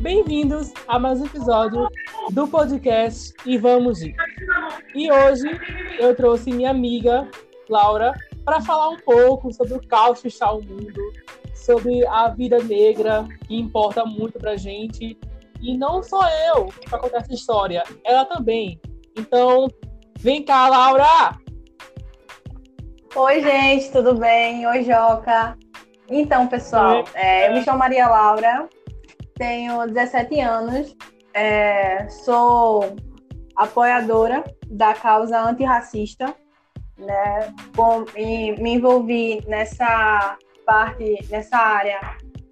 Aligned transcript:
Bem-vindos 0.00 0.72
a 0.88 0.98
mais 0.98 1.20
um 1.20 1.26
episódio 1.26 1.86
do 2.30 2.48
podcast 2.48 3.34
E 3.44 3.58
Vamos 3.58 4.00
Ir. 4.00 4.16
E 4.94 5.12
hoje 5.12 5.46
eu 5.98 6.16
trouxe 6.16 6.50
minha 6.50 6.70
amiga 6.70 7.28
Laura 7.68 8.14
para 8.42 8.62
falar 8.62 8.88
um 8.88 8.96
pouco 8.96 9.52
sobre 9.52 9.74
o 9.74 9.86
caos 9.86 10.22
que 10.22 10.28
está 10.28 10.50
o 10.50 10.62
mundo, 10.62 10.98
sobre 11.54 12.06
a 12.06 12.28
vida 12.28 12.62
negra 12.62 13.28
que 13.46 13.54
importa 13.54 14.06
muito 14.06 14.38
pra 14.38 14.56
gente. 14.56 15.18
E 15.60 15.76
não 15.76 16.02
só 16.02 16.26
eu 16.54 16.72
para 16.88 16.98
contar 16.98 17.18
essa 17.18 17.34
história, 17.34 17.84
ela 18.02 18.24
também. 18.24 18.80
Então, 19.18 19.68
vem 20.18 20.42
cá, 20.42 20.66
Laura! 20.66 21.36
Oi, 23.14 23.42
gente, 23.42 23.92
tudo 23.92 24.14
bem? 24.14 24.66
Oi, 24.66 24.82
Joca. 24.82 25.58
Então, 26.08 26.46
pessoal, 26.46 27.04
é, 27.12 27.48
eu 27.48 27.54
me 27.54 27.62
chamo 27.62 27.78
Maria 27.78 28.08
Laura, 28.08 28.66
tenho 29.40 29.86
17 29.86 30.38
anos, 30.38 30.94
é, 31.32 32.06
sou 32.10 32.94
apoiadora 33.56 34.44
da 34.66 34.92
causa 34.92 35.40
antirracista, 35.40 36.34
né? 36.98 37.54
Com, 37.74 38.04
e 38.14 38.52
me 38.60 38.74
envolvi 38.74 39.42
nessa 39.48 40.36
parte, 40.66 41.26
nessa 41.30 41.56
área. 41.56 41.98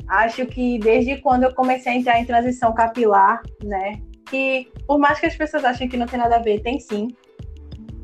Acho 0.08 0.46
que 0.46 0.78
desde 0.78 1.18
quando 1.18 1.42
eu 1.42 1.54
comecei 1.54 1.92
a 1.92 1.96
entrar 1.96 2.18
em 2.20 2.24
transição 2.24 2.72
capilar, 2.72 3.42
né? 3.62 4.00
Que 4.30 4.72
por 4.86 4.98
mais 4.98 5.20
que 5.20 5.26
as 5.26 5.36
pessoas 5.36 5.66
achem 5.66 5.90
que 5.90 5.96
não 5.98 6.06
tem 6.06 6.18
nada 6.18 6.36
a 6.36 6.42
ver, 6.42 6.62
tem 6.62 6.80
sim, 6.80 7.08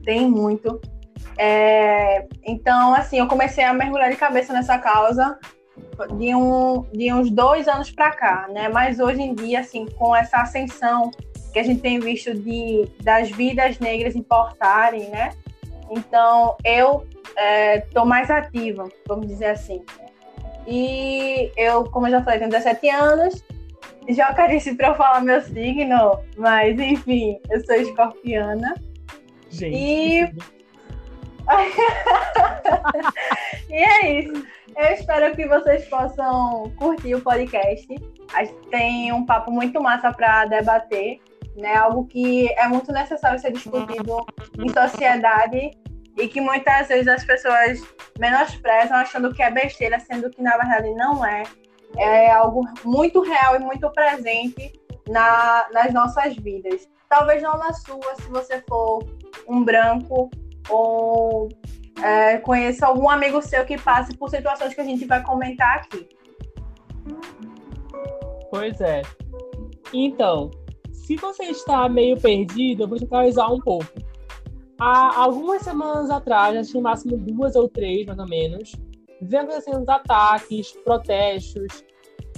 tem 0.04 0.28
muito. 0.28 0.78
É, 1.38 2.28
então, 2.44 2.92
assim, 2.92 3.18
eu 3.18 3.26
comecei 3.26 3.64
a 3.64 3.72
mergulhar 3.72 4.10
de 4.10 4.16
cabeça 4.16 4.52
nessa 4.52 4.78
causa 4.78 5.38
de, 6.18 6.34
um, 6.34 6.82
de 6.92 7.12
uns 7.12 7.30
dois 7.30 7.68
anos 7.68 7.90
para 7.90 8.10
cá, 8.10 8.48
né? 8.50 8.68
Mas 8.68 9.00
hoje 9.00 9.22
em 9.22 9.34
dia, 9.34 9.60
assim, 9.60 9.86
com 9.96 10.14
essa 10.14 10.38
ascensão 10.38 11.10
que 11.52 11.58
a 11.58 11.62
gente 11.62 11.80
tem 11.80 12.00
visto 12.00 12.34
de, 12.34 12.88
das 13.02 13.30
vidas 13.30 13.78
negras 13.78 14.16
importarem, 14.16 15.08
né? 15.10 15.30
Então, 15.90 16.56
eu 16.64 17.06
estou 17.84 18.02
é, 18.02 18.06
mais 18.06 18.30
ativa, 18.30 18.88
vamos 19.06 19.28
dizer 19.28 19.46
assim. 19.46 19.84
E 20.66 21.50
eu, 21.56 21.84
como 21.84 22.06
eu 22.06 22.12
já 22.12 22.22
falei, 22.22 22.38
tenho 22.38 22.50
17 22.50 22.88
anos. 22.90 23.44
Já 24.08 24.32
disse 24.48 24.74
para 24.74 24.88
eu 24.88 24.94
falar 24.96 25.22
meu 25.22 25.40
signo, 25.40 26.18
mas 26.36 26.78
enfim, 26.78 27.40
eu 27.50 27.64
sou 27.64 27.74
escorpiana. 27.74 28.74
Gente. 29.48 29.76
E 29.76 30.34
e 33.70 33.74
é 33.74 34.20
isso. 34.20 34.46
Eu 34.76 34.92
espero 34.92 35.34
que 35.36 35.46
vocês 35.46 35.84
possam 35.88 36.72
curtir 36.76 37.14
o 37.14 37.20
podcast. 37.20 37.86
A 38.32 38.44
gente 38.44 38.68
tem 38.68 39.12
um 39.12 39.24
papo 39.24 39.52
muito 39.52 39.80
massa 39.80 40.12
para 40.12 40.46
debater, 40.46 41.20
né? 41.56 41.76
Algo 41.76 42.06
que 42.06 42.52
é 42.58 42.66
muito 42.66 42.90
necessário 42.92 43.38
ser 43.38 43.52
discutido 43.52 44.26
em 44.58 44.68
sociedade 44.68 45.70
e 46.18 46.28
que 46.28 46.40
muitas 46.40 46.88
vezes 46.88 47.06
as 47.06 47.24
pessoas 47.24 47.80
menosprezam 48.18 48.96
achando 48.96 49.32
que 49.32 49.42
é 49.42 49.50
besteira, 49.50 50.00
sendo 50.00 50.28
que 50.30 50.42
na 50.42 50.56
verdade 50.56 50.92
não 50.94 51.24
é. 51.24 51.44
É 51.96 52.30
algo 52.32 52.64
muito 52.84 53.22
real 53.22 53.54
e 53.54 53.60
muito 53.60 53.88
presente 53.90 54.72
na, 55.08 55.66
nas 55.72 55.92
nossas 55.92 56.34
vidas. 56.34 56.88
Talvez 57.08 57.40
não 57.40 57.56
na 57.56 57.72
sua, 57.72 58.16
se 58.16 58.28
você 58.28 58.60
for 58.68 59.04
um 59.46 59.62
branco 59.62 60.28
ou 60.68 61.48
é, 62.02 62.38
conheça 62.38 62.86
algum 62.86 63.08
amigo 63.08 63.40
seu 63.42 63.64
que 63.64 63.78
passe 63.78 64.16
por 64.16 64.30
situações 64.30 64.74
que 64.74 64.80
a 64.80 64.84
gente 64.84 65.04
vai 65.04 65.22
comentar 65.22 65.76
aqui. 65.76 66.08
Pois 68.50 68.80
é. 68.80 69.02
Então, 69.92 70.50
se 70.92 71.16
você 71.16 71.44
está 71.44 71.88
meio 71.88 72.20
perdido, 72.20 72.84
eu 72.84 72.88
vou 72.88 72.98
te 72.98 73.04
atualizar 73.04 73.52
um 73.52 73.60
pouco. 73.60 73.86
Há 74.78 75.20
algumas 75.20 75.62
semanas 75.62 76.10
atrás, 76.10 76.56
acho 76.56 76.72
que 76.72 76.78
no 76.78 76.82
máximo 76.82 77.16
duas 77.16 77.54
ou 77.54 77.68
três, 77.68 78.06
mais 78.06 78.18
ou 78.18 78.28
menos, 78.28 78.72
vendo 79.20 79.50
acontecendo 79.50 79.88
ataques, 79.88 80.72
protestos 80.84 81.84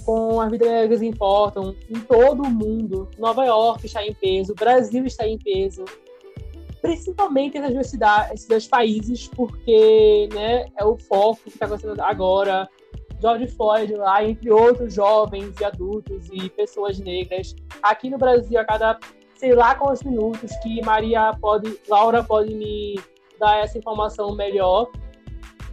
com 0.05 0.41
as 0.41 0.53
negras 0.53 1.03
importam 1.03 1.75
em 1.91 1.99
todo 2.01 2.45
o 2.45 2.51
mundo. 2.51 3.09
Nova 3.19 3.45
York 3.45 3.87
está 3.87 4.07
em 4.07 4.15
peso, 4.15 4.55
Brasil 4.55 5.05
está 5.05 5.27
em 5.27 5.37
peso, 5.37 5.85
principalmente 6.87 7.59
nas 7.59 7.73
duas 7.73 7.89
cidades, 7.89 8.33
esses 8.33 8.47
dois 8.47 8.69
países, 8.69 9.29
porque 9.29 10.29
né, 10.33 10.67
é 10.79 10.85
o 10.85 10.97
foco 10.97 11.41
que 11.43 11.49
está 11.49 11.67
acontecendo 11.67 12.01
agora. 12.01 12.69
George 13.21 13.49
Floyd 13.49 13.95
lá, 13.95 14.23
entre 14.23 14.51
outros 14.51 14.95
jovens 14.95 15.55
e 15.61 15.65
adultos 15.65 16.29
e 16.31 16.49
pessoas 16.51 16.99
negras. 17.01 17.57
Aqui 17.83 18.09
no 18.09 18.19
Brasil, 18.19 18.61
a 18.61 18.65
cada 18.65 18.99
sei 19.35 19.55
lá 19.55 19.75
quantos 19.75 20.03
minutos 20.03 20.53
que 20.63 20.85
Maria 20.85 21.33
pode, 21.41 21.79
Laura 21.89 22.23
pode 22.23 22.55
me 22.55 23.01
dar 23.41 23.65
essa 23.65 23.79
informação 23.79 24.35
melhor. 24.37 24.89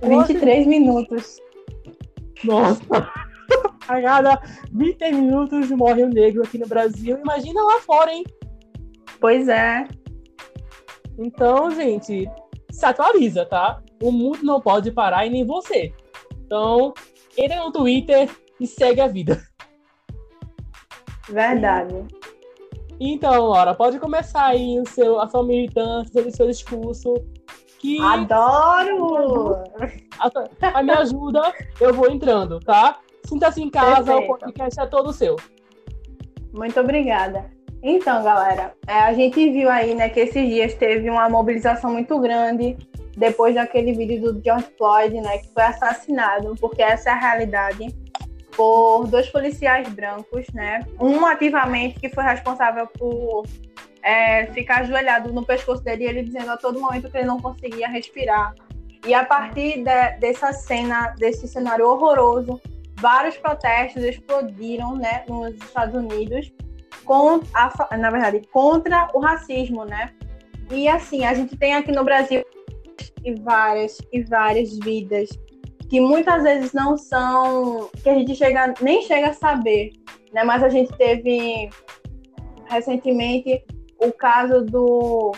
23 0.01 0.65
minutos. 0.65 1.39
Nossa! 2.43 2.81
A 3.85 4.01
cada 4.01 4.41
20 4.71 5.11
minutos 5.11 5.69
morre 5.71 6.05
um 6.05 6.09
negro 6.09 6.41
aqui 6.41 6.57
no 6.57 6.65
Brasil. 6.65 7.19
Imagina 7.19 7.61
lá 7.61 7.81
fora, 7.81 8.13
hein? 8.13 8.23
Pois 9.19 9.49
é. 9.49 9.85
Então, 11.17 11.71
gente, 11.71 12.29
se 12.71 12.85
atualiza, 12.85 13.45
tá? 13.45 13.81
O 14.01 14.11
mundo 14.11 14.39
não 14.43 14.59
pode 14.59 14.91
parar 14.91 15.25
e 15.25 15.29
nem 15.29 15.45
você. 15.45 15.93
Então, 16.45 16.93
entra 17.37 17.63
no 17.63 17.71
Twitter 17.71 18.29
e 18.59 18.67
segue 18.67 19.01
a 19.01 19.07
vida. 19.07 19.41
Verdade. 21.29 22.05
Então, 22.99 23.47
Laura, 23.47 23.73
pode 23.73 23.99
começar 23.99 24.45
aí 24.45 24.79
o 24.79 24.87
seu, 24.87 25.19
a 25.19 25.27
sua 25.27 25.43
militância, 25.43 26.25
o 26.25 26.31
seu 26.31 26.47
discurso. 26.47 27.13
Que 27.79 27.99
Adoro! 28.01 29.55
A, 30.19 30.79
a 30.79 30.83
me 30.83 30.91
ajuda, 30.91 31.53
eu 31.81 31.93
vou 31.93 32.09
entrando, 32.09 32.59
tá? 32.59 32.99
Sinta-se 33.25 33.61
em 33.61 33.69
casa, 33.69 34.13
Perfeito. 34.13 34.23
o 34.23 34.37
podcast 34.37 34.79
é 34.79 34.85
todo 34.85 35.11
seu. 35.11 35.35
Muito 36.53 36.79
obrigada. 36.79 37.51
Então, 37.85 38.23
galera, 38.23 38.73
é, 38.87 38.93
a 38.93 39.13
gente 39.13 39.51
viu 39.51 39.69
aí, 39.69 39.93
né, 39.93 40.07
que 40.07 40.21
esses 40.21 40.47
dias 40.47 40.73
teve 40.73 41.09
uma 41.09 41.27
mobilização 41.27 41.91
muito 41.91 42.17
grande 42.17 42.77
depois 43.17 43.53
daquele 43.53 43.91
vídeo 43.91 44.31
do 44.31 44.41
George 44.41 44.67
Floyd, 44.77 45.19
né, 45.19 45.39
que 45.39 45.53
foi 45.53 45.63
assassinado, 45.63 46.55
porque 46.61 46.81
essa 46.81 47.09
é 47.09 47.13
a 47.13 47.19
realidade, 47.19 47.93
por 48.55 49.05
dois 49.07 49.27
policiais 49.29 49.85
brancos, 49.89 50.47
né, 50.53 50.79
um 50.97 51.25
ativamente 51.25 51.99
que 51.99 52.07
foi 52.07 52.23
responsável 52.23 52.87
por 52.87 53.43
é, 54.01 54.45
ficar 54.53 54.79
ajoelhado 54.83 55.33
no 55.33 55.45
pescoço 55.45 55.83
dele, 55.83 56.05
ele 56.05 56.23
dizendo 56.23 56.51
a 56.51 56.57
todo 56.57 56.79
momento 56.79 57.11
que 57.11 57.17
ele 57.17 57.27
não 57.27 57.41
conseguia 57.41 57.89
respirar. 57.89 58.55
E 59.05 59.13
a 59.13 59.25
partir 59.25 59.83
de, 59.83 60.19
dessa 60.19 60.53
cena, 60.53 61.13
desse 61.17 61.49
cenário 61.49 61.85
horroroso, 61.85 62.61
vários 62.95 63.35
protestos 63.35 64.01
explodiram, 64.05 64.95
né, 64.95 65.25
nos 65.27 65.53
Estados 65.55 65.93
Unidos 65.93 66.49
com 67.05 67.41
a, 67.53 67.97
na 67.97 68.09
verdade, 68.09 68.41
contra 68.51 69.09
o 69.13 69.19
racismo, 69.19 69.85
né? 69.85 70.11
E 70.71 70.87
assim, 70.87 71.25
a 71.25 71.33
gente 71.33 71.57
tem 71.57 71.75
aqui 71.75 71.91
no 71.91 72.03
Brasil 72.03 72.43
e 73.23 73.33
várias 73.35 73.97
e 74.11 74.23
várias 74.23 74.77
vidas 74.79 75.29
que 75.89 75.99
muitas 75.99 76.41
vezes 76.43 76.73
não 76.73 76.97
são 76.97 77.89
que 78.01 78.09
a 78.09 78.15
gente 78.15 78.35
chega 78.35 78.73
nem 78.81 79.03
chega 79.03 79.29
a 79.29 79.33
saber, 79.33 79.91
né? 80.33 80.43
Mas 80.43 80.63
a 80.63 80.69
gente 80.69 80.91
teve 80.97 81.69
recentemente 82.65 83.63
o 83.99 84.11
caso 84.11 84.65
do 84.65 85.31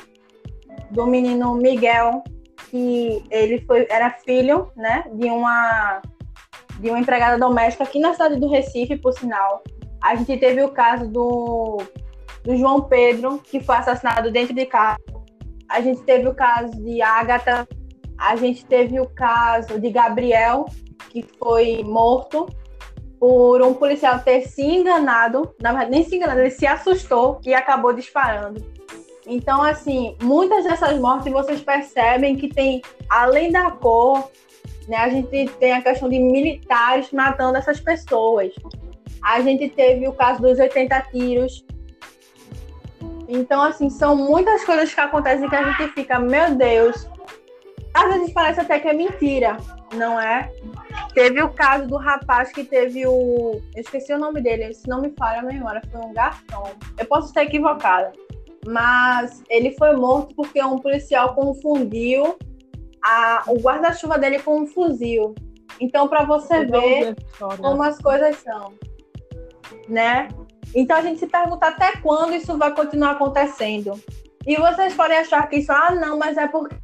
do 0.92 1.06
menino 1.06 1.56
Miguel, 1.56 2.24
que 2.70 3.24
ele 3.30 3.60
foi 3.66 3.86
era 3.90 4.10
filho, 4.12 4.72
né, 4.76 5.04
de 5.14 5.28
uma 5.28 6.02
de 6.80 6.90
uma 6.90 7.00
empregada 7.00 7.38
doméstica 7.38 7.84
aqui 7.84 8.00
na 8.00 8.14
cidade 8.14 8.40
do 8.40 8.50
Recife, 8.50 8.98
por 8.98 9.14
sinal. 9.14 9.64
A 10.06 10.14
gente 10.14 10.38
teve 10.38 10.62
o 10.62 10.70
caso 10.70 11.08
do, 11.08 11.82
do 12.44 12.56
João 12.56 12.82
Pedro, 12.82 13.40
que 13.40 13.60
foi 13.60 13.76
assassinado 13.76 14.32
dentro 14.32 14.54
de 14.54 14.64
casa. 14.68 15.00
A 15.68 15.82
gente 15.82 16.04
teve 16.04 16.28
o 16.28 16.36
caso 16.36 16.80
de 16.80 17.02
Ágata. 17.02 17.68
A 18.16 18.36
gente 18.36 18.64
teve 18.68 19.00
o 19.00 19.10
caso 19.10 19.80
de 19.80 19.90
Gabriel, 19.90 20.68
que 21.10 21.26
foi 21.40 21.84
morto 21.84 22.48
por 23.20 23.64
um 23.64 23.74
policial 23.74 24.20
ter 24.20 24.44
se 24.44 24.62
enganado. 24.62 25.56
Na 25.60 25.72
verdade, 25.72 25.90
nem 25.90 26.04
se 26.04 26.18
enganado, 26.18 26.40
ele 26.40 26.52
se 26.52 26.68
assustou 26.68 27.42
e 27.44 27.56
acabou 27.56 27.92
disparando. 27.92 28.64
Então, 29.26 29.64
assim, 29.64 30.16
muitas 30.22 30.66
dessas 30.66 31.00
mortes 31.00 31.34
vocês 31.34 31.62
percebem 31.62 32.36
que 32.36 32.48
tem, 32.48 32.80
além 33.10 33.52
da 33.52 33.72
cor, 33.72 34.30
né, 34.88 34.98
a 34.98 35.10
gente 35.10 35.48
tem 35.60 35.74
a 35.74 35.82
questão 35.82 36.08
de 36.08 36.20
militares 36.20 37.12
matando 37.12 37.58
essas 37.58 37.80
pessoas. 37.80 38.54
A 39.26 39.42
gente 39.42 39.68
teve 39.70 40.08
o 40.08 40.14
caso 40.14 40.40
dos 40.40 40.60
80 40.60 41.02
tiros. 41.12 41.66
Então, 43.28 43.60
assim, 43.64 43.90
são 43.90 44.16
muitas 44.16 44.64
coisas 44.64 44.94
que 44.94 45.02
acontecem 45.02 45.50
que 45.50 45.56
a 45.56 45.64
gente 45.64 45.92
fica, 45.94 46.20
meu 46.20 46.54
Deus. 46.54 47.10
Às 47.92 48.14
vezes 48.14 48.32
parece 48.32 48.60
até 48.60 48.80
que 48.80 48.88
é 48.88 48.94
mentira, 48.94 49.58
não 49.96 50.20
é? 50.20 50.52
Teve 51.16 51.42
o 51.42 51.50
caso 51.50 51.88
do 51.88 51.98
rapaz 51.98 52.52
que 52.52 52.64
teve 52.64 53.08
o. 53.08 53.60
Eu 53.76 53.82
esqueci 53.82 54.14
o 54.14 54.20
nome 54.20 54.42
dele, 54.42 54.72
se 54.76 54.88
não 54.88 55.02
me 55.02 55.12
falha 55.18 55.40
a 55.40 55.44
memória, 55.44 55.82
foi 55.92 56.02
um 56.02 56.14
garçom. 56.14 56.70
Eu 56.96 57.06
posso 57.08 57.30
estar 57.30 57.44
equivocada. 57.44 58.12
Mas 58.68 59.42
ele 59.50 59.72
foi 59.72 59.96
morto 59.96 60.36
porque 60.36 60.64
um 60.64 60.78
policial 60.78 61.34
confundiu 61.34 62.38
a... 63.04 63.44
o 63.48 63.60
guarda-chuva 63.60 64.20
dele 64.20 64.38
com 64.40 64.62
um 64.62 64.68
fuzil. 64.68 65.34
Então, 65.80 66.08
para 66.08 66.26
você 66.26 66.64
ver 66.64 67.16
como 67.60 67.82
as 67.82 67.98
coisas 68.00 68.38
são, 68.38 68.74
né? 69.88 70.30
Então 70.74 70.98
a 70.98 71.02
gente 71.02 71.20
se 71.20 71.28
pergunta 71.28 71.68
até 71.68 71.94
quando 71.98 72.34
isso 72.34 72.58
vai 72.58 72.74
continuar 72.74 73.12
acontecendo. 73.12 73.94
E 74.46 74.56
vocês 74.58 74.94
podem 74.94 75.18
achar 75.18 75.48
que 75.48 75.58
isso, 75.58 75.72
ah, 75.72 75.96
não, 75.96 76.18
mas 76.18 76.38
é 76.38 76.48
porque 76.48 76.76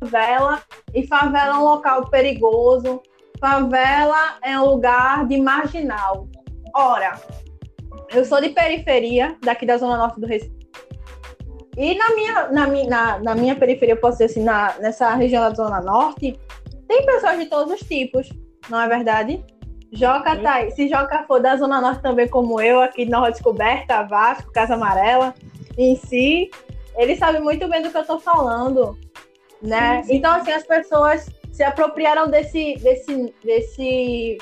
favela 0.00 0.62
e 0.92 1.06
favela 1.06 1.56
é 1.56 1.58
um 1.58 1.64
local 1.64 2.08
perigoso, 2.08 3.02
favela 3.40 4.38
é 4.42 4.58
um 4.58 4.66
lugar 4.66 5.26
de 5.26 5.40
marginal. 5.40 6.28
Ora, 6.74 7.20
eu 8.12 8.24
sou 8.24 8.40
de 8.40 8.50
periferia, 8.50 9.36
daqui 9.42 9.64
da 9.64 9.76
zona 9.76 9.96
norte 9.96 10.20
do 10.20 10.26
Recife. 10.26 10.54
E 11.76 11.94
na 11.94 12.14
minha, 12.14 12.48
na 12.48 12.66
na, 12.66 13.18
na 13.18 13.34
minha 13.34 13.56
periferia, 13.56 13.94
eu 13.94 14.00
posso 14.00 14.18
dizer 14.18 14.26
assim, 14.26 14.44
na, 14.44 14.74
nessa 14.78 15.12
região 15.14 15.42
da 15.42 15.54
zona 15.54 15.80
norte, 15.80 16.38
tem 16.86 17.04
pessoas 17.04 17.38
de 17.38 17.46
todos 17.46 17.74
os 17.74 17.80
tipos, 17.80 18.28
não 18.68 18.80
é 18.80 18.88
verdade? 18.88 19.44
Joca 19.94 20.36
tá 20.36 20.54
aí. 20.54 20.70
Se 20.72 20.88
Joca 20.88 21.24
for 21.26 21.40
da 21.40 21.56
Zona 21.56 21.80
Norte 21.80 22.02
também, 22.02 22.28
como 22.28 22.60
eu, 22.60 22.80
aqui 22.80 23.04
na 23.04 23.18
Nova 23.18 23.30
Descoberta, 23.30 24.02
Vasco, 24.02 24.52
Casa 24.52 24.74
Amarela, 24.74 25.34
em 25.78 25.96
si, 25.96 26.50
ele 26.96 27.16
sabe 27.16 27.40
muito 27.40 27.68
bem 27.68 27.82
do 27.82 27.90
que 27.90 27.96
eu 27.96 28.04
tô 28.04 28.18
falando, 28.18 28.98
né? 29.62 30.02
Sim, 30.02 30.08
sim. 30.08 30.16
Então, 30.16 30.34
assim, 30.34 30.52
as 30.52 30.66
pessoas 30.66 31.30
se 31.52 31.62
apropriaram 31.62 32.28
desse, 32.28 32.76
desse, 32.78 33.34
desse, 33.44 34.38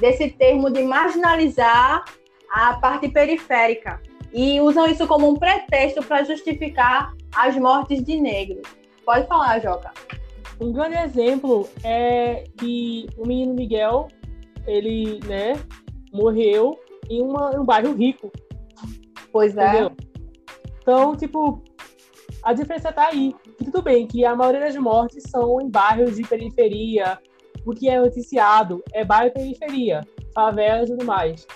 desse 0.00 0.30
termo 0.30 0.70
de 0.70 0.82
marginalizar 0.82 2.04
a 2.50 2.74
parte 2.74 3.08
periférica 3.08 4.00
e 4.32 4.60
usam 4.60 4.86
isso 4.86 5.06
como 5.06 5.28
um 5.28 5.36
pretexto 5.36 6.02
para 6.02 6.24
justificar 6.24 7.14
as 7.34 7.56
mortes 7.56 8.02
de 8.02 8.20
negros. 8.20 8.62
Pode 9.04 9.26
falar, 9.26 9.60
Joca. 9.60 9.92
Um 10.60 10.72
grande 10.72 10.98
exemplo 10.98 11.68
é 11.84 12.44
que 12.58 13.08
o 13.16 13.24
menino 13.24 13.54
Miguel, 13.54 14.08
ele, 14.68 15.20
né, 15.26 15.54
morreu 16.12 16.78
em, 17.08 17.22
uma, 17.22 17.52
em 17.54 17.58
um 17.58 17.64
bairro 17.64 17.94
rico. 17.94 18.30
Pois 19.32 19.56
é. 19.56 19.68
Entendeu? 19.68 19.92
Então, 20.80 21.16
tipo, 21.16 21.62
a 22.42 22.52
diferença 22.52 22.92
tá 22.92 23.08
aí. 23.08 23.34
tudo 23.58 23.82
bem 23.82 24.06
que 24.06 24.24
a 24.24 24.34
maioria 24.34 24.60
das 24.60 24.76
mortes 24.76 25.24
são 25.28 25.60
em 25.60 25.68
bairros 25.68 26.16
de 26.16 26.22
periferia. 26.22 27.18
O 27.66 27.72
que 27.72 27.88
é 27.88 28.00
noticiado 28.00 28.82
é 28.92 29.04
bairro 29.04 29.32
periferia, 29.32 30.06
favelas 30.34 30.88
e 30.88 30.92
tudo 30.92 31.04
mais. 31.04 31.46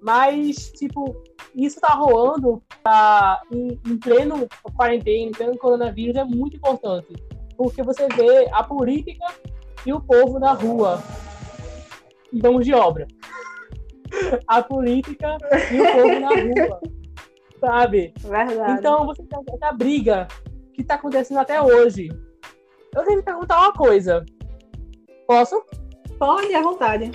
Mas, 0.00 0.70
tipo, 0.72 1.14
isso 1.54 1.80
tá 1.80 1.94
rolando 1.94 2.62
tá, 2.82 3.40
em, 3.52 3.78
em 3.86 3.98
pleno 3.98 4.46
quarentena, 4.74 5.28
em 5.28 5.32
pleno 5.32 5.58
coronavírus, 5.58 6.16
é 6.16 6.24
muito 6.24 6.56
importante 6.56 7.12
porque 7.56 7.82
você 7.82 8.06
vê 8.08 8.48
a 8.52 8.62
política 8.62 9.26
e 9.86 9.92
o 9.92 10.00
povo 10.00 10.38
na 10.38 10.52
rua 10.52 11.02
mãos 12.42 12.64
de 12.64 12.74
obra. 12.74 13.06
A 14.46 14.62
política 14.62 15.36
e 15.72 15.80
o 15.80 15.92
povo 15.92 16.20
na 16.20 16.28
rua, 16.28 16.80
sabe? 17.60 18.14
Verdade. 18.20 18.72
Então 18.72 19.06
você 19.06 19.22
tem 19.24 19.40
essa 19.54 19.72
briga 19.72 20.28
que 20.72 20.82
está 20.82 20.94
acontecendo 20.94 21.38
até 21.38 21.60
hoje. 21.60 22.08
Eu 22.94 23.04
tenho 23.04 23.18
que 23.18 23.24
perguntar 23.24 23.58
uma 23.58 23.72
coisa. 23.72 24.24
Posso? 25.26 25.64
Pode, 26.18 26.54
à 26.54 26.62
vontade. 26.62 27.10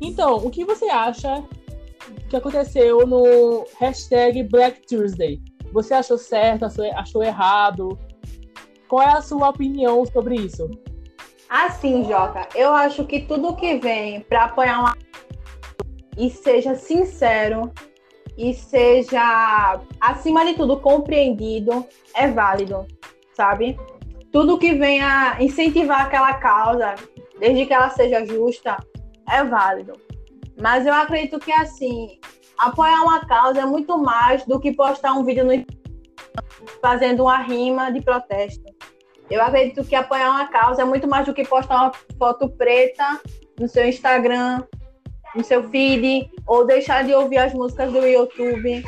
Então, 0.00 0.36
o 0.36 0.50
que 0.50 0.64
você 0.64 0.86
acha 0.86 1.44
que 2.28 2.36
aconteceu 2.36 3.06
no 3.06 3.64
hashtag 3.78 4.42
Black 4.44 4.86
Tuesday? 4.86 5.40
Você 5.72 5.94
achou 5.94 6.18
certo, 6.18 6.64
achou 6.64 7.22
errado? 7.22 7.98
Qual 8.88 9.02
é 9.02 9.12
a 9.12 9.22
sua 9.22 9.48
opinião 9.48 10.04
sobre 10.04 10.34
isso? 10.34 10.68
Assim, 11.52 12.06
Joca, 12.06 12.48
eu 12.54 12.72
acho 12.72 13.04
que 13.04 13.20
tudo 13.20 13.54
que 13.54 13.76
vem 13.76 14.22
para 14.22 14.44
apoiar 14.44 14.80
uma 14.80 14.96
e 16.16 16.30
seja 16.30 16.74
sincero 16.74 17.70
e 18.38 18.54
seja, 18.54 19.78
acima 20.00 20.46
de 20.46 20.54
tudo, 20.54 20.80
compreendido, 20.80 21.86
é 22.14 22.26
válido, 22.26 22.86
sabe? 23.34 23.78
Tudo 24.32 24.56
que 24.56 24.72
venha 24.72 25.36
incentivar 25.40 26.06
aquela 26.06 26.32
causa, 26.32 26.94
desde 27.38 27.66
que 27.66 27.74
ela 27.74 27.90
seja 27.90 28.24
justa, 28.24 28.78
é 29.28 29.44
válido. 29.44 29.92
Mas 30.58 30.86
eu 30.86 30.94
acredito 30.94 31.38
que, 31.38 31.52
assim, 31.52 32.18
apoiar 32.56 33.02
uma 33.02 33.26
causa 33.26 33.60
é 33.60 33.66
muito 33.66 33.98
mais 33.98 34.42
do 34.46 34.58
que 34.58 34.72
postar 34.72 35.12
um 35.12 35.22
vídeo 35.22 35.44
no 35.44 35.52
fazendo 36.80 37.24
uma 37.24 37.36
rima 37.36 37.92
de 37.92 38.00
protesto. 38.00 38.72
Eu 39.32 39.40
acredito 39.42 39.82
que 39.84 39.94
apoiar 39.94 40.30
uma 40.30 40.46
causa 40.48 40.82
é 40.82 40.84
muito 40.84 41.08
mais 41.08 41.24
do 41.24 41.32
que 41.32 41.42
postar 41.42 41.76
uma 41.76 41.92
foto 42.18 42.50
preta 42.50 43.18
no 43.58 43.66
seu 43.66 43.88
Instagram, 43.88 44.62
no 45.34 45.42
seu 45.42 45.66
feed, 45.70 46.30
ou 46.46 46.66
deixar 46.66 47.02
de 47.04 47.14
ouvir 47.14 47.38
as 47.38 47.54
músicas 47.54 47.90
do 47.90 48.06
YouTube, 48.06 48.84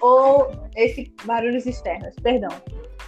ou 0.00 0.50
esse 0.74 1.14
barulhos 1.24 1.66
externos, 1.66 2.16
perdão. 2.20 2.50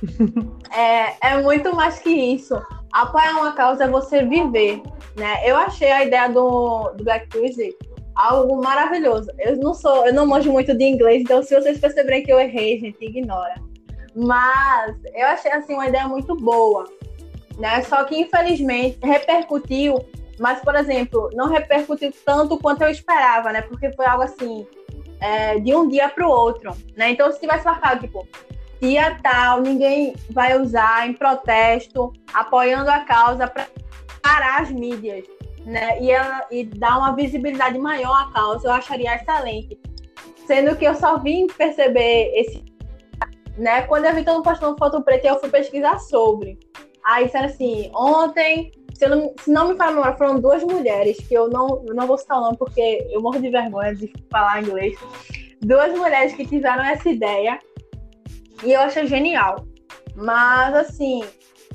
é, 0.72 1.32
é 1.32 1.42
muito 1.42 1.74
mais 1.74 1.98
que 1.98 2.10
isso. 2.10 2.54
Apoiar 2.92 3.32
uma 3.32 3.52
causa 3.54 3.84
é 3.84 3.88
você 3.88 4.22
viver, 4.22 4.80
né? 5.16 5.40
Eu 5.44 5.56
achei 5.56 5.90
a 5.90 6.04
ideia 6.04 6.28
do, 6.28 6.90
do 6.90 7.02
Black 7.02 7.28
Tuesday 7.28 7.74
algo 8.14 8.62
maravilhoso. 8.62 9.30
Eu 9.36 9.56
não 9.56 9.74
sou, 9.74 10.06
eu 10.06 10.12
não 10.12 10.26
manjo 10.26 10.52
muito 10.52 10.76
de 10.76 10.84
inglês, 10.84 11.22
então 11.22 11.42
se 11.42 11.54
vocês 11.54 11.78
perceberem 11.78 12.22
que 12.22 12.32
eu 12.32 12.38
errei, 12.38 12.78
gente, 12.78 13.04
ignora. 13.04 13.67
Mas 14.18 14.96
eu 15.14 15.26
achei 15.28 15.52
assim 15.52 15.74
uma 15.74 15.86
ideia 15.86 16.08
muito 16.08 16.34
boa, 16.34 16.90
né? 17.56 17.82
Só 17.82 18.02
que 18.02 18.18
infelizmente 18.18 18.98
repercutiu, 19.00 20.04
mas 20.40 20.60
por 20.60 20.74
exemplo, 20.74 21.30
não 21.34 21.48
repercutiu 21.48 22.12
tanto 22.24 22.58
quanto 22.58 22.82
eu 22.82 22.88
esperava, 22.88 23.52
né? 23.52 23.62
Porque 23.62 23.92
foi 23.92 24.06
algo 24.06 24.24
assim 24.24 24.66
é, 25.20 25.60
de 25.60 25.72
um 25.72 25.88
dia 25.88 26.08
para 26.08 26.26
o 26.26 26.30
outro, 26.30 26.76
né? 26.96 27.12
Então 27.12 27.30
se 27.30 27.38
tivesse 27.38 27.64
marcado 27.64 28.00
tipo 28.00 28.26
dia 28.80 29.16
tal, 29.22 29.60
ninguém 29.60 30.16
vai 30.30 30.60
usar 30.60 31.08
em 31.08 31.12
protesto, 31.12 32.12
apoiando 32.34 32.90
a 32.90 33.00
causa 33.00 33.46
para 33.46 33.68
parar 34.20 34.62
as 34.62 34.70
mídias, 34.72 35.24
né? 35.64 36.00
E, 36.00 36.10
ela, 36.10 36.44
e 36.50 36.64
dar 36.64 36.98
uma 36.98 37.14
visibilidade 37.14 37.78
maior 37.78 38.14
à 38.14 38.32
causa, 38.32 38.66
eu 38.66 38.72
acharia 38.72 39.14
excelente. 39.14 39.78
Sendo 40.44 40.74
que 40.76 40.84
eu 40.84 40.94
só 40.96 41.18
vim 41.18 41.46
perceber 41.46 42.32
esse 42.34 42.67
né? 43.58 43.82
Quando 43.82 44.04
eu 44.04 44.14
vi 44.14 44.24
todo 44.24 44.36
mundo 44.36 44.44
postando 44.44 44.78
foto 44.78 45.02
preta, 45.02 45.28
eu 45.28 45.40
fui 45.40 45.50
pesquisar 45.50 45.98
sobre. 45.98 46.58
Aí 47.04 47.26
disseram 47.26 47.46
assim, 47.46 47.90
ontem, 47.94 48.70
se, 48.94 49.06
não, 49.06 49.34
se 49.40 49.50
não 49.50 49.68
me 49.68 49.76
falo 49.76 49.96
memória, 49.96 50.16
foram 50.16 50.40
duas 50.40 50.62
mulheres, 50.62 51.16
que 51.26 51.34
eu 51.34 51.48
não, 51.48 51.84
eu 51.86 51.94
não 51.94 52.06
vou 52.06 52.18
citar 52.18 52.38
o 52.38 52.42
nome 52.42 52.56
porque 52.56 53.06
eu 53.10 53.20
morro 53.20 53.40
de 53.40 53.50
vergonha 53.50 53.94
de 53.94 54.12
falar 54.30 54.62
inglês. 54.62 54.96
Duas 55.60 55.92
mulheres 55.96 56.34
que 56.34 56.46
tiveram 56.46 56.84
essa 56.84 57.08
ideia 57.08 57.58
e 58.62 58.72
eu 58.72 58.80
achei 58.80 59.06
genial. 59.06 59.64
Mas, 60.14 60.74
assim, 60.74 61.24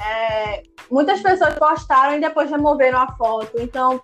é, 0.02 0.64
muitas 0.90 1.22
pessoas 1.22 1.54
postaram 1.56 2.18
e 2.18 2.22
depois 2.22 2.50
removeram 2.50 3.00
a 3.00 3.12
foto. 3.16 3.60
Então, 3.60 4.02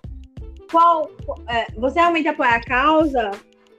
qual, 0.70 1.10
é, 1.48 1.66
você 1.76 1.98
realmente 2.00 2.28
apoia 2.28 2.50
a 2.50 2.64
causa? 2.64 3.30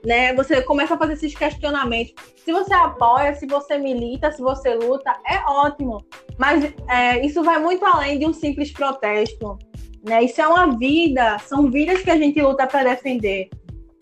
Né? 0.04 0.34
Você 0.34 0.60
começa 0.62 0.94
a 0.94 0.98
fazer 0.98 1.14
esses 1.14 1.34
questionamentos. 1.34 2.14
Se 2.36 2.52
você 2.52 2.74
apoia, 2.74 3.34
se 3.34 3.46
você 3.46 3.78
milita, 3.78 4.32
se 4.32 4.42
você 4.42 4.74
luta, 4.74 5.14
é 5.26 5.38
ótimo. 5.48 6.04
Mas 6.38 6.72
é, 6.88 7.24
isso 7.24 7.42
vai 7.42 7.58
muito 7.58 7.84
além 7.84 8.18
de 8.18 8.26
um 8.26 8.32
simples 8.32 8.72
protesto, 8.72 9.58
né? 10.04 10.22
Isso 10.24 10.40
é 10.40 10.46
uma 10.46 10.76
vida, 10.76 11.38
são 11.38 11.70
vidas 11.70 12.02
que 12.02 12.10
a 12.10 12.16
gente 12.16 12.40
luta 12.42 12.66
para 12.66 12.82
defender, 12.82 13.48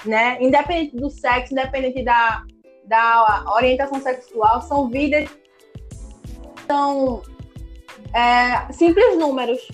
né? 0.04 0.38
Independente 0.40 0.96
do 0.96 1.10
sexo, 1.10 1.52
independente 1.52 2.02
da, 2.02 2.44
da 2.86 3.44
orientação 3.56 4.00
sexual, 4.00 4.62
são 4.62 4.88
vidas 4.88 5.28
são 6.66 7.22
é, 8.14 8.72
simples 8.72 9.18
números, 9.18 9.68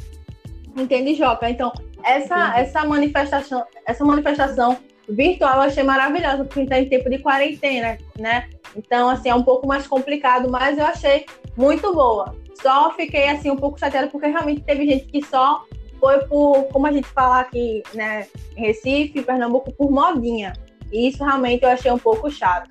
entende, 0.76 1.14
Joca? 1.14 1.48
Então 1.48 1.70
essa 2.02 2.58
essa 2.58 2.84
manifestação 2.84 3.64
essa 3.84 4.04
manifestação 4.04 4.78
virtual 5.08 5.56
eu 5.56 5.60
achei 5.62 5.82
maravilhosa, 5.82 6.44
porque 6.44 6.60
está 6.60 6.78
em 6.78 6.88
tempo 6.88 7.08
de 7.08 7.18
quarentena, 7.18 7.98
né? 8.18 8.48
Então, 8.74 9.08
assim, 9.08 9.28
é 9.28 9.34
um 9.34 9.42
pouco 9.42 9.66
mais 9.66 9.86
complicado, 9.86 10.50
mas 10.50 10.78
eu 10.78 10.84
achei 10.84 11.26
muito 11.56 11.92
boa. 11.94 12.34
Só 12.60 12.92
fiquei, 12.92 13.28
assim, 13.28 13.50
um 13.50 13.56
pouco 13.56 13.78
chateada, 13.78 14.08
porque 14.08 14.26
realmente 14.26 14.62
teve 14.62 14.86
gente 14.86 15.06
que 15.06 15.24
só 15.24 15.64
foi 15.98 16.18
por, 16.26 16.64
como 16.64 16.86
a 16.86 16.92
gente 16.92 17.08
fala 17.08 17.40
aqui, 17.40 17.82
né, 17.94 18.26
Recife, 18.56 19.22
Pernambuco, 19.22 19.72
por 19.72 19.90
modinha. 19.90 20.52
E 20.92 21.08
isso 21.08 21.24
realmente 21.24 21.64
eu 21.64 21.70
achei 21.70 21.90
um 21.90 21.98
pouco 21.98 22.30
chato. 22.30 22.70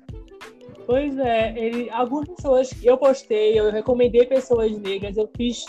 Pois 0.86 1.18
é, 1.18 1.52
ele, 1.56 1.90
algumas 1.90 2.28
pessoas 2.28 2.70
que 2.70 2.86
eu 2.86 2.96
postei, 2.96 3.58
eu 3.58 3.72
recomendei 3.72 4.24
pessoas 4.24 4.78
negras, 4.78 5.16
eu 5.16 5.28
fiz 5.36 5.64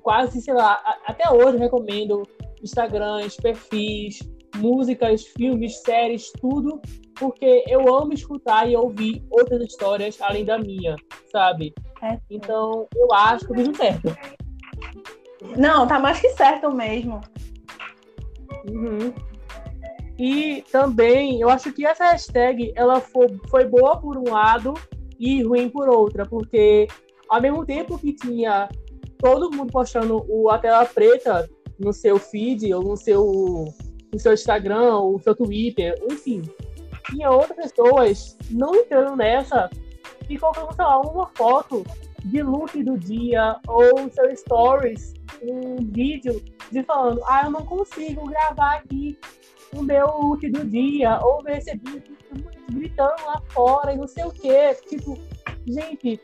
quase, 0.00 0.40
sei 0.40 0.54
lá, 0.54 0.80
até 1.04 1.28
hoje 1.28 1.56
eu 1.56 1.60
recomendo 1.60 2.22
Instagrams, 2.62 3.36
perfis, 3.36 4.20
músicas, 4.56 5.24
filmes, 5.24 5.80
séries, 5.82 6.30
tudo, 6.40 6.80
porque 7.18 7.64
eu 7.66 7.94
amo 7.94 8.12
escutar 8.12 8.68
e 8.68 8.76
ouvir 8.76 9.24
outras 9.30 9.62
histórias 9.62 10.20
além 10.20 10.44
da 10.44 10.58
minha, 10.58 10.96
sabe? 11.30 11.74
É. 12.02 12.18
Então, 12.30 12.86
eu 12.94 13.12
acho 13.12 13.46
que 13.46 13.52
eu 13.52 13.64
fiz 13.64 13.76
certo. 13.76 14.16
Não, 15.56 15.86
tá 15.86 15.98
mais 15.98 16.20
que 16.20 16.28
certo 16.30 16.70
mesmo. 16.70 17.20
Uhum. 18.68 19.12
E 20.18 20.64
também, 20.72 21.40
eu 21.40 21.48
acho 21.50 21.72
que 21.72 21.86
essa 21.86 22.10
hashtag 22.10 22.72
ela 22.74 23.00
foi, 23.00 23.28
foi 23.48 23.64
boa 23.66 23.98
por 24.00 24.16
um 24.16 24.32
lado 24.32 24.74
e 25.18 25.42
ruim 25.42 25.68
por 25.68 25.88
outra, 25.88 26.24
porque 26.24 26.86
ao 27.28 27.40
mesmo 27.40 27.64
tempo 27.66 27.98
que 27.98 28.14
tinha 28.14 28.68
todo 29.18 29.50
mundo 29.50 29.70
postando 29.70 30.24
o, 30.28 30.50
a 30.50 30.58
tela 30.58 30.84
preta 30.84 31.48
no 31.78 31.92
seu 31.92 32.18
feed 32.18 32.72
ou 32.72 32.82
no 32.82 32.96
seu, 32.96 33.66
no 34.16 34.20
seu 34.20 34.32
Instagram 34.32 35.02
no 35.02 35.20
seu 35.20 35.34
Twitter, 35.34 35.94
enfim, 36.10 36.42
tinha 37.10 37.30
outras 37.30 37.70
pessoas 37.70 38.36
não 38.50 38.74
entrando 38.74 39.14
nessa 39.14 39.68
e 40.26 40.38
colocando, 40.38 40.74
sei 40.74 40.84
lá, 40.84 41.00
uma 41.02 41.26
foto 41.36 41.84
de 42.24 42.42
look 42.42 42.82
do 42.82 42.98
dia 42.98 43.56
ou 43.68 44.10
seu 44.10 44.34
stories, 44.34 45.12
um 45.42 45.76
vídeo 45.92 46.42
de 46.72 46.82
falando, 46.82 47.20
ah, 47.26 47.42
eu 47.44 47.50
não 47.50 47.64
consigo 47.66 48.26
gravar 48.26 48.76
aqui 48.76 49.18
o 49.74 49.82
meu 49.82 50.06
look 50.06 50.48
do 50.48 50.64
dia, 50.64 51.20
ou 51.22 51.42
recebi 51.42 52.02
gritando 52.72 53.22
lá 53.26 53.42
fora 53.50 53.92
e 53.92 53.98
não 53.98 54.08
sei 54.08 54.24
o 54.24 54.30
que. 54.30 54.74
Tipo, 54.88 55.18
gente, 55.66 56.18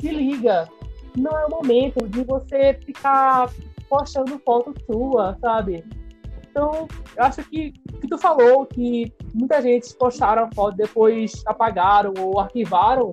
se 0.00 0.08
liga, 0.08 0.68
não 1.14 1.38
é 1.38 1.44
o 1.44 1.50
momento 1.50 2.08
de 2.08 2.24
você 2.24 2.72
ficar 2.82 3.50
postando 3.90 4.38
foto 4.38 4.74
sua, 4.86 5.36
sabe? 5.40 5.84
Então, 6.56 6.88
eu 7.14 7.22
acho 7.22 7.44
que 7.50 7.70
que 8.00 8.08
tu 8.08 8.16
falou 8.16 8.64
que 8.64 9.12
muita 9.34 9.60
gente 9.60 9.94
postaram 9.94 10.48
foto 10.54 10.74
depois 10.74 11.42
apagaram 11.44 12.14
ou 12.18 12.40
arquivaram 12.40 13.12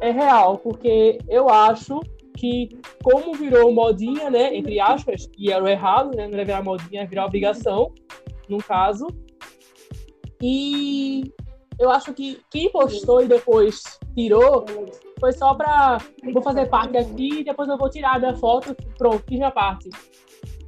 é 0.00 0.12
real, 0.12 0.58
porque 0.58 1.18
eu 1.28 1.48
acho 1.48 1.98
que 2.36 2.68
como 3.02 3.34
virou 3.34 3.72
modinha, 3.72 4.30
né, 4.30 4.54
entre 4.56 4.78
aspas, 4.78 5.28
e 5.36 5.50
era 5.50 5.64
o 5.64 5.66
errado, 5.66 6.16
né, 6.16 6.28
não 6.28 6.34
era 6.34 6.44
virar 6.44 6.62
modinha, 6.62 7.04
virar 7.04 7.26
obrigação, 7.26 7.92
no 8.48 8.58
caso. 8.58 9.08
E 10.40 11.32
eu 11.80 11.90
acho 11.90 12.14
que 12.14 12.40
quem 12.48 12.70
postou 12.70 13.22
e 13.22 13.26
depois 13.26 13.82
tirou 14.14 14.64
foi 15.18 15.32
só 15.32 15.52
pra. 15.52 15.98
Vou 16.32 16.42
fazer 16.42 16.66
parte 16.66 16.96
aqui, 16.96 17.42
depois 17.42 17.68
eu 17.68 17.76
vou 17.76 17.90
tirar 17.90 18.20
minha 18.20 18.36
foto, 18.36 18.72
pronto, 18.96 19.24
fiz 19.26 19.36
minha 19.36 19.50
parte. 19.50 19.90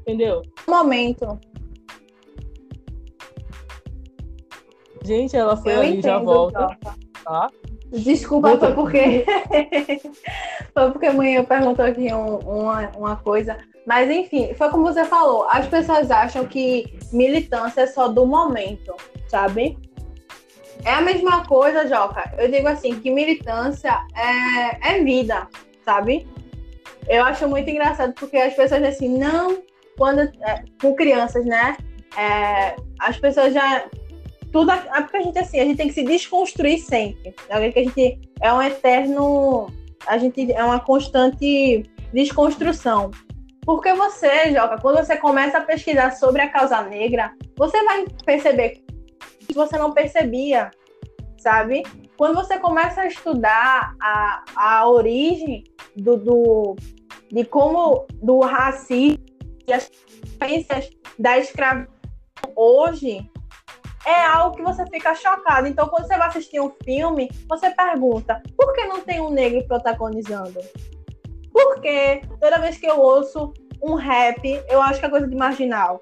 Entendeu? 0.01 0.43
Momento. 0.69 1.39
Gente, 5.03 5.37
ela 5.37 5.57
foi 5.57 5.75
eu 5.75 5.81
ali, 5.81 5.89
entendo, 5.91 6.03
já 6.03 6.19
volta. 6.19 6.79
Tá? 7.25 7.51
Desculpa, 7.93 8.57
foi 8.59 8.75
porque. 8.75 9.25
foi 10.73 10.91
porque 10.93 11.07
a 11.07 11.13
mãe 11.13 11.43
perguntou 11.45 11.85
aqui 11.85 12.13
um, 12.13 12.39
uma, 12.39 12.91
uma 12.97 13.17
coisa. 13.17 13.57
Mas, 13.87 14.11
enfim, 14.11 14.55
foi 14.55 14.69
como 14.71 14.85
você 14.85 15.05
falou. 15.05 15.47
As 15.49 15.67
pessoas 15.67 16.11
acham 16.11 16.47
que 16.47 16.99
militância 17.13 17.83
é 17.83 17.87
só 17.87 18.09
do 18.09 18.27
momento, 18.27 18.95
sabe? 19.27 19.77
É 20.85 20.93
a 20.93 21.01
mesma 21.01 21.45
coisa, 21.47 21.89
Joca. 21.89 22.33
Eu 22.39 22.51
digo 22.51 22.69
assim, 22.69 23.01
que 23.01 23.11
militância 23.11 23.93
é, 24.15 24.95
é 24.95 25.03
vida, 25.03 25.49
sabe? 25.85 26.27
Eu 27.09 27.25
acho 27.25 27.49
muito 27.49 27.69
engraçado 27.69 28.15
porque 28.15 28.37
as 28.37 28.55
pessoas 28.55 28.83
assim, 28.83 29.09
não, 29.09 29.63
quando 30.01 30.21
é, 30.21 30.65
com 30.81 30.95
crianças, 30.95 31.45
né? 31.45 31.77
É, 32.17 32.75
as 32.99 33.19
pessoas 33.19 33.53
já 33.53 33.85
tudo 34.51 34.73
é 34.73 35.03
porque 35.03 35.19
a 35.19 35.23
gente 35.23 35.39
assim, 35.39 35.61
a 35.61 35.65
gente 35.65 35.77
tem 35.77 35.89
que 35.89 35.93
se 35.93 36.03
desconstruir 36.03 36.79
sempre. 36.79 37.35
É 37.51 37.71
que 37.71 37.79
a 37.79 37.85
gente 37.85 38.21
é 38.41 38.51
um 38.51 38.63
eterno, 38.63 39.71
a 40.07 40.17
gente 40.17 40.51
é 40.51 40.65
uma 40.65 40.81
constante 40.81 41.83
desconstrução. 42.15 43.11
Porque 43.67 43.93
você, 43.93 44.51
Joca, 44.55 44.81
quando 44.81 44.97
você 44.97 45.19
começa 45.19 45.59
a 45.59 45.61
pesquisar 45.61 46.13
sobre 46.13 46.41
a 46.41 46.49
causa 46.49 46.81
negra, 46.81 47.33
você 47.55 47.85
vai 47.85 48.07
perceber 48.25 48.83
que 49.47 49.55
você 49.55 49.77
não 49.77 49.93
percebia, 49.93 50.71
sabe? 51.37 51.83
Quando 52.17 52.35
você 52.35 52.59
começa 52.59 53.03
a 53.03 53.07
estudar 53.07 53.95
a, 54.01 54.45
a 54.57 54.89
origem 54.89 55.63
do, 55.95 56.17
do 56.17 56.77
de 57.31 57.45
como 57.45 58.07
do 58.21 58.41
racismo 58.41 59.30
as 59.73 59.89
consequências 59.89 60.91
da 61.19 61.39
escravidão 61.39 62.01
hoje, 62.57 63.31
é 64.07 64.25
algo 64.25 64.57
que 64.57 64.63
você 64.63 64.85
fica 64.87 65.15
chocado. 65.15 65.67
Então, 65.67 65.89
quando 65.89 66.07
você 66.07 66.17
vai 66.17 66.29
assistir 66.29 66.61
um 66.61 66.73
filme, 66.85 67.31
você 67.49 67.71
pergunta: 67.71 68.43
por 68.57 68.73
que 68.75 68.85
não 68.85 69.01
tem 69.01 69.21
um 69.21 69.31
negro 69.31 69.67
protagonizando? 69.67 70.61
Porque 71.53 72.23
toda 72.41 72.59
vez 72.59 72.79
que 72.79 72.87
eu 72.87 72.99
ouço 72.99 73.53
um 73.83 73.95
rap, 73.95 74.41
eu 74.69 74.81
acho 74.81 75.01
que 75.01 75.07
é 75.07 75.11
coisa 75.11 75.27
de 75.27 75.37
marginal, 75.37 75.99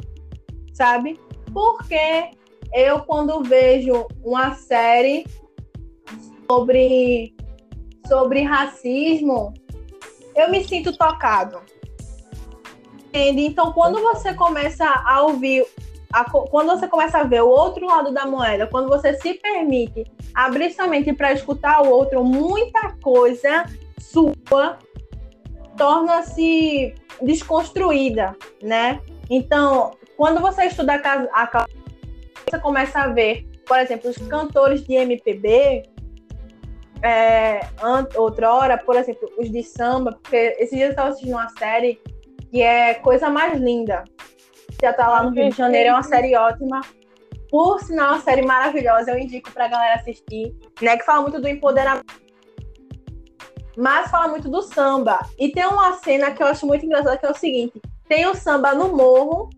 sabe? 0.75 1.19
Porque 1.53 2.31
eu, 2.73 3.01
quando 3.01 3.43
vejo 3.43 4.07
uma 4.23 4.55
série 4.55 5.25
sobre, 6.51 7.35
sobre 8.07 8.43
racismo, 8.43 9.55
eu 10.37 10.51
me 10.51 10.63
sinto 10.65 10.97
tocado. 10.97 11.61
Entende? 13.09 13.47
Então, 13.47 13.73
quando 13.73 14.01
você 14.01 14.35
começa 14.35 14.85
a 14.85 15.23
ouvir 15.23 15.67
a, 16.13 16.25
quando 16.25 16.69
você 16.69 16.89
começa 16.89 17.19
a 17.19 17.25
ver 17.25 17.43
o 17.43 17.49
outro 17.49 17.87
lado 17.87 18.13
da 18.13 18.27
moeda, 18.27 18.67
quando 18.67 18.89
você 18.89 19.15
se 19.15 19.35
permite 19.35 20.05
abrir 20.35 20.73
sua 20.73 20.87
mente 20.87 21.13
para 21.13 21.33
escutar 21.33 21.83
o 21.83 21.91
outro, 21.91 22.25
muita 22.25 22.93
coisa 23.03 23.65
sua 23.99 24.79
torna-se 25.77 26.95
desconstruída, 27.23 28.37
né? 28.63 29.01
Então, 29.31 29.93
quando 30.17 30.41
você 30.41 30.65
estuda 30.65 30.95
a, 30.95 31.43
a 31.43 31.67
você 32.49 32.59
começa 32.59 33.01
a 33.01 33.09
ver, 33.09 33.47
por 33.67 33.79
exemplo, 33.79 34.11
os 34.11 34.17
cantores 34.17 34.83
de 34.85 34.95
MPB, 34.95 35.83
é, 37.03 37.61
outrora, 38.17 38.79
por 38.79 38.97
exemplo, 38.97 39.31
os 39.39 39.51
de 39.51 39.63
samba, 39.63 40.13
porque 40.13 40.57
esses 40.59 40.71
dias 40.71 40.87
eu 40.87 40.91
estava 40.91 41.09
assistindo 41.11 41.33
uma 41.33 41.49
série 41.51 42.01
que 42.51 42.63
é 42.63 42.95
Coisa 42.95 43.29
Mais 43.29 43.59
Linda, 43.61 44.05
já 44.81 44.93
tá 44.93 45.09
lá 45.09 45.23
no 45.23 45.31
Rio 45.31 45.51
de 45.51 45.57
Janeiro, 45.57 45.91
é 45.91 45.93
uma 45.93 46.03
série 46.03 46.37
ótima. 46.37 46.81
Por 47.51 47.81
sinal, 47.81 48.13
uma 48.15 48.21
série 48.21 48.43
maravilhosa, 48.43 49.11
eu 49.11 49.19
indico 49.19 49.51
pra 49.51 49.69
galera 49.69 50.01
assistir, 50.01 50.55
né? 50.83 50.97
Que 50.97 51.05
fala 51.05 51.23
muito 51.23 51.41
do 51.41 51.49
empoderamento. 51.49 52.29
Mas 53.77 54.11
fala 54.11 54.29
muito 54.29 54.51
do 54.51 54.61
samba. 54.61 55.21
E 55.39 55.51
tem 55.51 55.65
uma 55.65 55.95
cena 55.95 56.33
que 56.33 56.43
eu 56.43 56.47
acho 56.47 56.67
muito 56.67 56.85
engraçada, 56.85 57.17
que 57.17 57.25
é 57.25 57.31
o 57.31 57.35
seguinte: 57.35 57.81
tem 58.09 58.27
o 58.27 58.35
samba 58.35 58.75
no 58.75 58.95
morro 58.95 59.49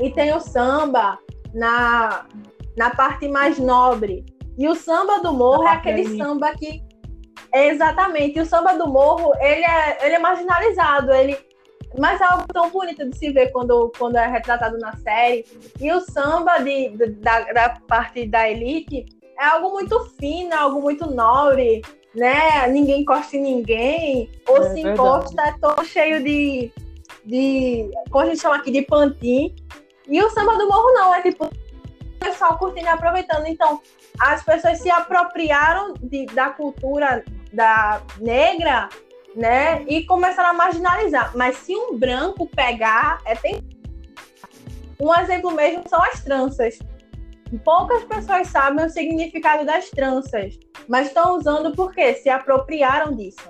e 0.00 0.10
tem 0.10 0.34
o 0.34 0.40
samba 0.40 1.18
na, 1.54 2.26
na 2.76 2.90
parte 2.90 3.28
mais 3.28 3.58
nobre. 3.58 4.24
E 4.56 4.66
o 4.66 4.74
samba 4.74 5.20
do 5.20 5.32
morro 5.32 5.64
é 5.64 5.72
aquele 5.72 6.16
samba 6.16 6.52
que. 6.52 6.82
Exatamente. 7.54 8.38
E 8.38 8.42
o 8.42 8.46
samba 8.46 8.74
do 8.74 8.88
morro, 8.88 9.32
ele 9.40 9.64
é, 9.64 10.04
ele 10.04 10.14
é 10.14 10.18
marginalizado. 10.18 11.12
Ele, 11.12 11.36
mas 11.96 12.20
é 12.20 12.24
algo 12.24 12.46
tão 12.52 12.70
bonito 12.70 13.08
de 13.08 13.16
se 13.16 13.30
ver 13.30 13.50
quando, 13.52 13.92
quando 13.98 14.16
é 14.16 14.26
retratado 14.26 14.78
na 14.78 14.96
série. 14.96 15.44
E 15.80 15.90
o 15.92 16.00
samba 16.00 16.58
de, 16.58 16.90
de 16.90 17.06
da, 17.12 17.40
da 17.52 17.68
parte 17.86 18.26
da 18.26 18.48
elite 18.48 19.06
é 19.38 19.44
algo 19.44 19.70
muito 19.70 19.98
fino, 20.20 20.54
algo 20.54 20.82
muito 20.82 21.08
nobre, 21.08 21.82
né? 22.14 22.66
Ninguém 22.68 23.02
encosta 23.02 23.36
em 23.36 23.42
ninguém, 23.42 24.30
ou 24.46 24.58
é 24.58 24.68
se 24.70 24.74
verdade. 24.82 24.94
encosta, 24.94 25.42
é 25.42 25.54
todo 25.60 25.84
cheio 25.84 26.22
de, 26.22 26.72
de. 27.24 27.90
Como 28.10 28.24
a 28.24 28.28
gente 28.28 28.40
chama 28.40 28.56
aqui 28.56 28.70
de 28.70 28.82
pantin. 28.82 29.54
E 30.06 30.22
o 30.22 30.30
samba 30.30 30.56
do 30.56 30.66
morro 30.66 30.92
não, 30.94 31.14
é 31.14 31.22
tipo 31.22 31.44
o 31.44 31.50
pessoal 32.18 32.58
curtindo 32.58 32.86
e 32.86 32.88
aproveitando. 32.88 33.46
Então, 33.46 33.80
as 34.18 34.42
pessoas 34.42 34.78
se 34.80 34.90
apropriaram 34.90 35.94
de, 36.00 36.26
da 36.26 36.50
cultura 36.50 37.22
da 37.52 38.02
negra 38.18 38.88
né? 39.34 39.84
E 39.86 40.04
começaram 40.04 40.50
a 40.50 40.52
marginalizar. 40.52 41.36
Mas 41.36 41.56
se 41.58 41.74
um 41.74 41.98
branco 41.98 42.46
pegar, 42.46 43.20
é 43.24 43.34
tem 43.34 43.62
um 45.00 45.14
exemplo 45.14 45.52
mesmo 45.52 45.88
são 45.88 46.02
as 46.02 46.22
tranças. 46.22 46.78
Poucas 47.64 48.04
pessoas 48.04 48.48
sabem 48.48 48.84
o 48.84 48.90
significado 48.90 49.64
das 49.64 49.88
tranças, 49.90 50.58
mas 50.86 51.06
estão 51.06 51.36
usando 51.36 51.74
porque 51.74 52.14
se 52.14 52.28
apropriaram 52.28 53.14
disso, 53.14 53.48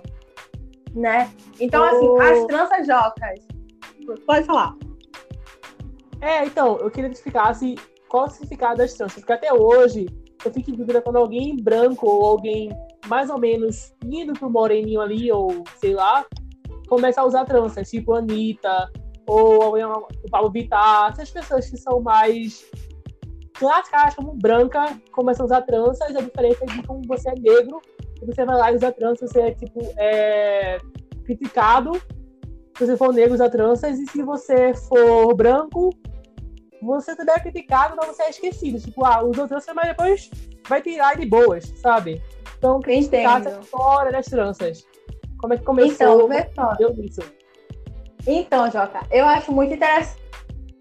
né? 0.94 1.30
Então, 1.58 1.82
assim, 1.82 2.06
oh. 2.06 2.20
as 2.20 2.46
tranças 2.46 2.86
jocas. 2.86 3.40
Pode 4.24 4.46
falar. 4.46 4.76
É, 6.20 6.44
então, 6.44 6.76
eu 6.78 6.90
queria 6.90 7.10
que 7.10 7.16
explicasse 7.16 7.74
qual 8.08 8.26
o 8.26 8.30
significado 8.30 8.78
das 8.78 8.94
tranças, 8.94 9.18
porque 9.18 9.32
até 9.32 9.52
hoje 9.52 10.06
eu 10.44 10.52
fico 10.52 10.70
em 10.70 10.74
dúvida 10.74 11.02
quando 11.02 11.16
alguém 11.16 11.56
branco 11.56 12.08
ou 12.08 12.24
alguém 12.24 12.70
mais 13.08 13.30
ou 13.30 13.38
menos 13.38 13.94
indo 14.04 14.32
pro 14.34 14.50
moreninho 14.50 15.00
ali, 15.00 15.30
ou 15.32 15.64
sei 15.76 15.94
lá, 15.94 16.24
começa 16.88 17.20
a 17.20 17.24
usar 17.24 17.44
tranças, 17.44 17.90
tipo 17.90 18.14
Anitta, 18.14 18.90
ou 19.26 19.76
o 19.76 20.30
Pablo 20.30 20.50
Vittar, 20.50 21.12
essas 21.12 21.30
pessoas 21.30 21.68
que 21.68 21.76
são 21.76 22.00
mais 22.00 22.64
classificadas 23.58 24.14
como 24.14 24.34
branca 24.34 24.98
começam 25.12 25.44
a 25.44 25.46
usar 25.46 25.62
tranças, 25.62 26.14
a 26.14 26.20
diferença 26.20 26.64
é 26.64 26.66
que 26.66 26.86
como 26.86 27.02
você 27.06 27.28
é 27.28 27.34
negro, 27.34 27.80
você 28.24 28.44
vai 28.44 28.56
lá 28.56 28.72
e 28.72 28.76
usa 28.76 28.92
tranças, 28.92 29.30
você 29.30 29.40
é 29.40 29.54
tipo 29.54 29.80
é, 29.96 30.78
criticado. 31.24 31.92
Se 32.76 32.86
você 32.86 32.96
for 32.96 33.12
negro 33.12 33.34
usar 33.34 33.50
tranças, 33.50 33.98
e 33.98 34.06
se 34.06 34.22
você 34.22 34.72
for 34.74 35.34
branco, 35.34 35.90
você 36.82 37.14
também 37.16 37.34
é 37.34 37.40
criticado, 37.40 37.96
mas 37.96 38.08
você 38.08 38.22
é 38.24 38.30
esquecido. 38.30 38.80
Tipo, 38.80 39.04
ah, 39.04 39.22
usou 39.22 39.48
tranças, 39.48 39.74
mas 39.74 39.88
depois 39.88 40.30
vai 40.68 40.82
tirar 40.82 41.16
de 41.16 41.26
boas, 41.26 41.64
sabe? 41.76 42.22
Então, 42.56 42.80
criticar 42.80 43.40
essa 43.40 43.60
história 43.60 44.12
das 44.12 44.26
tranças. 44.26 44.86
Como 45.38 45.54
é 45.54 45.56
que 45.56 45.64
começou? 45.64 46.32
Então, 46.32 46.74
deu 46.76 46.94
isso? 47.04 47.22
Então, 48.26 48.70
Jota, 48.70 49.00
eu 49.10 49.24
acho 49.24 49.52
muito 49.52 49.74
interessante 49.74 50.18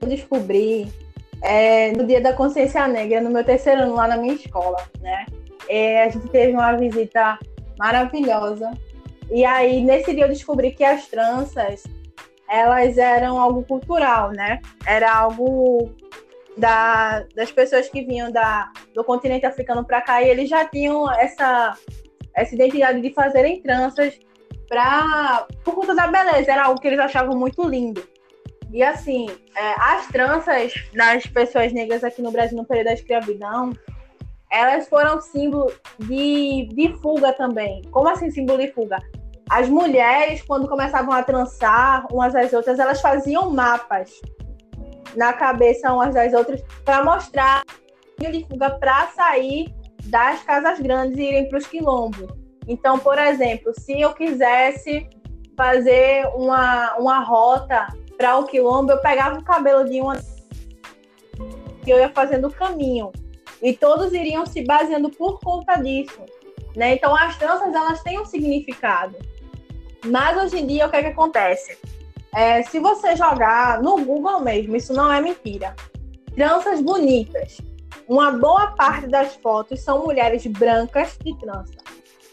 descobrir 0.05 0.91
é, 1.41 1.91
no 1.91 2.05
Dia 2.05 2.19
da 2.19 2.33
Consciência 2.33 2.87
Negra, 2.87 3.21
no 3.21 3.29
meu 3.29 3.43
terceiro 3.43 3.83
ano 3.83 3.95
lá 3.95 4.07
na 4.07 4.17
minha 4.17 4.33
escola, 4.33 4.77
né? 4.99 5.25
É, 5.69 6.03
a 6.03 6.09
gente 6.09 6.27
teve 6.29 6.53
uma 6.53 6.73
visita 6.73 7.37
maravilhosa. 7.77 8.71
E 9.29 9.45
aí, 9.45 9.83
nesse 9.83 10.13
dia, 10.13 10.25
eu 10.25 10.29
descobri 10.29 10.71
que 10.71 10.83
as 10.83 11.07
tranças, 11.07 11.83
elas 12.49 12.97
eram 12.97 13.39
algo 13.39 13.63
cultural, 13.63 14.31
né? 14.31 14.61
Era 14.85 15.13
algo 15.13 15.93
da, 16.57 17.23
das 17.35 17.51
pessoas 17.51 17.89
que 17.89 18.03
vinham 18.03 18.31
da, 18.31 18.71
do 18.93 19.03
continente 19.03 19.45
africano 19.45 19.85
para 19.85 20.01
cá 20.01 20.21
e 20.21 20.29
eles 20.29 20.49
já 20.49 20.65
tinham 20.65 21.09
essa, 21.11 21.77
essa 22.35 22.55
identidade 22.55 23.01
de 23.01 23.13
fazerem 23.13 23.61
tranças 23.61 24.19
pra, 24.67 25.45
por 25.63 25.75
conta 25.75 25.95
da 25.95 26.07
beleza, 26.07 26.51
era 26.51 26.65
algo 26.65 26.79
que 26.79 26.87
eles 26.87 26.99
achavam 26.99 27.37
muito 27.37 27.67
lindo. 27.67 28.03
E 28.71 28.83
assim, 28.83 29.27
é, 29.55 29.73
as 29.77 30.07
tranças 30.07 30.73
das 30.93 31.25
pessoas 31.25 31.71
negras 31.71 32.03
aqui 32.03 32.21
no 32.21 32.31
Brasil 32.31 32.57
no 32.57 32.65
período 32.65 32.87
da 32.87 32.93
escravidão, 32.93 33.71
elas 34.51 34.87
foram 34.87 35.21
símbolo 35.21 35.71
de, 35.99 36.67
de 36.73 36.93
fuga 37.01 37.33
também. 37.33 37.81
Como 37.91 38.09
assim 38.09 38.29
símbolo 38.29 38.59
de 38.59 38.71
fuga? 38.71 38.97
As 39.49 39.69
mulheres, 39.69 40.41
quando 40.41 40.67
começavam 40.67 41.13
a 41.13 41.23
trançar 41.23 42.05
umas 42.11 42.35
às 42.35 42.51
outras, 42.53 42.79
elas 42.79 42.99
faziam 42.99 43.49
mapas 43.49 44.11
na 45.15 45.33
cabeça 45.33 45.91
umas 45.93 46.13
das 46.13 46.33
outras 46.33 46.61
para 46.83 47.03
mostrar 47.03 47.63
de 48.19 48.45
fuga 48.45 48.71
para 48.71 49.07
sair 49.07 49.73
das 50.05 50.43
casas 50.43 50.79
grandes 50.79 51.17
e 51.17 51.23
irem 51.23 51.49
para 51.49 51.59
os 51.59 51.67
quilombos. 51.67 52.27
Então, 52.67 52.99
por 52.99 53.17
exemplo, 53.17 53.71
se 53.79 54.01
eu 54.01 54.13
quisesse 54.13 55.07
fazer 55.55 56.27
uma, 56.35 56.95
uma 56.97 57.19
rota 57.19 57.87
para 58.17 58.37
o 58.37 58.45
quilombo, 58.45 58.91
eu 58.91 59.01
pegava 59.01 59.39
o 59.39 59.43
cabelo 59.43 59.85
de 59.85 60.01
uma 60.01 60.17
e 61.85 61.89
eu 61.89 61.99
ia 61.99 62.09
fazendo 62.09 62.47
o 62.47 62.53
caminho. 62.53 63.11
E 63.61 63.73
todos 63.73 64.13
iriam 64.13 64.45
se 64.45 64.63
baseando 64.63 65.09
por 65.09 65.39
conta 65.39 65.75
disso. 65.75 66.21
Né? 66.75 66.95
Então, 66.95 67.15
as 67.15 67.37
tranças, 67.37 67.73
elas 67.73 68.03
têm 68.03 68.19
um 68.19 68.25
significado. 68.25 69.15
Mas, 70.07 70.37
hoje 70.37 70.59
em 70.59 70.67
dia, 70.67 70.87
o 70.87 70.89
que, 70.89 70.97
é 70.97 71.03
que 71.03 71.09
acontece? 71.09 71.77
É, 72.35 72.61
se 72.63 72.79
você 72.79 73.15
jogar 73.15 73.81
no 73.81 74.03
Google 74.03 74.39
mesmo, 74.41 74.75
isso 74.75 74.93
não 74.93 75.11
é 75.11 75.21
mentira. 75.21 75.75
Tranças 76.35 76.81
bonitas. 76.81 77.57
Uma 78.07 78.31
boa 78.31 78.71
parte 78.71 79.07
das 79.07 79.35
fotos 79.35 79.81
são 79.81 80.03
mulheres 80.03 80.45
brancas 80.45 81.17
de 81.23 81.37
trança. 81.39 81.77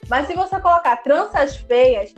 Mas 0.08 0.26
se 0.26 0.34
você 0.34 0.60
colocar 0.60 0.96
tranças 0.98 1.56
feias, 1.56 2.14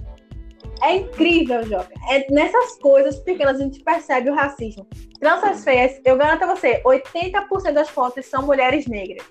é 0.83 0.97
incrível, 0.97 1.63
Joga. 1.63 1.89
É 2.11 2.31
nessas 2.31 2.79
coisas 2.79 3.19
pequenas 3.21 3.61
a 3.61 3.63
gente 3.63 3.81
percebe 3.83 4.31
o 4.31 4.35
racismo. 4.35 4.87
Tranças 5.21 5.65
feias, 5.65 6.01
eu 6.05 6.17
garanto 6.17 6.45
a 6.45 6.55
você, 6.55 6.83
80% 6.83 7.73
das 7.73 7.89
fotos 7.89 8.27
são 8.27 8.45
mulheres 8.45 8.87
negras. 8.87 9.25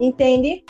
Entende? 0.00 0.64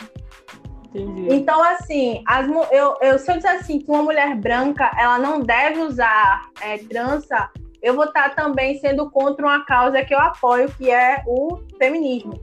Entendi. 0.93 1.33
Então, 1.33 1.63
assim, 1.63 2.23
as, 2.27 2.47
eu, 2.71 2.95
eu, 3.01 3.17
se 3.17 3.31
eu 3.31 3.35
disser 3.35 3.55
assim 3.55 3.79
que 3.79 3.89
uma 3.89 4.03
mulher 4.03 4.35
branca 4.35 4.91
ela 4.97 5.17
não 5.17 5.39
deve 5.39 5.79
usar 5.79 6.49
é, 6.61 6.77
trança, 6.77 7.49
eu 7.81 7.95
vou 7.95 8.05
estar 8.05 8.35
também 8.35 8.77
sendo 8.79 9.09
contra 9.09 9.45
uma 9.45 9.65
causa 9.65 10.03
que 10.03 10.13
eu 10.13 10.19
apoio, 10.19 10.71
que 10.77 10.91
é 10.91 11.23
o 11.27 11.59
feminismo. 11.77 12.33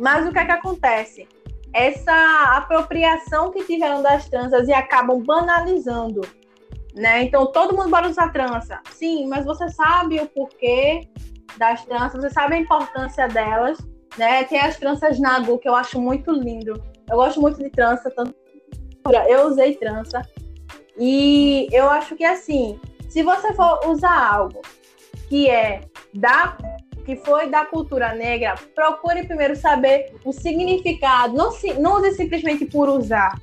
Mas 0.00 0.26
o 0.26 0.32
que 0.32 0.38
é 0.38 0.44
que 0.44 0.52
acontece? 0.52 1.28
essa 1.74 2.56
apropriação 2.56 3.50
que 3.50 3.64
tiveram 3.64 4.00
das 4.00 4.28
tranças 4.28 4.68
e 4.68 4.72
acabam 4.72 5.20
banalizando, 5.20 6.20
né? 6.94 7.24
Então 7.24 7.50
todo 7.50 7.76
mundo 7.76 7.90
pode 7.90 8.08
usar 8.08 8.32
trança. 8.32 8.80
Sim, 8.92 9.26
mas 9.26 9.44
você 9.44 9.68
sabe 9.68 10.20
o 10.20 10.28
porquê 10.28 11.00
das 11.58 11.84
tranças, 11.84 12.22
você 12.22 12.30
sabe 12.30 12.54
a 12.54 12.58
importância 12.58 13.26
delas, 13.26 13.76
né? 14.16 14.44
Tem 14.44 14.60
as 14.60 14.76
tranças 14.76 15.18
Nagu 15.18 15.58
que 15.58 15.68
eu 15.68 15.74
acho 15.74 16.00
muito 16.00 16.30
lindo. 16.30 16.80
Eu 17.08 17.16
gosto 17.16 17.40
muito 17.40 17.62
de 17.62 17.70
trança, 17.70 18.10
tanto 18.10 18.34
eu 19.28 19.48
usei 19.48 19.74
trança. 19.76 20.22
E 20.98 21.68
eu 21.72 21.90
acho 21.90 22.16
que 22.16 22.24
assim, 22.24 22.80
se 23.08 23.22
você 23.22 23.52
for 23.52 23.86
usar 23.86 24.34
algo 24.34 24.62
que 25.28 25.50
é 25.50 25.82
da 26.14 26.56
que 27.04 27.16
foi 27.16 27.50
da 27.50 27.66
cultura 27.66 28.14
negra, 28.14 28.54
procure 28.74 29.24
primeiro 29.24 29.54
saber 29.54 30.14
o 30.24 30.32
significado. 30.32 31.34
Não, 31.34 31.50
não 31.78 31.98
use 31.98 32.12
simplesmente 32.12 32.64
por 32.64 32.88
usar, 32.88 33.38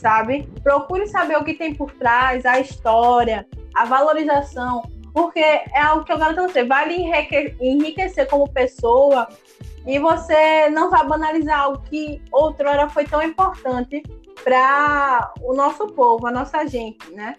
sabe? 0.00 0.48
Procure 0.62 1.06
saber 1.06 1.36
o 1.36 1.44
que 1.44 1.52
tem 1.52 1.74
por 1.74 1.92
trás, 1.92 2.46
a 2.46 2.58
história, 2.58 3.46
a 3.74 3.84
valorização, 3.84 4.82
porque 5.12 5.40
é 5.40 5.80
algo 5.80 6.04
que 6.04 6.12
eu 6.12 6.18
garanto 6.18 6.40
a 6.40 6.48
você, 6.48 6.64
vai 6.64 6.88
lhe 6.88 7.04
enriquecer 7.60 8.26
como 8.28 8.50
pessoa 8.50 9.28
e 9.86 9.98
você 9.98 10.68
não 10.70 10.90
vai 10.90 11.06
banalizar 11.06 11.60
algo 11.60 11.82
que 11.82 12.22
outrora 12.30 12.88
foi 12.88 13.04
tão 13.04 13.22
importante 13.22 14.02
para 14.44 15.32
o 15.42 15.54
nosso 15.54 15.86
povo, 15.88 16.26
a 16.26 16.30
nossa 16.30 16.66
gente, 16.66 17.10
né? 17.12 17.36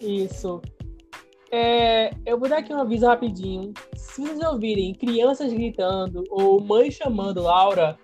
Isso. 0.00 0.60
É, 1.52 2.10
eu 2.24 2.38
vou 2.38 2.48
dar 2.48 2.58
aqui 2.58 2.72
um 2.72 2.80
aviso 2.80 3.06
rapidinho. 3.06 3.72
Se 3.94 4.22
vocês 4.22 4.40
ouvirem 4.40 4.94
crianças 4.94 5.52
gritando 5.52 6.24
ou 6.30 6.60
mãe 6.60 6.90
chamando 6.90 7.42
Laura, 7.42 7.98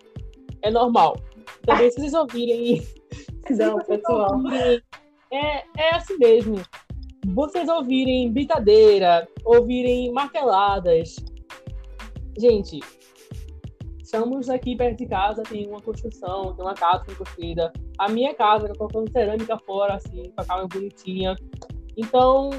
é 0.63 0.71
normal. 0.71 1.17
Também 1.65 1.91
se 1.91 2.01
vocês 2.01 2.15
ouvirem. 2.15 2.87
Não, 3.51 3.79
pessoal. 3.79 4.35
Ouvirem, 4.35 4.83
é, 5.33 5.65
é 5.79 5.95
assim 5.95 6.17
mesmo. 6.19 6.61
Vocês 7.29 7.69
ouvirem 7.69 8.33
brincadeira, 8.33 9.27
ouvirem 9.45 10.13
marteladas. 10.13 11.17
Gente, 12.39 12.81
estamos 13.99 14.51
aqui 14.51 14.77
perto 14.77 14.99
de 14.99 15.07
casa, 15.07 15.43
tem 15.43 15.67
uma 15.67 15.81
construção, 15.81 16.55
tem 16.55 16.65
uma 16.65 16.75
casa 16.75 17.05
construída. 17.17 17.73
A 17.99 18.09
minha 18.09 18.35
casa, 18.35 18.69
eu 18.69 18.75
colocando 18.77 19.11
cerâmica 19.11 19.59
fora, 19.59 19.95
assim, 19.95 20.31
com 20.31 20.43
a 20.43 20.45
casa 20.45 20.67
bonitinha. 20.69 21.35
Então, 21.97 22.51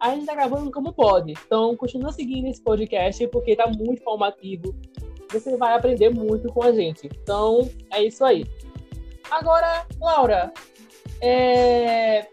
a 0.00 0.10
gente 0.10 0.26
tá 0.26 0.34
gravando 0.34 0.72
como 0.72 0.92
pode. 0.92 1.34
Então, 1.46 1.76
continua 1.76 2.10
seguindo 2.10 2.48
esse 2.48 2.60
podcast, 2.60 3.26
porque 3.28 3.54
tá 3.54 3.68
muito 3.68 4.00
informativo. 4.00 4.74
Você 5.30 5.56
vai 5.56 5.74
aprender 5.74 6.10
muito 6.10 6.48
com 6.52 6.64
a 6.64 6.72
gente. 6.72 7.08
Então, 7.22 7.70
é 7.92 8.02
isso 8.02 8.24
aí. 8.24 8.44
Agora, 9.30 9.86
Laura, 10.00 10.52
é... 11.20 12.26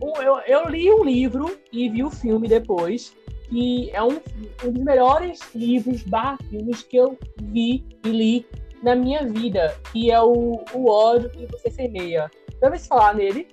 eu, 0.00 0.38
eu 0.46 0.68
li 0.68 0.90
um 0.92 1.02
livro 1.02 1.58
e 1.72 1.88
vi 1.88 2.04
o 2.04 2.10
filme 2.10 2.46
depois, 2.46 3.16
que 3.48 3.90
é 3.90 4.02
um, 4.02 4.20
um 4.64 4.70
dos 4.70 4.82
melhores 4.82 5.40
livros 5.54 6.02
barra 6.02 6.38
filmes 6.48 6.82
que 6.82 6.96
eu 6.96 7.18
vi 7.42 7.84
e 8.04 8.08
li 8.08 8.46
na 8.82 8.94
minha 8.94 9.24
vida, 9.24 9.74
que 9.92 10.10
é 10.10 10.20
o, 10.20 10.62
o 10.72 10.88
ódio 10.88 11.30
que 11.30 11.46
você 11.46 11.70
semeia. 11.70 12.30
Já 12.60 12.68
ouviu 12.68 12.80
falar 12.80 13.14
nele? 13.14 13.48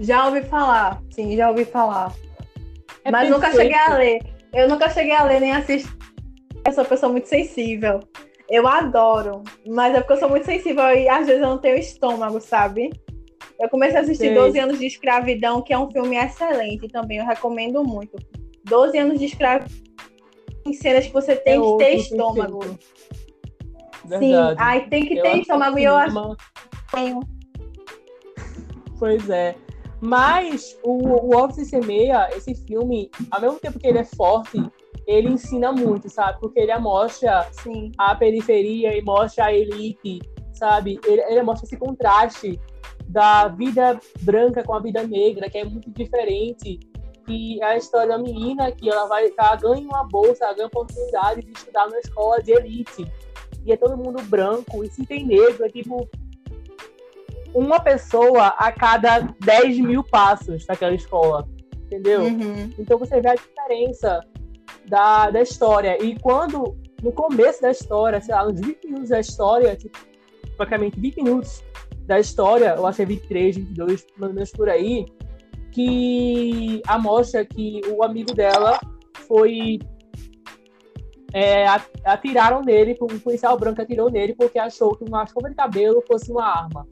Já 0.00 0.26
ouvi 0.26 0.42
falar, 0.42 1.02
sim, 1.10 1.36
já 1.36 1.50
ouvi 1.50 1.64
falar. 1.64 2.12
É 3.04 3.10
mas 3.10 3.28
perfeito. 3.28 3.32
nunca 3.32 3.50
cheguei 3.52 3.78
a 3.78 3.94
ler. 3.96 4.20
Eu 4.52 4.68
nunca 4.68 4.90
cheguei 4.90 5.12
a 5.12 5.24
ler 5.24 5.40
nem 5.40 5.52
assistir. 5.52 5.92
Eu 6.64 6.72
sou 6.72 6.84
uma 6.84 6.88
pessoa 6.88 7.12
muito 7.12 7.28
sensível. 7.28 8.00
Eu 8.48 8.66
adoro, 8.66 9.42
mas 9.66 9.94
é 9.94 10.00
porque 10.00 10.14
eu 10.14 10.18
sou 10.18 10.30
muito 10.30 10.46
sensível 10.46 10.84
e 10.94 11.08
às 11.08 11.26
vezes 11.26 11.42
eu 11.42 11.48
não 11.48 11.58
tenho 11.58 11.76
estômago, 11.76 12.40
sabe? 12.40 12.90
Eu 13.60 13.68
comecei 13.68 13.98
a 13.98 14.02
assistir 14.02 14.28
Sim. 14.28 14.34
12 14.34 14.58
anos 14.58 14.78
de 14.78 14.86
escravidão, 14.86 15.60
que 15.60 15.72
é 15.72 15.78
um 15.78 15.90
filme 15.90 16.16
excelente 16.16 16.88
também, 16.88 17.18
eu 17.18 17.26
recomendo 17.26 17.82
muito. 17.84 18.16
12 18.68 18.98
anos 18.98 19.18
de 19.18 19.26
escravidão 19.26 19.88
em 20.66 20.72
cenas 20.72 21.06
que 21.06 21.12
você 21.12 21.36
tem 21.36 21.58
é 21.58 21.62
que 21.62 21.76
ter 21.78 21.94
estômago. 21.96 22.60
Sim, 24.18 24.34
aí 24.58 24.88
tem 24.88 25.06
que 25.06 25.18
eu 25.18 25.22
ter 25.22 25.38
estômago 25.38 25.78
e 25.78 25.84
eu 25.84 25.96
acho. 25.96 26.36
Tenho. 26.90 27.20
Pois 28.98 29.28
é. 29.28 29.54
Mas 30.00 30.78
o, 30.84 30.92
o 30.92 31.36
Office 31.36 31.68
Semeia, 31.68 32.28
esse 32.36 32.54
filme, 32.54 33.10
ao 33.30 33.40
mesmo 33.40 33.58
tempo 33.58 33.78
que 33.78 33.86
ele 33.86 33.98
é 33.98 34.04
forte, 34.04 34.62
ele 35.06 35.28
ensina 35.28 35.72
muito, 35.72 36.08
sabe? 36.08 36.38
Porque 36.40 36.60
ele 36.60 36.76
mostra 36.78 37.48
Sim. 37.50 37.90
a 37.98 38.14
periferia 38.14 38.96
e 38.96 39.02
mostra 39.02 39.46
a 39.46 39.52
elite, 39.52 40.20
sabe? 40.52 41.00
Ele, 41.04 41.20
ele 41.22 41.42
mostra 41.42 41.66
esse 41.66 41.76
contraste 41.76 42.60
da 43.08 43.48
vida 43.48 43.98
branca 44.20 44.62
com 44.62 44.74
a 44.74 44.80
vida 44.80 45.02
negra, 45.02 45.48
que 45.50 45.58
é 45.58 45.64
muito 45.64 45.90
diferente. 45.90 46.78
E 47.28 47.62
a 47.62 47.76
história 47.76 48.08
da 48.08 48.18
menina 48.18 48.72
que 48.72 48.88
ela 48.88 49.06
vai, 49.06 49.32
ela 49.36 49.56
ganha 49.56 49.86
uma 49.86 50.04
bolsa, 50.04 50.44
ela 50.44 50.54
ganha 50.54 50.66
a 50.66 50.68
oportunidade 50.68 51.42
de 51.42 51.52
estudar 51.52 51.86
numa 51.86 51.98
escola 51.98 52.42
de 52.42 52.52
elite. 52.52 53.06
E 53.64 53.72
é 53.72 53.76
todo 53.76 53.96
mundo 53.96 54.22
branco, 54.22 54.82
e 54.82 54.88
se 54.88 55.04
tem 55.04 55.26
negro, 55.26 55.64
é 55.64 55.68
tipo 55.68 56.08
uma 57.54 57.80
pessoa 57.80 58.48
a 58.58 58.72
cada 58.72 59.20
10 59.40 59.78
mil 59.78 60.02
passos 60.02 60.66
naquela 60.66 60.94
escola. 60.94 61.46
Entendeu? 61.84 62.22
Uhum. 62.22 62.72
Então 62.78 62.98
você 62.98 63.20
vê 63.20 63.28
a 63.28 63.34
diferença 63.34 64.20
da, 64.86 65.30
da 65.30 65.42
história. 65.42 66.02
E 66.02 66.18
quando, 66.18 66.76
no 67.02 67.12
começo 67.12 67.62
da 67.62 67.70
história, 67.70 68.20
sei 68.20 68.34
lá, 68.34 68.44
nos 68.44 68.60
20 68.60 68.84
minutos 68.86 69.08
da 69.10 69.20
história, 69.20 69.76
tipo, 69.76 69.98
praticamente 70.56 70.98
20 70.98 71.22
minutos 71.22 71.62
da 72.06 72.18
história, 72.18 72.74
eu 72.76 72.86
acho 72.86 72.96
que 72.96 73.02
é 73.02 73.06
23, 73.06 73.56
22, 73.56 74.06
mais 74.16 74.30
ou 74.30 74.34
menos 74.34 74.50
por 74.50 74.68
aí, 74.68 75.06
que 75.78 76.82
a 76.88 76.98
mostra 76.98 77.44
que 77.44 77.80
o 77.88 78.02
amigo 78.02 78.34
dela 78.34 78.80
foi. 79.28 79.78
É, 81.32 81.66
atiraram 82.04 82.62
nele, 82.62 82.96
um 83.00 83.18
policial 83.18 83.56
branco 83.58 83.82
atirou 83.82 84.10
nele 84.10 84.34
porque 84.34 84.58
achou 84.58 84.96
que 84.96 85.04
uma 85.04 85.22
escova 85.22 85.50
de 85.50 85.54
cabelo 85.54 86.02
fosse 86.08 86.32
uma 86.32 86.44
arma. 86.44 86.86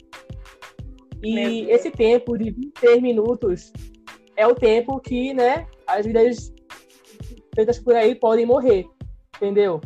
E 1.21 1.61
esse 1.71 1.89
tempo 1.91 2.37
de 2.37 2.51
23 2.51 3.01
minutos 3.01 3.73
é 4.37 4.47
o 4.47 4.53
tempo 4.53 4.99
que, 5.01 5.33
né, 5.33 5.65
as 5.87 6.05
vidas 6.05 6.53
feitas 7.55 7.79
por 7.79 7.95
aí 7.95 8.13
podem 8.13 8.45
morrer, 8.45 8.85
entendeu? 9.35 9.81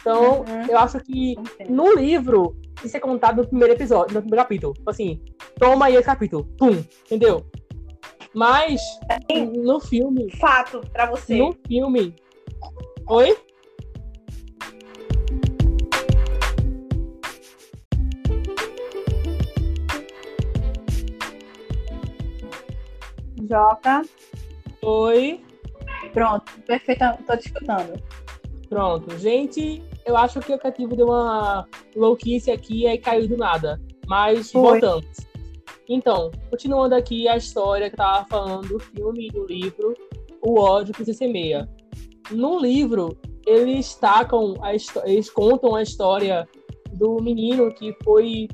Então, 0.00 0.40
uhum. 0.40 0.66
eu 0.68 0.78
acho 0.78 0.98
que 1.00 1.36
no 1.70 1.94
livro 1.94 2.56
isso 2.84 2.96
é 2.96 3.00
contado 3.00 3.42
no 3.42 3.48
primeiro 3.48 3.74
episódio, 3.74 4.14
no 4.14 4.20
primeiro 4.20 4.42
capítulo. 4.42 4.74
Tipo 4.74 4.90
assim, 4.90 5.22
toma 5.58 5.86
aí 5.86 5.94
esse 5.94 6.04
capítulo, 6.04 6.44
pum, 6.58 6.84
entendeu? 7.06 7.46
Mas 8.36 8.82
no 9.64 9.80
filme. 9.80 10.30
Fato 10.32 10.82
para 10.92 11.06
você. 11.06 11.38
No 11.38 11.56
filme. 11.66 12.14
Oi? 13.08 13.34
Joca. 23.48 24.02
Oi. 24.82 25.40
Pronto, 26.12 26.52
perfeito, 26.66 27.04
tô 27.26 27.36
te 27.38 27.46
escutando. 27.46 28.02
Pronto, 28.68 29.16
gente, 29.16 29.82
eu 30.04 30.14
acho 30.14 30.40
que 30.40 30.52
o 30.52 30.58
cativo 30.58 30.94
deu 30.94 31.06
uma 31.06 31.66
louquice 31.94 32.50
aqui 32.50 32.86
e 32.86 32.98
caiu 32.98 33.26
do 33.28 33.38
nada. 33.38 33.80
Mas 34.06 34.52
Foi. 34.52 34.60
voltamos. 34.60 35.25
Então, 35.88 36.30
continuando 36.50 36.94
aqui 36.94 37.28
a 37.28 37.36
história 37.36 37.88
que 37.88 37.96
tava 37.96 38.26
falando 38.26 38.68
do 38.68 38.78
filme 38.78 39.28
e 39.28 39.30
do 39.30 39.46
livro, 39.46 39.94
O 40.42 40.60
ódio 40.60 40.94
que 40.94 41.04
se 41.04 41.14
semeia. 41.14 41.68
No 42.30 42.58
livro, 42.58 43.16
eles 43.46 43.86
destacam, 43.86 44.54
a 44.62 44.72
eles 45.08 45.30
contam 45.30 45.74
a 45.74 45.82
história 45.82 46.48
do 46.92 47.16
menino 47.22 47.72
que 47.72 47.96
foi 48.04 48.48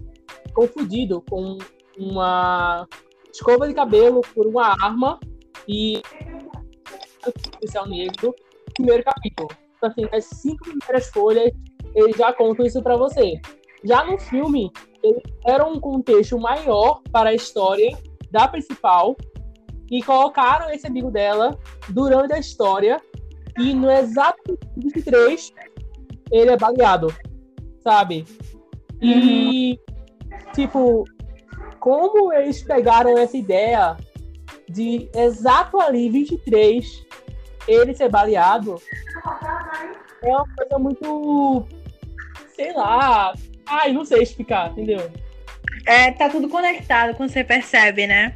confundido 0.54 1.22
com 1.28 1.58
uma 1.98 2.86
escova 3.32 3.66
de 3.66 3.74
cabelo 3.74 4.20
por 4.34 4.46
uma 4.46 4.74
arma 4.82 5.18
e 5.66 6.02
policial 7.52 7.86
negro, 7.86 8.34
primeiro 8.74 9.02
capítulo. 9.04 9.48
Então, 9.76 9.90
assim, 9.90 10.06
as 10.12 10.24
cinco 10.24 10.64
primeiras 10.64 11.08
folhas, 11.08 11.50
eles 11.94 12.16
já 12.16 12.32
contam 12.32 12.66
isso 12.66 12.82
para 12.82 12.96
você. 12.96 13.40
Já 13.84 14.04
no 14.04 14.18
filme, 14.18 14.70
eles 15.02 15.22
deram 15.44 15.72
um 15.72 15.80
contexto 15.80 16.38
maior 16.38 17.02
para 17.10 17.30
a 17.30 17.34
história 17.34 17.96
da 18.30 18.46
principal 18.48 19.16
e 19.90 20.02
colocaram 20.02 20.70
esse 20.70 20.86
amigo 20.86 21.10
dela 21.10 21.58
durante 21.90 22.32
a 22.32 22.38
história 22.38 23.00
e 23.58 23.74
no 23.74 23.90
exato 23.90 24.58
23 24.76 25.52
ele 26.30 26.50
é 26.50 26.56
baleado, 26.56 27.14
sabe? 27.80 28.24
E, 29.02 29.78
tipo, 30.54 31.04
como 31.78 32.32
eles 32.32 32.62
pegaram 32.62 33.18
essa 33.18 33.36
ideia 33.36 33.96
de 34.68 35.10
exato 35.14 35.78
ali 35.80 36.08
23 36.08 37.04
ele 37.68 37.94
ser 37.94 38.08
baleado 38.08 38.76
é 40.22 40.28
uma 40.28 40.46
coisa 40.56 40.78
muito 40.78 41.66
sei 42.54 42.72
lá 42.72 43.34
ai 43.66 43.92
não 43.92 44.04
sei 44.04 44.22
explicar 44.22 44.70
entendeu 44.70 45.10
é 45.86 46.10
tá 46.12 46.28
tudo 46.28 46.48
conectado 46.48 47.14
quando 47.16 47.30
você 47.30 47.44
percebe 47.44 48.06
né 48.06 48.34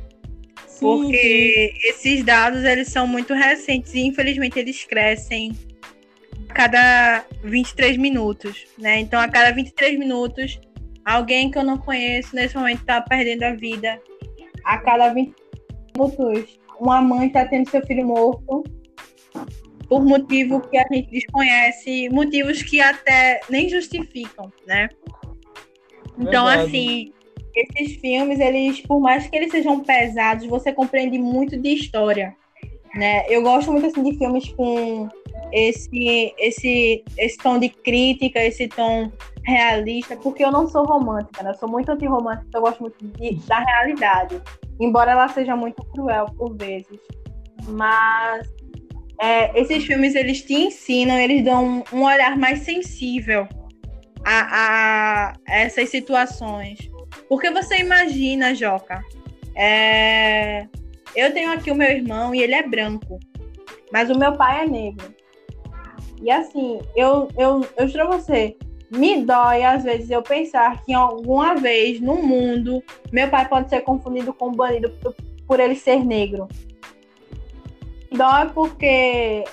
sim, 0.67 0.81
porque 0.81 1.73
sim. 1.75 1.89
esses 1.89 2.25
dados 2.25 2.65
eles 2.65 2.89
são 2.89 3.07
muito 3.07 3.35
recentes 3.35 3.95
e 3.95 4.01
infelizmente 4.01 4.59
eles 4.59 4.85
crescem 4.85 5.53
a 6.49 6.55
cada 6.55 7.25
23 7.43 7.97
minutos 7.97 8.67
né 8.79 9.01
então 9.01 9.21
a 9.21 9.29
cada 9.29 9.53
23 9.53 9.99
minutos 9.99 10.61
Alguém 11.07 11.53
que 11.53 11.57
eu 11.57 11.63
não 11.63 11.79
conheço 11.79 12.35
nesse 12.35 12.57
momento 12.57 12.81
está 12.81 13.01
perdendo 13.01 13.45
a 13.45 13.53
vida 13.53 14.03
a 14.65 14.77
cada 14.79 15.15
20 15.15 15.33
minutos. 15.95 16.59
Uma 16.81 17.01
mãe 17.01 17.29
está 17.29 17.45
tendo 17.45 17.71
seu 17.71 17.81
filho 17.87 18.05
morto 18.05 18.65
por 19.89 20.05
motivo 20.05 20.61
que 20.61 20.77
a 20.77 20.85
gente 20.93 21.11
desconhece, 21.11 22.09
motivos 22.11 22.63
que 22.63 22.81
até 22.81 23.41
nem 23.49 23.69
justificam, 23.69 24.53
né? 24.67 24.89
Então, 26.19 26.47
Verdade. 26.47 26.63
assim, 26.63 27.13
esses 27.55 27.97
filmes, 27.97 28.41
eles, 28.41 28.81
por 28.83 29.01
mais 29.01 29.27
que 29.27 29.37
eles 29.37 29.51
sejam 29.51 29.81
pesados, 29.81 30.47
você 30.47 30.73
compreende 30.73 31.19
muito 31.19 31.57
de 31.57 31.71
história, 31.71 32.35
né? 32.95 33.25
Eu 33.29 33.43
gosto 33.43 33.71
muito 33.71 33.87
assim 33.87 34.03
de 34.03 34.17
filmes 34.17 34.49
com 34.53 35.09
esse 35.53 36.35
esse 36.39 37.05
esse 37.17 37.39
tom 37.39 37.59
de 37.59 37.69
crítica, 37.69 38.43
esse 38.43 38.69
tom 38.69 39.11
realista, 39.45 40.17
porque 40.17 40.45
eu 40.45 40.51
não 40.51 40.67
sou 40.67 40.85
romântica, 40.85 41.43
né? 41.43 41.51
Eu 41.51 41.55
sou 41.55 41.69
muito 41.69 41.91
antirromântica, 41.91 42.49
eu 42.53 42.63
gosto 42.63 42.81
muito 42.81 43.05
de, 43.07 43.35
da 43.47 43.61
realidade, 43.61 44.43
embora 44.81 45.13
ela 45.13 45.29
seja 45.29 45.55
muito 45.55 45.85
cruel 45.93 46.27
por 46.37 46.57
vezes. 46.57 46.99
Mas 47.69 48.49
é, 49.21 49.59
esses 49.59 49.85
filmes 49.85 50.15
eles 50.15 50.43
te 50.43 50.55
ensinam, 50.55 51.19
eles 51.19 51.45
dão 51.45 51.85
um, 51.93 52.03
olhar 52.03 52.37
mais 52.37 52.61
sensível 52.61 53.49
a, 54.25 55.31
a, 55.31 55.33
essas 55.47 55.89
situações. 55.89 56.91
Porque 57.29 57.51
você 57.51 57.79
imagina, 57.79 58.55
Joca, 58.55 59.03
é, 59.55 60.67
eu 61.15 61.33
tenho 61.33 61.51
aqui 61.53 61.71
o 61.71 61.75
meu 61.75 61.91
irmão 61.91 62.35
e 62.35 62.43
ele 62.43 62.55
é 62.55 62.63
branco, 62.63 63.19
mas 63.93 64.11
o 64.11 64.19
meu 64.19 64.37
pai 64.37 64.65
é 64.65 64.69
negro. 64.69 65.15
E 66.23 66.31
assim, 66.31 66.81
eu, 66.95 67.29
eu, 67.37 67.67
eu 67.77 67.89
juro 67.89 68.09
você, 68.09 68.57
me 68.91 69.23
dói 69.23 69.65
às 69.65 69.83
vezes 69.83 70.11
eu 70.11 70.23
pensar 70.23 70.85
que 70.85 70.93
alguma 70.93 71.55
vez 71.57 72.01
no 72.01 72.23
mundo 72.23 72.83
meu 73.13 73.29
pai 73.29 73.49
pode 73.49 73.69
ser 73.69 73.81
confundido 73.81 74.33
com 74.33 74.49
um 74.49 74.53
bandido 74.53 74.91
por, 75.03 75.15
por 75.47 75.61
ele 75.61 75.75
ser 75.75 76.05
negro. 76.05 76.49
Dói 78.17 78.51
porque 78.55 79.45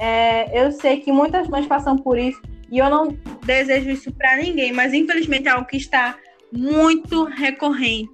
é, 0.00 0.60
eu 0.64 0.72
sei 0.72 1.00
que 1.00 1.12
muitas 1.12 1.48
mães 1.48 1.66
passam 1.66 1.96
por 1.96 2.18
isso 2.18 2.40
e 2.70 2.78
eu 2.78 2.90
não 2.90 3.16
desejo 3.44 3.90
isso 3.90 4.12
para 4.12 4.36
ninguém, 4.36 4.72
mas 4.72 4.92
infelizmente 4.92 5.48
é 5.48 5.50
algo 5.52 5.66
que 5.66 5.76
está 5.76 6.18
muito 6.52 7.24
recorrente. 7.24 8.10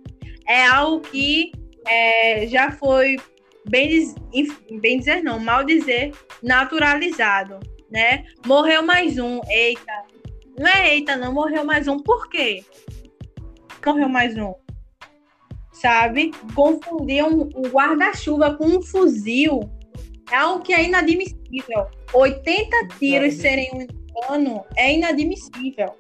É 0.47 0.67
algo 0.67 1.01
que 1.01 1.53
é, 1.87 2.47
já 2.47 2.71
foi 2.71 3.17
bem, 3.69 4.15
bem 4.81 4.99
dizer 4.99 5.23
não, 5.23 5.39
mal 5.39 5.65
dizer, 5.65 6.13
naturalizado, 6.43 7.59
né? 7.91 8.25
Morreu 8.47 8.83
mais 8.83 9.19
um, 9.19 9.41
eita, 9.49 10.05
não 10.59 10.69
é 10.69 10.95
eita, 10.95 11.17
não, 11.17 11.33
morreu 11.33 11.65
mais 11.65 11.89
um. 11.89 11.99
Por 11.99 12.29
quê? 12.29 12.63
Morreu 13.85 14.09
mais 14.09 14.37
um. 14.37 14.55
Sabe? 15.73 16.31
Confundir 16.55 17.25
um, 17.25 17.51
um 17.57 17.63
guarda-chuva 17.63 18.55
com 18.55 18.65
um 18.65 18.83
fuzil 18.83 19.69
é 20.31 20.37
algo 20.37 20.63
que 20.63 20.73
é 20.73 20.85
inadmissível. 20.85 21.87
80 22.13 22.89
tiros 22.99 23.35
serem 23.35 23.71
um 23.73 24.33
ano 24.33 24.65
é 24.77 24.95
inadmissível. 24.95 25.95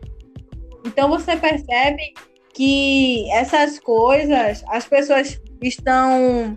Então 0.84 1.08
você 1.08 1.36
percebe 1.36 2.14
que 2.52 3.30
essas 3.32 3.78
coisas, 3.78 4.62
as 4.68 4.86
pessoas 4.86 5.40
estão, 5.60 6.56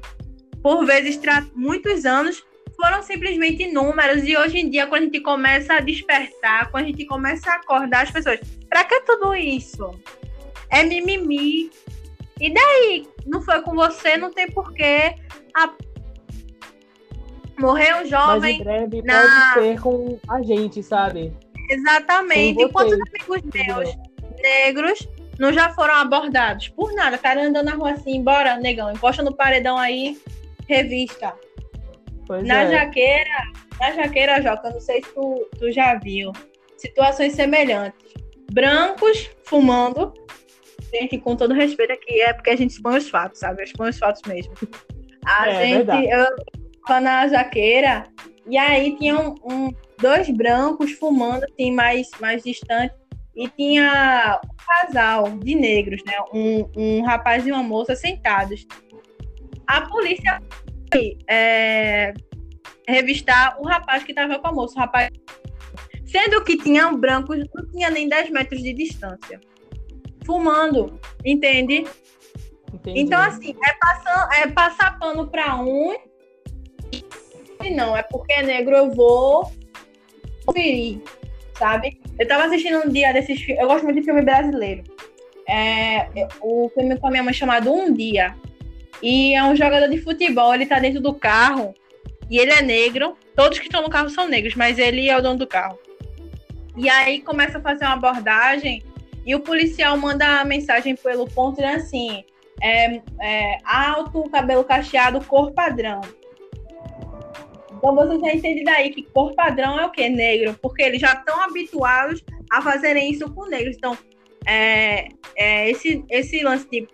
por 0.61 0.85
vezes, 0.85 1.19
muitos 1.55 2.05
anos 2.05 2.45
foram 2.75 3.01
simplesmente 3.01 3.71
números. 3.71 4.23
E 4.23 4.37
hoje 4.37 4.59
em 4.59 4.69
dia, 4.69 4.85
quando 4.85 5.03
a 5.03 5.05
gente 5.05 5.21
começa 5.21 5.73
a 5.73 5.79
despertar, 5.79 6.69
quando 6.69 6.85
a 6.85 6.87
gente 6.87 7.05
começa 7.05 7.49
a 7.49 7.55
acordar 7.55 8.03
as 8.03 8.11
pessoas, 8.11 8.39
pra 8.69 8.83
que 8.83 9.01
tudo 9.01 9.33
isso? 9.35 9.99
É 10.69 10.83
mimimi. 10.83 11.71
E 12.39 12.53
daí? 12.53 13.07
Não 13.25 13.41
foi 13.41 13.61
com 13.63 13.73
você, 13.73 14.15
não 14.15 14.31
tem 14.31 14.49
porquê. 14.51 15.15
Morreu 17.59 17.97
um 17.97 18.05
jovem. 18.05 18.39
Mas 18.39 18.59
em 18.59 18.63
breve 18.63 19.01
na... 19.01 19.21
pode 19.21 19.53
ser 19.53 19.81
com 19.81 20.19
a 20.29 20.41
gente, 20.41 20.83
sabe? 20.83 21.33
Exatamente. 21.69 22.67
Quantos 22.69 22.93
amigos 22.93 23.41
meus 23.53 23.97
negros 24.41 25.07
não 25.39 25.53
já 25.53 25.69
foram 25.73 25.95
abordados 25.95 26.69
por 26.69 26.93
nada. 26.93 27.17
Cara 27.17 27.45
andando 27.45 27.65
na 27.65 27.75
rua 27.75 27.91
assim, 27.91 28.23
bora, 28.23 28.57
negão, 28.57 28.91
encosta 28.91 29.21
no 29.23 29.35
paredão 29.35 29.77
aí, 29.77 30.19
revista. 30.67 31.33
Pois 32.25 32.45
na 32.45 32.63
é. 32.63 32.71
jaqueira, 32.71 33.51
na 33.79 33.91
jaqueira, 33.91 34.41
Joca, 34.41 34.69
não 34.69 34.79
sei 34.79 35.01
se 35.01 35.13
tu, 35.13 35.47
tu 35.57 35.71
já 35.71 35.95
viu. 35.95 36.31
Situações 36.77 37.33
semelhantes. 37.33 38.13
Brancos 38.51 39.29
fumando. 39.43 40.13
Gente, 40.93 41.17
com 41.17 41.35
todo 41.35 41.53
respeito 41.53 41.93
aqui, 41.93 42.21
é 42.21 42.33
porque 42.33 42.49
a 42.49 42.55
gente 42.55 42.71
expõe 42.71 42.97
os 42.97 43.09
fatos, 43.09 43.39
sabe? 43.39 43.61
Eu 43.61 43.65
expõe 43.65 43.89
os 43.89 43.97
fatos 43.97 44.21
mesmo. 44.25 44.53
A 45.25 45.49
é, 45.49 45.65
gente, 45.65 46.09
eu 46.09 46.25
na 46.99 47.27
jaqueira, 47.27 48.03
e 48.47 48.57
aí 48.57 48.95
tinha 48.97 49.19
um, 49.19 49.35
um, 49.43 49.73
dois 49.99 50.29
brancos 50.29 50.91
fumando, 50.93 51.43
assim, 51.43 51.71
mais, 51.71 52.09
mais 52.19 52.43
distante. 52.43 52.93
E 53.35 53.47
tinha 53.49 54.39
um 54.43 54.55
casal 54.57 55.37
de 55.37 55.53
negros, 55.53 56.01
né? 56.05 56.13
Um, 56.33 56.69
um 56.75 57.01
rapaz 57.03 57.45
e 57.45 57.51
uma 57.51 57.61
moça 57.61 57.95
sentados. 57.95 58.65
A 59.67 59.81
polícia 59.81 60.41
é, 61.29 62.13
revistar 62.87 63.59
o 63.59 63.65
rapaz 63.65 64.03
que 64.03 64.11
estava 64.11 64.39
com 64.39 64.47
a 64.47 64.51
moça. 64.51 64.75
O 64.75 64.79
rapaz, 64.79 65.09
sendo 66.05 66.43
que 66.43 66.57
tinha 66.57 66.87
um 66.87 66.97
branco, 66.97 67.35
não 67.35 67.69
tinha 67.71 67.89
nem 67.89 68.07
10 68.07 68.31
metros 68.31 68.63
de 68.63 68.73
distância. 68.73 69.39
Fumando, 70.25 70.99
entende? 71.23 71.85
Entendi. 72.73 73.01
Então, 73.01 73.21
assim, 73.21 73.55
é, 73.65 73.73
passar, 73.73 74.29
é 74.41 74.47
passar 74.47 74.99
pano 74.99 75.27
para 75.27 75.55
um. 75.57 75.93
E 77.63 77.69
não, 77.69 77.95
é 77.95 78.03
porque 78.03 78.33
é 78.33 78.43
negro, 78.43 78.75
eu 78.75 78.91
vou 78.91 79.51
conferir, 80.45 81.01
sabe? 81.57 81.99
Eu 82.17 82.27
tava 82.27 82.45
assistindo 82.45 82.79
um 82.85 82.89
dia 82.89 83.11
desses 83.13 83.39
filmes. 83.41 83.61
Eu 83.61 83.67
gosto 83.67 83.83
muito 83.83 83.99
de 83.99 84.05
filme 84.05 84.21
brasileiro. 84.21 84.83
É, 85.47 86.07
o 86.41 86.69
filme 86.73 86.97
com 86.97 87.07
a 87.07 87.11
minha 87.11 87.23
mãe 87.23 87.33
chamado 87.33 87.71
Um 87.71 87.93
Dia. 87.93 88.35
E 89.01 89.35
é 89.35 89.43
um 89.43 89.55
jogador 89.55 89.87
de 89.87 90.01
futebol, 90.01 90.53
ele 90.53 90.65
tá 90.65 90.79
dentro 90.79 90.99
do 90.99 91.13
carro 91.13 91.73
e 92.29 92.39
ele 92.39 92.51
é 92.51 92.61
negro. 92.61 93.15
Todos 93.35 93.59
que 93.59 93.65
estão 93.65 93.81
no 93.81 93.89
carro 93.89 94.09
são 94.09 94.27
negros, 94.27 94.55
mas 94.55 94.79
ele 94.79 95.09
é 95.09 95.17
o 95.17 95.21
dono 95.21 95.37
do 95.37 95.47
carro. 95.47 95.77
E 96.75 96.89
aí 96.89 97.21
começa 97.21 97.57
a 97.57 97.61
fazer 97.61 97.85
uma 97.85 97.93
abordagem 97.93 98.83
e 99.25 99.35
o 99.35 99.39
policial 99.39 99.97
manda 99.97 100.39
a 100.39 100.45
mensagem 100.45 100.95
pelo 100.95 101.27
ponto 101.27 101.63
assim: 101.63 102.23
é, 102.61 103.01
é, 103.21 103.57
alto, 103.63 104.29
cabelo 104.29 104.63
cacheado, 104.63 105.23
cor 105.25 105.51
padrão. 105.51 106.01
Então 107.77 107.95
você 107.95 108.19
já 108.19 108.33
entende 108.33 108.63
daí 108.63 108.89
que 108.89 109.03
cor 109.03 109.33
padrão 109.33 109.79
é 109.79 109.85
o 109.85 109.91
que? 109.91 110.09
Negro, 110.09 110.57
porque 110.61 110.81
eles 110.83 110.99
já 110.99 111.13
estão 111.13 111.41
habituados 111.41 112.23
a 112.51 112.61
fazerem 112.61 113.11
isso 113.11 113.31
com 113.33 113.45
negros. 113.47 113.75
Então, 113.77 113.97
é, 114.45 115.09
é 115.35 115.69
esse, 115.69 116.03
esse 116.09 116.43
lance 116.43 116.67
de 116.69 116.87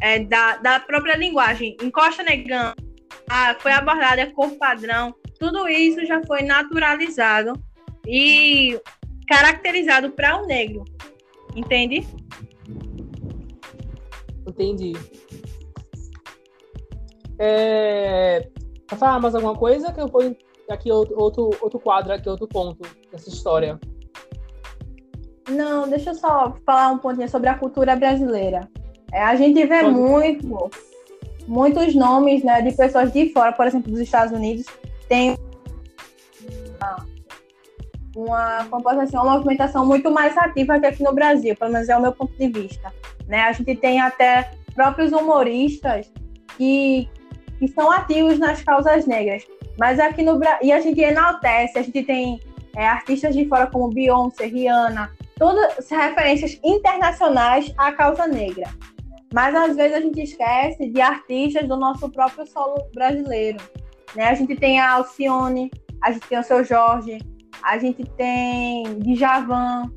é, 0.00 0.20
da, 0.20 0.56
da 0.58 0.80
própria 0.80 1.16
linguagem. 1.16 1.76
Encosta 1.82 2.22
negão, 2.22 2.72
ah, 3.28 3.56
foi 3.58 3.72
abordada 3.72 4.22
a 4.22 4.32
cor 4.32 4.50
padrão. 4.52 5.14
Tudo 5.38 5.68
isso 5.68 6.04
já 6.06 6.22
foi 6.24 6.42
naturalizado 6.42 7.52
e 8.06 8.80
caracterizado 9.28 10.10
para 10.12 10.40
o 10.40 10.46
negro. 10.46 10.84
Entende? 11.54 12.06
Entendi. 14.46 14.92
É... 17.38 18.48
Quer 18.88 18.96
falar 18.96 19.20
mais 19.20 19.34
alguma 19.34 19.54
coisa? 19.54 19.92
Que 19.92 20.00
eu 20.00 20.08
ponho 20.08 20.36
aqui 20.68 20.90
outro, 20.90 21.18
outro, 21.18 21.50
outro 21.60 21.78
quadro, 21.78 22.12
aqui 22.12 22.28
outro 22.28 22.48
ponto 22.48 22.80
dessa 23.12 23.28
história. 23.28 23.78
Não, 25.48 25.88
deixa 25.88 26.10
eu 26.10 26.14
só 26.14 26.54
falar 26.64 26.90
um 26.90 26.98
pouquinho 26.98 27.28
sobre 27.28 27.48
a 27.48 27.54
cultura 27.54 27.96
brasileira. 27.96 28.68
É, 29.12 29.22
a 29.22 29.34
gente 29.34 29.64
vê 29.66 29.80
Pode. 29.80 29.94
muito, 29.94 30.70
muitos 31.46 31.94
nomes 31.94 32.44
né, 32.44 32.60
de 32.60 32.72
pessoas 32.76 33.12
de 33.12 33.32
fora, 33.32 33.52
por 33.52 33.66
exemplo, 33.66 33.90
dos 33.90 34.00
Estados 34.00 34.36
Unidos, 34.36 34.66
tem 35.08 35.38
uma, 38.14 38.66
uma, 38.70 39.02
assim, 39.02 39.16
uma 39.16 39.36
movimentação 39.36 39.86
muito 39.86 40.10
mais 40.10 40.36
ativa 40.36 40.78
que 40.78 40.86
aqui 40.86 41.02
no 41.02 41.14
Brasil, 41.14 41.56
pelo 41.56 41.72
menos 41.72 41.88
é 41.88 41.96
o 41.96 42.02
meu 42.02 42.12
ponto 42.12 42.36
de 42.36 42.48
vista. 42.48 42.92
Né? 43.26 43.40
A 43.42 43.52
gente 43.52 43.74
tem 43.76 44.00
até 44.00 44.50
próprios 44.74 45.12
humoristas 45.12 46.10
que, 46.56 47.08
que 47.58 47.68
são 47.68 47.90
ativos 47.90 48.38
nas 48.38 48.62
causas 48.62 49.06
negras. 49.06 49.44
Mas 49.78 49.98
aqui 49.98 50.22
no 50.22 50.38
Brasil, 50.38 50.68
e 50.68 50.72
a 50.72 50.80
gente 50.80 51.00
enaltece, 51.00 51.78
a 51.78 51.82
gente 51.82 52.02
tem 52.02 52.40
é, 52.76 52.86
artistas 52.86 53.34
de 53.34 53.46
fora 53.46 53.66
como 53.66 53.90
Beyoncé, 53.90 54.46
Rihanna, 54.46 55.10
todas 55.38 55.88
referências 55.90 56.58
internacionais 56.64 57.72
à 57.76 57.92
causa 57.92 58.26
negra. 58.26 58.68
Mas 59.32 59.54
às 59.54 59.76
vezes 59.76 59.96
a 59.96 60.00
gente 60.00 60.22
esquece 60.22 60.88
de 60.88 61.00
artistas 61.00 61.68
do 61.68 61.76
nosso 61.76 62.08
próprio 62.10 62.46
solo 62.46 62.76
brasileiro. 62.94 63.58
Né? 64.14 64.28
A 64.28 64.34
gente 64.34 64.56
tem 64.56 64.80
a 64.80 64.92
Alcione, 64.94 65.70
a 66.02 66.12
gente 66.12 66.26
tem 66.26 66.38
o 66.38 66.42
seu 66.42 66.64
Jorge, 66.64 67.18
a 67.62 67.78
gente 67.78 68.04
tem 68.16 68.98
Djavan, 69.00 69.92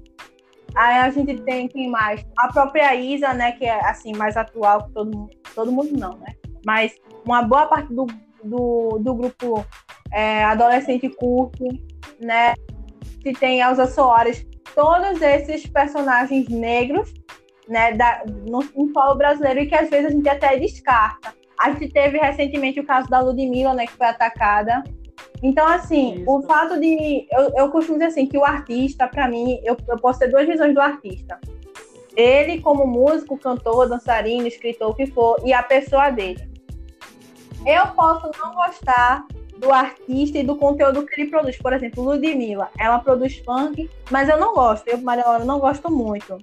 aí 0.76 1.00
a 1.00 1.10
gente 1.10 1.42
tem 1.42 1.68
quem 1.68 1.90
mais? 1.90 2.26
A 2.38 2.52
própria 2.52 2.94
Isa, 2.96 3.34
né, 3.34 3.54
que 3.54 3.66
é 3.66 3.80
assim 3.90 4.14
mais 4.14 4.36
atual 4.36 4.86
que 4.86 4.92
todo 4.92 5.18
mundo, 5.18 5.30
todo 5.56 5.72
mundo 5.72 5.98
não, 5.98 6.18
né? 6.18 6.36
Mas 6.66 6.94
uma 7.26 7.42
boa 7.42 7.66
parte 7.68 7.94
do, 7.94 8.08
do, 8.44 9.00
do 9.00 9.16
grupo 9.16 9.66
é, 10.12 10.44
adolescente 10.44 11.10
curto, 11.10 11.66
né? 12.20 12.54
Se 13.24 13.34
tem 13.34 13.62
Elza 13.62 13.86
Soares, 13.88 14.46
todos 14.76 15.22
esses 15.22 15.68
personagens 15.68 16.48
negros 16.50 17.14
né, 17.68 17.94
da, 17.94 18.24
no, 18.26 18.60
no 18.76 18.92
solo 18.92 19.16
brasileiro 19.16 19.62
e 19.62 19.68
que 19.68 19.76
às 19.76 19.90
vezes 19.90 20.08
a 20.08 20.10
gente 20.10 20.28
até 20.28 20.58
descarta. 20.58 21.34
A 21.60 21.72
gente 21.72 21.90
teve 21.90 22.18
recentemente 22.18 22.80
o 22.80 22.86
caso 22.86 23.08
da 23.08 23.20
Ludmilla, 23.20 23.74
né, 23.74 23.86
que 23.86 23.94
foi 23.94 24.08
atacada. 24.08 24.84
Então, 25.44 25.68
assim, 25.68 26.16
Isso. 26.16 26.24
o 26.28 26.42
fato 26.44 26.80
de. 26.80 27.28
Eu, 27.32 27.52
eu 27.56 27.70
costumo 27.70 27.98
dizer 27.98 28.10
assim, 28.10 28.26
que 28.26 28.38
o 28.38 28.44
artista, 28.44 29.08
para 29.08 29.28
mim, 29.28 29.60
eu, 29.64 29.78
eu 29.88 29.98
posso 29.98 30.20
ter 30.20 30.28
duas 30.28 30.48
visões 30.48 30.74
do 30.74 30.82
artista. 30.82 31.40
Ele, 32.16 32.60
como 32.60 32.86
músico, 32.86 33.38
cantor, 33.38 33.88
dançarino, 33.88 34.48
escritor, 34.48 34.90
o 34.90 34.94
que 34.94 35.06
for, 35.06 35.40
e 35.46 35.54
a 35.54 35.64
pessoa 35.64 36.10
dele. 36.10 36.51
Eu 37.66 37.88
posso 37.88 38.32
não 38.40 38.54
gostar 38.54 39.26
do 39.58 39.72
artista 39.72 40.40
e 40.40 40.44
do 40.44 40.56
conteúdo 40.56 41.06
que 41.06 41.22
ele 41.22 41.30
produz. 41.30 41.58
Por 41.58 41.74
exemplo, 41.74 42.04
Ludmilla, 42.04 42.70
ela 42.78 43.00
produz 43.00 43.38
funk, 43.46 43.90
mas 44.10 44.28
eu 44.28 44.40
não 44.40 44.54
gosto. 44.54 44.88
Eu, 44.88 44.98
Maria 45.00 45.26
Laura, 45.26 45.46
não 45.46 45.60
gosto 45.60 45.92
muito. 45.92 46.38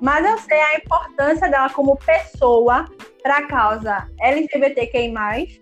Mas 0.00 0.24
eu 0.24 0.38
sei 0.38 0.60
a 0.60 0.76
importância 0.76 1.50
dela 1.50 1.70
como 1.70 1.96
pessoa 1.96 2.84
para 3.22 3.38
a 3.38 3.46
causa 3.46 4.08
LGBTQI+, 4.20 5.58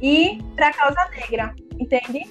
e 0.00 0.38
para 0.54 0.68
a 0.68 0.72
causa 0.72 1.10
negra, 1.10 1.54
entende? 1.78 2.26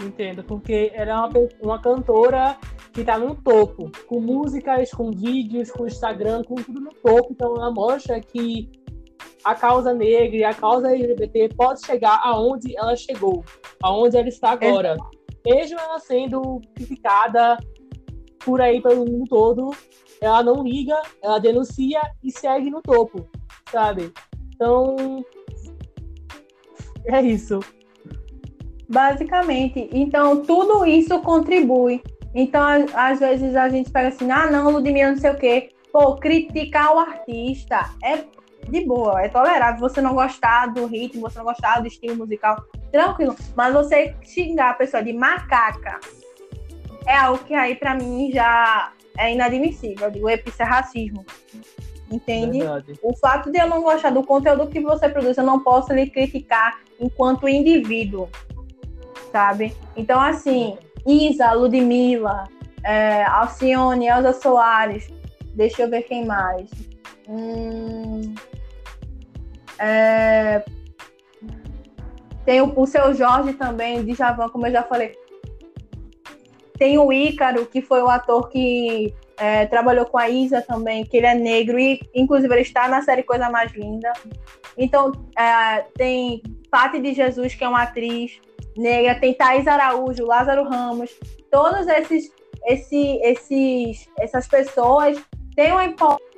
Entendo, 0.00 0.44
porque 0.44 0.92
ela 0.94 1.10
é 1.10 1.14
uma, 1.14 1.30
uma 1.60 1.82
cantora 1.82 2.56
que 2.92 3.00
está 3.00 3.18
no 3.18 3.34
topo, 3.34 3.90
com 4.06 4.20
músicas, 4.20 4.90
com 4.90 5.10
vídeos, 5.10 5.70
com 5.70 5.86
Instagram, 5.86 6.42
com 6.44 6.56
tudo 6.56 6.80
no 6.80 6.92
topo. 6.92 7.28
Então 7.30 7.56
ela 7.56 7.70
mostra 7.70 8.20
que 8.20 8.70
a 9.44 9.54
causa 9.54 9.94
negra 9.94 10.36
e 10.36 10.44
a 10.44 10.54
causa 10.54 10.90
LGBT 10.90 11.50
pode 11.56 11.84
chegar 11.84 12.20
aonde 12.22 12.76
ela 12.76 12.96
chegou, 12.96 13.44
aonde 13.82 14.16
ela 14.16 14.28
está 14.28 14.50
agora. 14.50 14.96
É. 15.46 15.54
Mesmo 15.54 15.78
ela 15.78 15.98
sendo 15.98 16.60
criticada 16.74 17.56
por 18.44 18.60
aí 18.60 18.80
pelo 18.82 19.04
mundo 19.04 19.24
todo, 19.28 19.70
ela 20.20 20.42
não 20.42 20.62
liga, 20.62 21.00
ela 21.22 21.38
denuncia 21.38 22.00
e 22.22 22.30
segue 22.30 22.70
no 22.70 22.82
topo, 22.82 23.28
sabe? 23.70 24.12
Então, 24.54 25.24
é 27.06 27.22
isso. 27.22 27.60
Basicamente. 28.88 29.88
Então, 29.92 30.42
tudo 30.42 30.84
isso 30.86 31.20
contribui. 31.20 32.02
Então, 32.34 32.62
às 32.94 33.20
vezes 33.20 33.54
a 33.56 33.68
gente 33.68 33.90
pega 33.90 34.08
assim, 34.08 34.30
ah, 34.30 34.50
não, 34.50 34.70
Ludmilla, 34.70 35.10
não 35.10 35.18
sei 35.18 35.30
o 35.30 35.36
quê. 35.36 35.70
Pô, 35.92 36.16
criticar 36.16 36.94
o 36.94 36.98
artista 36.98 37.90
é 38.04 38.24
de 38.70 38.84
boa, 38.84 39.22
é 39.22 39.28
tolerável. 39.28 39.80
Você 39.80 40.00
não 40.00 40.14
gostar 40.14 40.66
do 40.66 40.86
ritmo, 40.86 41.22
você 41.22 41.38
não 41.38 41.44
gostar 41.44 41.80
do 41.80 41.88
estilo 41.88 42.16
musical, 42.16 42.64
tranquilo. 42.92 43.34
Mas 43.56 43.72
você 43.72 44.14
xingar 44.22 44.70
a 44.70 44.74
pessoa 44.74 45.02
de 45.02 45.12
macaca 45.12 45.98
é 47.06 47.16
algo 47.16 47.42
que 47.44 47.54
aí, 47.54 47.74
para 47.74 47.94
mim, 47.94 48.30
já 48.32 48.92
é 49.16 49.32
inadmissível. 49.32 50.06
Eu 50.06 50.10
digo, 50.10 50.28
isso 50.28 50.62
é 50.62 50.64
racismo. 50.64 51.24
Entende? 52.10 52.58
Verdade. 52.60 52.98
O 53.02 53.14
fato 53.16 53.50
de 53.50 53.58
eu 53.58 53.66
não 53.66 53.82
gostar 53.82 54.10
do 54.10 54.22
conteúdo 54.22 54.66
que 54.68 54.80
você 54.80 55.08
produz, 55.08 55.36
eu 55.36 55.44
não 55.44 55.60
posso 55.60 55.92
lhe 55.92 56.08
criticar 56.08 56.80
enquanto 56.98 57.48
indivíduo, 57.48 58.28
sabe? 59.30 59.74
Então, 59.94 60.20
assim, 60.20 60.78
Isa, 61.06 61.52
Ludmilla, 61.52 62.44
é, 62.82 63.24
Alcione, 63.24 64.06
Elza 64.06 64.32
Soares, 64.32 65.10
deixa 65.54 65.82
eu 65.82 65.90
ver 65.90 66.02
quem 66.02 66.24
mais. 66.24 66.70
Hum, 67.28 68.34
é, 69.78 70.64
tem 72.44 72.60
o, 72.60 72.72
o 72.80 72.86
seu 72.86 73.14
Jorge 73.14 73.52
também, 73.52 74.04
de 74.04 74.14
Javan, 74.14 74.48
como 74.48 74.66
eu 74.66 74.72
já 74.72 74.82
falei. 74.82 75.12
Tem 76.78 76.98
o 76.98 77.12
Ícaro, 77.12 77.66
que 77.66 77.82
foi 77.82 78.00
o 78.02 78.08
ator 78.08 78.48
que 78.48 79.14
é, 79.36 79.66
trabalhou 79.66 80.06
com 80.06 80.18
a 80.18 80.28
Isa 80.28 80.62
também, 80.62 81.04
que 81.04 81.16
ele 81.16 81.26
é 81.26 81.34
negro, 81.34 81.78
e 81.78 82.00
inclusive 82.14 82.52
ele 82.52 82.62
está 82.62 82.88
na 82.88 83.02
série 83.02 83.22
Coisa 83.22 83.50
Mais 83.50 83.72
Linda. 83.72 84.12
Então, 84.76 85.12
é, 85.36 85.84
tem 85.94 86.42
Patti 86.70 87.00
de 87.00 87.14
Jesus, 87.14 87.54
que 87.54 87.64
é 87.64 87.68
uma 87.68 87.82
atriz 87.82 88.40
negra, 88.76 89.18
tem 89.18 89.34
Thaís 89.34 89.66
Araújo, 89.66 90.24
Lázaro 90.24 90.64
Ramos, 90.64 91.10
todos 91.50 91.86
esses, 91.86 92.30
esse, 92.66 93.18
esses, 93.22 94.08
essas 94.18 94.46
pessoas 94.46 95.20
têm 95.56 95.72
uma 95.72 95.84
importância 95.84 96.28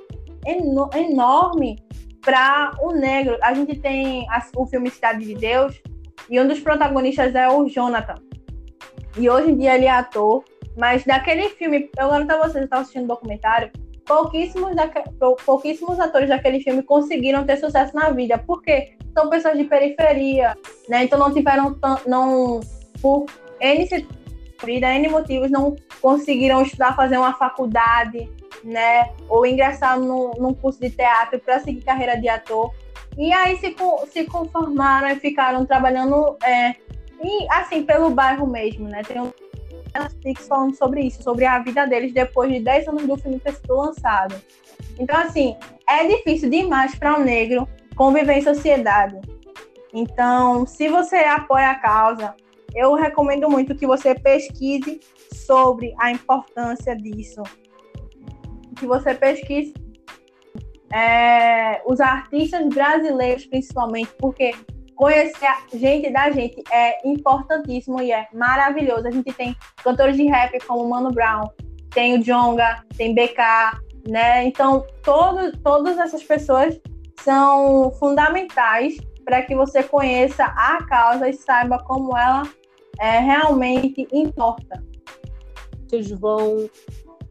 enorme 0.97 1.77
para 2.21 2.73
o 2.81 2.93
negro. 2.93 3.39
A 3.43 3.55
gente 3.55 3.79
tem 3.79 4.27
o 4.57 4.67
filme 4.67 4.91
Cidade 4.91 5.25
de 5.25 5.35
Deus, 5.35 5.81
e 6.29 6.41
um 6.41 6.47
dos 6.47 6.61
protagonistas 6.61 7.35
é 7.35 7.49
o 7.49 7.67
Jonathan. 7.69 8.15
E 9.19 9.29
hoje 9.29 9.51
em 9.51 9.57
dia 9.57 9.75
ele 9.75 9.87
é 9.87 9.91
ator, 9.91 10.45
mas 10.77 11.05
daquele 11.05 11.49
filme, 11.51 11.91
eu 11.99 12.09
garanto 12.09 12.31
a 12.31 12.39
vocês, 12.39 12.57
eu 12.57 12.65
estava 12.65 12.83
assistindo 12.83 13.05
um 13.05 13.09
documentário, 13.09 13.71
pouquíssimos, 14.07 14.73
pouquíssimos 15.45 15.99
atores 15.99 16.29
daquele 16.29 16.61
filme 16.61 16.83
conseguiram 16.83 17.45
ter 17.45 17.57
sucesso 17.57 17.95
na 17.95 18.11
vida, 18.11 18.39
porque 18.39 18.97
são 19.13 19.29
pessoas 19.29 19.59
de 19.59 19.65
periferia, 19.65 20.57
né? 20.89 21.05
Então 21.05 21.19
não 21.19 21.33
tiveram, 21.33 21.77
não, 22.07 22.61
por 23.03 23.27
N 23.61 23.89
N 24.63 25.09
motivos, 25.09 25.51
não 25.51 25.75
conseguiram 26.01 26.63
estudar, 26.63 26.95
fazer 26.95 27.19
uma 27.19 27.35
faculdade, 27.35 28.31
né? 28.63 29.11
Ou 29.29 29.47
ingressar 29.47 29.99
no, 29.99 30.33
num 30.39 30.55
curso 30.55 30.81
de 30.81 30.91
teatro 30.91 31.39
para 31.39 31.61
seguir 31.61 31.83
carreira 31.83 32.17
de 32.21 32.29
ator. 32.29 32.73
E 33.19 33.33
aí 33.33 33.57
se, 33.59 33.75
se 34.13 34.25
conformaram 34.25 35.09
e 35.09 35.17
ficaram 35.17 35.67
trabalhando, 35.67 36.37
é, 36.43 36.75
e, 37.23 37.47
assim, 37.51 37.83
pelo 37.83 38.11
bairro 38.11 38.47
mesmo, 38.47 38.89
né? 38.89 39.03
Tem 39.03 39.21
um 39.21 39.33
Netflix 39.95 40.47
falando 40.47 40.75
sobre 40.75 41.03
isso, 41.03 41.23
sobre 41.23 41.45
a 41.45 41.59
vida 41.59 41.87
deles 41.87 42.13
depois 42.13 42.51
de 42.51 42.61
10 42.61 42.89
anos 42.89 43.07
do 43.07 43.17
filme 43.17 43.41
ter 43.41 43.55
sido 43.55 43.77
lançado. 43.77 44.35
Então, 44.99 45.19
assim, 45.19 45.57
é 45.89 46.07
difícil 46.07 46.49
demais 46.49 46.95
para 46.95 47.19
um 47.19 47.25
negro 47.25 47.69
conviver 47.97 48.35
em 48.35 48.43
sociedade. 48.43 49.21
Então, 49.93 50.67
se 50.67 50.89
você 50.89 51.17
apoia 51.17 51.71
a 51.71 51.75
causa, 51.75 52.35
eu 52.75 52.95
recomendo 52.95 53.51
muito 53.51 53.75
que 53.75 53.87
você 53.87 54.15
pesquise 54.15 55.01
sobre 55.35 55.95
a 55.99 56.11
importância 56.13 56.95
disso. 56.97 57.43
Que 58.81 58.87
você 58.87 59.15
pesquise 59.15 59.75
é, 60.93 61.83
os 61.87 62.01
artistas 62.01 62.67
brasileiros, 62.69 63.47
principalmente, 63.47 64.11
porque 64.19 64.55
conhecer 64.97 65.47
a 65.47 65.63
gente 65.73 66.11
da 66.11 66.31
gente 66.31 66.63
é 66.71 67.07
importantíssimo 67.07 68.03
e 68.03 68.11
é 68.11 68.27
maravilhoso. 68.33 69.07
A 69.07 69.11
gente 69.11 69.33
tem 69.33 69.55
cantores 69.85 70.17
de 70.17 70.25
rap 70.27 70.59
como 70.67 70.89
Mano 70.89 71.13
Brown, 71.13 71.49
tem 71.91 72.19
o 72.19 72.23
Jonga, 72.23 72.85
tem 72.97 73.15
BK, 73.15 73.81
né? 74.09 74.45
Então, 74.45 74.85
todo, 75.03 75.57
todas 75.59 75.99
essas 75.99 76.23
pessoas 76.23 76.81
são 77.21 77.93
fundamentais 77.93 78.97
para 79.25 79.43
que 79.43 79.55
você 79.55 79.83
conheça 79.83 80.45
a 80.45 80.85
causa 80.87 81.29
e 81.29 81.35
saiba 81.35 81.79
como 81.85 82.17
ela 82.17 82.43
é, 82.99 83.21
realmente 83.21 84.09
importa. 84.13 84.83
Vocês 85.87 86.11
vão, 86.11 86.69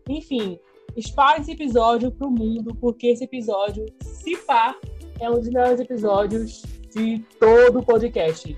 enfim, 0.07 0.59
espalhe 0.99 1.41
esse 1.41 1.51
episódio 1.51 2.11
para 2.11 2.27
o 2.27 2.31
mundo, 2.31 2.75
porque 2.75 3.07
esse 3.07 3.23
episódio, 3.23 3.85
se 4.01 4.35
pá, 4.37 4.75
é 5.19 5.29
um 5.29 5.35
dos 5.35 5.47
melhores 5.47 5.79
episódios 5.79 6.63
de 6.93 7.19
todo 7.39 7.79
o 7.79 7.85
podcast. 7.85 8.57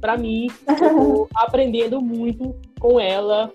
Para 0.00 0.16
mim, 0.16 0.48
eu 0.66 0.76
tô 0.76 1.28
aprendendo 1.34 2.00
muito 2.00 2.54
com 2.78 2.98
ela. 3.00 3.52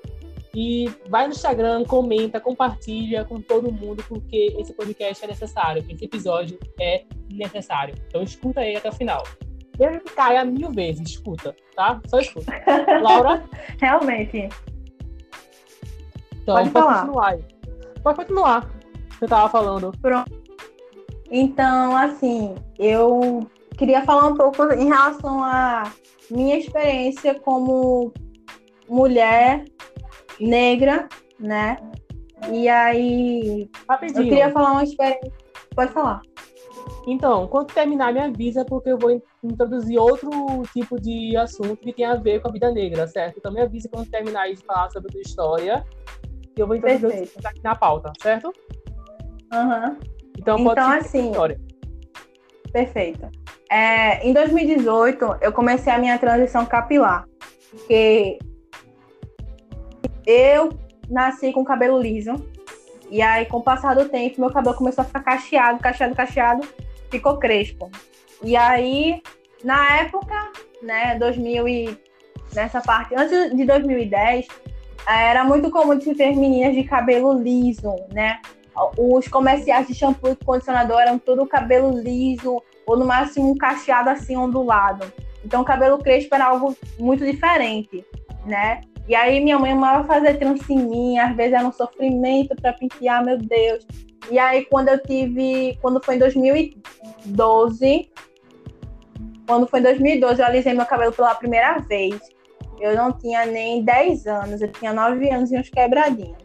E 0.56 0.88
vai 1.10 1.26
no 1.26 1.34
Instagram, 1.34 1.84
comenta, 1.84 2.40
compartilha 2.40 3.26
com 3.26 3.42
todo 3.42 3.72
mundo, 3.72 4.04
porque 4.08 4.56
esse 4.60 4.72
podcast 4.72 5.24
é 5.24 5.28
necessário, 5.28 5.84
esse 5.90 6.06
episódio 6.06 6.60
é 6.80 7.06
necessário. 7.32 7.96
Então 8.08 8.22
escuta 8.22 8.60
aí 8.62 8.76
até 8.76 8.90
o 8.90 8.94
final. 8.94 9.24
Mesmo 9.80 10.02
que 10.02 10.14
caia 10.14 10.46
mil 10.46 10.70
vezes, 10.70 11.10
escuta, 11.10 11.56
tá? 11.76 12.00
Só 12.06 12.20
escuta. 12.20 12.52
Laura? 13.02 13.44
Realmente. 13.82 14.50
Então, 16.44 16.56
pode, 16.56 16.70
pode 16.70 16.72
falar. 16.72 17.00
continuar. 17.02 17.53
Pode 18.04 18.18
continuar. 18.18 18.70
Você 19.12 19.26
tava 19.26 19.50
falando. 19.50 19.92
Pronto. 20.02 20.32
Então, 21.32 21.96
assim, 21.96 22.54
eu 22.78 23.48
queria 23.78 24.04
falar 24.04 24.28
um 24.28 24.36
pouco 24.36 24.64
em 24.74 24.88
relação 24.88 25.44
à 25.44 25.92
minha 26.30 26.58
experiência 26.58 27.40
como 27.40 28.14
mulher 28.88 29.66
negra, 30.40 31.08
né? 31.40 31.78
E 32.52 32.68
aí, 32.68 33.70
Rapidinho. 33.90 34.22
eu 34.22 34.30
queria 34.30 34.52
falar 34.52 34.74
uma 34.74 34.84
experiência. 34.84 35.32
Pode 35.74 35.92
falar. 35.92 36.22
Então, 37.08 37.48
quando 37.48 37.74
terminar, 37.74 38.14
me 38.14 38.20
avisa, 38.20 38.64
porque 38.64 38.90
eu 38.90 38.98
vou 38.98 39.22
introduzir 39.44 39.98
outro 39.98 40.30
tipo 40.74 41.00
de 41.00 41.36
assunto 41.36 41.78
que 41.78 41.94
tem 41.94 42.06
a 42.06 42.16
ver 42.16 42.42
com 42.42 42.50
a 42.50 42.52
vida 42.52 42.72
negra, 42.72 43.08
certo? 43.08 43.38
Então, 43.38 43.52
me 43.52 43.62
avisa 43.62 43.90
quando 43.90 44.10
terminar 44.10 44.48
de 44.50 44.58
falar 44.58 44.90
sobre 44.90 45.10
a 45.10 45.12
tua 45.12 45.22
história, 45.22 45.86
que 46.56 46.62
eu 46.62 46.68
vou 46.68 46.76
introduzir 46.76 47.30
aqui 47.44 47.64
na 47.64 47.76
pauta, 47.76 48.12
certo? 48.22 48.54
Uhum. 49.54 49.98
Então, 50.38 50.64
pode 50.64 50.80
então 50.80 50.92
assim, 50.92 51.30
história. 51.30 51.60
Perfeito. 52.72 53.30
É, 53.70 54.28
em 54.28 54.34
2018, 54.34 55.38
eu 55.42 55.52
comecei 55.52 55.92
a 55.92 55.98
minha 55.98 56.18
transição 56.18 56.66
capilar, 56.66 57.28
porque 57.70 58.40
eu 60.26 60.70
nasci 61.10 61.52
com 61.52 61.64
cabelo 61.64 62.00
liso, 62.00 62.34
e 63.10 63.22
aí, 63.22 63.46
com 63.46 63.58
o 63.58 63.64
passar 63.64 63.96
do 63.96 64.10
tempo, 64.10 64.42
meu 64.42 64.52
cabelo 64.52 64.76
começou 64.76 65.04
a 65.04 65.06
ficar 65.06 65.22
cacheado, 65.22 65.80
cacheado, 65.80 66.16
cacheado, 66.16 66.68
ficou 67.12 67.38
crespo. 67.38 67.92
E 68.44 68.56
aí, 68.56 69.22
na 69.64 70.00
época, 70.00 70.52
né, 70.82 71.16
2000 71.20 71.68
e 71.68 71.98
nessa 72.56 72.82
parte, 72.82 73.14
antes 73.16 73.56
de 73.56 73.66
2010, 73.66 74.48
era 75.08 75.44
muito 75.44 75.70
comum 75.70 75.98
de 75.98 76.14
ter 76.16 76.36
meninas 76.36 76.74
de 76.74 76.84
cabelo 76.84 77.34
liso, 77.34 77.96
né? 78.12 78.40
Os 78.98 79.28
comerciais 79.28 79.88
de 79.88 79.94
shampoo 79.94 80.32
e 80.32 80.46
condicionador 80.46 81.00
eram 81.00 81.20
tudo 81.20 81.46
cabelo 81.46 81.92
liso, 81.98 82.62
ou 82.86 82.98
no 82.98 83.06
máximo 83.06 83.52
um 83.52 83.56
cacheado 83.56 84.10
assim 84.10 84.36
ondulado. 84.36 85.12
Então, 85.46 85.62
o 85.62 85.66
cabelo 85.66 85.98
crespo 85.98 86.34
era 86.36 86.46
algo 86.46 86.76
muito 86.98 87.26
diferente, 87.26 88.06
né? 88.46 88.82
E 89.08 89.16
aí 89.16 89.42
minha 89.42 89.60
mãe 89.60 89.72
amava 89.74 90.06
fazer 90.06 90.40
mim, 90.70 91.18
às 91.18 91.36
vezes 91.36 91.54
era 91.54 91.68
um 91.68 91.72
sofrimento 91.72 92.56
para 92.56 92.72
pentear, 92.72 93.24
meu 93.24 93.38
Deus. 93.38 93.86
E 94.32 94.40
aí 94.40 94.66
quando 94.66 94.88
eu 94.88 95.04
tive, 95.04 95.78
quando 95.82 96.02
foi 96.04 96.16
em 96.16 96.20
2012, 96.20 98.10
quando 99.46 99.68
foi 99.68 99.80
em 99.82 99.84
2012 99.84 100.40
eu 100.40 100.46
alisei 100.46 100.74
meu 100.74 100.86
cabelo 100.86 101.12
pela 101.12 101.36
primeira 101.36 101.80
vez. 101.80 102.18
Eu 102.84 102.98
não 102.98 103.14
tinha 103.14 103.46
nem 103.46 103.82
10 103.82 104.28
anos, 104.28 104.62
eu 104.62 104.70
tinha 104.70 104.92
9 104.92 105.30
anos 105.30 105.50
e 105.54 105.58
uns 105.58 105.70
quebradinhos. 105.70 106.36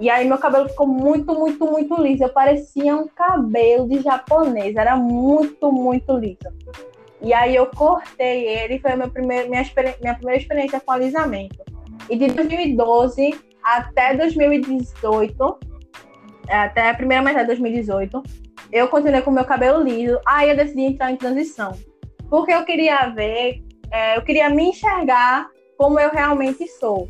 E 0.00 0.10
aí 0.10 0.26
meu 0.26 0.36
cabelo 0.36 0.68
ficou 0.68 0.88
muito, 0.88 1.32
muito, 1.32 1.64
muito 1.64 2.02
liso. 2.02 2.24
Eu 2.24 2.30
parecia 2.30 2.96
um 2.96 3.06
cabelo 3.06 3.88
de 3.88 4.00
japonês, 4.00 4.74
era 4.74 4.96
muito, 4.96 5.70
muito 5.70 6.18
liso. 6.18 6.52
E 7.20 7.32
aí 7.32 7.54
eu 7.54 7.66
cortei 7.66 8.48
ele, 8.48 8.80
foi 8.80 8.96
minha 8.96 9.08
primeira, 9.08 9.48
minha, 9.48 9.62
minha 10.00 10.14
primeira 10.16 10.42
experiência 10.42 10.80
com 10.80 10.90
alisamento. 10.90 11.62
E 12.10 12.16
de 12.16 12.26
2012 12.26 13.32
até 13.62 14.16
2018, 14.16 15.58
é, 16.48 16.56
até 16.56 16.90
a 16.90 16.94
primeira 16.94 17.22
metade 17.22 17.42
de 17.42 17.60
2018, 17.60 18.20
eu 18.72 18.88
continuei 18.88 19.22
com 19.22 19.30
meu 19.30 19.44
cabelo 19.44 19.80
liso. 19.80 20.18
Aí 20.26 20.50
eu 20.50 20.56
decidi 20.56 20.82
entrar 20.82 21.12
em 21.12 21.16
transição. 21.16 21.70
Porque 22.28 22.52
eu 22.52 22.64
queria 22.64 23.10
ver, 23.10 23.62
é, 23.92 24.16
eu 24.16 24.22
queria 24.22 24.50
me 24.50 24.70
enxergar 24.70 25.51
como 25.82 25.98
eu 25.98 26.10
realmente 26.10 26.64
sou. 26.68 27.08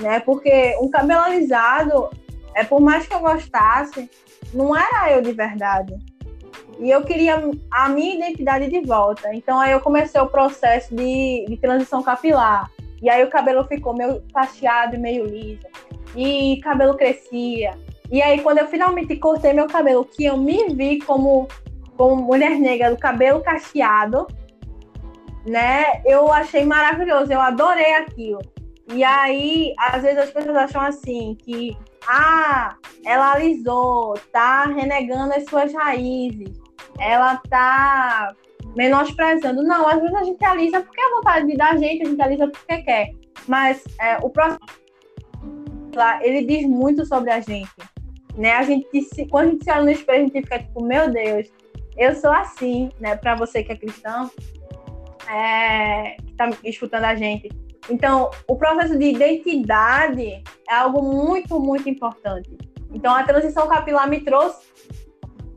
Né? 0.00 0.18
Porque 0.18 0.76
um 0.80 0.90
cabelo 0.90 1.20
alisado, 1.20 2.10
é, 2.52 2.64
por 2.64 2.80
mais 2.80 3.06
que 3.06 3.14
eu 3.14 3.20
gostasse, 3.20 4.10
não 4.52 4.76
era 4.76 5.12
eu 5.12 5.22
de 5.22 5.30
verdade. 5.30 5.96
E 6.80 6.90
eu 6.90 7.04
queria 7.04 7.40
a 7.70 7.88
minha 7.88 8.16
identidade 8.16 8.68
de 8.68 8.80
volta. 8.80 9.32
Então 9.32 9.60
aí 9.60 9.70
eu 9.70 9.78
comecei 9.78 10.20
o 10.20 10.26
processo 10.26 10.92
de, 10.92 11.44
de 11.48 11.56
transição 11.58 12.02
capilar. 12.02 12.68
E 13.00 13.08
aí 13.08 13.22
o 13.22 13.30
cabelo 13.30 13.64
ficou 13.68 13.94
meio 13.94 14.20
cacheado 14.34 14.96
e 14.96 14.98
meio 14.98 15.24
liso. 15.24 15.62
E 16.16 16.60
cabelo 16.60 16.96
crescia. 16.96 17.78
E 18.10 18.20
aí 18.20 18.40
quando 18.40 18.58
eu 18.58 18.66
finalmente 18.66 19.14
cortei 19.14 19.52
meu 19.52 19.68
cabelo, 19.68 20.04
que 20.04 20.24
eu 20.24 20.36
me 20.36 20.74
vi 20.74 20.98
como, 20.98 21.46
como 21.96 22.16
mulher 22.16 22.58
negra 22.58 22.90
do 22.90 22.98
cabelo 22.98 23.40
cacheado, 23.40 24.26
né? 25.46 26.02
Eu 26.04 26.32
achei 26.32 26.64
maravilhoso, 26.64 27.32
eu 27.32 27.40
adorei 27.40 27.94
aquilo. 27.94 28.40
E 28.92 29.02
aí, 29.04 29.74
às 29.78 30.02
vezes 30.02 30.18
as 30.18 30.30
pessoas 30.30 30.56
acham 30.56 30.82
assim 30.82 31.36
que 31.40 31.76
ah, 32.06 32.74
ela 33.04 33.32
alisou, 33.32 34.14
tá 34.32 34.64
renegando 34.66 35.32
as 35.32 35.44
suas 35.44 35.72
raízes, 35.72 36.60
ela 36.98 37.36
tá 37.48 38.34
menosprezando. 38.76 39.62
Não, 39.62 39.86
às 39.88 40.00
vezes 40.00 40.14
a 40.14 40.24
gente 40.24 40.44
alisa 40.44 40.80
porque 40.80 41.00
é 41.00 41.10
vontade 41.10 41.56
da 41.56 41.76
gente, 41.76 42.02
a 42.02 42.08
gente 42.08 42.22
alisa 42.22 42.48
porque 42.48 42.82
quer. 42.82 43.10
Mas 43.46 43.82
é, 44.00 44.18
o 44.18 44.30
próximo 44.30 44.66
lá, 45.94 46.24
ele 46.24 46.44
diz 46.44 46.66
muito 46.66 47.04
sobre 47.06 47.30
a 47.30 47.40
gente. 47.40 47.70
né? 48.36 48.52
A 48.52 48.62
gente, 48.62 48.86
quando 49.30 49.46
a 49.46 49.50
gente 49.50 49.64
se 49.64 49.70
olha 49.70 49.82
no 49.82 49.90
espelho, 49.90 50.18
a 50.18 50.22
gente 50.24 50.42
fica 50.42 50.58
tipo, 50.58 50.84
meu 50.84 51.10
Deus, 51.10 51.48
eu 51.96 52.14
sou 52.14 52.32
assim, 52.32 52.90
né? 52.98 53.16
Para 53.16 53.34
você 53.34 53.62
que 53.62 53.72
é 53.72 53.76
cristão, 53.76 54.30
é, 55.28 56.16
que 56.22 56.30
está 56.30 56.50
escutando 56.64 57.04
a 57.04 57.14
gente. 57.14 57.50
Então, 57.90 58.30
o 58.46 58.56
processo 58.56 58.96
de 58.98 59.06
identidade 59.06 60.42
é 60.68 60.74
algo 60.74 61.02
muito, 61.02 61.58
muito 61.58 61.88
importante. 61.88 62.56
Então, 62.92 63.14
a 63.14 63.24
transição 63.24 63.66
capilar 63.66 64.08
me 64.08 64.20
trouxe. 64.20 64.72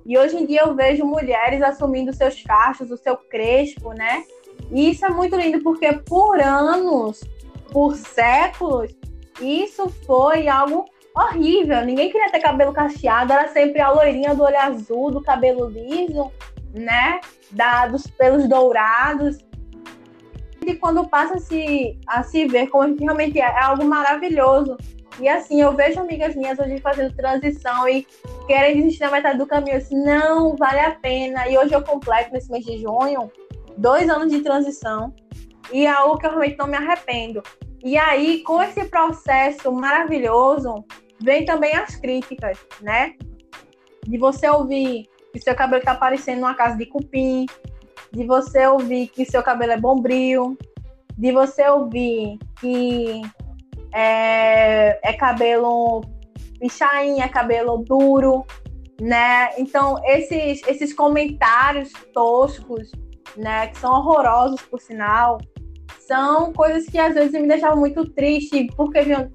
E 0.05 0.17
hoje 0.17 0.37
em 0.37 0.45
dia 0.45 0.61
eu 0.61 0.75
vejo 0.75 1.03
mulheres 1.03 1.61
assumindo 1.61 2.13
seus 2.13 2.41
cachos, 2.43 2.91
o 2.91 2.97
seu 2.97 3.17
crespo, 3.17 3.91
né? 3.93 4.23
E 4.71 4.91
isso 4.91 5.05
é 5.05 5.09
muito 5.09 5.35
lindo 5.35 5.61
porque 5.63 5.93
por 5.93 6.39
anos, 6.39 7.21
por 7.71 7.95
séculos, 7.95 8.95
isso 9.41 9.89
foi 10.05 10.47
algo 10.47 10.85
horrível. 11.15 11.83
Ninguém 11.83 12.11
queria 12.11 12.31
ter 12.31 12.39
cabelo 12.39 12.71
cacheado, 12.71 13.33
era 13.33 13.47
sempre 13.47 13.81
a 13.81 13.89
loirinha 13.89 14.35
do 14.35 14.43
olho 14.43 14.59
azul, 14.59 15.09
do 15.09 15.23
cabelo 15.23 15.67
liso, 15.67 16.31
né? 16.73 17.19
Da, 17.51 17.87
dos 17.87 18.05
pelos 18.05 18.47
dourados. 18.47 19.39
E 20.65 20.75
quando 20.75 21.07
passa 21.07 21.35
a 21.35 21.39
se, 21.39 21.99
a 22.07 22.23
se 22.23 22.47
ver 22.47 22.67
como 22.67 22.87
gente 22.87 23.03
realmente 23.03 23.39
é, 23.39 23.43
é 23.43 23.61
algo 23.61 23.85
maravilhoso. 23.85 24.77
E 25.19 25.29
assim, 25.29 25.61
eu 25.61 25.73
vejo 25.73 25.99
amigas 25.99 26.35
minhas 26.35 26.59
hoje 26.59 26.79
fazendo 26.79 27.15
transição 27.15 27.87
e 27.87 28.05
querem 28.47 28.75
desistir 28.75 29.03
na 29.03 29.11
metade 29.11 29.37
do 29.37 29.47
caminho. 29.47 29.77
Assim, 29.77 29.95
não, 30.03 30.55
vale 30.55 30.79
a 30.79 30.91
pena. 30.91 31.47
E 31.47 31.57
hoje 31.57 31.73
eu 31.73 31.83
completo 31.83 32.33
nesse 32.33 32.51
mês 32.51 32.65
de 32.65 32.79
junho 32.79 33.31
dois 33.77 34.09
anos 34.09 34.31
de 34.31 34.41
transição. 34.41 35.13
E 35.71 35.85
é 35.85 35.89
algo 35.89 36.17
que 36.17 36.25
eu 36.25 36.31
realmente 36.31 36.57
não 36.57 36.67
me 36.67 36.75
arrependo. 36.75 37.41
E 37.83 37.97
aí, 37.97 38.41
com 38.43 38.61
esse 38.61 38.85
processo 38.85 39.71
maravilhoso, 39.71 40.83
vem 41.21 41.45
também 41.45 41.75
as 41.75 41.95
críticas, 41.95 42.57
né? 42.81 43.13
De 44.03 44.17
você 44.17 44.49
ouvir 44.49 45.07
que 45.31 45.39
seu 45.39 45.55
cabelo 45.55 45.79
está 45.79 45.95
parecendo 45.95 46.39
uma 46.41 46.55
casa 46.55 46.77
de 46.77 46.85
cupim, 46.85 47.45
de 48.15 48.25
você 48.25 48.65
ouvir 48.65 49.09
que 49.09 49.25
seu 49.25 49.43
cabelo 49.43 49.73
é 49.73 49.77
bombril, 49.77 50.57
de 51.17 51.31
você 51.33 51.67
ouvir 51.67 52.39
que 52.59 53.21
é, 53.93 54.97
é 55.03 55.13
cabelo 55.13 56.01
pichain, 56.59 57.19
é 57.19 57.27
cabelo 57.27 57.77
duro, 57.77 58.45
né? 59.01 59.49
Então, 59.57 59.99
esses, 60.05 60.65
esses 60.65 60.93
comentários 60.93 61.91
toscos, 62.13 62.89
né, 63.35 63.67
que 63.67 63.77
são 63.77 63.91
horrorosos, 63.91 64.61
por 64.61 64.79
sinal, 64.79 65.37
são 65.99 66.53
coisas 66.53 66.85
que 66.85 66.97
às 66.97 67.13
vezes 67.13 67.33
me 67.33 67.47
deixavam 67.47 67.77
muito 67.77 68.09
triste, 68.13 68.67
porque 68.77 69.01
vinham 69.01 69.29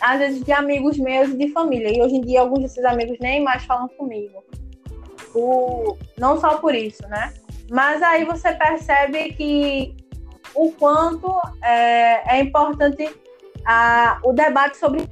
às 0.00 0.18
vezes 0.18 0.42
de 0.42 0.52
amigos 0.52 0.96
meus 0.98 1.28
e 1.28 1.36
de 1.36 1.52
família. 1.52 1.94
E 1.94 2.00
hoje 2.00 2.16
em 2.16 2.20
dia 2.22 2.40
alguns 2.40 2.60
desses 2.60 2.84
amigos 2.84 3.18
nem 3.20 3.42
mais 3.42 3.64
falam 3.64 3.88
comigo. 3.88 4.42
O... 5.34 5.96
Não 6.18 6.40
só 6.40 6.56
por 6.58 6.74
isso, 6.74 7.02
né? 7.08 7.34
Mas 7.70 8.02
aí 8.02 8.24
você 8.24 8.52
percebe 8.52 9.32
que 9.32 9.96
o 10.54 10.70
quanto 10.72 11.28
é, 11.62 12.36
é 12.36 12.40
importante 12.40 13.10
a, 13.66 14.18
o 14.22 14.32
debate 14.32 14.76
sobre 14.76 15.08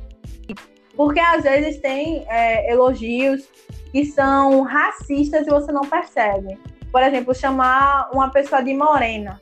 porque 0.95 1.21
às 1.21 1.43
vezes 1.43 1.81
tem 1.81 2.25
é, 2.29 2.71
elogios 2.71 3.49
que 3.91 4.05
são 4.05 4.63
racistas 4.63 5.47
e 5.47 5.51
você 5.51 5.73
não 5.73 5.83
percebe. 5.83 6.59
Por 6.91 7.03
exemplo, 7.03 7.35
chamar 7.35 8.11
uma 8.13 8.31
pessoa 8.31 8.63
de 8.63 8.75
morena, 8.75 9.41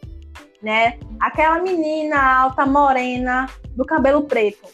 né? 0.63 0.97
Aquela 1.19 1.59
menina 1.59 2.43
alta 2.43 2.65
morena 2.65 3.47
do 3.77 3.85
cabelo 3.85 4.23
preto 4.23 4.69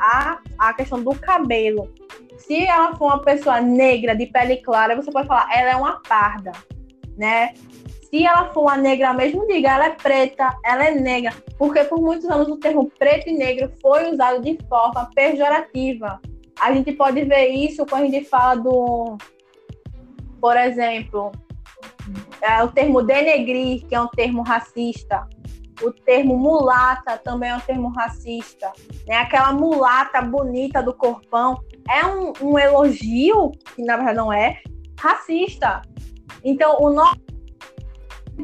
a, 0.00 0.38
a 0.58 0.74
questão 0.74 1.02
do 1.02 1.14
cabelo. 1.14 1.92
Se 2.38 2.64
ela 2.64 2.94
for 2.96 3.06
uma 3.06 3.22
pessoa 3.22 3.60
negra, 3.60 4.14
de 4.14 4.26
pele 4.26 4.58
clara, 4.58 4.96
você 4.96 5.10
pode 5.10 5.26
falar, 5.26 5.48
ela 5.52 5.70
é 5.70 5.76
uma 5.76 6.00
parda, 6.02 6.52
né? 7.16 7.54
Se 8.10 8.24
ela 8.24 8.52
for 8.52 8.62
uma 8.62 8.76
negra 8.76 9.12
mesmo, 9.12 9.46
diga, 9.46 9.70
ela 9.70 9.86
é 9.86 9.90
preta, 9.90 10.56
ela 10.64 10.86
é 10.86 10.90
negra. 10.92 11.32
Porque 11.58 11.82
por 11.84 12.00
muitos 12.00 12.28
anos 12.30 12.48
o 12.48 12.56
termo 12.56 12.90
preto 12.98 13.28
e 13.28 13.32
negro 13.32 13.72
foi 13.80 14.10
usado 14.12 14.40
de 14.42 14.58
forma 14.68 15.10
pejorativa. 15.14 16.20
A 16.60 16.72
gente 16.72 16.92
pode 16.92 17.24
ver 17.24 17.48
isso 17.48 17.84
quando 17.86 18.04
a 18.04 18.08
gente 18.08 18.28
fala 18.28 18.54
do, 18.54 19.16
por 20.44 20.58
exemplo, 20.58 21.32
é, 22.42 22.62
o 22.62 22.68
termo 22.68 23.02
denegrir, 23.02 23.86
que 23.86 23.94
é 23.94 24.00
um 24.00 24.08
termo 24.08 24.42
racista. 24.42 25.26
O 25.82 25.90
termo 25.90 26.36
mulata 26.36 27.16
também 27.16 27.48
é 27.48 27.56
um 27.56 27.60
termo 27.60 27.88
racista. 27.88 28.70
Né? 29.06 29.16
Aquela 29.16 29.52
mulata 29.52 30.20
bonita 30.20 30.82
do 30.82 30.92
corpão 30.92 31.64
é 31.88 32.06
um, 32.06 32.32
um 32.40 32.58
elogio, 32.58 33.52
que 33.74 33.82
na 33.82 33.96
verdade 33.96 34.16
não 34.16 34.32
é, 34.32 34.60
racista. 34.98 35.82
Então, 36.42 36.76
o 36.80 36.90
nome 36.90 37.20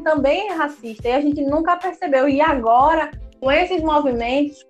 também 0.03 0.49
é 0.49 0.53
racista 0.53 1.09
e 1.09 1.11
a 1.11 1.21
gente 1.21 1.41
nunca 1.43 1.77
percebeu. 1.77 2.27
E 2.27 2.41
agora, 2.41 3.11
com 3.39 3.51
esses 3.51 3.81
movimentos, 3.81 4.65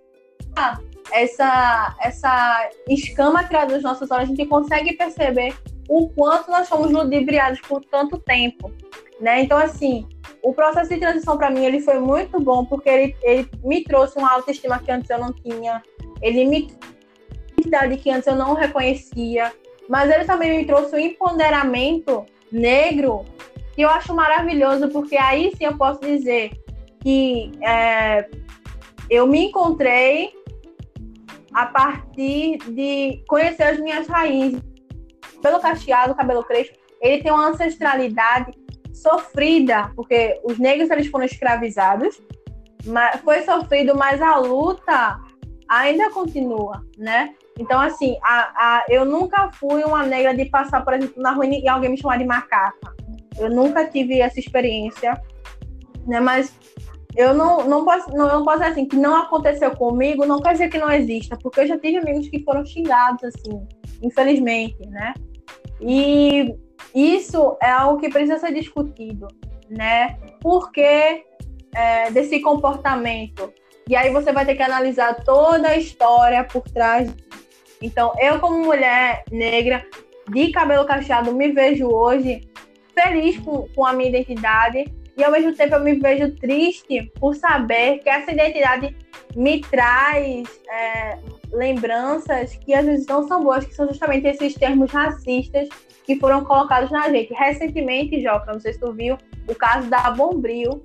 essa, 1.12 1.96
essa 2.00 2.70
escama 2.88 3.44
criada 3.44 3.74
dos 3.74 3.84
nossos 3.84 4.10
olhos, 4.12 4.24
a 4.24 4.34
gente 4.34 4.46
consegue 4.46 4.94
perceber 4.94 5.56
o 5.90 6.10
quanto 6.10 6.50
nós 6.50 6.68
fomos 6.70 6.92
ludibriados 6.92 7.60
por 7.62 7.84
tanto 7.86 8.18
tempo. 8.20 8.72
Né? 9.20 9.42
Então, 9.42 9.58
assim, 9.58 10.08
o 10.42 10.54
processo 10.54 10.90
de 10.90 11.00
transição 11.00 11.38
para 11.38 11.52
mim 11.52 11.66
ele 11.66 11.80
foi 11.80 12.00
muito 12.00 12.40
bom 12.40 12.66
porque 12.66 12.90
ele, 12.90 13.16
ele 13.22 13.50
me 13.64 13.84
trouxe 13.84 14.18
uma 14.18 14.32
autoestima 14.32 14.80
que 14.80 14.92
antes 14.92 15.10
eu 15.10 15.20
não 15.20 15.32
tinha, 15.32 15.82
ele 16.22 16.46
me 16.46 16.68
identidade 17.62 17.98
que 17.98 18.10
antes 18.10 18.28
eu 18.28 18.36
não 18.36 18.54
reconhecia, 18.54 19.52
mas 19.88 20.10
ele 20.10 20.26
também 20.26 20.58
me 20.58 20.66
trouxe 20.66 20.96
um 20.96 21.00
empoderamento 21.00 22.26
negro 22.52 23.26
que 23.74 23.82
eu 23.82 23.90
acho 23.90 24.14
maravilhoso 24.14 24.90
porque 24.90 25.16
aí 25.16 25.52
sim 25.56 25.66
eu 25.66 25.78
posso 25.78 26.02
dizer 26.02 26.52
que 27.00 27.52
é, 27.62 28.28
eu 29.10 29.26
me 29.28 29.46
encontrei 29.46 30.34
a 31.54 31.66
partir 31.66 32.58
de 32.58 33.24
conhecer 33.28 33.64
as 33.64 33.80
minhas 33.80 34.08
raízes. 34.08 34.62
Pelo 35.42 35.60
cacheado, 35.60 36.16
cabelo 36.16 36.44
crespo, 36.44 36.78
ele 37.02 37.24
tem 37.24 37.32
uma 37.32 37.48
ancestralidade 37.48 38.54
sofrida, 38.94 39.92
porque 39.96 40.40
os 40.44 40.60
negros 40.60 40.90
eles 40.92 41.08
foram 41.08 41.26
escravizados, 41.26 42.22
mas 42.86 43.20
foi 43.22 43.42
sofrido, 43.42 43.96
mas 43.96 44.22
a 44.22 44.38
luta 44.38 45.20
ainda 45.68 46.12
continua, 46.12 46.86
né? 46.98 47.34
Então, 47.62 47.80
assim, 47.80 48.18
a, 48.24 48.40
a, 48.56 48.86
eu 48.90 49.06
nunca 49.06 49.52
fui 49.54 49.84
uma 49.84 50.04
negra 50.04 50.34
de 50.34 50.46
passar, 50.46 50.84
por 50.84 50.96
exemplo, 50.96 51.22
na 51.22 51.32
rua 51.32 51.46
e 51.46 51.70
alguém 51.70 51.92
me 51.92 51.98
chamar 51.98 52.18
de 52.18 52.26
macaca. 52.26 52.96
Eu 53.38 53.52
nunca 53.52 53.88
tive 53.88 54.20
essa 54.20 54.40
experiência, 54.40 55.22
né? 56.08 56.20
Mas 56.20 56.52
eu 57.16 57.36
não, 57.36 57.64
não, 57.70 57.86
posso, 57.86 58.10
não, 58.10 58.28
eu 58.28 58.40
não 58.40 58.44
posso 58.44 58.60
dizer 58.60 58.72
assim, 58.72 58.88
que 58.88 58.96
não 58.96 59.16
aconteceu 59.16 59.76
comigo, 59.76 60.26
não 60.26 60.42
quer 60.42 60.54
dizer 60.54 60.70
que 60.70 60.80
não 60.80 60.92
exista, 60.92 61.38
porque 61.38 61.60
eu 61.60 61.68
já 61.68 61.78
tive 61.78 61.98
amigos 61.98 62.28
que 62.30 62.44
foram 62.44 62.66
xingados, 62.66 63.24
assim, 63.24 63.68
infelizmente, 64.02 64.84
né? 64.88 65.14
E 65.80 66.56
isso 66.96 67.58
é 67.62 67.70
algo 67.70 68.02
que 68.02 68.10
precisa 68.10 68.40
ser 68.40 68.56
discutido, 68.56 69.28
né? 69.70 70.18
Por 70.40 70.72
que 70.72 71.24
é, 71.76 72.10
desse 72.10 72.40
comportamento? 72.40 73.54
E 73.88 73.96
aí 73.96 74.10
você 74.10 74.32
vai 74.32 74.46
ter 74.46 74.56
que 74.56 74.64
analisar 74.64 75.24
toda 75.24 75.68
a 75.68 75.78
história 75.78 76.44
por 76.44 76.64
trás. 76.64 77.14
Então, 77.82 78.14
eu 78.20 78.40
como 78.40 78.64
mulher 78.64 79.24
negra 79.32 79.86
de 80.30 80.52
cabelo 80.52 80.86
cacheado 80.86 81.34
me 81.34 81.52
vejo 81.52 81.88
hoje 81.88 82.48
feliz 82.94 83.38
com, 83.40 83.68
com 83.70 83.86
a 83.86 83.94
minha 83.94 84.10
identidade 84.10 84.86
e 85.18 85.24
ao 85.24 85.32
mesmo 85.32 85.54
tempo 85.54 85.76
eu 85.76 85.84
me 85.84 85.96
vejo 85.96 86.36
triste 86.36 87.12
por 87.20 87.36
saber 87.36 88.00
que 88.00 88.10
essa 88.10 88.32
identidade 88.32 88.96
me 89.36 89.62
traz 89.62 90.48
é, 90.70 91.18
lembranças 91.52 92.56
que 92.56 92.74
às 92.74 92.86
vezes 92.86 93.06
não 93.08 93.28
são 93.28 93.44
boas, 93.44 93.66
que 93.66 93.74
são 93.74 93.88
justamente 93.88 94.28
esses 94.28 94.54
termos 94.54 94.92
racistas 94.92 95.68
que 96.06 96.16
foram 96.18 96.44
colocados 96.44 96.90
na 96.92 97.10
gente. 97.10 97.34
Recentemente, 97.34 98.22
Joca, 98.22 98.54
não 98.54 98.60
sei 98.60 98.74
se 98.74 98.80
tu 98.80 98.92
viu, 98.94 99.18
o 99.48 99.56
caso 99.56 99.90
da 99.90 100.12
Bombril, 100.12 100.82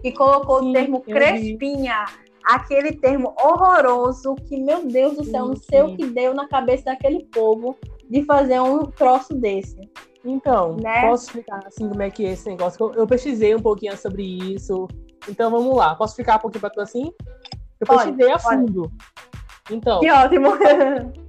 que 0.00 0.12
colocou 0.12 0.60
sim, 0.60 0.70
o 0.70 0.72
termo 0.72 1.00
crespinha, 1.00 2.04
aquele 2.48 2.92
termo 2.92 3.34
horroroso 3.38 4.34
que, 4.46 4.58
meu 4.58 4.86
Deus 4.86 5.16
do 5.16 5.24
céu, 5.24 5.44
sim, 5.44 5.50
não 5.50 5.56
sei 5.56 5.80
sim. 5.80 5.82
o 5.82 5.96
que 5.96 6.06
deu 6.06 6.32
na 6.32 6.48
cabeça 6.48 6.86
daquele 6.86 7.24
povo 7.26 7.76
de 8.08 8.24
fazer 8.24 8.58
um 8.58 8.84
troço 8.86 9.34
desse. 9.34 9.78
Então, 10.24 10.76
né? 10.82 11.02
posso 11.02 11.26
explicar 11.26 11.62
assim 11.66 11.88
como 11.88 12.02
é 12.02 12.10
que 12.10 12.24
é 12.24 12.32
esse 12.32 12.48
negócio? 12.48 12.82
Eu, 12.82 12.94
eu 12.94 13.06
pesquisei 13.06 13.54
um 13.54 13.60
pouquinho 13.60 13.96
sobre 13.98 14.22
isso. 14.22 14.88
Então 15.28 15.50
vamos 15.50 15.76
lá. 15.76 15.94
Posso 15.94 16.16
ficar 16.16 16.36
um 16.36 16.40
pouquinho 16.40 16.62
para 16.62 16.70
tu 16.70 16.80
assim? 16.80 17.12
Eu 17.80 17.86
pesquisei 17.86 18.32
a 18.32 18.38
fundo. 18.38 18.90
Então. 19.70 20.00
Que 20.00 20.10
ótimo! 20.10 20.48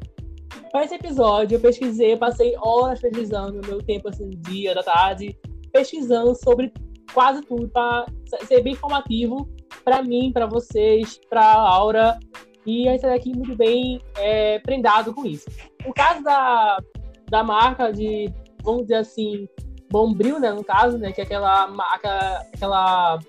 Para 0.72 0.86
esse 0.86 0.96
episódio, 0.96 1.56
eu 1.56 1.60
pesquisei, 1.60 2.16
passei 2.16 2.56
horas 2.62 3.02
pesquisando, 3.02 3.60
meu 3.68 3.82
tempo, 3.82 4.08
assim, 4.08 4.30
dia, 4.30 4.76
da 4.76 4.84
tarde, 4.84 5.36
pesquisando 5.74 6.36
sobre 6.36 6.72
quase 7.12 7.42
tudo, 7.42 7.68
para 7.70 8.06
ser 8.46 8.62
bem 8.62 8.74
informativo 8.74 9.50
para 9.84 10.02
mim, 10.02 10.32
para 10.34 10.46
vocês, 10.46 11.20
para 11.30 11.44
Aura. 11.44 12.20
E 12.66 12.88
a 12.88 12.92
gente 12.92 13.02
está 13.04 13.14
aqui 13.14 13.36
muito 13.36 13.56
bem 13.56 14.02
é, 14.18 14.60
prendado 14.60 15.14
com 15.14 15.26
isso. 15.26 15.50
O 15.86 15.94
caso 15.94 16.24
da, 16.24 16.78
da 17.30 17.44
marca 17.44 17.92
de, 17.92 18.32
vamos 18.64 18.84
dizer 18.84 18.96
assim, 18.96 19.48
Bombril, 19.92 20.40
né, 20.40 20.52
no 20.52 20.64
caso, 20.64 20.98
né, 20.98 21.12
que 21.12 21.22
é 21.22 21.24
aquela, 21.24 21.64
aquela, 21.94 22.46
aquela 22.54 23.20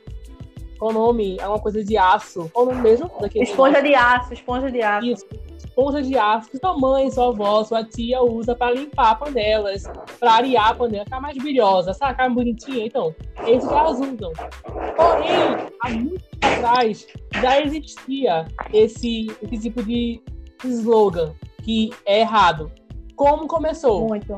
qual 0.81 0.93
o 0.93 0.95
nome? 0.95 1.37
É 1.39 1.47
uma 1.47 1.59
coisa 1.59 1.85
de 1.85 1.99
aço. 1.99 2.51
Qual 2.55 2.65
o 2.65 2.71
nome 2.71 2.81
mesmo? 2.81 3.11
Daquele 3.21 3.45
esponja 3.45 3.83
negócio? 3.83 3.89
de 3.89 3.95
aço, 3.95 4.33
esponja 4.33 4.71
de 4.73 4.83
aço. 4.83 5.07
Isso. 5.07 5.27
Esponja 5.59 6.03
de 6.03 6.17
aço 6.17 6.51
que 6.51 6.57
sua 6.57 6.77
mãe, 6.77 7.11
sua 7.11 7.29
avó, 7.29 7.63
sua 7.63 7.85
tia 7.85 8.23
usa 8.23 8.57
para 8.57 8.73
limpar 8.73 9.19
panelas, 9.19 9.85
para 10.19 10.33
arear 10.33 10.71
a 10.71 10.75
panela, 10.75 11.05
ficar 11.05 11.21
mais 11.21 11.37
brilhosa, 11.37 11.93
sabe? 11.93 12.13
Ficar 12.13 12.31
bonitinha. 12.31 12.87
Então, 12.87 13.15
é 13.45 13.53
isso 13.53 13.69
que 13.69 13.75
elas 13.75 14.01
usam. 14.01 14.33
Porém, 14.97 15.71
há 15.83 15.91
muito 15.91 16.30
atrás, 16.43 17.07
já 17.41 17.61
existia 17.61 18.47
esse, 18.73 19.27
esse 19.43 19.59
tipo 19.59 19.83
de 19.83 20.23
slogan 20.65 21.35
que 21.63 21.91
é 22.05 22.21
errado. 22.21 22.71
Como 23.17 23.47
começou? 23.47 24.09
Muito. 24.09 24.35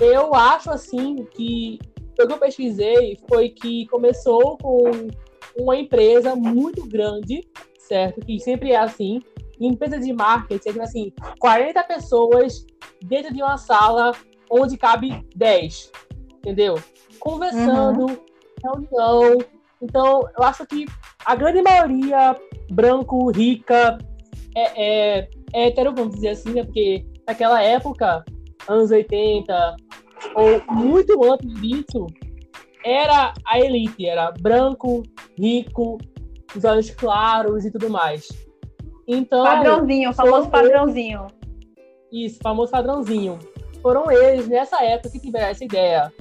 Eu 0.00 0.34
acho 0.34 0.70
assim 0.70 1.24
que 1.34 1.78
o 2.18 2.26
que 2.26 2.32
eu 2.32 2.38
pesquisei 2.38 3.18
foi 3.28 3.50
que 3.50 3.86
começou 3.86 4.56
com 4.58 5.08
uma 5.56 5.76
empresa 5.76 6.34
muito 6.34 6.86
grande, 6.86 7.46
certo? 7.78 8.20
Que 8.20 8.38
sempre 8.38 8.72
é 8.72 8.78
assim. 8.78 9.20
Empresa 9.60 9.98
de 9.98 10.12
marketing, 10.12 10.78
é 10.78 10.82
assim, 10.82 11.12
40 11.38 11.84
pessoas 11.84 12.66
dentro 13.04 13.32
de 13.32 13.42
uma 13.42 13.56
sala 13.56 14.12
onde 14.50 14.76
cabe 14.76 15.24
10, 15.36 15.92
entendeu? 16.38 16.74
Conversando, 17.20 18.06
uhum. 18.06 18.18
reunião. 18.64 19.38
Então, 19.80 20.20
eu 20.36 20.44
acho 20.44 20.66
que 20.66 20.86
a 21.24 21.34
grande 21.34 21.62
maioria 21.62 22.36
branco, 22.70 23.30
rica, 23.30 23.98
é, 24.54 25.18
é, 25.20 25.28
é 25.52 25.66
hétero, 25.66 25.94
vamos 25.94 26.14
dizer 26.14 26.30
assim, 26.30 26.52
né? 26.52 26.64
Porque 26.64 27.04
naquela 27.26 27.62
época, 27.62 28.24
anos 28.68 28.90
80, 28.90 29.76
ou 30.34 30.74
muito 30.74 31.24
antes 31.24 31.52
disso, 31.60 32.06
era 32.84 33.32
a 33.46 33.60
elite, 33.60 34.06
era 34.06 34.32
branco, 34.40 35.02
rico, 35.38 35.98
os 36.54 36.64
olhos 36.64 36.90
claros 36.90 37.64
e 37.64 37.70
tudo 37.70 37.88
mais. 37.88 38.28
Então, 39.06 39.44
padrãozinho, 39.44 40.12
famoso 40.12 40.48
padrãozinho. 40.50 41.26
Isso, 42.12 42.38
famoso 42.42 42.70
padrãozinho. 42.70 43.38
Foram 43.80 44.10
eles 44.10 44.48
nessa 44.48 44.82
época 44.84 45.10
que 45.10 45.20
tiveram 45.20 45.48
essa 45.48 45.64
ideia. 45.64 46.12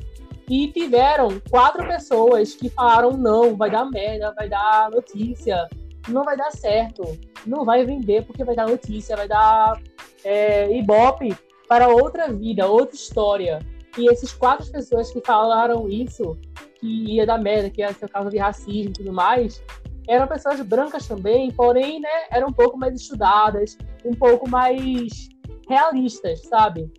E 0.52 0.68
tiveram 0.68 1.42
quatro 1.50 1.88
pessoas 1.88 2.54
que 2.54 2.70
falaram: 2.70 3.12
não, 3.12 3.56
vai 3.56 3.72
dar 3.72 3.86
merda, 3.86 4.34
vai 4.38 4.50
dar 4.50 4.92
notícia, 4.92 5.66
não 6.10 6.26
vai 6.26 6.36
dar 6.36 6.52
certo, 6.52 7.04
não 7.48 7.64
vai 7.64 7.86
vender 7.86 8.26
porque 8.26 8.44
vai 8.44 8.54
dar 8.54 8.68
notícia, 8.68 9.16
vai 9.16 9.30
dar 9.30 9.82
é, 10.26 10.70
ibope 10.78 11.34
para 11.70 11.88
outra 11.88 12.28
vida, 12.34 12.68
outra 12.68 12.94
história. 12.94 13.60
E 13.98 14.12
esses 14.12 14.34
quatro 14.34 14.70
pessoas 14.70 15.10
que 15.10 15.22
falaram 15.22 15.88
isso, 15.88 16.38
que 16.82 17.16
ia 17.16 17.26
dar 17.26 17.38
merda, 17.38 17.70
que 17.70 17.80
ia 17.80 17.94
ser 17.94 18.10
causa 18.10 18.30
de 18.30 18.38
racismo 18.38 18.90
e 18.90 18.94
tudo 18.94 19.14
mais, 19.14 19.64
eram 20.06 20.28
pessoas 20.28 20.60
brancas 20.60 21.08
também, 21.08 21.50
porém, 21.52 22.02
né, 22.02 22.26
eram 22.30 22.50
um 22.50 22.54
pouco 22.54 22.78
mais 22.78 22.94
estudadas, 23.00 23.78
um 24.04 24.14
pouco 24.14 24.50
mais 24.50 25.30
realistas, 25.70 26.42
sabe? 26.42 26.92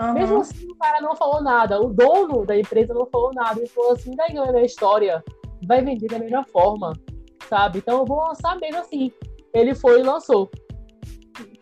Uhum. 0.00 0.12
Mesmo 0.12 0.40
assim, 0.40 0.66
o 0.70 0.76
cara 0.76 1.00
não 1.00 1.14
falou 1.14 1.42
nada. 1.42 1.80
O 1.80 1.92
dono 1.92 2.44
da 2.44 2.58
empresa 2.58 2.92
não 2.92 3.06
falou 3.06 3.30
nada. 3.34 3.60
Ele 3.60 3.68
falou 3.68 3.92
assim: 3.92 4.14
daí 4.16 4.36
a 4.36 4.52
minha 4.52 4.64
história 4.64 5.22
vai 5.66 5.82
vender 5.82 6.08
da 6.08 6.18
mesma 6.18 6.44
forma, 6.44 6.92
sabe? 7.48 7.78
Então 7.78 7.98
eu 7.98 8.04
vou 8.04 8.18
lançar 8.18 8.58
mesmo 8.58 8.80
assim. 8.80 9.12
Ele 9.52 9.74
foi 9.74 10.00
e 10.00 10.02
lançou. 10.02 10.50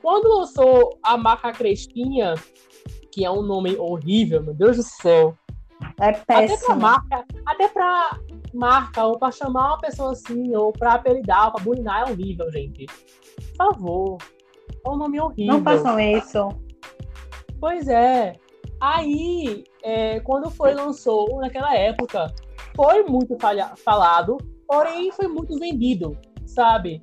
Quando 0.00 0.38
lançou 0.38 0.98
a 1.02 1.16
marca 1.16 1.52
Crespinha, 1.52 2.34
que 3.12 3.24
é 3.24 3.30
um 3.30 3.42
nome 3.42 3.76
horrível, 3.76 4.42
meu 4.42 4.54
Deus 4.54 4.76
do 4.78 4.82
céu. 4.82 5.36
É 6.00 6.12
péssimo. 6.12 6.54
Até 6.54 6.66
pra 6.66 6.74
marca, 6.76 7.24
até 7.46 7.68
pra 7.68 8.18
marca, 8.54 9.04
ou 9.04 9.18
pra 9.18 9.30
chamar 9.30 9.68
uma 9.68 9.78
pessoa 9.78 10.12
assim, 10.12 10.54
ou 10.56 10.72
pra 10.72 10.94
apelidar, 10.94 11.46
ou 11.46 11.52
pra 11.52 11.64
bulinar, 11.64 12.08
é 12.08 12.10
horrível, 12.10 12.50
gente. 12.50 12.86
Por 12.86 13.56
favor. 13.56 14.18
É 14.84 14.88
um 14.88 14.96
nome 14.96 15.20
horrível. 15.20 15.54
Não 15.54 15.62
façam 15.62 16.00
isso. 16.00 16.48
Pois 17.62 17.86
é. 17.86 18.34
Aí, 18.80 19.62
é, 19.84 20.18
quando 20.18 20.50
foi 20.50 20.74
lançou, 20.74 21.38
naquela 21.40 21.72
época, 21.76 22.34
foi 22.74 23.04
muito 23.04 23.38
falha, 23.38 23.68
falado, 23.76 24.36
porém 24.66 25.12
foi 25.12 25.28
muito 25.28 25.56
vendido, 25.60 26.18
sabe? 26.44 27.00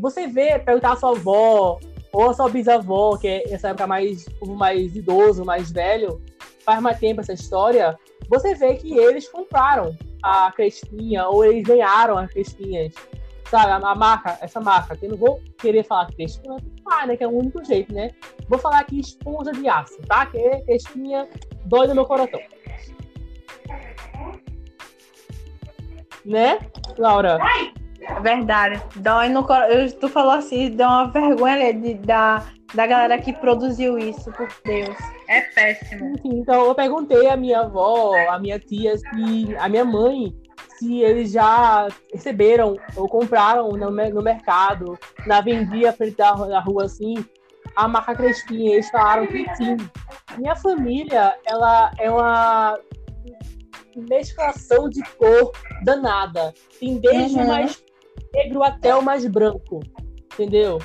Você 0.00 0.26
vê, 0.26 0.58
perguntar 0.58 0.94
a 0.94 0.96
sua 0.96 1.10
avó, 1.10 1.78
ou 2.12 2.28
a 2.28 2.34
sua 2.34 2.48
bisavó, 2.48 3.16
que 3.18 3.28
é 3.28 3.54
essa 3.54 3.68
época 3.68 3.86
mais, 3.86 4.26
mais 4.58 4.96
idoso, 4.96 5.44
mais 5.44 5.70
velho, 5.70 6.20
faz 6.64 6.82
mais 6.82 6.98
tempo 6.98 7.20
essa 7.20 7.32
história, 7.32 7.96
você 8.28 8.52
vê 8.56 8.74
que 8.74 8.98
eles 8.98 9.28
compraram 9.28 9.94
a 10.24 10.50
crespinha, 10.50 11.28
ou 11.28 11.44
eles 11.44 11.62
ganharam 11.62 12.18
as 12.18 12.32
crespinhas. 12.32 12.92
Sabe, 13.48 13.70
a, 13.70 13.94
marca, 13.94 14.38
essa 14.40 14.60
marca, 14.60 14.96
que 14.96 15.06
eu 15.06 15.10
não 15.10 15.16
vou 15.16 15.40
querer 15.56 15.84
falar 15.84 16.10
crespinha, 16.12 16.56
ah, 16.90 17.06
né, 17.06 17.16
que 17.16 17.22
é 17.22 17.26
o 17.26 17.30
único 17.30 17.64
jeito, 17.64 17.94
né? 17.94 18.10
Vou 18.48 18.58
falar 18.58 18.80
aqui 18.80 18.98
esponja 18.98 19.52
de 19.52 19.68
aço, 19.68 19.96
tá? 20.08 20.26
Que 20.26 20.38
é 20.38 20.60
crespinha 20.62 21.28
dói 21.64 21.86
no 21.86 21.94
meu 21.94 22.04
coração. 22.04 22.40
Né, 26.24 26.58
Laura? 26.98 27.38
É 28.00 28.20
verdade. 28.20 28.82
Dói 28.96 29.28
no 29.28 29.44
coração. 29.44 29.98
Tu 30.00 30.08
falou 30.08 30.32
assim, 30.32 30.74
dá 30.74 30.88
uma 30.88 31.12
vergonha 31.12 31.72
de, 31.72 31.94
da, 31.94 32.44
da 32.74 32.86
galera 32.86 33.18
que 33.18 33.32
produziu 33.32 33.96
isso, 33.96 34.30
por 34.32 34.48
Deus. 34.64 34.96
É 35.28 35.42
péssimo. 35.42 36.16
então 36.24 36.66
eu 36.66 36.74
perguntei 36.74 37.28
à 37.28 37.36
minha 37.36 37.60
avó, 37.60 38.12
à 38.28 38.38
minha 38.38 38.58
tia, 38.58 38.98
se 38.98 39.56
a 39.58 39.68
minha 39.68 39.84
mãe, 39.84 40.34
se 40.80 41.00
eles 41.00 41.30
já 41.30 41.88
receberam 42.10 42.74
ou 42.96 43.06
compraram 43.06 43.68
no, 43.72 43.90
no 43.90 44.22
mercado, 44.22 44.98
na 45.26 45.42
vendia 45.42 45.92
frente 45.92 46.16
da, 46.16 46.32
da 46.32 46.58
rua 46.60 46.84
assim, 46.84 47.22
a 47.76 47.86
marca 47.86 48.14
Crespinha. 48.14 48.72
Eles 48.72 48.88
falaram 48.88 49.26
que 49.26 49.44
sim. 49.56 49.76
Minha 50.38 50.56
família, 50.56 51.36
ela 51.44 51.90
é 51.98 52.10
uma 52.10 52.78
mesclação 53.94 54.88
de 54.88 55.02
cor 55.16 55.52
danada. 55.84 56.54
Tem 56.78 56.98
desde 56.98 57.38
uhum. 57.38 57.46
mais 57.46 57.84
negro 58.32 58.62
até 58.62 58.94
o 58.96 59.02
mais 59.02 59.26
branco, 59.26 59.80
entendeu? 60.32 60.78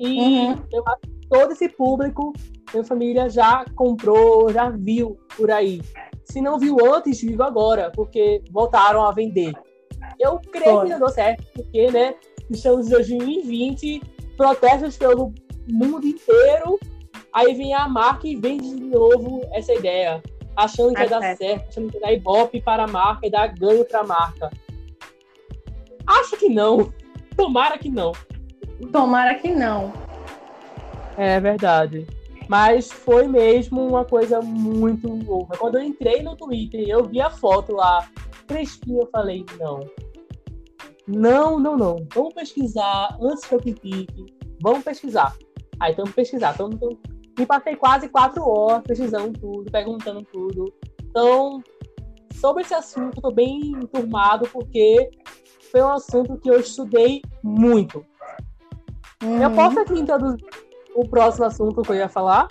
E 0.00 0.18
uhum. 0.18 0.64
eu 0.72 0.82
acho 0.88 1.00
que 1.00 1.28
todo 1.28 1.52
esse 1.52 1.68
público, 1.68 2.32
minha 2.72 2.84
família 2.84 3.28
já 3.28 3.64
comprou, 3.76 4.52
já 4.52 4.68
viu 4.68 5.16
por 5.36 5.48
aí. 5.48 5.80
Se 6.24 6.40
não 6.40 6.58
viu 6.58 6.76
antes, 6.84 7.20
viu 7.20 7.42
agora, 7.42 7.90
porque 7.94 8.42
voltaram 8.50 9.04
a 9.04 9.12
vender. 9.12 9.52
Eu 10.18 10.38
creio 10.38 10.78
Foi. 10.78 10.86
que 10.88 10.94
deu 10.94 11.08
certo, 11.08 11.44
porque, 11.54 11.90
né, 11.90 12.14
estamos 12.50 12.86
em 12.86 12.90
2020, 12.90 14.02
protestos 14.36 14.96
pelo 14.96 15.32
mundo 15.68 16.06
inteiro, 16.06 16.78
aí 17.32 17.54
vem 17.54 17.74
a 17.74 17.88
marca 17.88 18.26
e 18.26 18.36
vende 18.36 18.74
de 18.74 18.84
novo 18.84 19.42
essa 19.52 19.72
ideia, 19.72 20.22
achando 20.56 20.94
que 20.94 21.02
é 21.02 21.06
vai 21.06 21.20
dar 21.20 21.36
certo, 21.36 21.68
achando 21.68 21.90
que 21.90 22.00
dá 22.00 22.12
ibope 22.12 22.60
para 22.60 22.84
a 22.84 22.88
marca 22.88 23.26
e 23.26 23.30
dá 23.30 23.46
ganho 23.46 23.84
para 23.84 24.00
a 24.00 24.04
marca. 24.04 24.50
Acho 26.06 26.36
que 26.36 26.48
não. 26.48 26.92
Tomara 27.36 27.78
que 27.78 27.88
não. 27.88 28.12
Tomara 28.90 29.34
que 29.36 29.50
não. 29.50 29.92
É 31.16 31.38
verdade. 31.40 32.06
Mas 32.52 32.92
foi 32.92 33.26
mesmo 33.26 33.80
uma 33.80 34.04
coisa 34.04 34.42
muito 34.42 35.08
louca. 35.08 35.56
Quando 35.56 35.78
eu 35.78 35.82
entrei 35.82 36.22
no 36.22 36.36
Twitter 36.36 36.86
eu 36.86 37.02
vi 37.02 37.18
a 37.18 37.30
foto 37.30 37.74
lá, 37.74 38.06
fresquinha, 38.46 39.00
eu 39.00 39.08
falei, 39.10 39.46
não. 39.58 39.88
Não, 41.08 41.58
não, 41.58 41.78
não. 41.78 42.06
Vamos 42.12 42.34
pesquisar 42.34 43.16
antes 43.22 43.46
que 43.46 43.54
eu 43.54 43.58
critique. 43.58 44.26
Vamos 44.60 44.84
pesquisar. 44.84 45.34
Aí 45.80 45.92
estamos 45.92 46.12
pesquisar. 46.12 46.54
Tamo, 46.54 46.76
tamo... 46.76 47.00
E 47.40 47.46
passei 47.46 47.74
quase 47.74 48.10
quatro 48.10 48.46
horas 48.46 48.82
pesquisando 48.82 49.32
tudo, 49.32 49.72
perguntando 49.72 50.22
tudo. 50.22 50.70
Então, 51.04 51.62
sobre 52.34 52.64
esse 52.64 52.74
assunto, 52.74 53.16
estou 53.16 53.32
bem 53.32 53.72
enturmado, 53.82 54.46
porque 54.52 55.10
foi 55.70 55.80
um 55.80 55.90
assunto 55.90 56.36
que 56.36 56.50
eu 56.50 56.60
estudei 56.60 57.22
muito. 57.42 58.04
Uhum. 59.24 59.42
Eu 59.42 59.50
posso 59.52 59.80
aqui 59.80 59.98
introduzir 59.98 60.44
o 60.94 61.08
próximo 61.08 61.46
assunto 61.46 61.82
que 61.82 61.90
eu 61.90 61.96
ia 61.96 62.08
falar? 62.08 62.48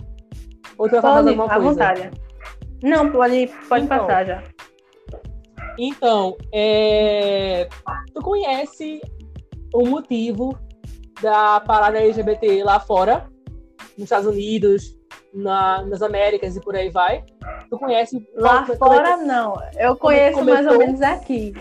Ou 0.77 0.87
tu 0.87 0.91
vai 0.93 1.01
falar 1.01 1.17
alguma 1.19 1.47
coisa? 1.47 1.69
Vontade. 1.69 2.11
Não, 2.83 3.11
pode, 3.11 3.47
pode 3.69 3.85
então, 3.85 3.99
passar 3.99 4.25
já. 4.25 4.43
Então, 5.77 6.35
é... 6.51 7.67
tu 8.13 8.21
conhece 8.21 9.01
o 9.73 9.85
motivo 9.85 10.57
da 11.21 11.59
parada 11.59 11.99
LGBT 11.99 12.63
lá 12.63 12.79
fora, 12.79 13.27
nos 13.97 14.05
Estados 14.05 14.27
Unidos, 14.27 14.97
na, 15.33 15.83
nas 15.83 16.01
Américas 16.01 16.55
e 16.55 16.61
por 16.61 16.75
aí 16.75 16.89
vai? 16.89 17.23
Tu 17.69 17.77
conhece? 17.77 18.27
Lá 18.35 18.65
fora, 18.65 19.17
não. 19.17 19.55
Eu 19.77 19.95
conheço 19.95 20.43
mais 20.43 20.65
ou 20.67 20.77
menos 20.77 21.01
aqui. 21.01 21.53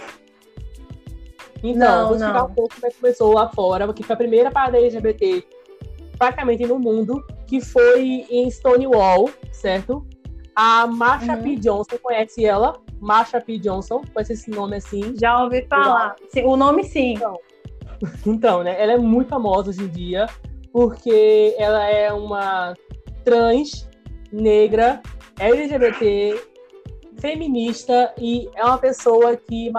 Então, 1.63 1.79
não, 1.79 2.09
vou 2.09 2.17
explicar 2.17 2.39
não. 2.39 2.47
um 2.47 2.55
pouco 2.55 2.75
como 2.75 2.87
é 2.87 2.91
que 2.91 3.01
começou 3.01 3.35
lá 3.35 3.49
fora, 3.51 3.87
porque 3.87 4.03
foi 4.03 4.15
a 4.15 4.17
primeira 4.17 4.51
parada 4.51 4.79
LGBT 4.79 5.47
praticamente 6.21 6.67
no 6.67 6.79
mundo, 6.79 7.25
que 7.47 7.63
foi 7.63 8.27
em 8.29 8.51
Stonewall, 8.51 9.31
certo? 9.51 10.07
A 10.55 10.87
Marsha 10.87 11.35
uhum. 11.35 11.43
P. 11.43 11.57
Johnson, 11.57 11.97
conhece 12.03 12.45
ela? 12.45 12.75
Marsha 13.01 13.41
P. 13.41 13.59
Johnson, 13.59 14.03
conhece 14.13 14.35
esse 14.35 14.51
nome 14.51 14.77
assim? 14.77 15.15
Já 15.19 15.43
ouvi 15.43 15.67
falar. 15.67 16.15
O 16.45 16.57
nome 16.59 16.85
sim. 16.85 17.15
Então, 17.15 17.39
então, 18.27 18.63
né? 18.63 18.77
Ela 18.79 18.93
é 18.93 18.99
muito 18.99 19.31
famosa 19.31 19.71
hoje 19.71 19.85
em 19.85 19.89
dia, 19.89 20.27
porque 20.71 21.55
ela 21.59 21.89
é 21.89 22.13
uma 22.13 22.75
trans, 23.25 23.89
negra, 24.31 25.01
LGBT, 25.39 26.39
feminista 27.19 28.13
e 28.19 28.47
é 28.57 28.63
uma 28.63 28.77
pessoa 28.77 29.39
que 29.39 29.73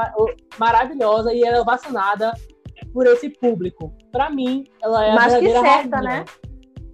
maravilhosa 0.57 1.31
e 1.35 1.43
ela 1.43 1.59
é 1.59 1.63
vacinada 1.63 2.33
por 2.91 3.05
esse 3.05 3.29
público. 3.29 3.93
Para 4.11 4.29
mim, 4.29 4.63
ela 4.81 5.05
é 5.05 5.15
Mais 5.15 5.33
a 5.33 5.39
verdadeira 5.39 5.61
que 5.61 5.81
certa, 5.81 5.97
rainha. 5.97 6.11
né? 6.11 6.25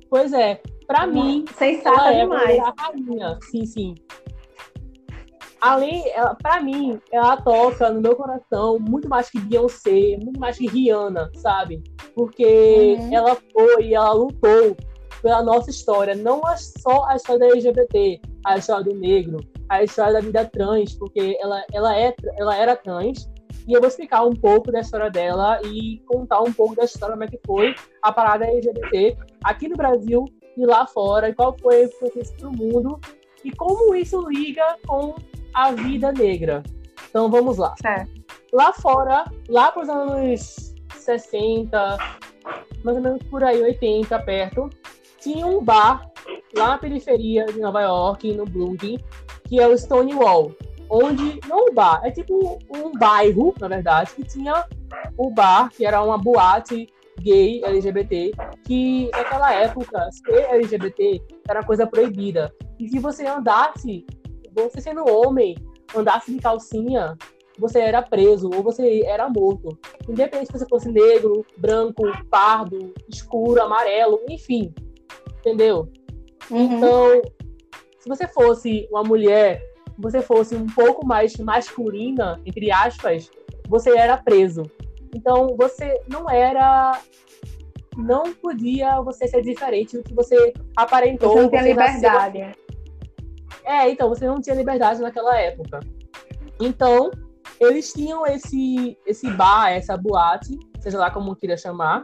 Pois 0.09 0.33
é, 0.33 0.61
para 0.85 1.05
mim, 1.05 1.43
Sensata 1.55 1.99
ela 1.99 2.13
é 2.13 2.21
demais. 2.21 2.59
a 2.59 2.73
rainha. 2.77 3.39
Sim, 3.51 3.65
sim. 3.65 3.95
Além, 5.59 6.07
ela, 6.11 6.35
pra 6.35 6.61
mim, 6.61 7.01
ela 7.11 7.35
toca 7.37 7.89
no 7.89 7.99
meu 7.99 8.15
coração 8.15 8.77
muito 8.79 9.09
mais 9.09 9.29
que 9.29 9.39
Beyoncé, 9.39 10.17
muito 10.23 10.39
mais 10.39 10.57
que 10.57 10.67
Rihanna, 10.67 11.31
sabe? 11.35 11.83
Porque 12.15 12.95
uhum. 12.99 13.13
ela 13.13 13.37
foi, 13.51 13.93
ela 13.93 14.13
lutou 14.13 14.77
pela 15.21 15.41
nossa 15.41 15.69
história, 15.69 16.15
não 16.15 16.41
só 16.55 17.05
a 17.05 17.15
história 17.15 17.39
da 17.39 17.47
LGBT, 17.47 18.21
a 18.45 18.57
história 18.57 18.83
do 18.83 18.93
negro, 18.93 19.39
a 19.67 19.83
história 19.83 20.13
da 20.13 20.21
vida 20.21 20.45
trans, 20.45 20.93
porque 20.93 21.37
ela, 21.41 21.63
ela, 21.73 21.97
é, 21.97 22.13
ela 22.37 22.55
era 22.55 22.75
trans, 22.75 23.27
e 23.67 23.73
eu 23.73 23.81
vou 23.81 23.89
explicar 23.89 24.23
um 24.23 24.33
pouco 24.33 24.71
da 24.71 24.79
história 24.79 25.11
dela 25.11 25.59
e 25.65 26.01
contar 26.05 26.41
um 26.41 26.53
pouco 26.53 26.75
da 26.75 26.85
história 26.85 27.13
como 27.13 27.23
é 27.25 27.27
que 27.27 27.39
foi 27.45 27.75
a 28.01 28.11
parada 28.11 28.45
LGBT 28.45 29.17
aqui 29.43 29.67
no 29.67 29.75
Brasil 29.75 30.25
e 30.55 30.65
lá 30.65 30.87
fora, 30.87 31.29
e 31.29 31.35
qual 31.35 31.55
foi 31.59 31.85
o 31.85 31.99
contexto 31.99 32.35
para 32.37 32.49
o 32.49 32.55
mundo, 32.55 32.99
e 33.43 33.51
como 33.51 33.93
isso 33.93 34.27
liga 34.27 34.77
com 34.87 35.13
a 35.53 35.71
vida 35.71 36.11
negra. 36.11 36.63
Então 37.09 37.29
vamos 37.29 37.57
lá. 37.57 37.75
É. 37.85 38.05
Lá 38.53 38.73
fora, 38.73 39.25
lá 39.49 39.71
para 39.71 39.83
os 39.83 39.89
anos 39.89 40.73
60, 40.95 41.97
mais 42.83 42.97
ou 42.97 43.03
menos 43.03 43.21
por 43.23 43.43
aí, 43.43 43.61
80, 43.61 44.17
perto, 44.19 44.69
tinha 45.19 45.45
um 45.45 45.63
bar 45.63 46.09
lá 46.55 46.69
na 46.69 46.77
periferia 46.77 47.45
de 47.45 47.59
Nova 47.59 47.81
York, 47.81 48.33
no 48.33 48.45
Brooklyn, 48.45 48.97
que 49.43 49.59
é 49.59 49.67
o 49.67 49.77
Stonewall, 49.77 50.55
onde 50.89 51.39
não 51.47 51.65
um 51.65 51.73
bar, 51.73 52.01
é 52.03 52.11
tipo 52.11 52.59
um 52.69 52.91
bairro, 52.97 53.53
na 53.59 53.67
verdade, 53.67 54.11
que 54.15 54.23
tinha 54.23 54.65
o 55.17 55.29
bar, 55.29 55.69
que 55.69 55.85
era 55.85 56.01
uma 56.01 56.17
boate 56.17 56.87
gay 57.19 57.63
LGBT, 57.63 58.31
que 58.63 59.09
naquela 59.11 59.53
época 59.53 60.09
ser 60.11 60.45
LGBT 60.51 61.21
era 61.49 61.63
coisa 61.63 61.87
proibida. 61.87 62.53
E 62.79 62.87
se 62.87 62.99
você 62.99 63.25
andasse, 63.25 64.05
você 64.53 64.81
sendo 64.81 65.09
homem, 65.09 65.55
andasse 65.95 66.33
de 66.33 66.39
calcinha, 66.39 67.17
você 67.57 67.79
era 67.79 68.01
preso 68.01 68.49
ou 68.53 68.61
você 68.61 69.03
era 69.05 69.27
morto. 69.29 69.77
Independente 70.07 70.47
se 70.47 70.59
você 70.59 70.67
fosse 70.67 70.91
negro, 70.91 71.45
branco, 71.57 72.03
pardo, 72.29 72.93
escuro, 73.09 73.61
amarelo, 73.61 74.21
enfim. 74.29 74.73
Entendeu? 75.39 75.91
Uhum. 76.51 76.77
Então, 76.77 77.21
se 77.99 78.07
você 78.07 78.27
fosse 78.27 78.87
uma 78.91 79.03
mulher, 79.03 79.61
você 79.97 80.21
fosse 80.21 80.55
um 80.55 80.67
pouco 80.67 81.05
mais 81.05 81.35
masculina, 81.37 82.39
entre 82.45 82.71
aspas, 82.71 83.29
você 83.67 83.97
era 83.97 84.17
preso. 84.17 84.63
Então, 85.15 85.55
você 85.57 86.01
não 86.07 86.29
era. 86.29 86.99
Não 87.95 88.31
podia 88.33 89.01
você 89.01 89.27
ser 89.27 89.41
diferente 89.41 89.97
do 89.97 90.03
que 90.03 90.13
você 90.13 90.53
aparentou. 90.75 91.31
Você 91.31 91.41
não 91.41 91.49
tinha 91.49 91.61
liberdade. 91.63 92.39
Nasceu... 92.39 92.67
É, 93.65 93.89
então, 93.89 94.07
você 94.07 94.27
não 94.27 94.39
tinha 94.39 94.55
liberdade 94.55 95.01
naquela 95.01 95.35
época. 95.39 95.79
Então, 96.59 97.09
eles 97.59 97.91
tinham 97.91 98.25
esse, 98.25 98.97
esse 99.05 99.29
bar, 99.31 99.71
essa 99.71 99.97
boate, 99.97 100.57
seja 100.79 100.99
lá 100.99 101.09
como 101.09 101.35
queira 101.35 101.57
chamar, 101.57 102.03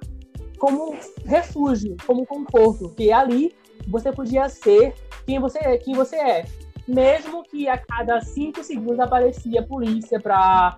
como 0.58 0.98
refúgio, 1.26 1.96
como 2.06 2.26
conforto, 2.26 2.90
que 2.96 3.12
ali 3.12 3.54
você 3.88 4.12
podia 4.12 4.50
ser 4.50 4.94
quem 5.26 5.40
você 5.40 5.60
é, 5.60 5.78
quem 5.78 5.94
você 5.94 6.16
é. 6.16 6.46
Mesmo 6.88 7.44
que 7.44 7.68
a 7.68 7.78
cada 7.78 8.20
cinco 8.22 8.64
segundos 8.64 9.00
aparecia 9.00 9.62
a 9.62 9.66
polícia 9.66 10.20
para 10.20 10.78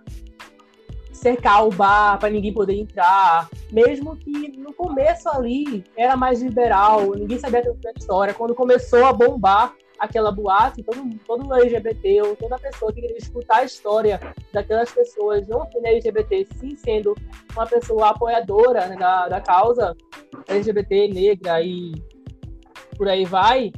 cercar 1.11 1.65
o 1.65 1.69
bar 1.69 2.19
para 2.19 2.29
ninguém 2.29 2.53
poder 2.53 2.75
entrar, 2.75 3.49
mesmo 3.71 4.15
que 4.17 4.49
no 4.57 4.73
começo 4.73 5.27
ali 5.29 5.83
era 5.97 6.15
mais 6.15 6.41
liberal, 6.41 7.13
ninguém 7.15 7.39
sabia 7.39 7.63
da 7.63 7.91
história. 7.97 8.33
Quando 8.33 8.53
começou 8.53 9.03
a 9.05 9.13
bombar 9.13 9.73
aquela 9.97 10.31
boate, 10.31 10.83
todo, 10.83 11.17
todo 11.25 11.53
LGBT 11.53 12.21
ou 12.21 12.35
toda 12.35 12.59
pessoa 12.59 12.91
que 12.93 13.01
queria 13.01 13.17
escutar 13.17 13.57
a 13.57 13.63
história 13.63 14.19
daquelas 14.53 14.91
pessoas, 14.91 15.47
não 15.47 15.65
sendo 15.71 15.87
LGBT, 15.87 16.47
sim 16.59 16.75
sendo 16.75 17.15
uma 17.53 17.65
pessoa 17.65 18.09
apoiadora 18.09 18.87
né, 18.87 18.95
da, 18.97 19.27
da 19.29 19.41
causa 19.41 19.95
LGBT 20.47 21.07
negra 21.07 21.61
e 21.61 21.93
por 22.97 23.07
aí 23.07 23.25
vai, 23.25 23.71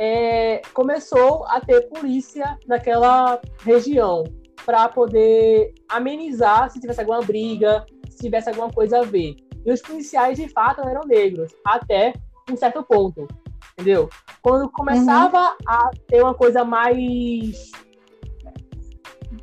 é, 0.00 0.62
começou 0.72 1.44
a 1.44 1.60
ter 1.60 1.82
polícia 1.90 2.58
naquela 2.66 3.38
região 3.62 4.24
para 4.64 4.88
poder 4.88 5.74
amenizar 5.90 6.70
se 6.70 6.80
tivesse 6.80 7.00
alguma 7.00 7.20
briga, 7.20 7.84
se 8.08 8.16
tivesse 8.16 8.48
alguma 8.48 8.70
coisa 8.70 9.00
a 9.00 9.02
ver. 9.02 9.36
E 9.62 9.70
os 9.70 9.82
policiais, 9.82 10.38
de 10.38 10.48
fato, 10.48 10.80
eram 10.88 11.02
negros, 11.02 11.52
até 11.66 12.14
um 12.50 12.56
certo 12.56 12.82
ponto, 12.82 13.28
entendeu? 13.74 14.08
Quando 14.40 14.70
começava 14.70 15.38
uhum. 15.38 15.56
a 15.68 15.90
ter 16.06 16.22
uma 16.22 16.34
coisa 16.34 16.64
mais 16.64 17.70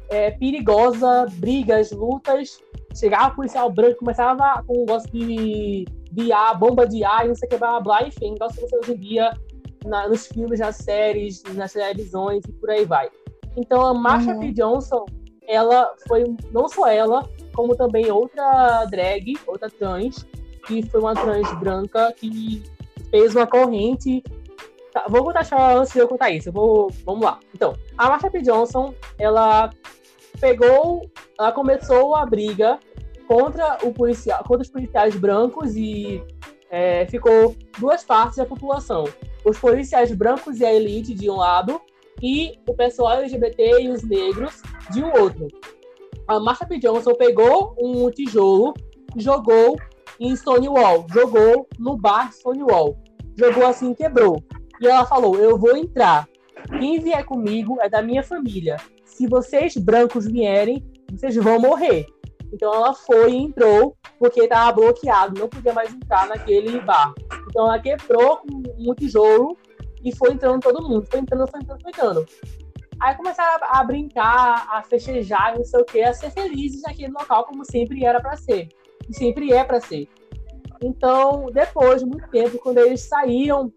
é, 0.09 0.31
perigosa, 0.31 1.27
brigas, 1.33 1.91
lutas, 1.91 2.59
chegava 2.95 3.31
o 3.31 3.35
policial 3.35 3.71
branco, 3.71 3.99
começava 3.99 4.63
com 4.65 4.75
um 4.75 4.79
negócio 4.79 5.11
de, 5.11 5.85
de 6.11 6.31
ar, 6.31 6.57
bomba 6.57 6.87
de 6.87 7.03
ar, 7.03 7.25
e 7.25 7.27
não 7.27 7.35
sei 7.35 7.45
o 7.47 7.49
que, 7.51 7.57
blá, 7.57 7.79
blá, 7.79 8.07
enfim, 8.07 8.31
negócio 8.31 8.55
que 8.55 8.67
você 8.67 8.77
hoje 8.77 8.93
em 8.93 8.99
dia 8.99 9.31
na, 9.87 10.07
nos 10.07 10.27
filmes, 10.27 10.59
nas 10.59 10.75
séries, 10.77 11.43
nas 11.55 11.73
televisões 11.73 12.43
e 12.47 12.51
por 12.51 12.69
aí 12.69 12.85
vai. 12.85 13.09
Então 13.55 13.81
a 13.85 13.93
Marsha 13.93 14.33
uhum. 14.33 14.39
P. 14.39 14.51
Johnson, 14.51 15.05
ela 15.47 15.91
foi 16.07 16.23
não 16.51 16.67
só 16.67 16.87
ela, 16.87 17.27
como 17.53 17.75
também 17.75 18.11
outra 18.11 18.85
drag, 18.85 19.35
outra 19.47 19.69
trans, 19.69 20.25
que 20.67 20.83
foi 20.89 20.99
uma 20.99 21.15
trans 21.15 21.51
branca 21.59 22.13
que 22.13 22.63
fez 23.09 23.35
uma 23.35 23.47
corrente. 23.47 24.23
Tá, 24.93 25.05
vou 25.09 25.23
contar 25.23 25.45
só 25.45 25.77
antes 25.77 25.93
de 25.93 25.99
eu 25.99 26.07
contar 26.07 26.29
isso. 26.29 26.49
Eu 26.49 26.53
vou, 26.53 26.91
vamos 27.05 27.23
lá. 27.23 27.39
Então, 27.53 27.75
a 27.97 28.09
Marsha 28.09 28.29
P. 28.29 28.41
Johnson, 28.41 28.93
ela 29.17 29.69
pegou, 30.39 31.09
ela 31.39 31.51
começou 31.51 32.15
a 32.15 32.25
briga 32.25 32.79
contra 33.27 33.77
o 33.83 33.91
policial, 33.91 34.43
contra 34.43 34.61
os 34.61 34.69
policiais 34.69 35.15
brancos 35.15 35.75
e 35.75 36.23
é, 36.69 37.05
ficou 37.07 37.55
duas 37.79 38.03
partes 38.03 38.37
da 38.37 38.45
população 38.45 39.05
os 39.47 39.57
policiais 39.57 40.11
brancos 40.11 40.59
e 40.59 40.65
a 40.65 40.73
elite 40.73 41.13
de 41.13 41.29
um 41.29 41.37
lado 41.37 41.79
e 42.21 42.59
o 42.67 42.73
pessoal 42.73 43.19
LGBT 43.19 43.81
e 43.81 43.89
os 43.89 44.03
negros 44.03 44.61
de 44.91 45.03
um 45.03 45.11
outro. 45.21 45.47
A 46.27 46.39
Marsha 46.39 46.65
P. 46.65 46.77
Johnson 46.79 47.13
pegou 47.15 47.73
um 47.79 48.09
tijolo, 48.11 48.73
jogou 49.15 49.77
em 50.19 50.35
Stonewall, 50.35 51.05
jogou 51.09 51.67
no 51.79 51.95
bar 51.95 52.31
Stonewall, 52.33 52.97
jogou 53.37 53.65
assim 53.65 53.93
quebrou. 53.93 54.43
E 54.81 54.87
ela 54.87 55.05
falou: 55.05 55.37
Eu 55.37 55.57
vou 55.57 55.77
entrar. 55.77 56.27
Quem 56.79 56.99
vier 56.99 57.23
comigo 57.23 57.77
é 57.79 57.87
da 57.87 58.01
minha 58.01 58.23
família. 58.23 58.75
Se 59.05 59.25
vocês 59.25 59.77
brancos 59.77 60.27
vierem, 60.27 60.83
vocês 61.11 61.35
vão 61.35 61.59
morrer. 61.59 62.05
Então 62.51 62.73
ela 62.73 62.93
foi 62.93 63.31
e 63.31 63.37
entrou 63.37 63.95
porque 64.17 64.41
estava 64.41 64.71
bloqueado, 64.71 65.39
não 65.39 65.49
podia 65.49 65.73
mais 65.73 65.93
entrar 65.93 66.27
naquele 66.27 66.79
bar. 66.81 67.13
Então 67.49 67.65
ela 67.65 67.79
quebrou 67.79 68.37
com 68.37 68.63
um 68.77 68.93
tijolo 68.95 69.57
e 70.03 70.15
foi 70.15 70.31
entrando 70.31 70.61
todo 70.61 70.87
mundo. 70.87 71.05
Foi 71.09 71.19
entrando, 71.19 71.47
foi 71.47 71.59
entrando, 71.59 71.81
foi 71.81 71.91
entrando. 71.91 72.25
Aí 72.99 73.15
começaram 73.15 73.63
a, 73.63 73.79
a 73.79 73.83
brincar, 73.83 74.67
a 74.71 74.81
festejar, 74.81 75.55
não 75.55 75.63
sei 75.63 75.81
o 75.81 75.85
quê, 75.85 76.01
a 76.01 76.13
ser 76.13 76.31
felizes 76.31 76.81
naquele 76.81 77.11
local, 77.11 77.45
como 77.45 77.63
sempre 77.63 78.03
era 78.03 78.19
para 78.19 78.35
ser. 78.37 78.69
E 79.07 79.13
sempre 79.13 79.53
é 79.53 79.63
para 79.63 79.79
ser. 79.79 80.07
Então, 80.81 81.47
depois 81.51 82.01
de 82.01 82.07
muito 82.07 82.27
tempo, 82.29 82.57
quando 82.59 82.79
eles 82.79 83.01
saíam 83.01 83.71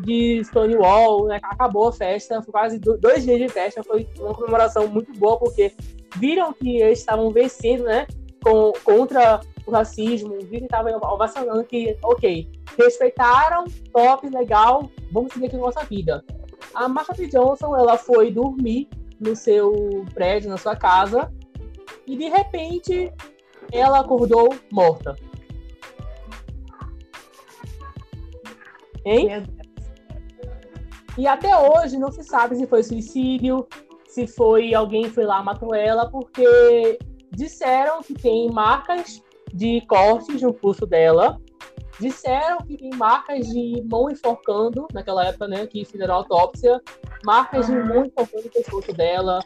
de 0.00 0.42
Stonewall, 0.44 1.26
né, 1.26 1.38
acabou 1.42 1.88
a 1.88 1.92
festa, 1.92 2.42
foi 2.42 2.52
quase 2.52 2.78
dois 2.78 3.24
dias 3.24 3.38
de 3.38 3.48
festa, 3.48 3.82
foi 3.82 4.08
uma 4.18 4.34
comemoração 4.34 4.88
muito 4.88 5.12
boa, 5.18 5.38
porque 5.38 5.72
viram 6.16 6.52
que 6.52 6.78
eles 6.78 7.00
estavam 7.00 7.30
vencendo, 7.30 7.84
né, 7.84 8.06
com, 8.42 8.72
contra 8.84 9.40
o 9.66 9.70
racismo, 9.70 10.38
viram 10.40 10.66
que 10.66 10.74
estavam 10.74 10.96
ovacionando 11.12 11.64
que, 11.64 11.96
ok, 12.02 12.48
respeitaram, 12.78 13.64
top, 13.92 14.28
legal, 14.28 14.90
vamos 15.10 15.32
seguir 15.32 15.46
aqui 15.46 15.56
nossa 15.56 15.84
vida. 15.84 16.24
A 16.74 16.88
Marsha 16.88 17.14
P. 17.14 17.28
Johnson, 17.28 17.76
ela 17.76 17.96
foi 17.96 18.30
dormir 18.30 18.88
no 19.20 19.34
seu 19.36 20.04
prédio, 20.12 20.50
na 20.50 20.56
sua 20.56 20.76
casa, 20.76 21.32
e 22.06 22.16
de 22.16 22.28
repente 22.28 23.12
ela 23.72 24.00
acordou 24.00 24.54
morta. 24.70 25.16
Hein? 29.04 29.46
E 31.16 31.26
até 31.26 31.56
hoje 31.56 31.96
não 31.96 32.10
se 32.10 32.24
sabe 32.24 32.56
se 32.56 32.66
foi 32.66 32.82
suicídio, 32.82 33.66
se 34.14 34.28
foi 34.28 34.72
alguém 34.72 35.10
foi 35.10 35.24
lá 35.24 35.42
matou 35.42 35.74
ela, 35.74 36.08
porque 36.08 36.98
disseram 37.32 38.00
que 38.00 38.14
tem 38.14 38.48
marcas 38.48 39.20
de 39.52 39.80
cortes 39.88 40.40
no 40.40 40.54
pulso 40.54 40.86
dela, 40.86 41.40
disseram 41.98 42.58
que 42.58 42.76
tem 42.76 42.90
marcas 42.94 43.48
de 43.48 43.82
mão 43.90 44.08
enforcando, 44.08 44.86
naquela 44.92 45.26
época, 45.26 45.48
né, 45.48 45.66
que 45.66 45.84
fizeram 45.84 46.14
autópsia, 46.14 46.80
marcas 47.24 47.66
de 47.66 47.72
mão 47.72 48.04
enforcando 48.04 48.46
o 48.46 48.50
pescoço 48.50 48.92
dela, 48.92 49.40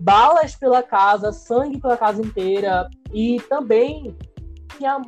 balas 0.00 0.56
pela 0.56 0.82
casa, 0.82 1.30
sangue 1.30 1.78
pela 1.78 1.96
casa 1.96 2.22
inteira, 2.22 2.88
e 3.12 3.38
também 3.42 4.16
tinha 4.78 5.02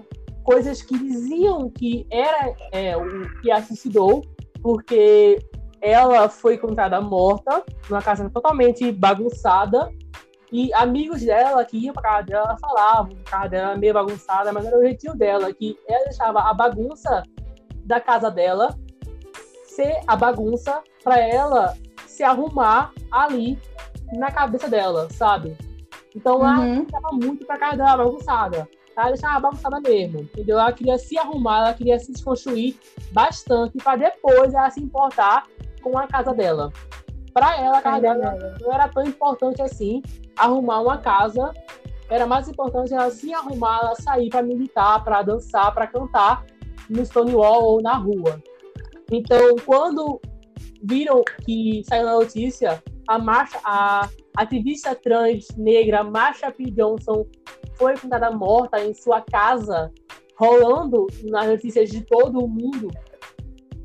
coisas 0.44 0.82
que 0.82 0.98
diziam 0.98 1.70
que 1.70 2.06
era 2.10 2.54
é, 2.72 2.94
o 2.98 3.40
que 3.40 3.50
a 3.50 3.62
suicidou, 3.62 4.22
porque 4.62 5.38
ela 5.80 6.28
foi 6.28 6.54
encontrada 6.54 7.00
morta 7.00 7.64
numa 7.88 8.02
casa 8.02 8.28
totalmente 8.28 8.92
bagunçada 8.92 9.90
e 10.52 10.72
amigos 10.74 11.22
dela 11.22 11.64
que 11.64 11.78
iam 11.78 11.94
pra 11.94 12.02
casa 12.02 12.22
dela 12.26 12.56
falavam 12.60 13.10
que 13.10 13.22
a 13.26 13.30
casa 13.30 13.48
dela 13.48 13.70
era 13.70 13.78
meio 13.78 13.94
bagunçada, 13.94 14.52
mas 14.52 14.66
era 14.66 14.76
o 14.76 14.82
jeitinho 14.82 15.14
dela, 15.14 15.52
que 15.52 15.78
ela 15.88 16.04
deixava 16.04 16.40
a 16.40 16.52
bagunça 16.52 17.22
da 17.84 18.00
casa 18.00 18.30
dela 18.30 18.76
ser 19.64 20.00
a 20.06 20.16
bagunça 20.16 20.82
para 21.02 21.18
ela 21.18 21.74
se 22.06 22.22
arrumar 22.22 22.92
ali 23.10 23.58
na 24.12 24.30
cabeça 24.30 24.68
dela, 24.68 25.08
sabe? 25.10 25.56
Então 26.14 26.40
ela 26.40 26.58
uhum. 26.58 26.86
muito 27.12 27.46
pra 27.46 27.56
casa 27.56 27.76
dela 27.76 27.96
bagunçada. 27.98 28.68
Ela 28.96 29.10
deixava 29.10 29.40
bagunçada 29.40 29.80
mesmo, 29.80 30.22
entendeu? 30.22 30.58
Ela 30.58 30.72
queria 30.72 30.98
se 30.98 31.16
arrumar, 31.16 31.58
ela 31.58 31.74
queria 31.74 31.98
se 31.98 32.12
desconstruir 32.12 32.76
bastante 33.12 33.78
para 33.78 33.96
depois 33.96 34.52
ela 34.52 34.68
se 34.68 34.80
importar 34.80 35.44
com 35.80 35.98
a 35.98 36.06
casa 36.06 36.32
dela. 36.32 36.72
Para 37.32 37.60
ela, 37.60 37.78
a 37.78 37.82
casa 37.82 38.00
dela 38.00 38.56
não 38.60 38.72
era 38.72 38.88
tão 38.88 39.04
importante 39.04 39.62
assim 39.62 40.02
arrumar 40.36 40.80
uma 40.80 40.98
casa. 40.98 41.52
Era 42.08 42.26
mais 42.26 42.48
importante 42.48 42.92
ela 42.92 43.10
se 43.10 43.32
arrumar, 43.32 43.80
ela 43.82 43.94
sair 43.94 44.30
para 44.30 44.42
militar, 44.42 45.04
para 45.04 45.22
dançar, 45.22 45.72
para 45.72 45.86
cantar 45.86 46.44
no 46.88 47.04
Stonewall 47.04 47.64
ou 47.64 47.82
na 47.82 47.94
rua. 47.94 48.42
Então, 49.12 49.56
quando 49.64 50.20
viram 50.82 51.22
que 51.44 51.82
saiu 51.84 52.06
na 52.06 52.14
notícia, 52.14 52.82
a 53.06 53.18
marcha, 53.18 53.58
a 53.64 54.08
ativista 54.36 54.94
trans 54.94 55.48
negra 55.56 56.02
Marsha 56.02 56.50
P. 56.50 56.70
Johnson 56.70 57.26
foi 57.76 57.94
encontrada 57.94 58.30
morta 58.30 58.80
em 58.80 58.94
sua 58.94 59.20
casa, 59.20 59.92
rolando 60.36 61.06
nas 61.24 61.48
notícias 61.48 61.90
de 61.90 62.02
todo 62.02 62.38
o 62.38 62.48
mundo. 62.48 62.88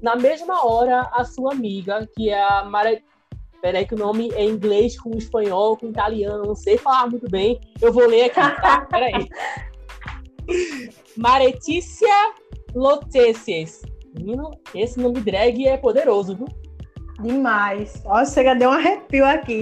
Na 0.05 0.15
mesma 0.15 0.63
hora, 0.63 1.09
a 1.13 1.25
sua 1.25 1.53
amiga, 1.53 2.07
que 2.15 2.29
é 2.29 2.39
a 2.39 2.63
Mara... 2.63 3.01
Peraí 3.59 3.87
que 3.87 3.95
o 3.95 3.97
nome 3.97 4.31
é 4.33 4.45
inglês 4.45 4.99
com 4.99 5.17
espanhol, 5.17 5.75
com 5.75 5.87
italiano, 5.87 6.43
não 6.45 6.53
sei 6.53 6.77
falar 6.77 7.09
muito 7.09 7.27
bem. 7.27 7.59
Eu 7.81 7.91
vou 7.91 8.05
ler 8.05 8.25
aqui, 8.25 8.35
tá? 8.61 8.81
Peraí. 8.85 9.27
Maretícia 11.17 12.13
Loteces. 12.75 13.81
Menino, 14.15 14.51
esse 14.75 14.99
nome 14.99 15.21
drag 15.21 15.65
é 15.65 15.75
poderoso, 15.75 16.35
viu? 16.35 16.45
Demais. 17.19 18.03
Nossa, 18.03 18.25
você 18.25 18.43
já 18.43 18.53
deu 18.53 18.69
um 18.69 18.73
arrepio 18.73 19.25
aqui. 19.25 19.61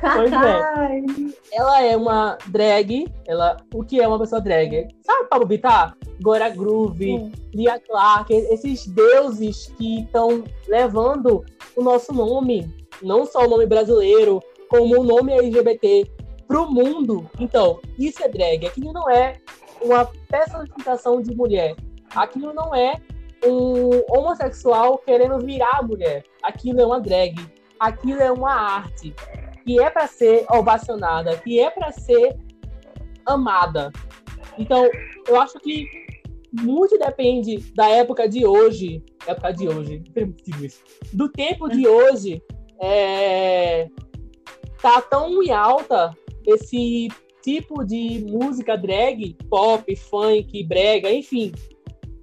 Pois 0.00 0.32
é. 0.32 1.22
ela 1.52 1.82
é 1.82 1.96
uma 1.96 2.38
drag. 2.46 3.06
Ela, 3.26 3.56
o 3.74 3.84
que 3.84 4.00
é 4.00 4.06
uma 4.06 4.18
pessoa 4.18 4.40
drag? 4.40 4.88
Sabe 5.02 5.28
Pablo 5.28 5.46
Vittar? 5.46 5.96
Gora 6.22 6.48
Groove, 6.50 7.04
Sim. 7.04 7.32
Lia 7.54 7.80
Clark, 7.80 8.32
esses 8.32 8.86
deuses 8.86 9.72
que 9.78 10.00
estão 10.00 10.44
levando 10.68 11.44
o 11.74 11.82
nosso 11.82 12.12
nome, 12.12 12.72
não 13.02 13.24
só 13.24 13.46
o 13.46 13.48
nome 13.48 13.66
brasileiro, 13.66 14.42
como 14.68 15.00
o 15.00 15.04
nome 15.04 15.32
LGBT 15.32 16.10
para 16.46 16.60
o 16.60 16.70
mundo. 16.70 17.28
Então, 17.38 17.80
isso 17.98 18.22
é 18.22 18.28
drag. 18.28 18.66
Aquilo 18.66 18.92
não 18.92 19.08
é 19.08 19.38
uma 19.80 20.04
personificação 20.28 21.22
de 21.22 21.34
mulher. 21.34 21.74
Aquilo 22.14 22.52
não 22.52 22.74
é 22.74 23.00
um 23.44 24.02
homossexual 24.08 24.98
querendo 24.98 25.38
virar 25.38 25.82
mulher. 25.82 26.24
Aquilo 26.42 26.80
é 26.80 26.86
uma 26.86 27.00
drag. 27.00 27.34
Aquilo 27.78 28.20
é 28.20 28.30
uma 28.30 28.52
arte 28.52 29.14
que 29.64 29.80
é 29.80 29.90
para 29.90 30.06
ser 30.06 30.44
ovacionada, 30.50 31.36
que 31.36 31.60
é 31.60 31.70
para 31.70 31.92
ser 31.92 32.36
amada. 33.24 33.92
Então, 34.58 34.88
eu 35.26 35.40
acho 35.40 35.58
que 35.60 35.86
muito 36.52 36.98
depende 36.98 37.58
da 37.74 37.88
época 37.88 38.28
de 38.28 38.44
hoje, 38.44 39.02
época 39.26 39.52
de 39.52 39.68
hoje, 39.68 40.02
do 41.12 41.28
tempo 41.28 41.68
de 41.68 41.86
hoje, 41.86 42.42
é, 42.80 43.88
tá 44.82 45.00
tão 45.02 45.42
em 45.42 45.52
alta 45.52 46.10
esse 46.46 47.08
tipo 47.42 47.84
de 47.84 48.24
música 48.28 48.76
drag, 48.76 49.36
pop, 49.48 49.94
funk, 49.96 50.64
brega, 50.64 51.10
enfim, 51.12 51.52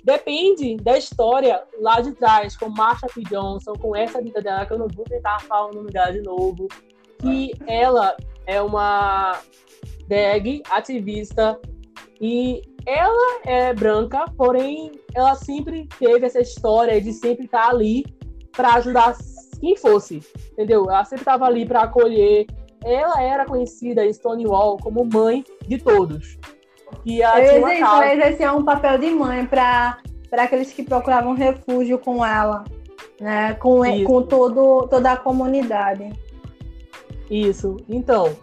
Depende 0.08 0.78
da 0.78 0.98
história 0.98 1.62
lá 1.82 2.00
de 2.00 2.14
trás, 2.14 2.56
com 2.56 2.70
Marsha 2.70 3.08
P. 3.14 3.24
Johnson, 3.24 3.74
com 3.74 3.94
essa 3.94 4.22
vida 4.22 4.42
dela, 4.42 4.66
que 4.66 4.72
eu 4.72 4.78
não 4.78 4.88
vou 4.88 5.04
tentar 5.04 5.38
falar 5.42 5.70
o 5.70 5.74
nome 5.74 5.92
dela 5.92 6.14
de 6.14 6.22
novo, 6.22 6.70
que 7.20 7.52
ela 7.68 8.16
é 8.46 8.62
uma 8.62 9.38
drag 10.08 10.64
ativista 10.70 11.60
e 12.22 12.62
ela 12.86 13.42
é 13.46 13.74
branca, 13.74 14.24
porém 14.38 14.94
ela 15.14 15.36
sempre 15.36 15.86
teve 16.00 16.26
essa 16.26 16.40
história 16.40 17.02
de 17.02 17.12
sempre 17.12 17.44
estar 17.44 17.68
ali 17.68 18.06
para 18.54 18.76
ajudar 18.76 19.14
quem 19.60 19.76
fosse, 19.76 20.24
entendeu? 20.54 20.86
Ela 20.86 21.04
sempre 21.04 21.24
estava 21.24 21.46
ali 21.46 21.66
para 21.66 21.82
acolher. 21.82 22.46
Ela 22.82 23.22
era 23.22 23.44
conhecida 23.44 24.06
em 24.06 24.14
Stonewall 24.14 24.78
como 24.78 25.04
mãe 25.04 25.44
de 25.68 25.78
todos. 25.78 26.38
E 27.06 27.24
a 27.24 27.40
eu 27.40 27.68
exercia, 27.68 28.14
exercia 28.14 28.54
um 28.54 28.64
papel 28.64 28.98
de 28.98 29.10
mãe 29.12 29.46
para 29.46 29.98
aqueles 30.32 30.72
que 30.74 30.84
procuravam 30.84 31.34
refúgio 31.34 31.98
com 32.00 32.26
ela, 32.26 32.64
né? 33.20 33.54
com, 33.56 33.82
com 34.06 34.24
todo, 34.24 34.88
toda 34.88 35.14
a 35.14 35.18
comunidade. 35.18 36.12
Isso. 37.30 37.78
Então, 37.90 38.36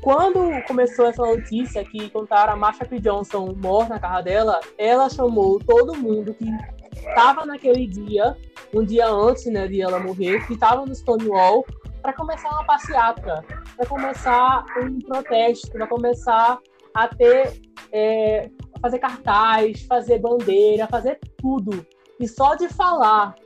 quando 0.00 0.50
começou 0.66 1.06
essa 1.06 1.24
notícia 1.24 1.84
que 1.84 2.08
contaram 2.10 2.52
a 2.52 2.56
Marsha 2.56 2.84
P. 2.84 3.00
Johnson 3.00 3.54
morta 3.56 3.94
na 3.94 4.00
casa 4.00 4.22
dela, 4.22 4.60
ela 4.76 5.08
chamou 5.08 5.58
todo 5.58 5.96
mundo 5.96 6.34
que 6.34 6.46
estava 6.94 7.44
naquele 7.44 7.86
dia, 7.86 8.36
um 8.72 8.84
dia 8.84 9.08
antes 9.08 9.46
né, 9.46 9.66
de 9.66 9.80
ela 9.80 9.98
morrer, 9.98 10.46
que 10.46 10.54
estava 10.54 10.84
no 10.86 10.94
Stonewall, 10.94 11.64
para 12.00 12.12
começar 12.12 12.48
uma 12.50 12.64
passeata, 12.64 13.44
para 13.76 13.86
começar 13.86 14.64
um 14.80 14.98
protesto, 15.00 15.70
para 15.72 15.86
começar 15.86 16.58
a 16.98 17.08
ter 17.08 17.60
é, 17.92 18.50
fazer 18.82 18.98
cartaz, 18.98 19.82
fazer 19.82 20.18
bandeira, 20.18 20.88
fazer 20.88 21.20
tudo. 21.36 21.86
E 22.18 22.26
só 22.26 22.56
de 22.56 22.68
falar 22.68 23.36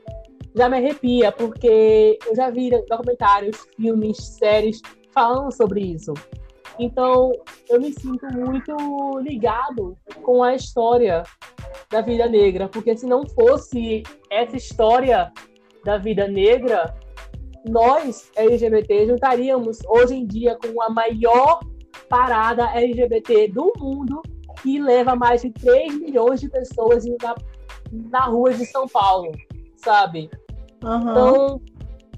já 0.55 0.69
me 0.69 0.77
arrepia, 0.77 1.31
porque 1.31 2.17
eu 2.27 2.35
já 2.35 2.49
vi 2.49 2.69
documentários, 2.87 3.57
filmes, 3.75 4.17
séries 4.17 4.81
falando 5.11 5.51
sobre 5.51 5.81
isso. 5.81 6.13
Então, 6.79 7.31
eu 7.69 7.79
me 7.79 7.91
sinto 7.93 8.25
muito 8.33 8.75
ligado 9.19 9.95
com 10.23 10.43
a 10.43 10.55
história 10.55 11.23
da 11.89 12.01
vida 12.01 12.27
negra, 12.27 12.67
porque 12.67 12.97
se 12.97 13.05
não 13.05 13.27
fosse 13.27 14.03
essa 14.31 14.57
história 14.57 15.31
da 15.83 15.97
vida 15.97 16.27
negra, 16.27 16.95
nós, 17.67 18.31
LGBT, 18.35 19.07
juntaríamos 19.07 19.79
hoje 19.87 20.15
em 20.15 20.25
dia 20.25 20.57
com 20.57 20.81
a 20.81 20.89
maior 20.89 21.59
parada 22.13 22.69
LGBT 22.75 23.47
do 23.47 23.73
mundo 23.75 24.21
que 24.61 24.79
leva 24.79 25.15
mais 25.15 25.41
de 25.41 25.49
3 25.49 25.99
milhões 25.99 26.39
de 26.39 26.47
pessoas 26.47 27.03
na, 27.05 27.35
na 27.91 28.25
rua 28.25 28.53
de 28.53 28.67
São 28.67 28.87
Paulo, 28.87 29.31
sabe? 29.77 30.29
Uhum. 30.83 30.99
Então, 30.99 31.61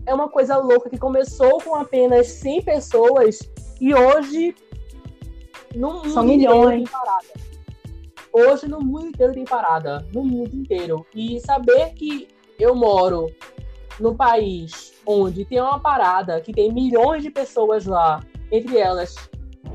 é 0.06 0.14
uma 0.14 0.28
coisa 0.28 0.58
louca 0.58 0.89
que 0.89 0.98
começou 0.98 1.62
com 1.62 1.76
apenas 1.76 2.28
100 2.28 2.64
pessoas 2.64 3.39
e 3.80 3.96
hoje 3.96 4.54
no 5.74 5.93
mundo 5.93 6.10
São 6.10 6.24
milhões. 6.24 6.84
tem 6.84 6.91
parada. 6.91 7.34
Hoje 8.34 8.68
no 8.68 8.82
mundo 8.82 9.08
inteiro 9.08 9.32
tem 9.32 9.46
parada, 9.46 10.06
no 10.14 10.26
mundo 10.26 10.54
inteiro. 10.54 11.06
E 11.16 11.39
saber 11.39 11.93
que 11.93 12.28
eu 12.60 12.76
moro 12.76 13.34
no 13.98 14.14
país 14.14 14.93
onde 15.06 15.46
tem 15.46 15.62
uma 15.62 15.80
parada 15.80 16.41
que 16.41 16.52
tem 16.52 16.70
milhões 16.70 17.24
de 17.24 17.30
pessoas 17.32 17.86
lá, 17.86 18.22
entre 18.52 18.78
elas 18.78 19.16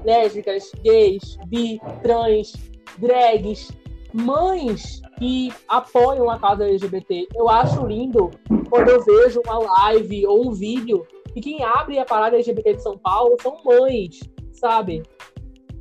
lésbicas, 0.04 0.72
gays, 0.82 1.36
bi, 1.46 1.80
trans, 2.02 2.52
drags, 2.98 3.70
mães 4.12 5.00
que 5.18 5.52
apoiam 5.68 6.30
a 6.30 6.38
causa 6.38 6.64
LGBT. 6.64 7.28
Eu 7.34 7.48
acho 7.48 7.86
lindo 7.86 8.30
quando 8.68 8.88
eu 8.88 9.04
vejo 9.04 9.40
uma 9.44 9.58
live 9.58 10.26
ou 10.26 10.48
um 10.48 10.52
vídeo 10.52 11.06
e 11.34 11.40
quem 11.40 11.62
abre 11.62 11.98
a 11.98 12.04
parada 12.04 12.36
LGBT 12.36 12.74
de 12.74 12.82
São 12.82 12.98
Paulo 12.98 13.36
são 13.40 13.62
mães, 13.64 14.20
sabe? 14.52 15.02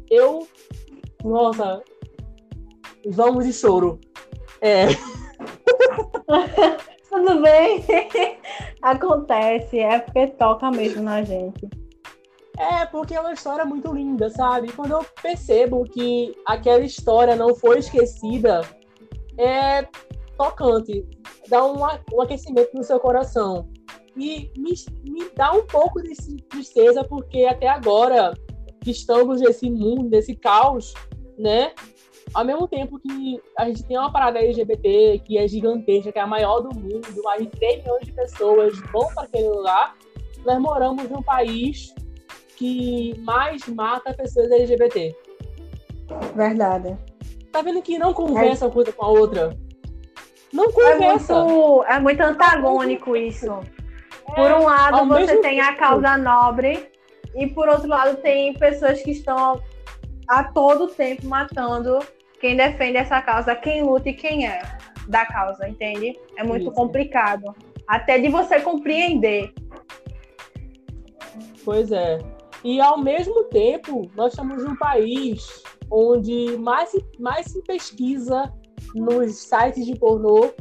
Eu, 0.09 0.47
nossa, 1.23 1.81
vamos 3.07 3.45
de 3.45 3.53
choro. 3.53 3.99
É. 4.61 4.87
Tudo 7.09 7.41
bem. 7.41 7.83
Acontece, 8.81 9.79
é 9.79 9.99
porque 9.99 10.27
toca 10.27 10.71
mesmo 10.71 11.03
na 11.03 11.23
gente. 11.23 11.67
É, 12.59 12.85
porque 12.85 13.15
é 13.15 13.21
uma 13.21 13.31
história 13.31 13.63
muito 13.63 13.93
linda, 13.93 14.29
sabe? 14.29 14.69
Quando 14.73 14.91
eu 14.91 15.05
percebo 15.21 15.85
que 15.85 16.35
aquela 16.45 16.83
história 16.83 17.33
não 17.33 17.55
foi 17.55 17.79
esquecida, 17.79 18.59
é 19.37 19.87
tocante. 20.37 21.07
Dá 21.47 21.65
um, 21.65 21.77
um 22.13 22.21
aquecimento 22.21 22.75
no 22.75 22.83
seu 22.83 22.99
coração. 22.99 23.69
E 24.17 24.51
me, 24.57 24.73
me 25.05 25.29
dá 25.33 25.53
um 25.53 25.65
pouco 25.65 26.01
de 26.01 26.13
tristeza, 26.49 27.01
porque 27.05 27.45
até 27.45 27.69
agora 27.69 28.33
que 28.81 28.91
estamos 28.91 29.39
nesse 29.39 29.69
mundo, 29.69 30.09
nesse 30.09 30.35
caos, 30.35 30.93
né? 31.37 31.71
Ao 32.33 32.43
mesmo 32.43 32.67
tempo 32.67 32.99
que 32.99 33.41
a 33.57 33.65
gente 33.65 33.83
tem 33.85 33.97
uma 33.97 34.11
parada 34.11 34.37
LGBT 34.37 35.19
que 35.25 35.37
é 35.37 35.47
gigantesca, 35.47 36.11
que 36.11 36.19
é 36.19 36.21
a 36.21 36.27
maior 36.27 36.59
do 36.59 36.77
mundo, 36.77 37.07
mais 37.23 37.41
de 37.41 37.47
3 37.47 37.83
milhões 37.83 38.05
de 38.05 38.11
pessoas 38.11 38.77
vão 38.91 39.07
para 39.13 39.23
aquele 39.23 39.47
lugar, 39.47 39.95
nós 40.45 40.59
moramos 40.59 41.09
num 41.09 41.23
país 41.23 41.93
que 42.59 43.17
mais 43.21 43.65
mata 43.67 44.13
pessoas 44.13 44.51
LGBT. 44.51 45.15
Verdade. 46.35 46.97
Tá 47.53 47.61
vendo 47.61 47.81
que 47.81 47.97
não 47.97 48.13
conversa 48.13 48.65
é. 48.65 48.67
uma 48.67 48.73
coisa 48.73 48.91
com 48.91 49.05
a 49.05 49.07
outra? 49.07 49.57
Não 50.51 50.69
conversa. 50.69 51.33
É 51.33 51.41
muito, 51.41 51.83
é 51.85 51.99
muito 51.99 52.21
antagônico 52.21 53.15
isso. 53.15 53.49
É, 54.29 54.35
por 54.35 54.51
um 54.51 54.65
lado, 54.65 55.07
você 55.07 55.37
tem 55.37 55.57
tempo. 55.57 55.69
a 55.69 55.73
causa 55.73 56.17
nobre, 56.17 56.89
e 57.33 57.47
por 57.47 57.69
outro 57.69 57.87
lado, 57.87 58.17
tem 58.17 58.53
pessoas 58.53 59.01
que 59.01 59.11
estão 59.11 59.61
a 60.27 60.43
todo 60.43 60.87
tempo 60.87 61.25
matando 61.25 61.99
quem 62.41 62.57
defende 62.57 62.97
essa 62.97 63.21
causa, 63.21 63.55
quem 63.55 63.83
luta 63.83 64.09
e 64.09 64.13
quem 64.13 64.47
é 64.47 64.61
da 65.07 65.25
causa, 65.25 65.67
entende? 65.67 66.19
É 66.37 66.43
muito 66.43 66.63
Isso. 66.63 66.71
complicado. 66.73 67.55
Até 67.87 68.19
de 68.19 68.27
você 68.27 68.59
compreender. 68.59 69.53
Pois 71.63 71.91
é. 71.91 72.19
E 72.63 72.79
ao 72.81 72.97
mesmo 73.01 73.45
tempo, 73.45 74.09
nós 74.15 74.33
estamos 74.33 74.63
num 74.63 74.75
país 74.75 75.63
onde 75.91 76.57
mais, 76.57 76.91
mais 77.17 77.47
se 77.47 77.61
pesquisa 77.63 78.53
nos 78.95 79.35
sites 79.35 79.85
de 79.85 79.97
pornô 79.97 80.51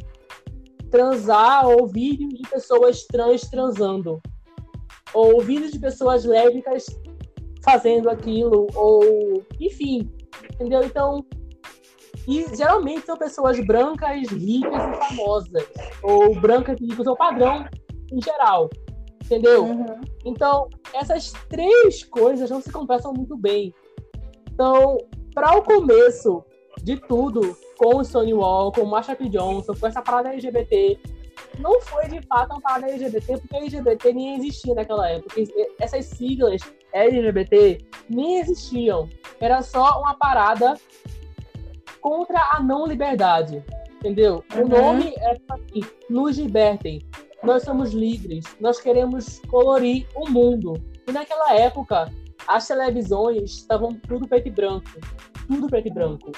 transar 0.91 1.67
ou 1.69 1.87
vídeos 1.87 2.35
de 2.35 2.49
pessoas 2.49 3.05
trans 3.07 3.43
transando. 3.43 4.21
Ou 5.13 5.41
vídeos 5.41 5.73
de 5.73 5.79
pessoas 5.79 6.25
lésbicas 6.25 6.87
fazendo 7.63 8.09
aquilo, 8.09 8.67
ou 8.75 9.43
enfim, 9.61 10.11
entendeu? 10.55 10.83
Então, 10.85 11.25
e 12.27 12.45
geralmente 12.55 13.07
são 13.07 13.17
pessoas 13.17 13.59
brancas, 13.67 14.29
ricas 14.29 14.83
e 14.83 15.09
famosas. 15.09 15.69
Ou 16.03 16.39
brancas 16.41 16.79
e 16.81 16.85
ricas, 16.85 17.07
é 17.07 17.11
o 17.11 17.17
padrão 17.17 17.67
em 18.13 18.23
geral. 18.23 18.69
Entendeu? 19.29 19.65
Uhum. 19.65 20.01
Então, 20.25 20.71
essas 20.95 21.33
três 21.51 22.03
coisas 22.03 22.49
não 22.49 22.63
se 22.63 22.73
conversam 22.73 23.13
muito 23.13 23.37
bem. 23.37 23.75
Então, 24.51 24.97
para 25.35 25.55
o 25.55 25.63
começo 25.63 26.43
de 26.83 26.97
tudo, 26.97 27.55
com 27.77 27.99
o 27.99 28.05
Stonewall, 28.05 28.73
com 28.73 28.81
o 28.81 28.87
Marsha 28.87 29.15
P. 29.15 29.29
Johnson, 29.29 29.75
com 29.79 29.87
essa 29.87 30.01
parada 30.01 30.31
LGBT, 30.31 30.99
não 31.59 31.79
foi 31.83 32.09
de 32.09 32.23
fato 32.27 32.53
uma 32.53 32.61
parada 32.61 32.91
LGBT, 32.91 33.39
porque 33.39 33.57
LGBT 33.57 34.13
nem 34.15 34.37
existia 34.37 34.75
naquela 34.75 35.11
época. 35.11 35.35
Essas 35.79 36.07
siglas 36.07 36.63
LGBT 36.93 37.85
nem 38.09 38.39
existiam. 38.41 39.09
Era 39.39 39.61
só 39.63 40.01
uma 40.01 40.15
parada 40.15 40.75
contra 42.01 42.41
a 42.53 42.63
não 42.63 42.87
liberdade, 42.87 43.63
entendeu? 43.97 44.43
Uhum. 44.55 44.63
O 44.63 44.69
nome 44.69 45.15
é 45.19 45.37
assim, 45.51 45.81
nos 46.09 46.39
libertem, 46.39 47.01
nós 47.43 47.63
somos 47.63 47.93
livres, 47.93 48.45
nós 48.61 48.81
queremos 48.81 49.41
colorir 49.49 50.07
o 50.15 50.29
mundo. 50.29 50.75
E 51.07 51.13
naquela 51.13 51.55
época, 51.55 52.13
as 52.47 52.67
televisões 52.67 53.53
estavam 53.53 53.95
tudo 54.07 54.27
preto 54.27 54.49
e 54.49 54.51
branco, 54.51 54.89
tudo 55.47 55.67
preto 55.67 55.89
e 55.89 55.93
branco. 55.93 56.33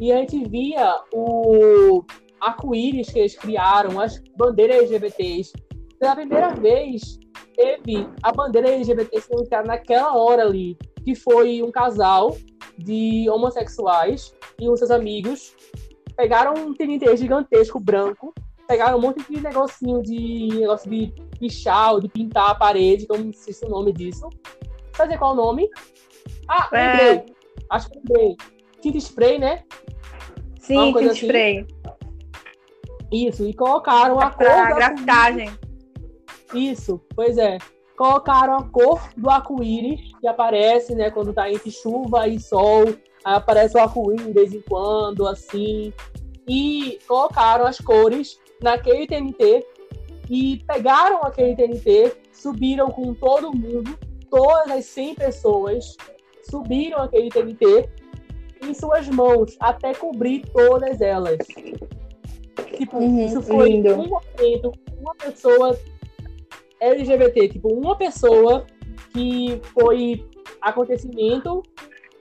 E 0.00 0.12
a 0.12 0.16
gente 0.16 0.48
via 0.48 1.00
o 1.12 2.04
arco-íris 2.40 3.10
que 3.10 3.18
eles 3.18 3.36
criaram, 3.36 4.00
as 4.00 4.22
bandeiras 4.36 4.76
LGBTs. 4.78 5.52
Pela 5.98 6.16
primeira 6.16 6.54
vez, 6.54 7.18
teve 7.54 8.08
a 8.22 8.32
bandeira 8.32 8.70
LGBT 8.70 9.20
sendo 9.20 9.66
naquela 9.66 10.16
hora 10.16 10.44
ali, 10.44 10.76
que 11.04 11.14
foi 11.14 11.62
um 11.62 11.70
casal 11.70 12.36
de 12.78 13.28
homossexuais 13.28 14.34
e 14.58 14.68
os 14.68 14.78
seus 14.78 14.90
amigos 14.90 15.54
pegaram 16.16 16.52
um 16.54 16.74
TNT 16.74 17.16
gigantesco 17.16 17.80
branco, 17.80 18.34
pegaram 18.70 18.98
um 18.98 19.00
monte 19.00 19.20
de 19.28 19.40
negocinho 19.40 20.00
de 20.00 20.48
negócio 20.60 20.88
de 20.88 21.12
pichar, 21.40 21.98
de 21.98 22.08
pintar 22.08 22.50
a 22.50 22.54
parede, 22.54 23.04
como 23.04 23.24
não 23.24 23.32
sei 23.32 23.52
se 23.52 23.64
é 23.64 23.66
o 23.66 23.70
nome 23.70 23.92
disso. 23.92 24.28
Fazer 24.92 25.18
qual 25.18 25.32
o 25.32 25.34
nome? 25.34 25.68
Ah, 26.48 26.68
é... 26.72 26.92
lembrei. 26.92 27.34
Acho 27.68 27.90
que 27.90 27.98
lembrei. 27.98 28.36
Tinta 28.80 28.98
spray, 28.98 29.38
né? 29.40 29.64
Sim, 30.60 30.92
tinta 30.92 31.10
assim. 31.10 31.26
spray. 31.26 31.66
Isso, 33.10 33.44
e 33.44 33.52
colocaram 33.52 34.20
a 34.20 34.26
é 34.26 34.30
cor. 34.30 34.36
Pra 34.36 34.74
grafitagem. 34.74 35.50
Isso, 36.54 37.00
pois 37.16 37.36
é 37.38 37.58
colocaram 37.96 38.56
a 38.56 38.62
cor 38.62 38.98
do 39.14 39.28
arco-íris, 39.28 40.00
que 40.18 40.26
aparece, 40.26 40.94
né, 40.94 41.10
quando 41.10 41.34
tá 41.34 41.52
entre 41.52 41.70
chuva 41.70 42.26
e 42.26 42.40
sol, 42.40 42.84
aí 43.22 43.34
aparece 43.34 43.76
o 43.76 43.80
arco-íris 43.80 44.24
de 44.24 44.32
vez 44.32 44.54
em 44.54 44.62
quando, 44.62 45.28
assim, 45.28 45.92
e 46.48 46.98
colocaram 47.06 47.66
as 47.66 47.78
cores 47.78 48.39
naquele 48.62 49.06
TNT 49.06 49.66
e 50.28 50.62
pegaram 50.66 51.22
aquele 51.22 51.56
TNT, 51.56 52.16
subiram 52.32 52.88
com 52.90 53.14
todo 53.14 53.56
mundo, 53.56 53.98
todas 54.30 54.70
as 54.70 54.84
100 54.86 55.14
pessoas 55.16 55.96
subiram 56.48 57.02
aquele 57.02 57.28
TNT 57.28 57.88
em 58.62 58.74
suas 58.74 59.08
mãos 59.08 59.56
até 59.58 59.94
cobrir 59.94 60.42
todas 60.52 61.00
elas. 61.00 61.38
Tipo, 62.76 62.98
uhum, 62.98 63.26
isso 63.26 63.42
foi 63.42 63.70
lindo. 63.70 63.94
um 63.94 64.08
momento, 64.08 64.72
uma 64.98 65.14
pessoa 65.14 65.78
LGBT, 66.80 67.48
tipo, 67.48 67.72
uma 67.72 67.96
pessoa 67.96 68.64
que 69.12 69.60
foi 69.74 70.24
acontecimento 70.60 71.62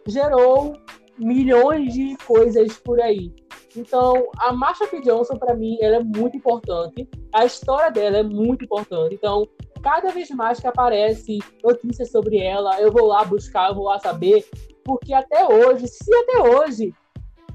gerou 0.07 0.73
milhões 1.17 1.93
de 1.93 2.17
coisas 2.25 2.77
por 2.77 2.99
aí. 2.99 3.31
Então, 3.76 4.30
a 4.38 4.51
Marsha 4.51 4.88
P. 4.88 5.01
Johnson, 5.01 5.36
para 5.38 5.55
mim, 5.55 5.78
ela 5.82 5.97
é 5.97 6.03
muito 6.03 6.38
importante. 6.38 7.07
A 7.34 7.45
história 7.45 7.91
dela 7.91 8.17
é 8.17 8.24
muito 8.24 8.65
importante. 8.65 9.15
Então, 9.15 9.47
cada 9.82 10.09
vez 10.11 10.30
mais 10.32 10.59
que 10.59 10.67
aparece 10.67 11.39
notícias 11.63 12.11
sobre 12.11 12.38
ela, 12.38 12.80
eu 12.82 12.91
vou 12.91 13.05
lá 13.05 13.24
buscar, 13.24 13.70
eu 13.70 13.76
vou 13.76 13.86
lá 13.86 13.99
saber, 13.99 14.45
porque 14.84 15.13
até 15.13 15.45
hoje, 15.45 15.88
se 15.88 16.13
até 16.15 16.41
hoje 16.41 16.93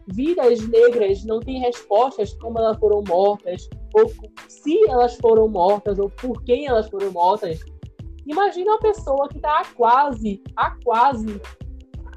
vidas 0.07 0.61
negras 0.69 1.25
não 1.25 1.41
têm 1.41 1.61
respostas 1.61 2.35
como 2.35 2.59
elas 2.59 2.79
foram 2.79 3.03
mortas, 3.07 3.69
ou 3.95 4.11
se 4.49 4.89
elas 4.89 5.17
foram 5.17 5.49
mortas, 5.49 5.99
ou 5.99 6.11
por 6.11 6.43
quem 6.45 6.67
elas 6.67 6.89
foram 6.89 7.11
mortas. 7.11 7.61
Imagina 8.27 8.73
uma 8.73 8.79
pessoa 8.79 9.29
que 9.29 9.37
está 9.37 9.61
há 9.61 9.65
quase, 9.75 10.43
há 10.57 10.77
quase 10.83 11.41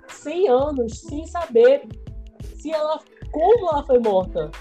100 0.07 0.47
anos 0.49 0.99
sem 0.99 1.25
saber 1.25 1.87
se 2.55 2.71
ela, 2.71 2.99
como 3.31 3.69
ela 3.69 3.83
foi 3.83 3.99
morta, 3.99 4.51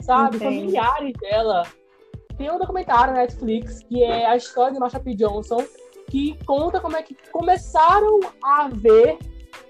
sabe? 0.00 0.36
Entendi. 0.36 0.56
Familiares 0.56 1.12
dela. 1.20 1.62
Tem 2.36 2.50
um 2.50 2.58
documentário 2.58 3.14
na 3.14 3.20
Netflix 3.20 3.80
que 3.84 4.02
é 4.02 4.26
a 4.26 4.36
história 4.36 4.72
de 4.72 4.80
Marsha 4.80 4.98
P. 4.98 5.14
Johnson, 5.14 5.64
que 6.10 6.36
conta 6.44 6.80
como 6.80 6.96
é 6.96 7.02
que 7.02 7.16
começaram 7.30 8.20
a 8.42 8.68
ver 8.68 9.18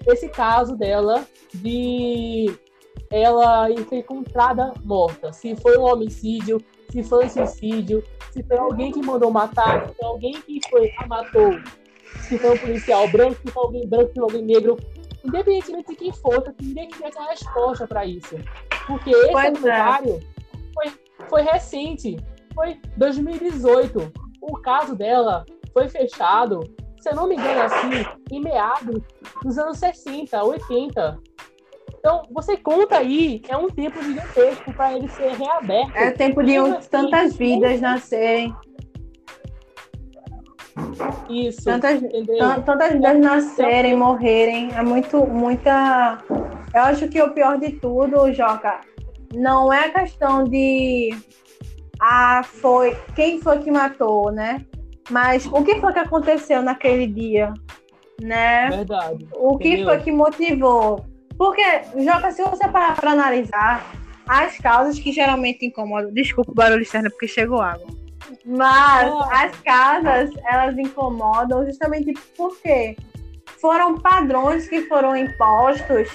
esse 0.07 0.29
caso 0.29 0.75
dela 0.75 1.25
de 1.53 2.53
ela 3.11 3.67
foi 3.87 3.99
encontrada 3.99 4.73
morta. 4.83 5.31
Se 5.31 5.55
foi 5.55 5.77
um 5.77 5.83
homicídio, 5.83 6.59
se 6.89 7.03
foi 7.03 7.25
um 7.25 7.29
suicídio, 7.29 8.03
se 8.31 8.43
foi 8.43 8.57
alguém 8.57 8.91
que 8.91 9.01
mandou 9.01 9.31
matar, 9.31 9.87
se 9.87 9.93
foi 9.95 10.05
alguém 10.05 10.33
que 10.41 10.59
foi 10.69 10.91
matou, 11.07 11.59
se 12.21 12.37
foi 12.37 12.55
um 12.55 12.57
policial 12.57 13.07
branco, 13.09 13.35
se 13.45 13.51
foi 13.51 13.63
alguém 13.63 13.87
branco, 13.87 14.07
se 14.07 14.13
foi 14.15 14.23
alguém 14.23 14.41
negro, 14.41 14.77
independentemente 15.25 15.89
de 15.89 15.95
quem 15.95 16.13
for, 16.13 16.43
eu 16.45 16.53
queria 16.53 16.87
que 16.87 16.93
tivesse 16.93 17.17
uma 17.17 17.29
resposta 17.29 17.87
para 17.87 18.05
isso. 18.05 18.35
Porque 18.87 19.09
esse 19.09 19.31
pois 19.31 19.53
documentário 19.53 20.15
é. 20.15 20.21
foi, 20.73 20.93
foi 21.29 21.41
recente, 21.41 22.17
foi 22.53 22.79
2018. 22.97 24.11
O 24.41 24.57
caso 24.61 24.95
dela 24.95 25.45
foi 25.73 25.89
fechado, 25.89 26.61
se 26.99 27.09
eu 27.09 27.15
não 27.15 27.27
me 27.27 27.35
engano, 27.35 27.61
assim, 27.61 27.89
em 28.31 28.41
meados 28.41 29.01
dos 29.43 29.57
anos 29.57 29.77
60, 29.77 30.43
80. 30.43 31.19
Então, 31.97 32.21
você 32.29 32.55
conta 32.55 32.97
aí, 32.97 33.41
é 33.47 33.57
um 33.57 33.67
tempo 33.67 34.01
gigantesco 34.03 34.71
para 34.73 34.93
ele 34.95 35.07
ser 35.09 35.31
reaberto. 35.31 35.97
É 35.97 36.11
tempo 36.11 36.43
de 36.43 36.59
um, 36.59 36.75
assim, 36.75 36.89
tantas 36.89 37.35
vidas 37.35 37.81
nascerem. 37.81 38.55
Isso. 41.29 41.63
Tantas, 41.63 42.01
tantas 42.65 42.93
vidas 42.93 43.19
nascerem, 43.19 43.93
então, 43.93 44.07
morrerem. 44.07 44.69
É 44.73 44.81
muito, 44.81 45.25
muita. 45.25 46.19
Eu 46.73 46.81
acho 46.81 47.07
que 47.07 47.21
o 47.21 47.33
pior 47.33 47.57
de 47.57 47.73
tudo, 47.73 48.31
Joca, 48.33 48.81
não 49.33 49.71
é 49.71 49.85
a 49.85 49.89
questão 49.89 50.43
de 50.43 51.15
ah, 52.01 52.41
foi 52.43 52.97
quem 53.15 53.41
foi 53.41 53.59
que 53.59 53.71
matou, 53.71 54.31
né? 54.31 54.65
Mas 55.09 55.45
o 55.45 55.63
que 55.63 55.79
foi 55.79 55.93
que 55.93 55.99
aconteceu 55.99 56.61
naquele 56.61 57.07
dia, 57.07 57.53
né? 58.21 58.69
Verdade. 58.69 59.27
O 59.33 59.57
que 59.57 59.69
Entendeu? 59.69 59.87
foi 59.87 59.99
que 59.99 60.11
motivou? 60.11 61.05
Porque, 61.37 61.63
Joca, 61.97 62.31
se 62.31 62.41
você 62.43 62.67
parar 62.67 62.95
para 62.95 63.11
analisar 63.11 63.85
as 64.27 64.57
causas 64.57 64.97
que 64.97 65.11
geralmente 65.11 65.65
incomodam. 65.65 66.11
Desculpa 66.11 66.51
o 66.51 66.55
barulho 66.55 66.81
externo 66.81 67.09
porque 67.11 67.27
chegou 67.27 67.61
água. 67.61 67.87
Mas 68.45 69.11
Ah. 69.11 69.45
as 69.45 69.59
casas, 69.61 70.31
elas 70.51 70.77
incomodam 70.77 71.65
justamente 71.65 72.13
porque 72.37 72.95
foram 73.59 73.97
padrões 73.97 74.67
que 74.67 74.81
foram 74.83 75.15
impostos 75.15 76.09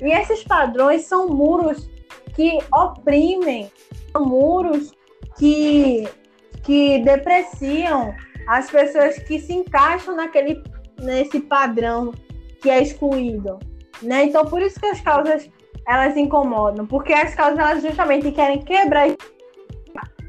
e 0.00 0.10
esses 0.10 0.42
padrões 0.44 1.02
são 1.06 1.28
muros 1.28 1.88
que 2.34 2.58
oprimem, 2.72 3.70
são 4.12 4.24
muros 4.24 4.92
que, 5.38 6.08
que 6.62 6.98
depreciam 7.00 8.14
as 8.48 8.70
pessoas 8.70 9.18
que 9.20 9.38
se 9.38 9.52
encaixam 9.52 10.16
naquele, 10.16 10.62
nesse 11.00 11.40
padrão 11.40 12.12
que 12.60 12.68
é 12.70 12.82
excluído. 12.82 13.58
Né? 14.02 14.24
Então, 14.24 14.44
por 14.44 14.60
isso 14.60 14.78
que 14.80 14.86
as 14.86 15.00
causas 15.00 15.48
elas 15.86 16.16
incomodam, 16.16 16.86
porque 16.86 17.12
as 17.12 17.34
causas 17.34 17.58
elas 17.58 17.82
justamente 17.82 18.30
querem 18.32 18.60
quebrar. 18.62 19.08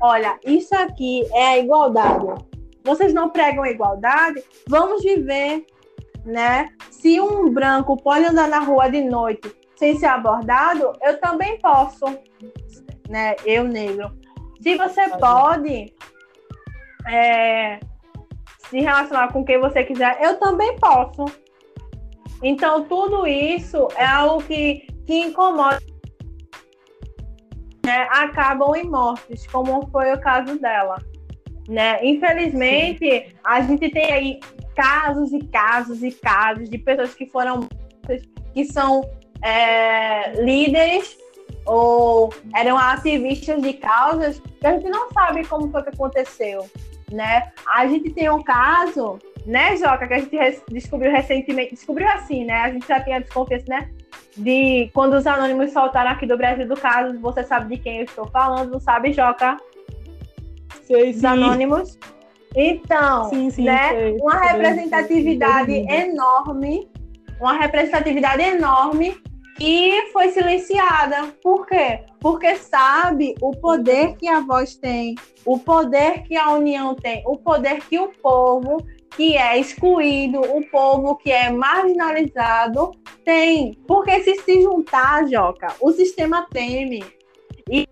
Olha, 0.02 0.38
isso 0.46 0.76
aqui 0.76 1.24
é 1.34 1.48
a 1.48 1.58
igualdade. 1.58 2.26
Vocês 2.84 3.14
não 3.14 3.30
pregam 3.30 3.66
igualdade? 3.66 4.43
Vamos 4.68 5.04
viver, 5.04 5.66
né? 6.24 6.70
Se 6.91 7.20
um 7.20 7.52
branco 7.52 7.98
pode 7.98 8.26
andar 8.26 8.48
na 8.48 8.60
rua 8.60 8.89
de 8.89 9.02
noite 9.02 9.56
sem 9.76 9.98
ser 9.98 10.06
abordado, 10.06 10.93
eu 11.02 11.20
também 11.20 11.60
posso, 11.60 12.06
né? 13.10 13.36
Eu 13.46 13.64
negro. 13.64 14.12
Se 14.62 14.76
você 14.76 15.10
pode 15.18 15.93
é, 17.08 17.80
se 18.70 18.80
relacionar 18.80 19.32
com 19.32 19.43
quem 19.43 19.60
você 19.60 19.84
quiser, 19.84 20.18
eu 20.22 20.39
também 20.39 20.76
posso. 20.78 21.26
Então, 22.41 22.84
tudo 22.86 23.26
isso 23.26 23.88
é 23.96 24.06
algo 24.06 24.43
que, 24.43 24.88
que 25.06 25.14
incomoda. 25.20 25.80
Né? 27.86 28.08
Acabam 28.10 28.76
em 28.76 28.90
mortes, 28.90 29.46
como 29.48 29.88
foi 29.92 30.14
o 30.14 30.20
caso 30.20 30.60
dela. 30.60 30.98
Né? 31.68 32.04
Infelizmente, 32.04 33.36
a 33.44 33.62
gente 33.62 33.90
tem 33.90 34.12
aí 34.12 34.40
casos 34.76 35.32
e 35.32 35.40
casos 35.40 36.04
e 36.04 36.12
casos 36.12 36.70
de 36.70 36.78
pessoas 36.78 37.14
que 37.14 37.26
foram 37.28 37.68
que 38.54 38.66
são 38.66 39.02
é, 39.42 40.32
líderes 40.42 41.18
ou 41.66 42.34
eram 42.56 42.78
ativistas 42.78 43.62
de 43.62 43.74
causas 43.74 44.40
que 44.40 44.68
a 44.68 44.74
gente 44.74 44.90
não 44.90 45.12
sabe 45.12 45.46
como 45.46 45.72
foi 45.72 45.84
que 45.84 45.90
aconteceu, 45.90 46.70
né? 47.12 47.52
A 47.68 47.88
gente 47.88 48.12
tem 48.12 48.30
um 48.30 48.44
caso, 48.44 49.20
né, 49.46 49.76
Joca, 49.76 50.08
que 50.08 50.14
a 50.14 50.20
gente 50.20 50.64
descobriu 50.70 51.12
recentemente, 51.12 51.74
descobriu 51.74 52.08
assim, 52.10 52.46
né? 52.46 52.54
A 52.62 52.72
gente 52.72 52.88
já 52.88 53.02
tinha 53.02 53.20
desconfiança, 53.20 53.66
né? 53.68 53.90
De 54.38 54.90
quando 54.94 55.14
os 55.14 55.26
anônimos 55.26 55.72
soltaram 55.72 56.12
aqui 56.12 56.26
do 56.26 56.38
Brasil 56.38 56.68
do 56.68 56.76
caso, 56.76 57.18
você 57.20 57.44
sabe 57.44 57.76
de 57.76 57.82
quem 57.82 58.00
eu 58.00 58.04
estou 58.04 58.28
falando, 58.28 58.72
não 58.72 58.80
sabe, 58.80 59.14
Joca? 59.14 59.58
Sei, 60.84 61.12
Os 61.12 61.18
sim. 61.18 61.26
anônimos. 61.26 61.98
Então, 62.56 63.30
Sim, 63.30 63.50
sim, 63.50 63.64
né? 63.66 63.90
sei. 63.90 64.18
uma 64.22 64.40
Sei, 64.40 64.48
representatividade 64.52 65.74
enorme, 65.74 66.90
uma 67.40 67.54
representatividade 67.54 68.42
enorme 68.42 69.18
e 69.60 70.10
foi 70.14 70.30
silenciada. 70.30 71.34
Por 71.44 71.66
quê? 71.66 72.02
Porque 72.20 72.56
sabe 72.56 73.36
o 73.42 73.52
poder 73.52 74.16
que 74.16 74.28
a 74.28 74.40
voz 74.40 74.76
tem, 74.76 75.16
o 75.46 75.60
poder 75.60 76.24
que 76.24 76.36
a 76.36 76.52
união 76.52 76.96
tem, 76.96 77.24
o 77.26 77.38
poder 77.38 77.82
que 77.88 78.00
o 78.00 78.08
povo 78.22 78.78
que 79.16 79.38
é 79.38 79.57
excluído, 79.57 80.39
o 80.41 80.66
povo 80.70 81.16
que 81.16 81.32
é 81.32 81.49
marginalizado 81.49 82.91
tem. 83.24 83.74
Porque 83.88 84.22
se 84.24 84.36
se 84.41 84.61
juntar, 84.61 85.28
Joca, 85.28 85.74
o 85.82 85.91
sistema 85.91 86.45
teme. 86.51 87.03
E 87.70 87.88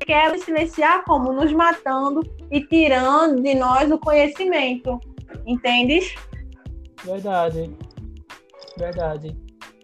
quer 0.00 0.36
silenciar 0.38 1.04
como 1.04 1.32
nos 1.32 1.52
matando 1.52 2.22
e 2.50 2.60
tirando 2.66 3.40
de 3.40 3.54
nós 3.54 3.90
o 3.90 3.98
conhecimento. 3.98 4.98
Entendes? 5.46 6.14
Verdade. 7.04 7.74
Verdade. 8.76 9.36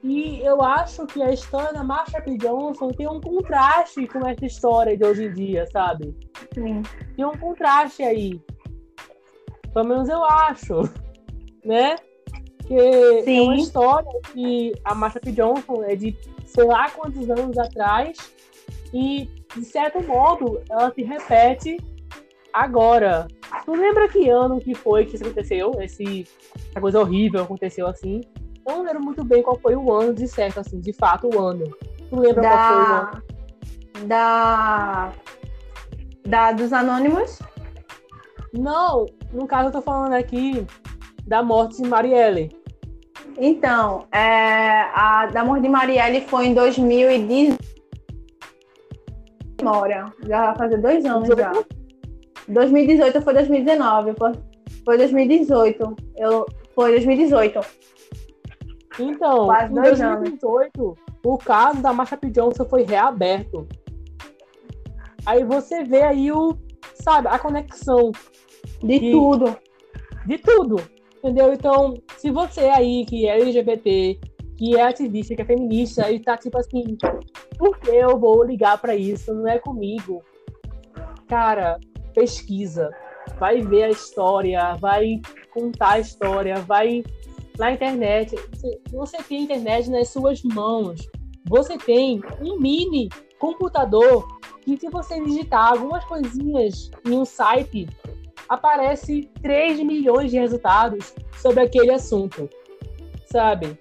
E 0.02 0.40
eu 0.44 0.62
acho 0.62 1.06
que 1.06 1.20
a 1.22 1.32
história 1.32 1.72
da 1.72 1.82
Marsha 1.82 2.20
P. 2.20 2.36
Johnson 2.36 2.88
tem 2.88 3.08
um 3.08 3.20
contraste 3.20 4.06
com 4.06 4.26
essa 4.26 4.46
história 4.46 4.96
de 4.96 5.04
hoje 5.04 5.24
em 5.24 5.32
dia, 5.32 5.66
sabe? 5.72 6.16
Sim. 6.54 6.82
Tem 7.16 7.24
um 7.24 7.36
contraste 7.36 8.02
aí. 8.02 8.40
Pelo 9.78 9.90
menos 9.90 10.08
eu 10.08 10.24
acho. 10.24 10.82
Né? 11.64 11.96
Que 12.66 12.74
é 12.74 13.22
Sim. 13.24 13.40
uma 13.40 13.56
história 13.56 14.10
que 14.32 14.72
a 14.84 14.94
Marsha 14.94 15.20
P. 15.20 15.32
Johnson 15.32 15.84
é 15.84 15.94
de 15.94 16.16
sei 16.46 16.64
lá 16.64 16.88
quantos 16.88 17.28
anos 17.28 17.58
atrás 17.58 18.16
e, 18.94 19.28
de 19.54 19.64
certo 19.64 20.02
modo, 20.02 20.62
ela 20.70 20.90
se 20.94 21.02
repete 21.02 21.76
agora. 22.54 23.28
Tu 23.66 23.72
lembra 23.72 24.08
que 24.08 24.30
ano 24.30 24.60
que 24.60 24.74
foi 24.74 25.04
que 25.04 25.16
isso 25.16 25.24
aconteceu? 25.24 25.72
Esse, 25.80 26.26
essa 26.70 26.80
coisa 26.80 27.00
horrível 27.00 27.42
aconteceu 27.42 27.86
assim? 27.86 28.22
Eu 28.66 28.76
não 28.76 28.82
lembro 28.84 29.04
muito 29.04 29.22
bem 29.24 29.42
qual 29.42 29.58
foi 29.58 29.76
o 29.76 29.92
ano 29.92 30.14
de 30.14 30.26
certo, 30.26 30.60
assim, 30.60 30.80
de 30.80 30.92
fato 30.94 31.28
o 31.28 31.38
ano. 31.38 31.64
Tu 32.08 32.18
lembra 32.18 32.42
qual 32.42 32.58
foi 32.58 32.76
o 32.76 32.96
ano? 32.96 33.22
Da. 34.06 35.12
Da. 35.12 35.12
Da 36.26 36.52
dos 36.52 36.72
anônimos? 36.72 37.40
Não, 38.54 39.04
no 39.32 39.46
caso 39.46 39.68
eu 39.68 39.72
tô 39.72 39.82
falando 39.82 40.12
aqui 40.12 40.66
da 41.26 41.42
morte 41.42 41.82
de 41.82 41.88
Marielle. 41.88 42.50
Então, 43.36 44.06
é, 44.12 44.82
a 44.94 45.26
da 45.26 45.44
morte 45.44 45.62
de 45.62 45.68
Marielle 45.68 46.22
foi 46.22 46.46
em 46.46 46.54
2018. 46.54 47.58
Memória. 49.60 50.12
Já 50.26 50.46
vai 50.46 50.56
fazer 50.56 50.78
dois 50.78 51.04
anos 51.04 51.28
já. 51.28 51.52
2018 52.48 53.20
foi 53.20 53.34
2019. 53.34 54.14
Foi, 54.16 54.32
foi 54.84 54.98
2018. 54.98 55.96
Eu, 56.16 56.46
foi 56.74 56.90
2018. 56.92 57.60
Então, 58.98 59.46
Quase 59.46 59.70
em 59.70 59.74
dois 59.74 59.98
2018, 59.98 60.98
o 61.24 61.38
caso 61.38 61.80
da 61.80 61.92
Marsha 61.92 62.16
P. 62.16 62.30
Johnson 62.30 62.64
foi 62.64 62.82
reaberto. 62.82 63.68
Aí 65.24 65.44
você 65.44 65.84
vê 65.84 66.02
aí 66.02 66.32
o, 66.32 66.56
sabe, 66.94 67.28
a 67.28 67.38
conexão 67.38 68.10
De 68.82 68.94
E- 68.94 69.10
tudo. 69.12 69.56
de 70.26 70.38
tudo, 70.38 70.76
entendeu? 71.18 71.52
Então, 71.52 71.94
se 72.16 72.30
você 72.30 72.60
aí 72.68 73.04
que 73.06 73.26
é 73.26 73.40
LGBT, 73.40 74.18
que 74.56 74.76
é 74.76 74.82
ativista, 74.82 75.34
que 75.34 75.42
é 75.42 75.44
feminista, 75.44 76.10
e 76.10 76.20
tá 76.20 76.36
tipo 76.36 76.58
assim, 76.58 76.96
por 77.56 77.78
que 77.78 77.90
eu 77.90 78.18
vou 78.18 78.42
ligar 78.44 78.78
pra 78.80 78.94
isso? 78.94 79.32
Não 79.32 79.48
é 79.48 79.58
comigo. 79.58 80.22
Cara, 81.28 81.78
pesquisa, 82.14 82.90
vai 83.38 83.60
ver 83.60 83.84
a 83.84 83.88
história, 83.90 84.74
vai 84.76 85.20
contar 85.52 85.92
a 85.92 86.00
história, 86.00 86.56
vai 86.60 87.04
na 87.58 87.72
internet. 87.72 88.34
Você- 88.52 88.80
Você 88.92 89.16
tem 89.22 89.42
internet 89.44 89.90
nas 89.90 90.08
suas 90.08 90.42
mãos. 90.42 91.06
Você 91.48 91.76
tem 91.78 92.20
um 92.40 92.58
mini 92.58 93.08
computador 93.38 94.26
que 94.62 94.76
se 94.76 94.88
você 94.90 95.22
digitar 95.22 95.72
algumas 95.72 96.04
coisinhas 96.04 96.90
em 97.06 97.12
um 97.12 97.24
site, 97.24 97.88
aparece 98.48 99.30
3 99.42 99.80
milhões 99.80 100.30
de 100.30 100.38
resultados 100.38 101.14
sobre 101.36 101.62
aquele 101.62 101.90
assunto. 101.90 102.48
Sabe? 103.26 103.78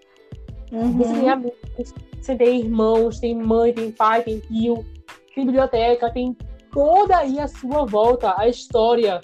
Você 0.72 1.14
tem 1.14 1.22
Uhum. 1.24 1.30
amigos, 1.30 1.94
você 2.20 2.36
tem 2.36 2.60
irmãos, 2.60 3.20
tem 3.20 3.36
mãe, 3.36 3.74
tem 3.74 3.92
pai, 3.92 4.22
tem 4.24 4.40
tio, 4.40 4.86
tem 5.34 5.46
biblioteca, 5.46 6.12
tem 6.12 6.36
toda 6.72 7.18
aí 7.18 7.40
a 7.40 7.48
sua 7.48 7.86
volta 7.86 8.36
a 8.38 8.48
história 8.48 9.22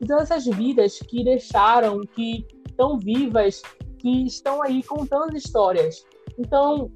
de 0.00 0.06
todas 0.06 0.30
essas 0.30 0.44
vidas 0.44 0.98
que 0.98 1.24
deixaram, 1.24 2.00
que 2.02 2.46
estão 2.68 2.98
vivas, 2.98 3.62
que 3.98 4.26
estão 4.26 4.62
aí 4.62 4.82
contando 4.82 5.36
histórias. 5.36 6.04
Então, 6.38 6.90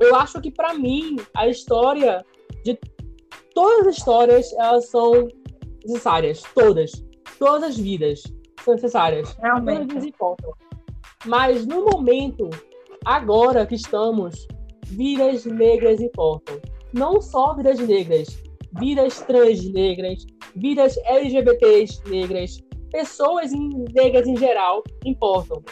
eu 0.00 0.14
acho 0.16 0.40
que 0.40 0.50
para 0.50 0.72
mim 0.72 1.16
a 1.34 1.46
história 1.48 2.24
de 2.64 2.78
todas 3.54 3.88
as 3.88 3.98
histórias 3.98 4.52
elas 4.54 4.88
são 4.88 5.28
necessárias, 5.84 6.42
todas, 6.54 6.92
todas 7.38 7.70
as 7.70 7.76
vidas 7.76 8.22
são 8.64 8.74
necessárias. 8.74 9.34
Todas 9.34 9.42
Realmente. 9.42 9.92
eles 9.92 10.04
importam. 10.04 10.52
Mas 11.26 11.66
no 11.66 11.84
momento, 11.84 12.48
agora 13.04 13.66
que 13.66 13.74
estamos, 13.74 14.46
vidas 14.86 15.44
negras 15.44 16.00
importam. 16.00 16.60
Não 16.92 17.20
só 17.20 17.54
vidas 17.54 17.78
negras, 17.78 18.42
vidas 18.78 19.20
trans 19.22 19.64
negras, 19.72 20.26
vidas 20.56 20.96
LGBTs 21.04 22.02
negras, 22.08 22.58
pessoas 22.90 23.50
negras 23.94 24.26
em 24.26 24.36
geral 24.36 24.82
importam. 25.04 25.62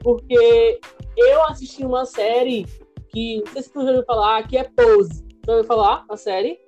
Porque 0.00 0.78
eu 1.16 1.44
assisti 1.44 1.84
uma 1.84 2.04
série 2.04 2.66
que, 3.08 3.42
não 3.44 3.52
sei 3.52 3.62
se 3.62 3.72
tu 3.72 3.82
já 3.82 3.88
ouviu 3.88 4.04
falar, 4.04 4.46
que 4.46 4.58
é 4.58 4.64
Pose. 4.64 5.24
Já 5.46 5.52
ouviu 5.52 5.66
falar 5.66 6.04
a 6.10 6.16
série? 6.16 6.58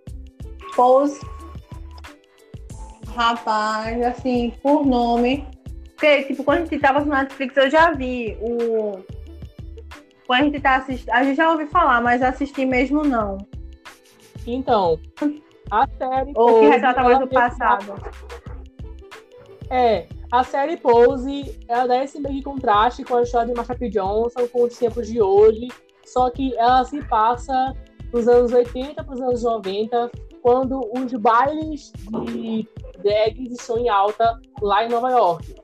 Pose. 0.74 1.20
Rapaz, 3.14 4.00
assim, 4.02 4.52
por 4.62 4.86
nome. 4.86 5.46
Porque, 5.90 6.24
tipo, 6.24 6.44
quando 6.44 6.58
a 6.58 6.64
gente 6.64 6.78
tava 6.78 7.00
no 7.00 7.10
Netflix, 7.10 7.56
eu 7.56 7.70
já 7.70 7.90
vi 7.92 8.36
o. 8.40 9.00
Quando 10.26 10.40
a 10.40 10.44
gente 10.44 10.60
tá 10.60 10.76
assistindo. 10.76 11.10
A 11.10 11.24
gente 11.24 11.36
já 11.36 11.50
ouviu 11.50 11.66
falar, 11.68 12.00
mas 12.00 12.22
assistir 12.22 12.66
mesmo 12.66 13.02
não. 13.02 13.38
Então, 14.46 14.98
a 15.70 15.86
série. 15.86 16.32
Ou 16.34 16.60
que 16.60 16.68
retrata 16.68 17.02
mais 17.02 17.18
do 17.18 17.26
passado. 17.26 17.94
É, 19.70 20.06
a 20.30 20.44
série 20.44 20.76
Pose, 20.76 21.58
ela 21.68 21.86
dá 21.86 22.04
esse 22.04 22.20
meio 22.20 22.36
de 22.36 22.42
contraste 22.42 23.04
com 23.04 23.16
a 23.16 23.22
história 23.22 23.48
de 23.48 23.54
Marsha 23.54 23.74
Johnson, 23.74 24.46
com 24.52 24.64
os 24.64 24.76
tempos 24.76 25.06
de 25.08 25.20
hoje, 25.20 25.68
só 26.04 26.30
que 26.30 26.56
ela 26.56 26.84
se 26.84 27.02
passa 27.04 27.74
dos 28.10 28.28
anos 28.28 28.52
80 28.52 29.04
para 29.04 29.14
os 29.14 29.20
anos 29.20 29.42
90, 29.42 30.10
quando 30.42 30.80
os 30.94 31.12
bailes 31.14 31.92
de 32.24 32.66
drags 33.02 33.52
estão 33.52 33.78
em 33.78 33.88
alta 33.88 34.38
lá 34.60 34.84
em 34.84 34.88
Nova 34.88 35.10
York. 35.10 35.54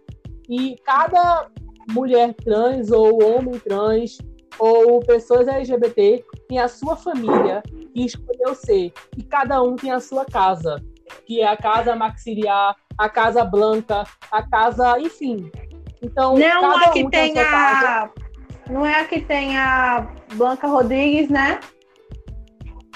E 0.49 0.77
cada 0.85 1.49
mulher 1.91 2.35
trans 2.35 2.91
ou 2.91 3.23
homem 3.23 3.59
trans 3.61 4.19
ou 4.59 5.01
pessoas 5.01 5.49
LGBT 5.49 6.25
tem 6.49 6.59
a 6.59 6.69
sua 6.69 6.97
família 6.97 7.63
que 7.93 8.05
escolheu 8.05 8.55
ser. 8.55 8.93
E 9.17 9.23
cada 9.23 9.63
um 9.63 9.77
tem 9.77 9.91
a 9.91 10.01
sua 10.01 10.25
casa, 10.25 10.83
que 11.27 11.41
é 11.41 11.47
a 11.47 11.57
casa 11.57 11.97
maxiliar, 11.97 12.77
a 12.99 13.09
casa 13.09 13.45
branca, 13.45 14.05
a 14.31 14.43
casa, 14.43 14.99
enfim. 15.01 15.51
Então, 16.03 16.35
não 16.35 16.81
é 16.81 16.93
que 16.93 17.05
um 17.05 17.11
tem, 17.11 17.35
tem 17.35 17.43
a, 17.43 17.49
a... 17.49 17.51
casa. 17.51 18.13
Não 18.71 18.87
é 18.87 19.01
a 19.01 19.05
que 19.05 19.21
tem 19.21 19.59
a 19.59 20.09
Blanca 20.35 20.67
Rodrigues, 20.67 21.29
né? 21.29 21.61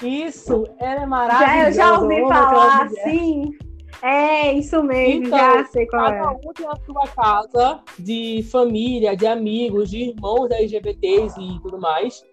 Isso, 0.01 0.63
ela 0.79 1.03
é 1.03 1.05
maravilhosa. 1.05 1.53
Já, 1.53 1.67
eu 1.67 1.73
já 1.73 1.99
ouvi 1.99 2.21
falar, 2.21 2.89
sim. 3.03 3.57
É, 4.01 4.53
isso 4.53 4.81
mesmo, 4.81 5.27
Então, 5.27 5.37
já 5.37 5.65
sei 5.65 5.85
qual 5.87 6.05
Cada 6.05 6.17
é. 6.17 6.27
um 6.27 6.53
tem 6.53 6.67
a 6.67 6.75
sua 6.85 7.07
casa 7.07 7.79
de 7.97 8.43
família, 8.43 9.15
de 9.15 9.27
amigos, 9.27 9.89
de 9.89 10.09
irmãos 10.09 10.49
LGBTs 10.49 11.39
e 11.39 11.59
tudo 11.61 11.79
mais. 11.79 12.23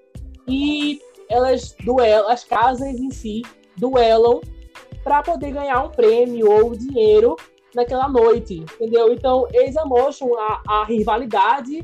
E 0.47 1.01
elas 1.29 1.75
duelam, 1.85 2.31
as 2.31 2.45
casas 2.45 2.99
em 2.99 3.11
si 3.11 3.43
duelam 3.77 4.41
para 5.03 5.23
poder 5.23 5.51
ganhar 5.53 5.83
um 5.83 5.89
prêmio 5.91 6.51
ou 6.51 6.77
dinheiro 6.77 7.37
naquela 7.75 8.09
noite, 8.09 8.65
entendeu? 8.75 9.13
Então, 9.13 9.47
eles 9.53 9.75
mostram 9.85 10.39
a, 10.39 10.63
a 10.67 10.85
rivalidade 10.85 11.83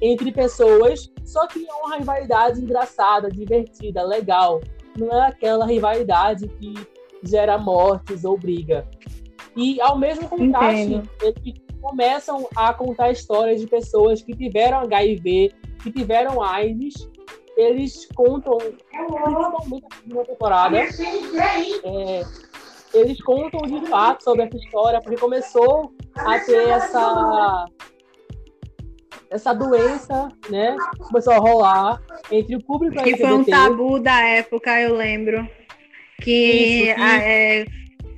entre 0.00 0.32
pessoas, 0.32 1.10
só 1.24 1.46
que 1.46 1.66
é 1.66 1.72
uma 1.74 1.96
rivalidade 1.96 2.60
engraçada, 2.60 3.30
divertida, 3.30 4.02
legal. 4.02 4.60
Não 4.98 5.08
é 5.10 5.28
aquela 5.28 5.64
rivalidade 5.64 6.48
que 6.48 6.74
gera 7.22 7.58
mortes 7.58 8.24
ou 8.24 8.36
briga. 8.36 8.86
E 9.56 9.80
ao 9.80 9.98
mesmo 9.98 10.28
contraste, 10.28 10.82
Entendo. 10.82 11.10
eles 11.20 11.54
começam 11.80 12.48
a 12.56 12.72
contar 12.72 13.10
histórias 13.10 13.60
de 13.60 13.66
pessoas 13.66 14.22
que 14.22 14.34
tiveram 14.34 14.78
HIV, 14.80 15.52
que 15.82 15.90
tiveram 15.90 16.42
AIDS. 16.42 16.94
Eles 17.56 18.08
contam, 18.14 18.56
principalmente 18.56 19.84
na 20.06 20.24
temporada, 20.24 20.78
é, 20.78 22.22
eles 22.94 23.22
contam 23.22 23.60
de 23.62 23.86
fato 23.88 24.24
sobre 24.24 24.44
essa 24.44 24.56
história, 24.56 25.00
porque 25.02 25.18
começou 25.18 25.92
a 26.16 26.38
ter 26.38 26.68
essa 26.68 27.66
essa 29.30 29.54
doença, 29.54 30.28
né? 30.50 30.76
Começou 31.08 31.32
a 31.32 31.38
rolar 31.38 32.02
entre 32.30 32.56
o 32.56 32.62
público 32.62 33.02
Que 33.02 33.16
foi 33.16 33.32
um 33.32 33.40
LGBT. 33.40 33.50
tabu 33.50 33.98
da 33.98 34.20
época, 34.20 34.78
eu 34.80 34.94
lembro. 34.94 35.48
Que, 36.22 36.30
Isso, 36.30 36.94
que- 36.94 37.00
é, 37.00 37.64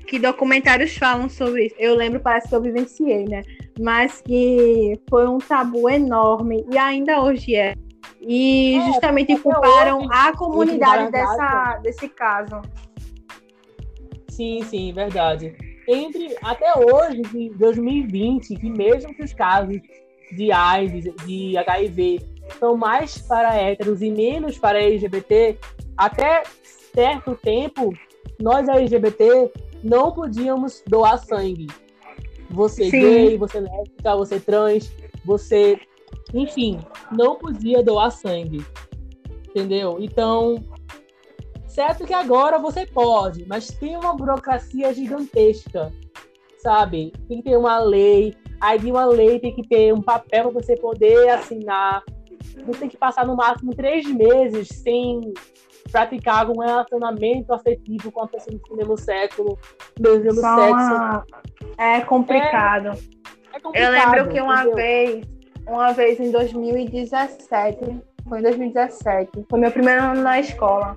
que 0.06 0.18
documentários 0.18 0.96
falam 0.96 1.28
sobre 1.28 1.66
isso. 1.66 1.74
Eu 1.78 1.94
lembro, 1.94 2.20
parece 2.20 2.48
que 2.48 2.54
eu 2.54 2.60
vivenciei, 2.60 3.24
né? 3.24 3.42
Mas 3.80 4.20
que 4.20 5.00
foi 5.08 5.26
um 5.26 5.38
tabu 5.38 5.88
enorme 5.88 6.64
e 6.70 6.76
ainda 6.78 7.20
hoje 7.22 7.54
é. 7.56 7.74
E 8.20 8.76
É, 8.76 8.82
justamente 8.92 9.36
culparam 9.38 9.98
hoje, 10.00 10.08
a 10.12 10.32
comunidade 10.36 11.10
dessa, 11.10 11.78
desse 11.82 12.08
caso. 12.08 12.60
Sim, 14.28 14.62
sim, 14.64 14.92
verdade. 14.92 15.54
Entre 15.86 16.34
até 16.42 16.72
hoje, 16.78 17.22
em 17.34 17.50
2020, 17.52 18.56
que 18.56 18.70
mesmo 18.70 19.14
que 19.14 19.22
os 19.22 19.32
casos 19.32 19.78
de 20.32 20.50
AIDS, 20.50 21.04
de 21.26 21.56
HIV, 21.56 22.20
são 22.58 22.76
mais 22.76 23.18
para 23.18 23.54
héteros 23.54 24.02
e 24.02 24.10
menos 24.10 24.58
para 24.58 24.82
LGBT, 24.82 25.56
até 25.96 26.42
certo 26.94 27.34
tempo, 27.34 27.92
nós 28.40 28.68
LGBT 28.68 29.50
não 29.82 30.12
podíamos 30.12 30.82
doar 30.86 31.18
sangue. 31.18 31.66
Você 32.50 32.90
Sim. 32.90 33.00
gay, 33.00 33.36
você 33.36 33.60
lésbica, 33.60 34.16
você 34.16 34.40
trans, 34.40 34.92
você, 35.24 35.78
enfim, 36.32 36.78
não 37.10 37.36
podia 37.36 37.82
doar 37.82 38.10
sangue. 38.10 38.64
Entendeu? 39.48 39.98
Então, 40.00 40.56
certo 41.66 42.04
que 42.04 42.14
agora 42.14 42.58
você 42.58 42.86
pode, 42.86 43.44
mas 43.46 43.68
tem 43.68 43.96
uma 43.96 44.14
burocracia 44.14 44.92
gigantesca, 44.94 45.92
sabe? 46.58 47.12
Tem 47.28 47.38
que 47.38 47.50
ter 47.50 47.56
uma 47.56 47.78
lei, 47.78 48.34
aí 48.60 48.78
de 48.78 48.90
uma 48.90 49.04
lei 49.04 49.40
tem 49.40 49.54
que 49.54 49.66
ter 49.66 49.92
um 49.92 50.02
papel 50.02 50.50
para 50.50 50.62
você 50.62 50.76
poder 50.76 51.28
assinar. 51.30 52.04
Você 52.66 52.80
tem 52.80 52.88
que 52.88 52.96
passar 52.96 53.26
no 53.26 53.36
máximo 53.36 53.74
três 53.74 54.06
meses 54.06 54.68
sem 54.68 55.34
praticar 55.98 56.40
algum 56.40 56.60
relacionamento 56.60 57.54
afetivo 57.54 58.10
com 58.10 58.22
a 58.22 58.26
pessoa 58.26 58.58
do 58.68 58.76
mesmo 58.76 58.98
século, 58.98 59.56
do 59.96 60.18
mesmo 60.18 60.40
Só 60.40 60.56
sexo. 60.56 60.74
uma- 60.94 61.24
É 61.78 62.00
complicado. 62.00 62.88
É 63.52 63.58
Eu 63.58 63.60
complicado, 63.62 63.92
lembro 64.16 64.28
que 64.32 64.40
uma 64.40 64.54
entendeu? 64.56 64.74
vez, 64.74 65.24
uma 65.68 65.92
vez 65.92 66.18
em 66.18 66.32
2017, 66.32 67.78
foi 68.28 68.40
em 68.40 68.42
2017, 68.42 69.30
foi 69.48 69.60
meu 69.60 69.70
primeiro 69.70 70.02
ano 70.02 70.20
na 70.22 70.40
escola. 70.40 70.96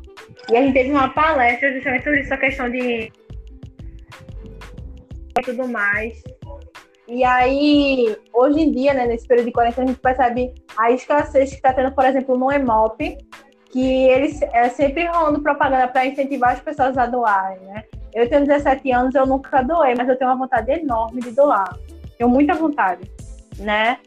E 0.52 0.58
a 0.58 0.62
gente 0.64 0.74
teve 0.74 0.90
uma 0.92 1.10
palestra 1.10 1.72
justamente 1.72 2.04
sobre 2.04 2.20
essa 2.22 2.38
questão 2.38 2.68
de 2.72 3.12
e 5.40 5.42
tudo 5.44 5.68
mais. 5.68 6.20
E 7.08 7.24
aí, 7.24 8.18
hoje 8.34 8.60
em 8.62 8.72
dia, 8.72 8.94
né, 8.96 9.06
nesse 9.06 9.28
período 9.28 9.46
de 9.46 9.52
quarentena, 9.54 9.86
a 9.86 9.88
gente 9.90 10.00
percebe 10.02 10.54
a 10.76 10.92
escassez 10.92 11.52
que 11.52 11.56
está 11.58 11.72
tendo, 11.72 11.94
por 11.94 12.04
exemplo, 12.04 12.36
no 12.38 12.52
EMOP, 12.52 13.16
que 13.78 14.08
eles 14.10 14.42
é 14.42 14.70
sempre 14.70 15.06
rolando 15.06 15.40
propaganda 15.40 15.88
para 15.88 16.08
incentivar 16.08 16.54
as 16.54 16.60
pessoas 16.60 16.98
a 16.98 17.06
doarem, 17.06 17.60
né? 17.60 17.84
Eu 18.12 18.28
tenho 18.28 18.44
17 18.44 18.92
anos, 18.92 19.14
eu 19.14 19.28
nunca 19.28 19.62
doei, 19.62 19.94
mas 19.94 20.10
eu 20.10 20.18
tenho 20.18 20.32
uma 20.32 20.38
vontade 20.38 20.72
enorme 20.72 21.22
de 21.22 21.30
doar. 21.30 21.78
Tenho 22.18 22.28
muita 22.28 22.56
vontade, 22.56 23.08
né? 23.60 24.00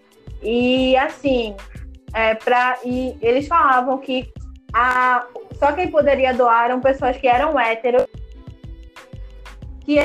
E 0.42 0.96
assim, 0.96 1.54
é, 2.12 2.34
pra, 2.34 2.78
e 2.84 3.16
eles 3.22 3.46
falavam 3.46 3.96
que 3.98 4.32
a, 4.74 5.24
só 5.56 5.70
quem 5.70 5.88
poderia 5.88 6.34
doar 6.34 6.64
eram 6.64 6.80
pessoas 6.80 7.16
que 7.18 7.28
eram 7.28 7.56
héteros, 7.56 8.08
que 9.82 10.04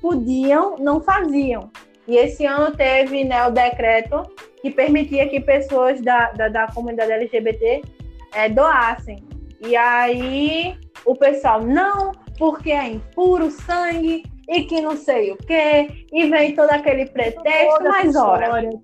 podiam, 0.00 0.76
não 0.78 1.00
faziam. 1.00 1.72
E 2.06 2.16
esse 2.16 2.46
ano 2.46 2.70
teve 2.76 3.24
né, 3.24 3.44
o 3.48 3.50
decreto 3.50 4.22
que 4.62 4.70
permitia 4.70 5.28
que 5.28 5.40
pessoas 5.40 6.00
da, 6.00 6.30
da, 6.30 6.48
da 6.48 6.66
comunidade 6.68 7.10
LGBT 7.10 7.82
é, 8.34 8.48
doassem. 8.48 9.24
E 9.60 9.76
aí 9.76 10.76
o 11.04 11.14
pessoal, 11.14 11.62
não, 11.62 12.12
porque 12.38 12.70
é 12.72 12.88
impuro 12.88 13.50
sangue 13.50 14.22
e 14.48 14.64
que 14.64 14.80
não 14.80 14.96
sei 14.96 15.32
o 15.32 15.36
quê, 15.36 16.06
e 16.12 16.28
vem 16.28 16.54
todo 16.54 16.70
aquele 16.70 17.06
pretexto, 17.06 17.78
Toda 17.78 17.88
mas 17.88 18.14
ora, 18.14 18.44
história, 18.44 18.80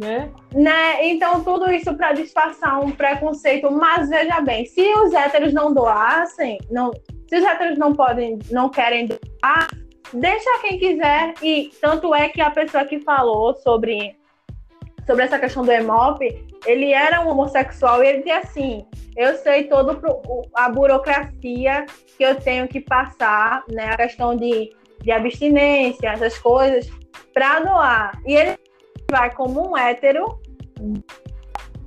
né? 0.00 0.32
né? 0.54 1.06
Então, 1.06 1.44
tudo 1.44 1.70
isso 1.70 1.94
para 1.94 2.12
disfarçar 2.12 2.80
um 2.80 2.90
preconceito. 2.90 3.70
Mas 3.70 4.08
veja 4.08 4.40
bem, 4.40 4.64
se 4.64 4.82
os 4.94 5.12
héteros 5.12 5.52
não 5.52 5.72
doassem, 5.72 6.58
não, 6.70 6.92
se 7.28 7.36
os 7.36 7.44
héteros 7.44 7.78
não 7.78 7.92
podem, 7.92 8.38
não 8.50 8.70
querem 8.70 9.06
doar, 9.06 9.68
deixa 10.14 10.60
quem 10.62 10.78
quiser. 10.78 11.34
E 11.42 11.70
tanto 11.80 12.14
é 12.14 12.28
que 12.28 12.40
a 12.40 12.50
pessoa 12.50 12.84
que 12.84 13.00
falou 13.00 13.54
sobre, 13.54 14.16
sobre 15.06 15.24
essa 15.24 15.38
questão 15.38 15.62
do 15.62 15.72
EMOP, 15.72 16.51
ele 16.66 16.92
era 16.92 17.20
um 17.20 17.28
homossexual 17.28 18.02
e 18.02 18.08
ele 18.08 18.18
dizia 18.18 18.38
assim: 18.38 18.86
eu 19.16 19.36
sei 19.36 19.64
toda 19.64 19.98
a 20.54 20.68
burocracia 20.68 21.86
que 22.16 22.22
eu 22.22 22.40
tenho 22.40 22.68
que 22.68 22.80
passar, 22.80 23.64
né? 23.68 23.90
A 23.90 23.96
questão 23.96 24.36
de, 24.36 24.70
de 25.00 25.10
abstinência, 25.10 26.08
essas 26.08 26.38
coisas, 26.38 26.88
para 27.32 27.60
doar. 27.60 28.12
E 28.26 28.34
ele 28.34 28.58
vai 29.10 29.32
como 29.34 29.70
um 29.70 29.76
hétero 29.76 30.40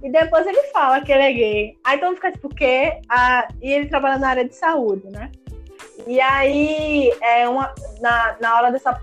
e 0.03 0.11
depois 0.11 0.45
ele 0.45 0.61
fala 0.67 1.01
que 1.01 1.11
ele 1.11 1.23
é 1.23 1.33
gay. 1.33 1.77
Aí 1.83 1.97
todo 1.97 2.09
mundo 2.09 2.17
fica 2.17 2.31
tipo, 2.31 2.49
quê? 2.49 3.01
Ah, 3.09 3.47
e 3.61 3.71
ele 3.71 3.87
trabalha 3.87 4.19
na 4.19 4.29
área 4.29 4.45
de 4.45 4.53
saúde, 4.55 5.09
né? 5.09 5.31
E 6.05 6.21
aí, 6.21 7.11
é 7.21 7.49
uma, 7.49 7.73
na, 7.99 8.37
na 8.39 8.55
hora 8.55 8.71
dessa 8.71 8.99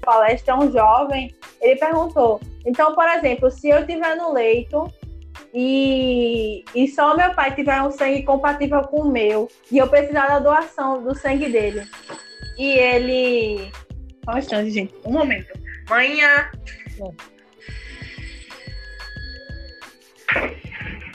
palestra, 0.00 0.56
um 0.56 0.70
jovem, 0.72 1.32
ele 1.60 1.78
perguntou, 1.78 2.40
então, 2.66 2.92
por 2.94 3.08
exemplo, 3.08 3.50
se 3.50 3.68
eu 3.68 3.80
estiver 3.80 4.16
no 4.16 4.32
leito 4.32 4.92
e, 5.54 6.64
e 6.74 6.88
só 6.88 7.16
meu 7.16 7.34
pai 7.34 7.54
tiver 7.54 7.82
um 7.82 7.90
sangue 7.90 8.22
compatível 8.22 8.82
com 8.82 9.02
o 9.02 9.10
meu 9.10 9.48
e 9.70 9.78
eu 9.78 9.88
precisar 9.88 10.26
da 10.26 10.38
doação 10.38 11.02
do 11.02 11.14
sangue 11.14 11.48
dele, 11.48 11.82
e 12.58 12.70
ele 12.78 13.70
Só 14.24 14.32
um 14.34 14.38
instante, 14.38 14.70
gente. 14.70 14.94
Um 15.04 15.12
momento. 15.12 15.52
Manhã. 15.90 16.50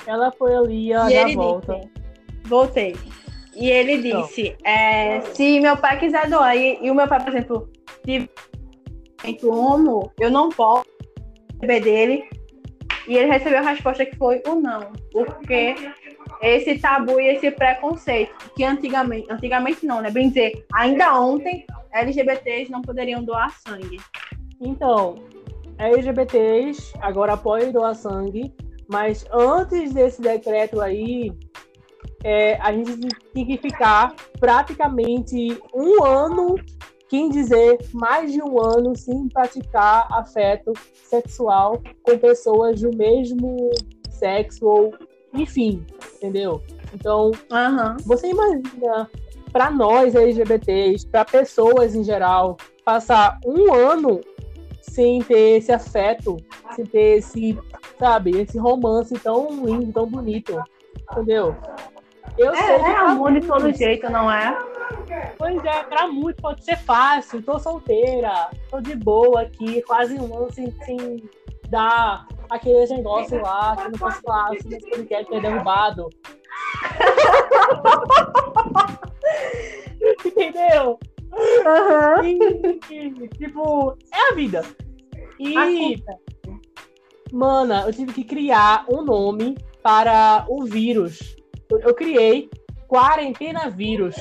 Ela 0.06 0.32
foi 0.32 0.56
ali, 0.56 0.96
ó, 0.96 1.10
E 1.10 1.24
na 1.24 1.34
volta. 1.34 1.74
disse. 1.76 1.90
Voltei. 2.46 2.96
E 3.56 3.70
ele 3.70 3.94
Então. 4.08 4.22
disse: 4.22 4.56
é, 4.64 5.22
se 5.34 5.60
meu 5.60 5.76
pai 5.78 6.00
quiser 6.00 6.30
doar, 6.30 6.56
e, 6.56 6.78
e 6.82 6.92
o 6.92 6.96
meu 6.96 7.08
pai, 7.08 7.20
por 7.20 7.30
exemplo, 7.30 7.70
se 8.06 8.30
homo, 9.44 10.12
eu 10.20 10.30
não 10.32 10.50
posso 10.50 10.86
beber 11.60 11.82
dele. 11.82 12.30
E 13.08 13.16
ele 13.16 13.32
recebeu 13.32 13.60
a 13.60 13.70
resposta 13.70 14.06
que 14.06 14.16
foi 14.18 14.42
o 14.46 14.56
não. 14.56 14.92
Porque 15.12 15.76
esse 16.42 16.78
tabu 16.78 17.20
e 17.20 17.28
esse 17.30 17.50
preconceito, 17.52 18.52
que 18.56 18.64
antigamente, 18.64 19.32
antigamente 19.32 19.86
não, 19.86 20.02
né? 20.02 20.12
Bem 20.12 20.28
dizer, 20.28 20.66
ainda 20.74 21.20
ontem, 21.20 21.66
LGBTs 21.94 22.72
não 22.72 22.82
poderiam 22.82 23.24
doar 23.24 23.52
sangue. 23.60 24.00
Então, 24.62 25.16
LGBTs 25.78 26.94
agora 27.02 27.34
apoiam 27.34 27.72
doar 27.72 27.96
sangue, 27.96 28.54
mas 28.90 29.26
antes 29.32 29.94
desse 29.94 30.22
decreto 30.22 30.82
aí, 30.82 31.32
é, 32.24 32.56
a 32.56 32.72
gente 32.74 32.98
tem 33.34 33.46
que 33.46 33.58
ficar 33.58 34.14
praticamente 34.40 35.58
um 35.74 36.04
ano, 36.04 36.56
quem 37.10 37.30
dizer 37.30 37.80
mais 37.94 38.32
de 38.32 38.42
um 38.42 38.62
ano, 38.62 38.96
sem 38.96 39.28
praticar 39.30 40.08
afeto 40.12 40.74
sexual 40.94 41.82
com 42.04 42.18
pessoas 42.18 42.82
do 42.82 42.96
mesmo 42.96 43.70
sexo 44.10 44.66
ou 44.66 44.94
enfim, 45.34 45.86
entendeu? 46.16 46.62
Então, 46.94 47.32
Aham. 47.52 47.98
você 48.06 48.30
imagina, 48.30 49.10
para 49.52 49.70
nós 49.70 50.16
LGBTs, 50.16 51.08
para 51.08 51.26
pessoas 51.26 51.96
em 51.96 52.04
geral, 52.04 52.58
passar 52.84 53.40
um 53.46 53.74
ano 53.74 54.22
sem 54.82 55.22
ter 55.22 55.58
esse 55.58 55.72
afeto, 55.72 56.38
sem 56.76 56.86
ter 56.86 57.18
esse, 57.18 57.58
sabe, 58.00 58.32
esse 58.40 58.58
romance 58.58 59.14
tão 59.20 59.66
lindo, 59.66 59.92
tão 59.92 60.08
bonito, 60.08 60.62
entendeu? 61.12 61.56
Eu 62.38 62.56
sei 62.56 62.64
É, 62.64 62.80
que 62.80 62.86
é 62.86 63.40
de 63.40 63.48
todo 63.48 63.62
muitos- 63.62 63.80
jeito, 63.80 64.10
não 64.12 64.32
é? 64.32 64.56
Pois 65.38 65.64
é, 65.66 65.84
pra 65.84 66.08
muitos 66.08 66.42
pode 66.42 66.64
ser 66.64 66.78
fácil, 66.78 67.42
tô 67.42 67.58
solteira, 67.60 68.50
tô 68.70 68.80
de 68.80 68.96
boa 68.96 69.42
aqui, 69.42 69.82
quase 69.84 70.16
um 70.20 70.36
ano 70.36 70.52
sem, 70.52 70.72
sem 70.84 71.24
dar 71.70 72.28
aquele 72.50 72.86
negócio 72.88 73.42
lá, 73.42 73.76
que 73.76 73.84
não 73.92 74.00
posso 74.00 74.22
falar, 74.22 74.50
se 74.60 74.68
esse 74.68 74.90
podcast 74.90 75.34
é 75.34 75.40
derrubado. 75.40 76.10
Entendeu? 80.26 81.00
Aham. 81.66 82.24
E, 82.26 83.28
tipo, 83.30 83.98
é 84.14 84.32
a 84.32 84.36
vida. 84.36 84.64
E, 85.40 86.04
mana, 87.32 87.84
eu 87.86 87.94
tive 87.94 88.14
que 88.14 88.24
criar 88.24 88.86
um 88.90 89.04
nome 89.04 89.56
para 89.84 90.46
o 90.50 90.64
vírus. 90.66 91.36
Eu, 91.70 91.94
criei 91.94 92.50
quarentena 92.88 93.70
vírus. 93.70 94.16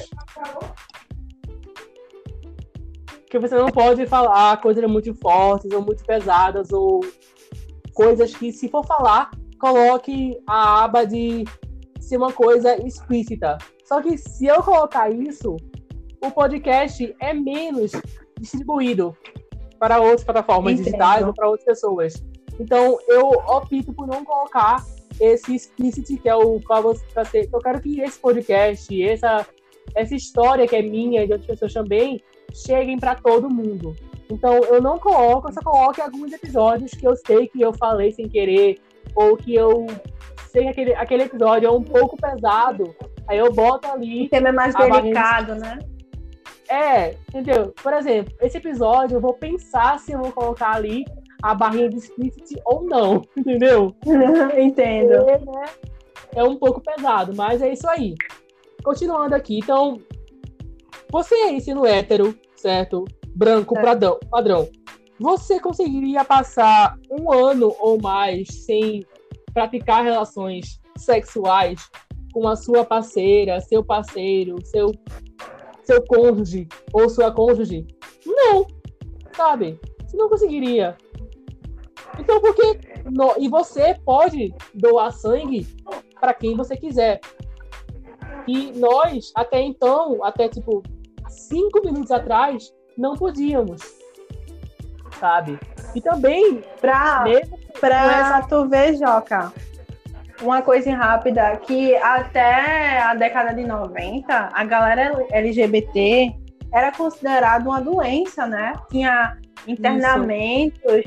Que 3.31 3.39
você 3.39 3.55
não 3.55 3.69
pode 3.69 4.07
falar 4.07 4.61
coisas 4.61 4.85
muito 4.91 5.15
fortes 5.15 5.71
ou 5.73 5.83
muito 5.83 6.05
pesadas 6.05 6.73
ou 6.73 7.01
coisas 7.95 8.35
que, 8.35 8.53
se 8.53 8.69
for 8.69 8.85
falar, 8.85 9.31
coloque 9.59 10.37
a 10.47 10.85
aba 10.85 11.05
de 11.05 11.45
ser 12.01 12.17
uma 12.17 12.33
coisa 12.33 12.77
explícita. 12.85 13.59
Só 13.85 14.03
que 14.03 14.19
se 14.19 14.47
eu 14.47 14.63
colocar 14.63 15.11
isso, 15.11 15.57
o 16.23 16.31
podcast 16.31 17.15
é 17.21 17.33
menos 17.33 17.93
distribuído 18.39 19.17
para 19.79 20.01
outras 20.01 20.25
plataformas 20.25 20.75
Entendo. 20.75 20.85
digitais 20.85 21.27
ou 21.27 21.33
para 21.33 21.49
outras 21.49 21.65
pessoas. 21.65 22.15
Então 22.59 22.99
eu 23.09 23.29
opto 23.29 23.93
por 23.93 24.07
não 24.07 24.25
colocar 24.25 24.85
esse 25.21 25.55
explicit 25.55 26.17
que 26.19 26.29
é 26.29 26.35
o 26.35 26.61
qual 26.61 26.83
você 26.83 27.05
pra 27.13 27.25
ser. 27.25 27.49
Eu 27.53 27.59
quero 27.61 27.81
que 27.81 28.01
esse 28.01 28.19
podcast, 28.19 29.03
essa 29.03 29.47
essa 29.95 30.15
história 30.15 30.67
que 30.67 30.77
é 30.77 30.83
minha 30.83 31.23
e 31.23 31.27
de 31.27 31.33
outras 31.33 31.49
pessoas 31.49 31.73
também 31.73 32.21
cheguem 32.53 32.99
para 32.99 33.15
todo 33.15 33.49
mundo. 33.49 33.95
Então 34.31 34.55
eu 34.65 34.83
não 34.83 34.99
coloco, 34.99 35.49
eu 35.49 35.53
só 35.53 35.61
coloco 35.61 36.03
alguns 36.03 36.33
episódios 36.33 36.93
que 36.93 37.07
eu 37.07 37.15
sei 37.17 37.49
que 37.49 37.61
eu 37.61 37.73
falei 37.73 38.13
sem 38.13 38.29
querer 38.29 38.79
ou 39.15 39.37
que 39.37 39.55
eu 39.55 39.87
sei 40.51 40.65
que 40.65 40.69
aquele, 40.69 40.95
aquele 40.95 41.23
episódio 41.25 41.67
é 41.67 41.71
um 41.71 41.83
pouco 41.83 42.17
pesado. 42.17 42.95
Aí 43.29 43.39
eu 43.39 43.53
boto 43.53 43.89
ali 43.89 44.27
O 44.27 44.31
tema 44.31 44.49
é 44.49 44.53
mais 44.53 44.75
delicado, 44.75 45.55
né? 45.55 45.79
é, 46.69 47.11
entendeu? 47.29 47.73
Por 47.83 47.93
exemplo, 47.93 48.35
esse 48.41 48.59
episódio 48.59 49.17
eu 49.17 49.21
vou 49.21 49.35
pensar 49.35 49.99
se 49.99 50.13
eu 50.13 50.21
vou 50.21 50.33
colocar 50.33 50.75
ali 50.75 51.05
a 51.43 51.55
barrinha 51.55 51.89
de 51.89 51.97
explicit 51.97 52.61
ou 52.65 52.85
não, 52.85 53.23
entendeu? 53.37 53.95
Entendo. 54.59 55.13
É, 55.13 55.39
né? 55.39 55.65
É 56.35 56.45
um 56.45 56.57
pouco 56.57 56.81
pesado, 56.81 57.35
mas 57.35 57.63
é 57.63 57.73
isso 57.73 57.89
aí. 57.89 58.15
Continuando 58.83 59.35
aqui, 59.35 59.59
então, 59.59 60.01
você 61.11 61.61
sendo 61.61 61.87
hétero, 61.87 62.39
certo? 62.57 63.05
Branco, 63.35 63.75
Certo. 63.75 63.85
padrão, 63.85 64.19
padrão, 64.31 64.69
você 65.19 65.59
conseguiria 65.61 66.25
passar 66.25 66.99
um 67.11 67.33
ano 67.33 67.75
ou 67.79 68.01
mais 68.01 68.49
sem 68.65 69.05
praticar 69.53 70.05
relações 70.05 70.81
sexuais 70.97 71.89
com 72.33 72.47
a 72.47 72.57
sua 72.57 72.85
parceira, 72.85 73.61
seu 73.61 73.83
parceiro, 73.83 74.57
seu, 74.67 74.93
seu 75.85 76.05
cônjuge 76.05 76.69
ou 76.93 77.09
sua 77.09 77.33
cônjuge? 77.33 77.87
Não, 78.27 78.67
sabe? 79.35 79.81
Você 80.07 80.17
não 80.17 80.29
conseguiria. 80.29 80.97
Então, 82.19 82.41
por 82.41 82.55
que. 82.55 82.79
no- 83.05 83.35
E 83.39 83.49
você 83.49 83.97
pode 84.05 84.55
doar 84.75 85.13
sangue 85.13 85.67
para 86.21 86.33
quem 86.35 86.57
você 86.57 86.77
quiser. 86.77 87.21
E 88.47 88.73
nós, 88.79 89.33
até 89.35 89.61
então, 89.61 90.23
até 90.25 90.49
tipo 90.49 90.83
cinco 91.29 91.81
minutos 91.85 92.11
atrás, 92.11 92.73
não 92.97 93.15
podíamos. 93.15 93.81
Sabe? 95.19 95.59
E 95.95 96.01
também, 96.01 96.63
Pra, 96.81 97.23
mesmo 97.25 97.59
pra 97.81 98.43
tu 98.43 98.69
ver, 98.69 98.97
Joca, 98.97 99.53
uma 100.43 100.61
coisa 100.63 100.95
rápida, 100.95 101.57
que 101.57 101.97
até 101.97 102.99
a 103.01 103.15
década 103.15 103.55
de 103.55 103.65
90, 103.65 104.51
a 104.53 104.65
galera 104.65 105.25
LGBT 105.31 106.33
era 106.73 106.93
considerada 106.93 107.67
uma 107.69 107.81
doença, 107.81 108.47
né? 108.47 108.75
Tinha 108.91 109.39
internamentos, 109.67 111.03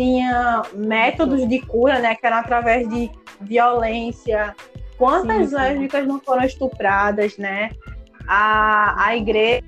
tinha 0.00 0.62
métodos 0.72 1.46
de 1.46 1.60
cura, 1.60 1.98
né? 1.98 2.14
Que 2.14 2.26
eram 2.26 2.38
através 2.38 2.88
de 2.88 3.10
violência. 3.42 4.56
Quantas 4.96 5.36
Sim, 5.36 5.48
sim. 5.48 5.54
lésbicas 5.56 6.06
não 6.06 6.18
foram 6.20 6.42
estupradas, 6.42 7.36
né? 7.36 7.70
A, 8.26 9.08
a 9.08 9.16
igreja. 9.16 9.62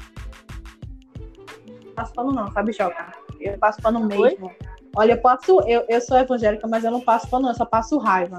Não 1.84 1.92
passo 1.94 2.14
pano 2.14 2.32
não, 2.32 2.50
sabe, 2.50 2.72
Joca? 2.72 3.12
Eu 3.38 3.58
passo 3.58 3.82
pano 3.82 4.06
mesmo. 4.06 4.50
Olha, 4.96 5.12
eu 5.12 5.18
posso. 5.18 5.60
Eu, 5.66 5.84
eu 5.86 6.00
sou 6.00 6.16
evangélica, 6.16 6.66
mas 6.66 6.82
eu 6.82 6.90
não 6.90 7.02
passo 7.02 7.28
pano, 7.28 7.48
eu 7.48 7.54
só 7.54 7.66
passo 7.66 7.98
raiva. 7.98 8.38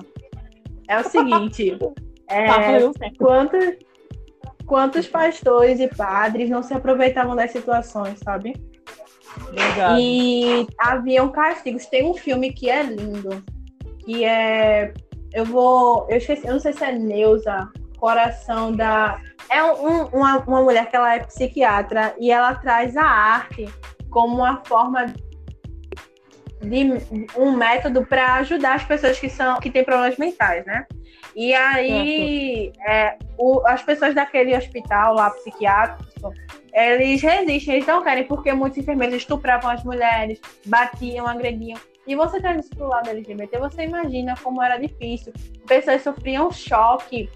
É 0.88 1.00
o 1.00 1.04
seguinte. 1.04 1.78
é, 2.28 2.46
tá 2.48 3.12
quantos, 3.20 3.76
quantos 4.66 5.08
pastores 5.08 5.80
e 5.80 5.88
padres 5.88 6.50
não 6.50 6.64
se 6.64 6.74
aproveitavam 6.74 7.36
das 7.36 7.52
situações, 7.52 8.18
sabe? 8.24 8.54
Verdade. 9.52 10.02
E 10.02 10.68
haviam 10.78 11.30
castigos. 11.30 11.86
Tem 11.86 12.06
um 12.06 12.14
filme 12.14 12.52
que 12.54 12.70
é 12.70 12.84
lindo, 12.84 13.44
que 14.06 14.24
é. 14.24 14.94
Eu 15.34 15.46
vou. 15.46 16.08
Eu 16.10 16.18
esqueci, 16.18 16.46
eu 16.48 16.54
não 16.54 16.60
sei 16.60 16.74
se 16.74 16.84
é 16.84 16.92
Neuza, 16.92 17.70
Coração 17.98 18.72
da. 18.72 19.20
É 19.50 19.62
um- 19.64 20.06
uma, 20.08 20.38
uma 20.40 20.62
mulher 20.62 20.90
que 20.90 20.96
ela 20.96 21.16
é 21.16 21.20
psiquiatra 21.20 22.16
e 22.20 22.32
ela 22.32 22.56
traz 22.56 22.96
a 22.98 23.04
arte 23.06 23.66
como 24.10 24.38
uma 24.38 24.64
forma 24.66 25.06
de 26.62 26.86
um 27.38 27.52
método 27.58 28.06
para 28.06 28.36
ajudar 28.36 28.76
as 28.76 28.84
pessoas 28.86 29.20
que 29.20 29.30
são 29.30 29.60
que 29.60 29.70
têm 29.70 29.84
problemas 29.84 30.18
mentais, 30.18 30.66
né? 30.66 30.86
E 31.36 31.54
aí 31.54 32.72
é, 32.88 33.18
o- 33.38 33.62
as 33.68 33.82
pessoas 33.84 34.14
daquele 34.16 34.56
hospital 34.56 35.14
lá 35.16 35.30
psiquiátrico 35.32 36.32
eles 36.74 37.22
resistem, 37.22 37.76
eles 37.76 37.88
não 37.88 38.04
querem, 38.04 38.24
porque 38.24 38.52
muitos 38.52 38.80
enfermeiros 38.80 39.16
estupravam 39.18 39.70
as 39.70 39.84
mulheres, 39.84 40.42
batiam, 40.66 41.28
agrediam. 41.28 41.80
E 42.06 42.16
você 42.16 42.42
traz 42.42 42.66
isso 42.66 42.76
pro 42.76 42.88
lado 42.88 43.10
LGBT, 43.10 43.60
você 43.60 43.84
imagina 43.84 44.36
como 44.42 44.62
era 44.62 44.78
difícil. 44.78 45.32
Pessoas 45.68 46.02
sofriam 46.02 46.52
choque 46.52 47.30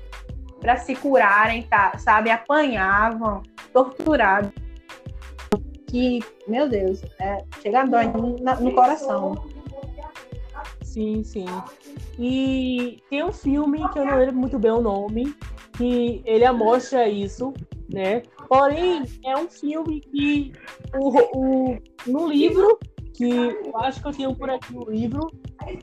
para 0.60 0.76
se 0.78 0.96
curarem, 0.96 1.64
tá, 1.64 1.98
sabe? 1.98 2.30
Apanhavam, 2.32 3.44
torturados. 3.72 4.52
Que, 5.88 6.20
meu 6.46 6.68
Deus, 6.68 7.02
é, 7.18 7.46
chega 7.62 7.82
a 7.82 7.86
no, 7.86 8.36
no 8.36 8.74
coração. 8.74 9.48
Sim, 10.82 11.24
sim. 11.24 11.46
E 12.20 13.02
tem 13.10 13.24
um 13.24 13.32
filme 13.32 13.88
que 13.90 14.00
eu 14.00 14.06
não 14.06 14.18
lembro 14.18 14.36
muito 14.36 14.60
bem 14.60 14.72
o 14.72 14.82
nome, 14.82 15.34
que 15.78 16.22
ele 16.26 16.52
mostra 16.52 17.08
isso, 17.08 17.54
né? 17.90 18.24
Porém, 18.48 19.04
é 19.26 19.38
um 19.38 19.50
filme 19.50 20.00
que 20.00 20.54
o, 20.96 21.38
o, 21.38 21.78
no 22.06 22.28
livro, 22.28 22.80
que 23.14 23.30
eu 23.30 23.78
acho 23.78 24.02
que 24.02 24.08
eu 24.08 24.14
tenho 24.14 24.36
por 24.36 24.50
aqui 24.50 24.76
o 24.76 24.90
livro, 24.90 25.30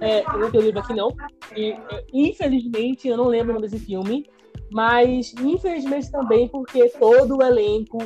é, 0.01 0.21
eu 0.21 0.39
não 0.39 0.51
tenho 0.51 0.63
o 0.63 0.67
livro 0.67 0.81
aqui 0.81 0.95
não, 0.95 1.15
e, 1.55 1.73
é, 1.73 2.05
infelizmente 2.13 3.09
eu 3.09 3.17
não 3.17 3.27
lembro 3.27 3.51
o 3.51 3.55
nome 3.55 3.69
desse 3.69 3.85
filme, 3.85 4.27
mas 4.73 5.35
infelizmente 5.41 6.11
também 6.11 6.49
porque 6.49 6.89
todo 6.91 7.39
o 7.39 7.43
elenco, 7.43 7.99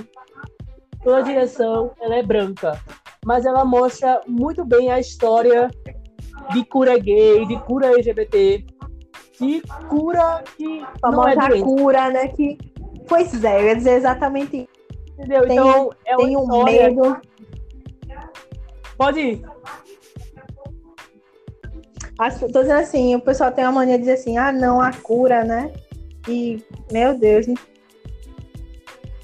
toda 1.05 1.19
a 1.19 1.23
direção, 1.23 1.93
ela 2.01 2.17
é 2.17 2.23
branca. 2.23 2.81
Mas 3.25 3.45
ela 3.45 3.65
mostra 3.65 4.21
muito 4.27 4.65
bem 4.65 4.91
a 4.91 4.99
história 4.99 5.71
de 6.53 6.65
cura 6.65 6.99
gay, 6.99 7.47
de 7.47 7.59
cura 7.61 7.89
LGBT, 7.89 8.65
de 9.41 9.61
cura 9.89 10.43
que 10.57 10.85
não 11.03 11.29
é 11.29 11.35
mostrar 11.37 11.61
cura, 11.61 12.11
né? 12.11 12.29
Que 12.29 12.59
Pois 13.09 13.43
é, 13.43 13.61
eu 13.61 13.67
ia 13.67 13.77
dizer 13.77 13.93
exatamente 13.93 14.57
isso. 14.59 14.79
Entendeu? 15.19 15.47
Tenho, 15.49 15.63
então, 15.63 15.91
é 16.05 16.17
tenho 16.17 16.41
história... 16.41 16.89
medo. 16.91 17.21
Pode 18.97 19.21
ir. 19.21 19.43
As, 22.19 22.39
tô 22.39 22.47
dizendo 22.47 22.81
assim, 22.81 23.15
o 23.15 23.21
pessoal 23.21 23.53
tem 23.53 23.65
uma 23.65 23.73
mania 23.73 23.95
de 23.95 24.01
dizer 24.01 24.15
assim, 24.15 24.37
ah, 24.37 24.53
não, 24.53 24.81
a 24.81 24.93
cura, 24.93 25.45
né? 25.45 25.73
E, 26.29 26.63
meu 26.93 27.17
Deus, 27.17 27.47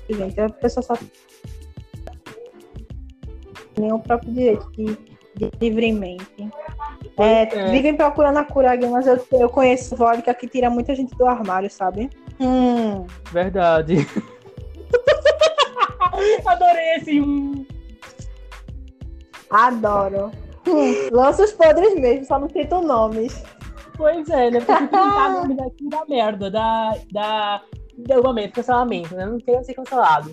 gente, 0.09 0.41
a 0.41 0.49
pessoa 0.49 0.83
só 0.83 0.95
nem 3.79 3.93
o 3.93 3.99
próprio 3.99 4.33
direito 4.33 4.71
de, 4.73 4.97
de 5.37 5.51
livremente. 5.61 6.49
É, 7.19 7.43
é. 7.43 7.71
Vivem 7.71 7.97
procurando 7.97 8.39
a 8.39 8.45
cura, 8.45 8.77
mas 8.91 9.07
eu, 9.07 9.25
eu 9.33 9.49
conheço 9.49 9.97
vodka 9.97 10.33
que 10.33 10.49
tira 10.49 10.71
muita 10.71 10.95
gente 10.95 11.15
do 11.17 11.27
armário, 11.27 11.71
sabe? 11.71 12.09
Hum. 12.41 13.07
Verdade. 13.31 14.07
Adorei 16.47 16.95
esse 16.97 17.21
hum. 17.21 17.67
Adoro. 19.51 20.31
Hum, 20.67 21.09
lança 21.13 21.45
os 21.45 21.53
podres 21.53 21.95
mesmo, 21.95 22.25
só 22.25 22.39
não 22.39 22.49
citam 22.49 22.83
nomes. 22.83 23.45
Pois 23.97 24.29
é, 24.29 24.51
né? 24.51 24.61
Porque 24.61 24.87
tentar 24.87 25.33
nome 25.33 25.55
daqui 25.55 25.89
da 25.89 26.05
merda, 26.09 26.51
da, 26.51 26.95
da 27.13 27.63
derrubamento, 27.97 28.55
cancelamento, 28.55 29.15
né? 29.15 29.27
Não 29.27 29.39
querem 29.39 29.63
ser 29.63 29.75
cancelados. 29.75 30.33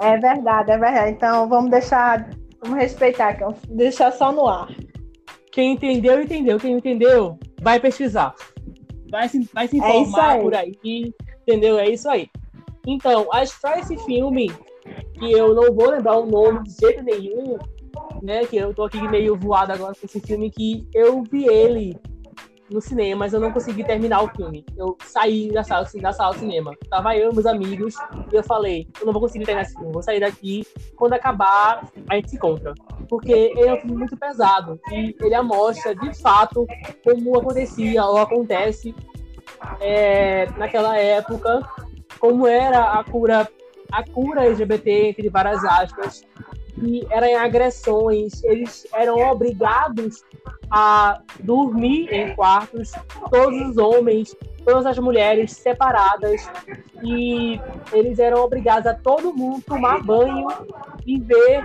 É 0.00 0.16
verdade, 0.16 0.70
é 0.70 0.78
verdade. 0.78 1.12
Então 1.12 1.48
vamos 1.48 1.70
deixar, 1.70 2.30
vamos 2.62 2.78
respeitar, 2.78 3.36
vamos 3.38 3.58
deixar 3.68 4.12
só 4.12 4.30
no 4.30 4.46
ar. 4.46 4.68
Quem 5.50 5.72
entendeu, 5.72 6.22
entendeu. 6.22 6.60
Quem 6.60 6.72
não 6.72 6.78
entendeu, 6.78 7.38
vai 7.60 7.80
pesquisar 7.80 8.34
vai 9.10 9.28
se, 9.28 9.48
vai 9.52 9.68
se 9.68 9.80
é 9.80 10.00
informar 10.00 10.38
é 10.38 10.42
por 10.42 10.54
aí, 10.54 11.14
entendeu? 11.42 11.78
É 11.78 11.88
isso 11.88 12.08
aí. 12.08 12.28
Então, 12.86 13.28
a 13.32 13.42
história 13.42 13.82
desse 13.82 13.98
filme, 14.04 14.50
que 15.18 15.32
eu 15.32 15.54
não 15.54 15.74
vou 15.74 15.90
lembrar 15.90 16.18
o 16.18 16.26
nome 16.26 16.62
de 16.64 16.70
jeito 16.70 17.02
nenhum, 17.02 17.58
né? 18.22 18.44
Que 18.46 18.56
eu 18.56 18.72
tô 18.72 18.84
aqui 18.84 19.00
meio 19.08 19.36
voado 19.36 19.72
agora 19.72 19.94
com 19.94 20.06
esse 20.06 20.20
filme, 20.20 20.50
que 20.50 20.86
eu 20.94 21.22
vi 21.22 21.46
ele 21.46 21.96
no 22.70 22.80
cinema, 22.80 23.20
mas 23.20 23.32
eu 23.32 23.40
não 23.40 23.52
consegui 23.52 23.84
terminar 23.84 24.22
o 24.22 24.28
filme. 24.28 24.64
Eu 24.76 24.96
saí 25.04 25.50
da 25.50 25.62
sala, 25.62 25.82
assim, 25.82 26.00
da 26.00 26.12
sala 26.12 26.34
do 26.34 26.40
cinema. 26.40 26.72
Tava 26.90 27.16
eu 27.16 27.30
e 27.30 27.34
meus 27.34 27.46
amigos, 27.46 27.94
e 28.32 28.36
eu 28.36 28.42
falei, 28.42 28.86
eu 29.00 29.06
não 29.06 29.12
vou 29.12 29.22
conseguir 29.22 29.44
terminar 29.44 29.66
esse 29.66 29.74
filme, 29.74 29.92
vou 29.92 30.02
sair 30.02 30.20
daqui. 30.20 30.66
Quando 30.96 31.14
acabar, 31.14 31.88
a 32.08 32.14
gente 32.16 32.30
se 32.30 32.36
encontra. 32.36 32.74
Porque 33.08 33.32
ele 33.32 33.68
é 33.68 33.74
um 33.74 33.80
filme 33.80 33.96
muito 33.96 34.16
pesado, 34.16 34.78
e 34.90 35.16
ele 35.20 35.42
mostra, 35.42 35.94
de 35.94 36.20
fato, 36.20 36.66
como 37.02 37.38
acontecia 37.38 38.04
ou 38.04 38.18
acontece 38.18 38.94
é, 39.80 40.46
naquela 40.56 40.96
época, 40.98 41.60
como 42.18 42.46
era 42.46 42.92
a 42.92 43.04
cura, 43.04 43.48
a 43.90 44.04
cura 44.04 44.44
LGBT, 44.44 45.08
entre 45.08 45.28
várias 45.28 45.64
aspas, 45.64 46.22
que 46.78 47.06
eram 47.10 47.38
agressões, 47.38 48.42
eles 48.44 48.86
eram 48.92 49.18
obrigados 49.18 50.22
a 50.70 51.20
dormir 51.40 52.12
em 52.12 52.34
quartos, 52.34 52.92
todos 53.30 53.70
os 53.70 53.76
homens, 53.78 54.36
todas 54.64 54.86
as 54.86 54.98
mulheres 54.98 55.52
separadas, 55.52 56.48
e 57.02 57.60
eles 57.92 58.18
eram 58.18 58.44
obrigados 58.44 58.86
a 58.86 58.94
todo 58.94 59.34
mundo 59.34 59.62
tomar 59.62 60.02
banho 60.02 60.46
e 61.06 61.18
ver 61.20 61.62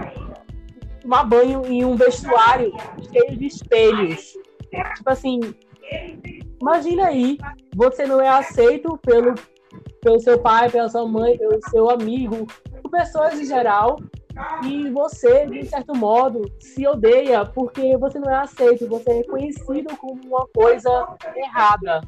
tomar 1.02 1.26
banho 1.26 1.65
em 1.65 1.84
um 1.84 1.95
vestuário 1.95 2.72
cheio 3.11 3.38
de 3.38 3.45
espelhos. 3.45 4.34
Tipo 4.95 5.10
assim, 5.10 5.40
imagina 6.61 7.07
aí, 7.07 7.38
você 7.76 8.06
não 8.06 8.22
é 8.22 8.30
aceito 8.30 8.98
pelo, 8.99 9.35
pelo 10.02 10.19
seu 10.19 10.40
pai, 10.40 10.69
pela 10.69 10.90
sua 10.90 11.06
mãe, 11.06 11.38
pelo 11.38 11.60
seu 11.69 11.90
amigo, 11.90 12.48
por 12.81 12.90
pessoas 12.90 13.40
em 13.40 13.45
geral, 13.45 13.99
e 14.64 14.89
você, 14.89 15.45
de 15.45 15.65
certo 15.65 15.95
modo, 15.95 16.41
se 16.60 16.88
odeia 16.88 17.45
porque 17.45 17.95
você 17.97 18.19
não 18.19 18.31
é 18.31 18.35
aceito, 18.35 18.88
você 18.88 19.10
é 19.11 19.14
reconhecido 19.15 19.95
como 19.97 20.22
uma 20.26 20.47
coisa 20.55 21.15
errada. 21.35 22.01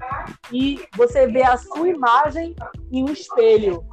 E 0.51 0.81
você 0.95 1.27
vê 1.27 1.43
a 1.43 1.57
sua 1.57 1.87
imagem 1.87 2.55
em 2.91 3.03
um 3.03 3.11
espelho. 3.11 3.83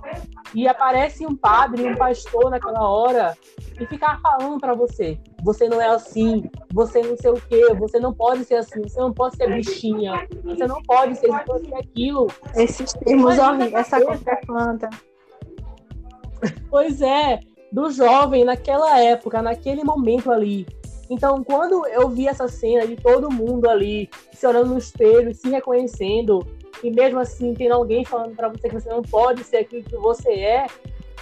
E 0.54 0.66
aparece 0.66 1.26
um 1.26 1.36
padre, 1.36 1.84
um 1.84 1.96
pastor 1.96 2.50
naquela 2.50 2.88
hora 2.88 3.36
e 3.80 3.86
ficar 3.86 4.20
falando 4.20 4.58
para 4.60 4.74
você: 4.74 5.18
você 5.42 5.68
não 5.68 5.80
é 5.80 5.88
assim, 5.88 6.50
você 6.72 7.02
não 7.02 7.16
sei 7.16 7.30
o 7.30 7.40
quê, 7.40 7.74
você 7.74 7.98
não 7.98 8.12
pode 8.12 8.44
ser 8.44 8.56
assim, 8.56 8.82
você 8.82 9.00
não 9.00 9.12
pode 9.12 9.36
ser 9.36 9.52
bichinha, 9.52 10.26
você 10.44 10.66
não 10.66 10.82
pode 10.82 11.16
ser 11.16 11.28
isso, 11.28 11.66
ser 11.66 11.74
aquilo. 11.74 12.26
Esses 12.54 12.92
termos 12.92 13.38
horríveis, 13.38 13.74
essa 13.74 14.00
coisa 14.00 14.36
planta. 14.46 14.90
Pois 16.68 17.00
é, 17.00 17.38
do 17.72 17.90
jovem 17.90 18.44
naquela 18.44 19.00
época, 19.00 19.40
naquele 19.40 19.82
momento 19.82 20.30
ali. 20.30 20.66
Então, 21.08 21.42
quando 21.42 21.86
eu 21.88 22.08
vi 22.08 22.28
essa 22.28 22.46
cena 22.46 22.86
de 22.86 22.96
todo 22.96 23.32
mundo 23.32 23.68
ali 23.68 24.08
se 24.32 24.46
olhando 24.46 24.70
no 24.70 24.78
espelho, 24.78 25.34
se 25.34 25.48
reconhecendo, 25.48 26.46
e 26.82 26.90
mesmo 26.90 27.18
assim 27.18 27.54
tendo 27.54 27.74
alguém 27.74 28.04
falando 28.04 28.36
para 28.36 28.48
você 28.48 28.68
que 28.68 28.74
você 28.74 28.88
não 28.88 29.02
pode 29.02 29.42
ser 29.42 29.58
aquilo 29.58 29.84
que 29.84 29.96
você 29.96 30.32
é, 30.32 30.66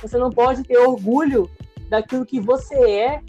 você 0.02 0.18
não 0.18 0.30
pode 0.30 0.64
ter 0.64 0.78
orgulho 0.78 1.48
daquilo 1.88 2.26
que 2.26 2.40
você 2.40 2.74
é, 2.74 3.22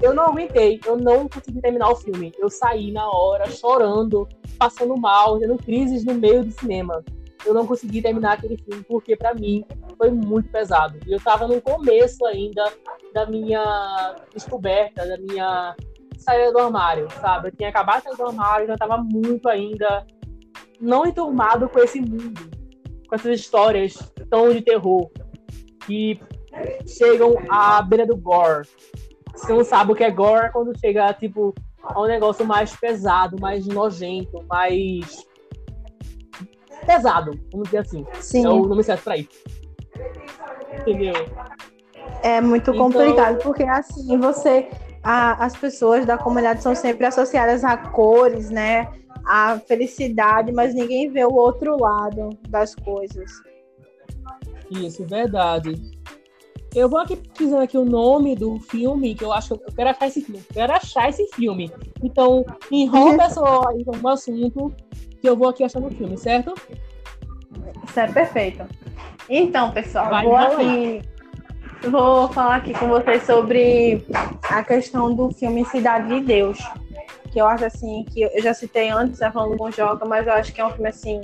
eu 0.00 0.14
não 0.14 0.24
aguentei, 0.24 0.80
eu 0.86 0.96
não 0.96 1.28
consegui 1.28 1.60
terminar 1.60 1.90
o 1.90 1.96
filme. 1.96 2.32
Eu 2.38 2.50
saí 2.50 2.90
na 2.90 3.08
hora, 3.10 3.50
chorando, 3.50 4.28
passando 4.58 4.96
mal, 4.96 5.38
tendo 5.38 5.56
crises 5.56 6.04
no 6.04 6.14
meio 6.14 6.44
do 6.44 6.50
cinema 6.50 7.02
eu 7.44 7.54
não 7.54 7.66
consegui 7.66 8.02
terminar 8.02 8.34
aquele 8.34 8.56
filme 8.56 8.82
porque 8.84 9.16
para 9.16 9.34
mim 9.34 9.64
foi 9.96 10.10
muito 10.10 10.50
pesado. 10.50 10.98
Eu 11.06 11.16
estava 11.16 11.46
no 11.46 11.60
começo 11.60 12.24
ainda 12.26 12.64
da 13.12 13.26
minha 13.26 14.16
descoberta, 14.32 15.06
da 15.06 15.16
minha 15.18 15.74
saída 16.18 16.52
do 16.52 16.58
armário, 16.58 17.08
sabe? 17.20 17.48
Eu 17.48 17.52
tinha 17.52 17.68
acabado 17.68 17.98
de 17.98 18.04
sair 18.04 18.16
do 18.16 18.26
armário, 18.26 18.66
já 18.66 18.74
estava 18.74 18.98
muito 18.98 19.48
ainda 19.48 20.06
não 20.80 21.06
enturmado 21.06 21.68
com 21.68 21.78
esse 21.78 22.00
mundo, 22.00 22.50
com 23.08 23.14
essas 23.14 23.40
histórias 23.40 23.96
tão 24.28 24.52
de 24.52 24.62
terror 24.62 25.10
que 25.86 26.20
chegam 26.86 27.34
à 27.48 27.82
beira 27.82 28.06
do 28.06 28.16
gore. 28.16 28.68
Você 29.34 29.52
não 29.52 29.64
sabe 29.64 29.92
o 29.92 29.94
que 29.94 30.04
é 30.04 30.10
gore 30.10 30.52
quando 30.52 30.78
chega 30.78 31.12
tipo 31.14 31.54
a 31.82 32.00
um 32.00 32.06
negócio 32.06 32.44
mais 32.44 32.76
pesado, 32.76 33.36
mais 33.40 33.66
nojento, 33.66 34.44
mais 34.48 35.26
pesado, 36.90 37.38
vamos 37.52 37.68
dizer 37.68 37.78
assim. 37.78 38.04
Sim. 38.20 38.44
É 38.44 38.48
o 38.48 38.66
nome 38.66 38.82
certo 38.82 39.04
pra 39.04 39.16
isso. 39.16 39.30
Entendeu? 40.80 41.14
É 42.22 42.40
muito 42.40 42.70
então... 42.70 42.84
complicado, 42.84 43.38
porque 43.42 43.62
assim, 43.62 44.18
você. 44.18 44.68
A, 45.02 45.46
as 45.46 45.56
pessoas 45.56 46.04
da 46.04 46.18
comunidade 46.18 46.62
são 46.62 46.74
sempre 46.74 47.06
associadas 47.06 47.64
a 47.64 47.74
cores, 47.74 48.50
né? 48.50 48.86
A 49.24 49.58
felicidade, 49.58 50.52
mas 50.52 50.74
ninguém 50.74 51.08
vê 51.08 51.24
o 51.24 51.32
outro 51.32 51.80
lado 51.80 52.28
das 52.50 52.74
coisas. 52.74 53.30
Isso, 54.70 55.06
verdade. 55.06 55.74
Eu 56.74 56.88
vou 56.88 57.00
aqui 57.00 57.16
pesquisando 57.16 57.62
aqui 57.62 57.78
o 57.78 57.84
nome 57.84 58.36
do 58.36 58.60
filme, 58.60 59.14
que 59.14 59.24
eu 59.24 59.32
acho 59.32 59.56
que 59.56 59.70
eu 59.70 59.74
quero 59.74 59.90
achar 59.90 60.06
esse 60.06 60.20
filme. 60.20 60.42
Eu 60.50 60.54
quero 60.54 60.72
achar 60.74 61.08
esse 61.08 61.26
filme. 61.28 61.72
Então, 62.02 62.44
enrola 62.70 63.30
só 63.30 63.68
aí 63.68 63.82
um 63.86 64.08
assunto 64.08 64.72
que 65.20 65.28
eu 65.28 65.36
vou 65.36 65.48
aqui 65.48 65.62
achando 65.62 65.88
o 65.88 65.90
filme, 65.90 66.16
certo? 66.16 66.54
Isso 67.86 68.00
é 68.00 68.06
perfeito. 68.06 68.66
Então, 69.28 69.70
pessoal, 69.70 70.10
Vai, 70.10 70.24
vou 70.24 70.36
aqui. 70.36 71.02
Vou 71.88 72.28
falar 72.28 72.56
aqui 72.56 72.74
com 72.74 72.88
vocês 72.88 73.22
sobre 73.22 74.04
a 74.42 74.62
questão 74.62 75.14
do 75.14 75.30
filme 75.30 75.64
Cidade 75.64 76.08
de 76.08 76.20
Deus. 76.20 76.58
Que 77.32 77.40
eu 77.40 77.46
acho 77.46 77.64
assim, 77.64 78.04
que 78.10 78.22
eu 78.22 78.42
já 78.42 78.52
citei 78.52 78.90
antes, 78.90 79.20
né, 79.20 79.30
falando 79.30 79.56
com 79.56 79.70
Joca, 79.70 80.04
mas 80.04 80.26
eu 80.26 80.32
acho 80.32 80.52
que 80.52 80.60
é 80.60 80.66
um 80.66 80.70
filme 80.70 80.88
assim, 80.88 81.20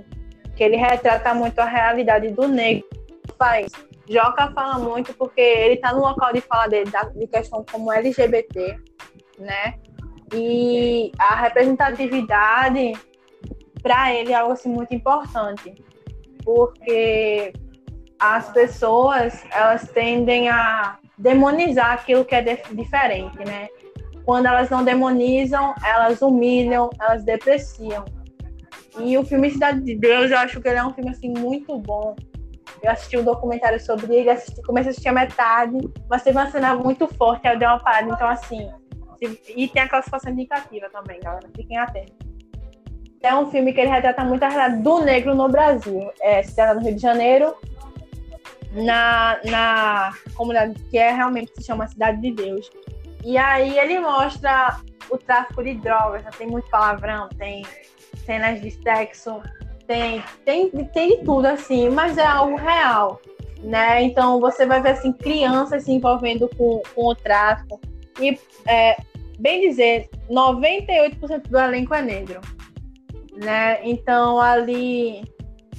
que 0.54 0.62
ele 0.62 0.76
retrata 0.76 1.34
muito 1.34 1.58
a 1.58 1.64
realidade 1.64 2.28
do 2.30 2.48
negro 2.48 2.88
do 3.26 3.34
país. 3.34 3.70
Joca 4.08 4.50
fala 4.52 4.78
muito 4.78 5.12
porque 5.14 5.40
ele 5.40 5.74
está 5.74 5.92
no 5.92 6.00
local 6.00 6.32
de 6.32 6.40
fala 6.40 6.68
dele, 6.68 6.90
de 7.16 7.26
questão 7.26 7.64
como 7.70 7.92
LGBT, 7.92 8.78
né? 9.38 9.74
E 10.32 11.12
a 11.18 11.34
representatividade 11.34 12.92
para 13.86 14.12
ele 14.12 14.32
é 14.32 14.34
algo 14.34 14.52
assim 14.52 14.68
muito 14.68 14.92
importante, 14.92 15.72
porque 16.44 17.52
as 18.18 18.50
pessoas 18.50 19.44
elas 19.52 19.88
tendem 19.92 20.48
a 20.48 20.98
demonizar 21.16 21.92
aquilo 21.92 22.24
que 22.24 22.34
é 22.34 22.42
diferente, 22.72 23.38
né? 23.46 23.68
Quando 24.24 24.46
elas 24.46 24.68
não 24.70 24.82
demonizam, 24.82 25.72
elas 25.84 26.20
humilham, 26.20 26.90
elas 27.00 27.22
depreciam. 27.22 28.04
E 28.98 29.16
o 29.16 29.24
filme 29.24 29.52
Cidade 29.52 29.80
de 29.82 29.94
Deus, 29.94 30.32
eu 30.32 30.38
acho 30.38 30.60
que 30.60 30.66
ele 30.66 30.78
é 30.78 30.84
um 30.84 30.92
filme 30.92 31.10
assim 31.10 31.32
muito 31.38 31.78
bom. 31.78 32.16
Eu 32.82 32.90
assisti 32.90 33.16
um 33.16 33.22
documentário 33.22 33.78
sobre 33.78 34.16
ele, 34.16 34.30
assisti, 34.30 34.60
comecei 34.62 34.88
a 34.88 34.90
assistir 34.90 35.08
a 35.10 35.12
metade, 35.12 35.78
mas 36.10 36.24
teve 36.24 36.36
uma 36.36 36.50
cena 36.50 36.74
muito 36.74 37.06
forte, 37.06 37.46
aí 37.46 37.54
eu 37.54 37.58
dei 37.60 37.68
uma 37.68 37.78
parada, 37.78 38.10
então 38.12 38.28
assim. 38.28 38.68
E 39.54 39.68
tem 39.68 39.82
a 39.82 39.88
classificação 39.88 40.32
indicativa 40.32 40.90
também, 40.90 41.20
galera. 41.20 41.48
Fiquem 41.54 41.78
atentos. 41.78 42.25
É 43.22 43.34
um 43.34 43.50
filme 43.50 43.72
que 43.72 43.80
ele 43.80 43.90
retrata 43.90 44.24
muito 44.24 44.42
a 44.42 44.48
realidade 44.48 44.82
do 44.82 45.00
negro 45.00 45.34
no 45.34 45.48
Brasil. 45.48 46.10
É, 46.20 46.42
trata 46.42 46.74
no 46.74 46.80
Rio 46.80 46.94
de 46.94 47.02
Janeiro, 47.02 47.54
na, 48.72 49.38
na 49.44 50.12
comunidade 50.34 50.74
que 50.90 50.98
é 50.98 51.12
realmente 51.12 51.52
se 51.56 51.64
chama 51.64 51.88
Cidade 51.88 52.20
de 52.20 52.32
Deus. 52.32 52.70
E 53.24 53.36
aí 53.36 53.78
ele 53.78 53.98
mostra 53.98 54.80
o 55.10 55.18
tráfico 55.18 55.62
de 55.62 55.74
drogas, 55.74 56.22
né? 56.24 56.30
tem 56.36 56.46
muito 56.46 56.68
palavrão, 56.68 57.28
tem 57.30 57.64
cenas 58.24 58.60
de 58.60 58.70
sexo, 58.70 59.40
tem, 59.86 60.22
tem, 60.44 60.70
tem 60.70 61.18
de 61.18 61.24
tudo 61.24 61.46
assim, 61.46 61.88
mas 61.88 62.18
é 62.18 62.26
algo 62.26 62.56
real, 62.56 63.20
né? 63.62 64.02
Então 64.02 64.40
você 64.40 64.66
vai 64.66 64.80
ver 64.80 64.90
assim 64.90 65.12
crianças 65.12 65.84
se 65.84 65.92
envolvendo 65.92 66.48
com, 66.56 66.82
com 66.94 67.06
o 67.06 67.14
tráfico 67.14 67.80
e 68.20 68.38
é, 68.66 68.96
bem 69.38 69.68
dizer, 69.68 70.08
98% 70.28 71.48
do 71.48 71.58
elenco 71.58 71.94
é 71.94 72.02
negro, 72.02 72.40
né? 73.36 73.80
Então 73.84 74.40
ali 74.40 75.22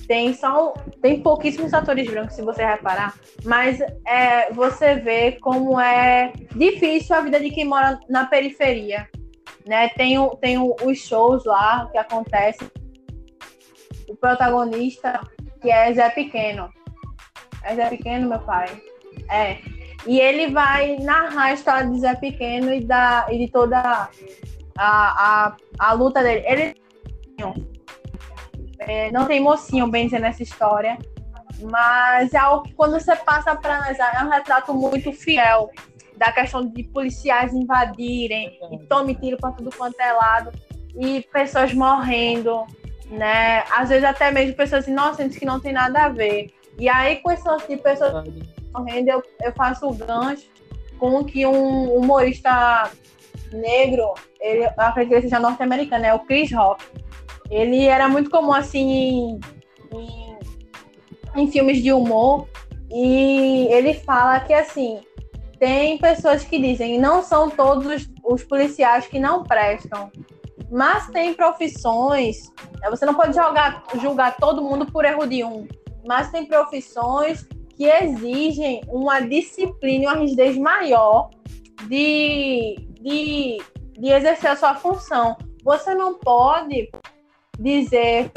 tem 0.07 0.34
só 0.34 0.73
tem 1.01 1.21
pouquíssimos 1.21 1.73
atores 1.73 2.09
brancos, 2.09 2.35
se 2.35 2.41
você 2.41 2.65
reparar, 2.65 3.13
mas 3.43 3.79
é, 4.07 4.51
você 4.53 4.95
vê 4.95 5.34
como 5.34 5.79
é 5.79 6.31
difícil 6.55 7.15
a 7.15 7.21
vida 7.21 7.39
de 7.39 7.49
quem 7.49 7.65
mora 7.65 7.99
na 8.09 8.25
periferia, 8.25 9.07
né? 9.65 9.89
Tem, 9.89 10.17
tem 10.38 10.57
os 10.57 10.97
shows 10.97 11.45
lá 11.45 11.89
que 11.91 11.97
acontecem. 11.97 12.67
O 14.09 14.15
protagonista, 14.15 15.19
que 15.61 15.69
é 15.69 15.93
Zé 15.93 16.09
Pequeno. 16.09 16.69
É 17.63 17.75
Zé 17.75 17.89
Pequeno, 17.89 18.29
meu 18.29 18.39
pai? 18.39 18.81
É. 19.29 19.57
E 20.05 20.21
ele 20.21 20.51
vai 20.53 20.95
narrar 20.99 21.45
a 21.45 21.53
história 21.53 21.89
de 21.89 21.99
Zé 21.99 22.15
Pequeno 22.15 22.73
e, 22.73 22.79
da, 22.85 23.27
e 23.29 23.38
de 23.38 23.51
toda 23.51 23.77
a, 23.79 24.09
a, 24.77 25.57
a 25.77 25.93
luta 25.93 26.23
dele. 26.23 26.43
Ele 26.47 26.75
é, 28.80 29.11
não 29.11 29.26
tem 29.26 29.39
mocinho, 29.39 29.88
bem 29.88 30.05
dizer, 30.05 30.19
nessa 30.19 30.43
história. 30.43 30.97
Mas 31.59 32.34
é 32.34 32.38
algo 32.38 32.64
que 32.64 32.73
quando 32.73 32.99
você 32.99 33.15
passa 33.15 33.55
para 33.55 33.77
analisar, 33.77 34.15
é 34.15 34.23
um 34.23 34.30
retrato 34.30 34.73
muito 34.73 35.11
fiel 35.11 35.72
da 36.15 36.31
questão 36.31 36.65
de 36.65 36.84
policiais 36.84 37.53
invadirem 37.53 38.59
e 38.72 38.80
tome 38.88 39.15
tiro 39.15 39.38
para 39.38 39.51
tudo 39.51 39.69
quanto 39.76 39.99
é 39.99 40.11
lado 40.14 40.51
e 40.95 41.22
pessoas 41.31 41.73
morrendo, 41.73 42.65
né? 43.09 43.64
Às 43.72 43.89
vezes 43.89 44.03
até 44.03 44.31
mesmo 44.31 44.55
pessoas 44.55 44.88
inocentes 44.88 45.38
que 45.38 45.45
não 45.45 45.59
tem 45.59 45.73
nada 45.73 46.05
a 46.05 46.09
ver. 46.09 46.51
E 46.80 46.89
aí 46.89 47.18
com 47.18 47.31
esse 47.31 47.77
pessoas 47.77 48.27
morrendo, 48.73 49.09
eu, 49.09 49.23
eu 49.41 49.53
faço 49.53 49.88
o 49.88 49.93
gancho 49.93 50.47
com 50.99 51.23
que 51.23 51.45
um 51.45 51.93
humorista 51.95 52.91
negro, 53.51 54.14
ele, 54.39 54.65
eu 54.65 54.72
acredito 54.77 55.09
que 55.09 55.15
ele 55.15 55.22
seja 55.22 55.39
norte-americano, 55.39 56.05
é 56.05 56.14
o 56.14 56.19
Chris 56.19 56.51
Rock. 56.51 56.84
Ele 57.49 57.86
era 57.86 58.07
muito 58.10 58.30
comum 58.30 58.53
assim 58.53 58.90
em, 58.90 59.40
em, 59.94 60.38
em 61.36 61.52
filmes 61.52 61.82
de 61.82 61.91
humor 61.91 62.48
e 62.91 63.68
ele 63.69 63.94
fala 63.94 64.40
que 64.40 64.53
assim 64.53 64.99
tem 65.60 65.98
pessoas 65.98 66.44
que 66.44 66.60
dizem 66.60 66.99
não 66.99 67.24
são 67.24 67.49
todos 67.49 67.86
os, 67.88 68.10
os 68.24 68.44
policiais 68.44 69.07
que 69.07 69.19
não 69.19 69.44
prestam, 69.44 70.11
mas 70.72 71.07
tem 71.07 71.34
profissões. 71.34 72.52
Né, 72.80 72.90
você 72.90 73.06
não 73.06 73.15
pode 73.15 73.36
jogar, 73.36 73.84
julgar 73.99 74.38
todo 74.38 74.61
mundo 74.61 74.86
por 74.86 75.06
erro 75.06 75.26
de 75.26 75.44
um, 75.44 75.68
mas 76.06 76.30
tem 76.32 76.45
profissões 76.45 77.48
que 77.76 77.86
exigem 77.86 78.82
uma 78.88 79.19
disciplina 79.19 80.11
uma 80.11 80.22
rigidez 80.22 80.57
maior 80.57 81.30
de, 81.88 82.76
de, 83.02 83.57
de 83.99 84.10
exercer 84.10 84.52
a 84.52 84.56
sua 84.56 84.76
função. 84.76 85.38
Você 85.64 85.94
não 85.94 86.15
pode 86.15 86.90
dizer 87.59 88.31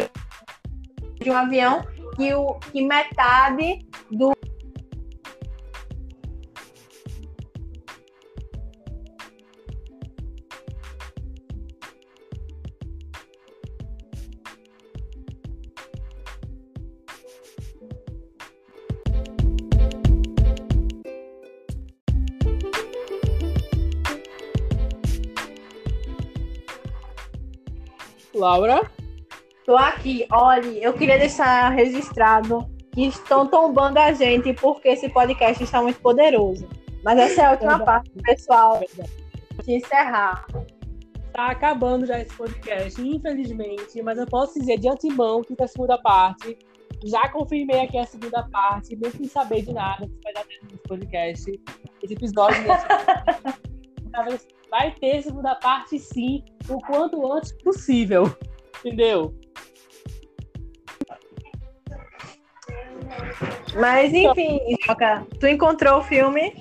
de 1.21 1.31
um 1.31 1.37
avião 1.37 1.83
que, 2.17 2.33
o, 2.35 2.55
que 2.73 2.83
metade 2.83 3.87
do 4.11 4.33
Laura? 28.35 29.00
Tô 29.71 29.77
aqui. 29.77 30.27
Olha, 30.33 30.67
eu 30.67 30.93
queria 30.93 31.17
deixar 31.17 31.71
registrado 31.71 32.69
que 32.93 33.07
estão 33.07 33.47
tombando 33.47 34.01
a 34.01 34.13
gente 34.13 34.53
porque 34.55 34.89
esse 34.89 35.09
podcast 35.09 35.63
está 35.63 35.81
muito 35.81 36.01
poderoso. 36.01 36.69
Mas 37.05 37.21
essa 37.21 37.43
é 37.43 37.45
a 37.45 37.51
última 37.53 37.79
parte, 37.79 38.11
pessoal. 38.25 38.83
De 39.63 39.75
encerrar. 39.75 40.45
Tá 41.33 41.53
acabando 41.53 42.05
já 42.05 42.19
esse 42.19 42.37
podcast, 42.37 43.01
infelizmente, 43.01 44.03
mas 44.03 44.19
eu 44.19 44.27
posso 44.27 44.59
dizer 44.59 44.77
de 44.77 44.89
antemão 44.89 45.41
que 45.41 45.55
a 45.63 45.69
segunda 45.69 45.97
parte. 45.99 46.59
Já 47.05 47.29
confirmei 47.29 47.83
aqui 47.83 47.97
a 47.97 48.07
segunda 48.07 48.43
parte, 48.51 48.97
mesmo 48.97 49.19
sem 49.19 49.29
saber 49.29 49.63
de 49.63 49.73
nada, 49.73 50.05
que 50.05 50.19
vai 50.25 50.33
dar 50.33 50.45
tempo 50.47 50.65
nesse 50.65 50.83
podcast. 50.83 51.61
Esse 52.03 52.15
episódio 52.15 52.65
vai 54.69 54.91
ter 54.97 55.23
segunda 55.23 55.55
parte 55.55 55.97
sim, 55.97 56.43
o 56.69 56.77
quanto 56.79 57.33
antes 57.33 57.53
possível. 57.63 58.25
Entendeu? 58.85 59.33
Mas 63.79 64.13
enfim, 64.13 64.61
Joca, 64.87 65.27
tu 65.39 65.47
encontrou 65.47 65.99
o 65.99 66.03
filme? 66.05 66.55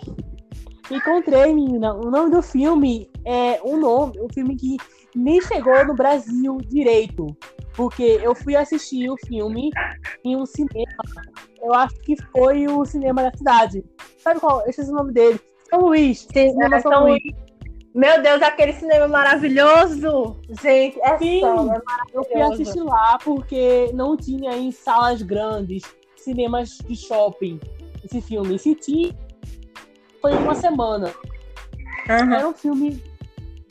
Encontrei, 0.89 1.53
menina. 1.53 1.93
O 1.93 2.09
nome 2.09 2.31
do 2.31 2.41
filme 2.41 3.09
é 3.25 3.59
um 3.63 3.77
nome, 3.77 4.19
um 4.19 4.27
filme 4.33 4.55
que 4.55 4.77
nem 5.15 5.41
chegou 5.41 5.85
no 5.85 5.93
Brasil 5.93 6.57
direito. 6.67 7.27
Porque 7.75 8.19
eu 8.23 8.35
fui 8.35 8.55
assistir 8.55 9.09
o 9.09 9.15
filme 9.25 9.69
em 10.23 10.35
um 10.35 10.45
cinema. 10.45 11.03
Eu 11.61 11.73
acho 11.73 11.95
que 12.01 12.15
foi 12.31 12.67
o 12.67 12.83
cinema 12.85 13.23
da 13.23 13.37
cidade. 13.37 13.83
Sabe 14.17 14.39
qual? 14.39 14.67
Esse 14.67 14.81
é 14.81 14.83
o 14.85 14.91
nome 14.91 15.13
dele. 15.13 15.39
São 15.69 15.81
Luís. 15.81 16.27
Cinema 16.31 16.79
São, 16.81 16.91
São 16.91 17.03
Luís. 17.03 17.21
Meu 17.93 18.21
Deus, 18.21 18.41
aquele 18.41 18.73
cinema 18.73 19.07
maravilhoso! 19.07 20.39
Gente, 20.61 20.99
é 21.01 21.17
Sim, 21.17 21.41
só, 21.41 21.73
é 21.73 21.81
eu 22.13 22.23
fui 22.23 22.41
assistir 22.41 22.81
lá 22.81 23.17
porque 23.23 23.91
não 23.93 24.15
tinha 24.15 24.55
em 24.55 24.71
salas 24.71 25.23
grandes, 25.23 25.83
cinemas 26.19 26.77
de 26.77 26.95
shopping, 26.95 27.59
esse 28.03 28.21
filme. 28.21 28.57
Se 28.57 28.75
tinha, 28.75 29.15
foi 30.21 30.33
uma 30.33 30.55
semana. 30.55 31.13
Uhum. 32.09 32.33
Era 32.33 32.47
um 32.47 32.53
filme 32.53 33.01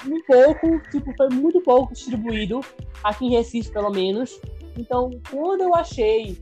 um 0.07 0.23
pouco, 0.23 0.81
tipo, 0.91 1.13
foi 1.17 1.29
muito 1.31 1.61
pouco 1.61 1.93
distribuído, 1.93 2.61
aqui 3.03 3.27
em 3.27 3.31
Recife, 3.31 3.71
pelo 3.71 3.91
menos. 3.91 4.41
Então, 4.77 5.11
quando 5.31 5.63
eu 5.63 5.75
achei 5.75 6.39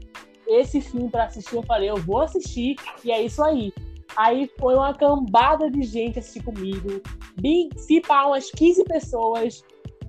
esse 0.46 0.80
filme 0.80 1.08
para 1.08 1.24
assistir, 1.24 1.56
eu 1.56 1.62
falei, 1.62 1.90
eu 1.90 1.96
vou 1.96 2.20
assistir, 2.20 2.76
e 3.04 3.10
é 3.10 3.22
isso 3.22 3.42
aí. 3.42 3.72
Aí 4.16 4.50
foi 4.58 4.74
uma 4.74 4.94
cambada 4.94 5.70
de 5.70 5.82
gente 5.82 6.18
assistir 6.18 6.42
comigo. 6.42 7.02
Bem, 7.40 7.68
se 7.76 8.00
pá, 8.00 8.26
umas 8.26 8.50
15 8.50 8.84
pessoas. 8.84 9.62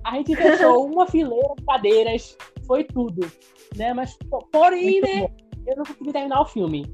A 0.04 0.16
gente 0.16 0.34
fechou 0.34 0.86
uma 0.90 1.06
fileira 1.06 1.54
de 1.56 1.64
cadeiras. 1.64 2.36
Foi 2.66 2.84
tudo. 2.84 3.30
Né? 3.76 3.92
Mas, 3.92 4.16
porém, 4.50 5.00
né? 5.02 5.28
Eu 5.68 5.76
não 5.76 5.84
consegui 5.84 6.12
terminar 6.12 6.40
o 6.40 6.46
filme. 6.46 6.86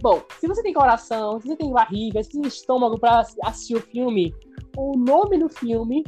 Bom, 0.00 0.22
se 0.40 0.48
você 0.48 0.62
tem 0.62 0.72
coração, 0.72 1.38
se 1.38 1.48
você 1.48 1.56
tem 1.56 1.70
barriga, 1.70 2.22
se 2.22 2.30
você 2.30 2.40
tem 2.40 2.48
estômago 2.48 2.98
para 2.98 3.20
assistir 3.44 3.76
o 3.76 3.80
filme, 3.80 4.34
o 4.74 4.96
nome 4.96 5.38
do 5.38 5.50
filme, 5.50 6.02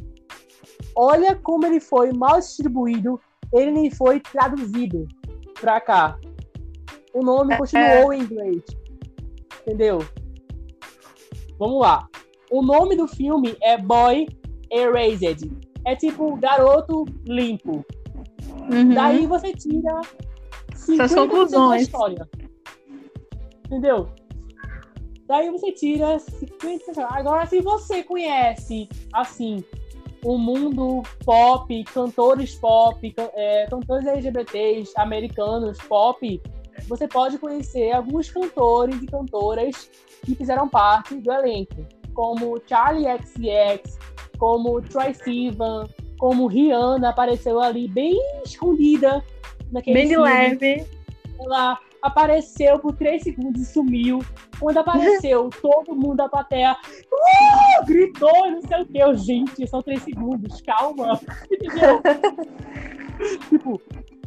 olha 0.97 1.37
como 1.37 1.67
ele 1.67 1.81
foi 1.81 2.15
mal 2.15 2.41
distribuído, 2.41 3.21
ele 3.53 3.73
nem 3.73 3.91
foi 3.91 4.21
traduzido 4.21 5.07
para 5.61 5.79
cá. 5.83 6.19
O 7.13 7.23
nome 7.23 7.53
é, 7.53 7.59
continuou 7.59 8.13
é. 8.13 8.17
em 8.17 8.21
inglês. 8.21 8.63
Entendeu? 9.61 9.99
Vamos 11.59 11.83
lá. 11.83 12.09
O 12.51 12.63
nome 12.63 12.97
do 12.97 13.07
filme 13.07 13.55
é 13.63 13.77
Boy 13.77 14.27
Erased. 14.71 15.53
É 15.85 15.95
tipo 15.95 16.35
garoto 16.37 17.05
limpo. 17.27 17.85
Uhum. 18.73 18.95
Daí 18.95 19.27
você 19.27 19.53
tira 19.53 20.01
suas 20.85 21.15
conclusões. 21.15 21.91
Entendeu? 23.67 24.09
Daí 25.27 25.51
você 25.51 25.73
tira 25.73 26.19
50 26.19 27.07
Agora, 27.09 27.47
se 27.47 27.61
você 27.61 28.03
conhece, 28.03 28.89
assim, 29.13 29.65
o 30.25 30.37
mundo 30.37 31.03
pop, 31.25 31.85
cantores 31.85 32.55
pop, 32.55 33.15
é, 33.35 33.67
cantores 33.67 34.07
LGBTs 34.07 34.93
americanos 34.97 35.79
pop, 35.89 36.41
você 36.87 37.09
pode 37.09 37.39
conhecer 37.39 37.93
alguns 37.93 38.31
cantores 38.31 39.03
e 39.03 39.07
cantoras 39.07 39.91
que 40.25 40.35
fizeram 40.35 40.69
parte 40.69 41.15
do 41.17 41.33
elenco, 41.33 41.87
como 42.13 42.61
Charlie 42.67 43.07
XCX, 43.19 43.99
como 44.39 44.81
Troy 44.83 45.15
Sivan, 45.15 45.87
como 46.19 46.47
Rihanna 46.47 47.11
apareceu 47.11 47.61
ali 47.61 47.89
bem 47.89 48.19
escondida 48.45 49.23
naquele 49.71 49.95
Bem 49.95 50.09
de 50.09 50.17
leve. 50.17 50.87
Ela 51.41 51.79
apareceu 52.03 52.79
por 52.79 52.95
três 52.95 53.23
segundos 53.23 53.63
e 53.63 53.65
sumiu. 53.65 54.21
Quando 54.61 54.79
apareceu, 54.79 55.49
todo 55.61 55.97
mundo 55.97 56.17
da 56.17 56.29
plateia 56.29 56.73
uh, 56.73 57.87
gritou, 57.87 58.51
não 58.51 58.61
sei 58.63 58.83
o 58.83 58.87
que. 58.87 59.17
gente, 59.17 59.67
são 59.67 59.83
três 59.83 60.03
segundos, 60.03 60.61
calma. 60.61 61.19
Entendeu? 61.51 62.01
tipo, 63.49 63.81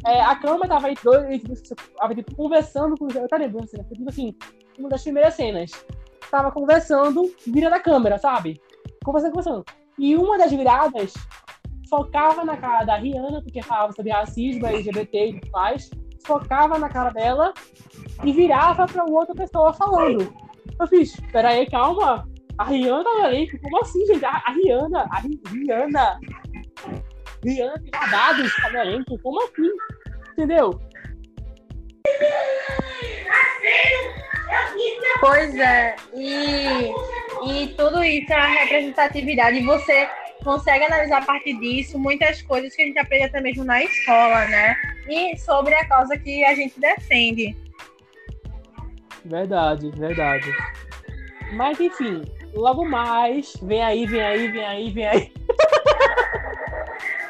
é, 0.06 0.20
a 0.20 0.34
cama 0.36 0.66
tava 0.66 0.88
aí 0.88 0.94
dois, 1.02 1.40
tipo, 1.62 2.34
conversando 2.34 2.96
com. 2.96 3.06
Eu 3.14 3.28
tá 3.28 3.36
lembrando, 3.36 3.64
assim, 3.64 3.82
tipo 3.94 4.08
assim, 4.08 4.34
uma 4.78 4.88
das 4.88 5.02
primeiras 5.02 5.34
cenas. 5.34 5.70
Tava 6.30 6.50
conversando, 6.50 7.32
vira 7.46 7.70
da 7.70 7.80
câmera, 7.80 8.18
sabe? 8.18 8.60
Conversando, 9.04 9.32
conversando. 9.32 9.64
E 9.98 10.14
uma 10.14 10.36
das 10.36 10.50
viradas 10.50 11.14
focava 11.88 12.44
na 12.44 12.56
cara 12.56 12.84
da 12.84 12.96
Rihanna, 12.96 13.42
porque 13.42 13.62
falava 13.62 13.92
sobre 13.92 14.12
racismo, 14.12 14.66
LGBT 14.66 15.28
e 15.28 15.40
tudo 15.40 15.50
mais, 15.52 15.90
focava 16.24 16.78
na 16.78 16.88
cara 16.88 17.10
dela 17.10 17.52
e 18.22 18.32
virava 18.32 18.86
para 18.86 19.04
outra 19.04 19.34
pessoa 19.34 19.72
falando. 19.72 20.32
Eu 20.78 20.86
fiz, 20.86 21.18
peraí, 21.32 21.68
calma, 21.68 22.28
a 22.58 22.64
Rihanna 22.64 23.02
no 23.02 23.24
elenco, 23.24 23.58
como 23.60 23.80
assim, 23.80 24.04
gente? 24.06 24.24
A, 24.24 24.30
a 24.30 24.52
Rihanna, 24.52 25.08
a 25.10 25.20
Rihanna, 25.20 26.20
Rihanna 27.44 27.74
tem 27.74 28.10
dados 28.10 28.52
no 28.72 28.78
elenco, 28.78 29.18
como 29.22 29.42
assim? 29.42 29.70
Entendeu? 30.32 30.80
Pois 35.20 35.54
é, 35.56 35.96
e, 36.14 36.92
e 37.44 37.68
tudo 37.76 38.02
isso 38.04 38.32
é 38.32 38.36
a 38.36 38.46
representatividade. 38.46 39.60
Você 39.62 40.08
consegue 40.42 40.84
analisar 40.84 41.22
a 41.22 41.24
partir 41.24 41.58
disso 41.58 41.98
muitas 41.98 42.42
coisas 42.42 42.74
que 42.74 42.82
a 42.82 42.86
gente 42.86 42.98
aprende 42.98 43.24
até 43.24 43.40
mesmo 43.40 43.64
na 43.64 43.82
escola, 43.82 44.46
né? 44.46 44.76
E 45.08 45.36
sobre 45.38 45.74
a 45.74 45.86
causa 45.86 46.16
que 46.18 46.44
a 46.44 46.54
gente 46.54 46.78
defende. 46.78 47.56
Verdade, 49.24 49.90
verdade. 49.90 50.50
Mas 51.52 51.80
enfim, 51.80 52.22
logo 52.54 52.84
mais, 52.84 53.54
vem 53.62 53.82
aí, 53.82 54.06
vem 54.06 54.22
aí, 54.22 54.48
vem 54.48 54.64
aí, 54.64 54.90
vem 54.90 55.06
aí. 55.06 55.32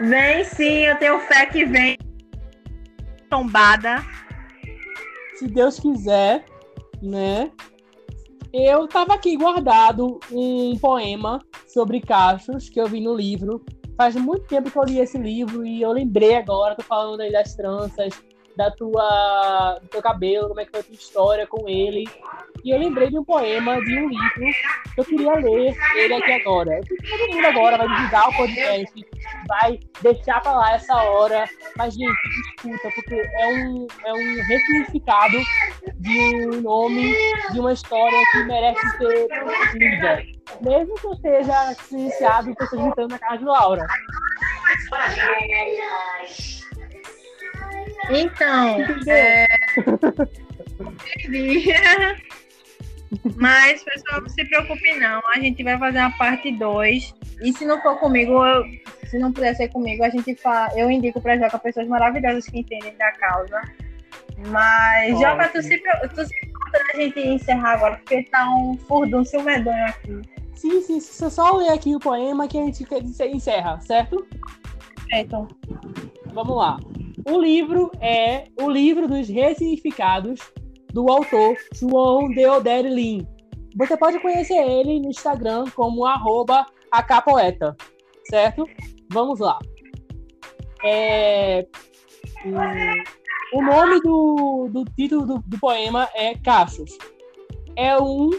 Vem 0.01 0.45
sim, 0.45 0.85
eu 0.85 0.97
tenho 0.97 1.19
fé 1.19 1.47
que 1.47 1.65
vem. 1.65 1.99
Tombada. 3.29 3.97
Se 5.35 5.49
Deus 5.49 5.81
quiser, 5.81 6.45
né? 7.03 7.51
Eu 8.53 8.89
tava 8.89 9.15
aqui 9.15 9.37
guardado 9.37 10.19
um 10.33 10.77
poema 10.79 11.39
sobre 11.67 12.01
cachos 12.01 12.71
que 12.71 12.81
eu 12.81 12.87
vi 12.87 13.01
no 13.01 13.15
livro. 13.15 13.63
Faz 13.97 14.15
muito 14.17 14.47
tempo 14.47 14.71
que 14.71 14.79
eu 14.79 14.85
li 14.85 15.01
esse 15.01 15.19
livro 15.19 15.67
e 15.67 15.83
eu 15.83 15.93
lembrei 15.93 16.37
agora, 16.37 16.75
tô 16.75 16.83
falando 16.83 17.21
aí 17.21 17.31
das 17.31 17.55
tranças, 17.55 18.15
da 18.59 18.73
tua, 18.73 19.79
do 19.81 19.87
teu 19.87 20.03
cabelo, 20.03 20.49
como 20.49 20.61
é 20.61 20.65
que 20.65 20.73
foi 20.73 20.81
a 20.81 20.83
tua 20.83 20.95
história 20.95 21.47
com 21.47 21.69
ele. 21.69 22.05
E 22.65 22.71
eu 22.71 22.79
lembrei 22.79 23.09
de 23.09 23.17
um 23.17 23.25
poema, 23.25 23.81
de 23.81 24.01
um 24.01 24.09
livro, 24.09 24.53
que 24.95 25.01
eu 25.01 25.05
queria 25.05 25.35
ler 25.35 25.77
ele 25.95 26.15
aqui 26.15 26.33
agora. 26.33 26.77
Eu 26.77 26.83
que 26.83 26.97
todo 27.09 27.33
mundo 27.33 27.47
agora 27.47 27.79
vai 27.79 27.89
desligar 27.89 28.29
o 28.29 28.37
podcast, 28.37 29.07
vai 29.47 29.79
deixar 30.03 30.41
pra 30.41 30.53
lá 30.55 30.75
essa 30.75 30.93
hora. 30.97 31.49
Mas, 31.77 31.95
gente, 31.95 32.19
escuta, 32.57 32.91
porque 32.97 33.15
é 33.15 33.47
um, 33.47 33.87
é 34.05 34.13
um 34.13 34.43
ressignificado 34.49 35.39
de 35.95 36.19
um 36.19 36.61
nome, 36.61 37.15
de 37.53 37.61
uma 37.61 37.73
história 37.73 38.19
que 38.33 38.43
merece 38.43 38.91
ser 38.97 39.29
lida. 39.75 40.23
Mesmo 40.63 40.95
que 40.97 41.07
eu 41.07 41.15
seja 41.15 41.75
silenciado 41.75 42.49
e 42.49 42.53
esteja 42.53 42.83
gritando 42.83 43.09
na 43.13 43.19
casa 43.21 43.39
de 43.39 43.45
Laura. 43.45 43.87
Então, 48.11 48.79
é... 49.09 49.47
Mas, 53.37 53.83
pessoal, 53.83 54.21
não 54.21 54.29
se 54.29 54.45
preocupe 54.45 54.99
não. 54.99 55.21
A 55.35 55.41
gente 55.41 55.65
vai 55.65 55.79
fazer 55.79 55.99
uma 55.99 56.17
parte 56.17 56.53
2. 56.53 57.15
E 57.43 57.53
se 57.53 57.65
não 57.65 57.81
for 57.81 57.99
comigo, 57.99 58.45
eu... 58.45 58.65
se 59.07 59.19
não 59.19 59.33
puder 59.33 59.55
ser 59.57 59.69
comigo, 59.69 60.05
a 60.05 60.11
gente 60.11 60.35
fa... 60.35 60.69
eu 60.77 60.91
indico 60.91 61.21
pra 61.21 61.39
Joca 61.39 61.59
pessoas 61.59 61.89
maravilhosas 61.89 62.47
que 62.47 62.61
entendem 62.61 62.95
da 62.97 63.11
causa. 63.13 63.63
Mas, 64.49 65.15
Ótimo. 65.15 65.31
Joca, 65.31 65.49
tu 65.49 65.63
se, 65.63 65.83
tu 66.15 66.27
se 66.27 66.47
importa 66.47 66.85
da 66.93 67.01
gente 67.01 67.21
encerrar 67.21 67.73
agora, 67.73 67.97
porque 67.97 68.23
tá 68.25 68.49
um 68.51 68.77
furdúncio 68.77 69.43
medonho 69.43 69.87
aqui. 69.87 70.21
Sim, 70.55 70.83
sim, 70.83 71.01
você 71.01 71.31
só 71.31 71.57
ler 71.57 71.71
aqui 71.71 71.95
o 71.95 72.01
poema 72.01 72.49
que 72.49 72.59
a 72.59 72.65
gente 72.65 72.87
encerra, 73.33 73.81
certo? 73.81 74.27
Vamos 76.33 76.57
lá. 76.57 76.79
O 77.29 77.39
livro 77.41 77.91
é 78.01 78.45
o 78.61 78.71
livro 78.71 79.09
dos 79.09 79.29
ressignificados 79.29 80.41
do 80.93 81.11
autor 81.11 81.57
João 81.75 82.29
Deodere 82.31 82.89
Lin. 82.89 83.27
Você 83.77 83.97
pode 83.97 84.19
conhecer 84.21 84.57
ele 84.57 85.01
no 85.01 85.11
Instagram 85.11 85.65
como 85.75 86.07
arroba 86.07 86.67
acapoeta, 86.91 87.77
certo? 88.31 88.67
Vamos 89.11 89.41
lá. 89.41 89.59
É, 90.85 91.67
o, 92.45 93.59
o 93.59 93.63
nome 93.63 94.01
do, 94.01 94.69
do 94.73 94.85
título 94.97 95.27
do, 95.27 95.39
do 95.47 95.59
poema 95.59 96.09
é 96.15 96.35
Cachos. 96.35 96.97
É 97.77 97.97
um 98.01 98.31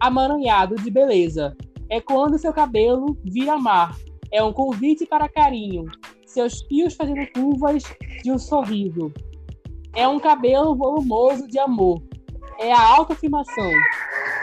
amaranhado 0.00 0.76
de 0.76 0.90
beleza. 0.90 1.56
É 1.88 2.00
quando 2.00 2.38
seu 2.38 2.52
cabelo 2.52 3.16
vira 3.24 3.56
mar. 3.56 3.96
É 4.32 4.42
um 4.42 4.52
convite 4.52 5.04
para 5.04 5.28
carinho. 5.28 5.84
Seus 6.26 6.62
fios 6.62 6.94
fazendo 6.94 7.30
curvas 7.32 7.84
de 8.22 8.32
um 8.32 8.38
sorriso. 8.38 9.12
É 9.94 10.08
um 10.08 10.18
cabelo 10.18 10.74
volumoso 10.74 11.46
de 11.46 11.58
amor. 11.58 12.02
É 12.58 12.72
a 12.72 12.80
autoafirmação. 12.80 13.70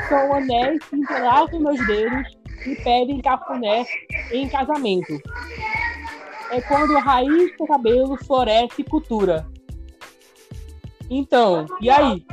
São 0.07 0.33
anéis 0.33 0.83
que 0.85 0.95
entrelaçam 0.95 1.59
meus 1.59 1.85
dedos 1.87 2.37
e 2.67 2.75
pedem 2.75 3.19
cafuné 3.21 3.85
em 4.31 4.47
casamento. 4.47 5.19
É 6.51 6.61
quando 6.61 6.95
a 6.95 6.99
raiz 6.99 7.57
do 7.57 7.65
cabelo 7.65 8.15
floresce 8.25 8.81
e 8.81 8.83
cultura. 8.83 9.47
Então, 11.09 11.65
e 11.81 11.89
aí? 11.89 12.23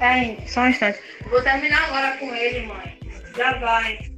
É, 0.00 0.44
só 0.46 0.62
um 0.62 0.68
instante. 0.68 0.98
Vou 1.30 1.40
terminar 1.42 1.84
agora 1.84 2.16
com 2.16 2.26
ele, 2.34 2.66
mãe. 2.66 2.98
Já 3.36 3.58
vai. 3.58 4.15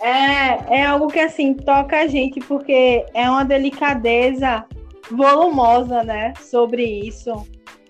É, 0.00 0.78
é 0.78 0.84
algo 0.84 1.08
que 1.08 1.18
assim 1.18 1.54
toca 1.54 2.00
a 2.00 2.06
gente 2.06 2.40
porque 2.40 3.04
é 3.14 3.28
uma 3.28 3.44
delicadeza 3.44 4.64
volumosa, 5.10 6.02
né, 6.04 6.32
sobre 6.40 6.84
isso. 6.84 7.46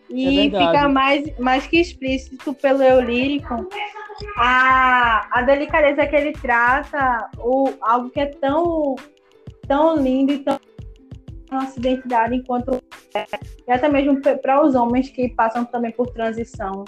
E 0.09 0.49
é 0.49 0.51
fica 0.51 0.89
mais, 0.89 1.39
mais 1.39 1.67
que 1.67 1.79
explícito 1.79 2.55
pelo 2.55 2.83
eu 2.83 3.01
lírico 3.01 3.69
a, 4.37 5.39
a 5.39 5.43
delicadeza 5.43 6.07
que 6.07 6.17
ele 6.17 6.33
trata, 6.33 7.31
o, 7.39 7.73
algo 7.81 8.11
que 8.11 8.21
é 8.21 8.27
tão, 8.27 8.97
tão 9.67 9.97
lindo 9.97 10.33
e 10.33 10.39
tão 10.39 10.59
nossa 11.51 11.79
identidade 11.79 12.35
enquanto 12.35 12.83
e 13.67 13.73
até 13.73 13.89
mesmo 13.89 14.21
para 14.21 14.65
os 14.65 14.75
homens 14.75 15.09
que 15.09 15.31
passam 15.31 15.65
também 15.65 15.91
por 15.93 16.09
transição. 16.09 16.85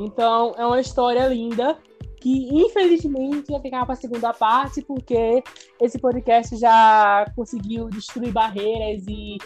Então, 0.00 0.54
é 0.56 0.66
uma 0.66 0.80
história 0.80 1.26
linda 1.26 1.78
que 2.20 2.48
infelizmente 2.50 3.52
ia 3.52 3.60
ficar 3.60 3.84
para 3.84 3.94
a 3.94 3.96
segunda 3.96 4.32
parte, 4.32 4.82
porque 4.82 5.42
esse 5.80 5.98
podcast 5.98 6.56
já 6.56 7.24
conseguiu 7.36 7.88
destruir 7.88 8.32
barreiras 8.32 9.04
e 9.06 9.38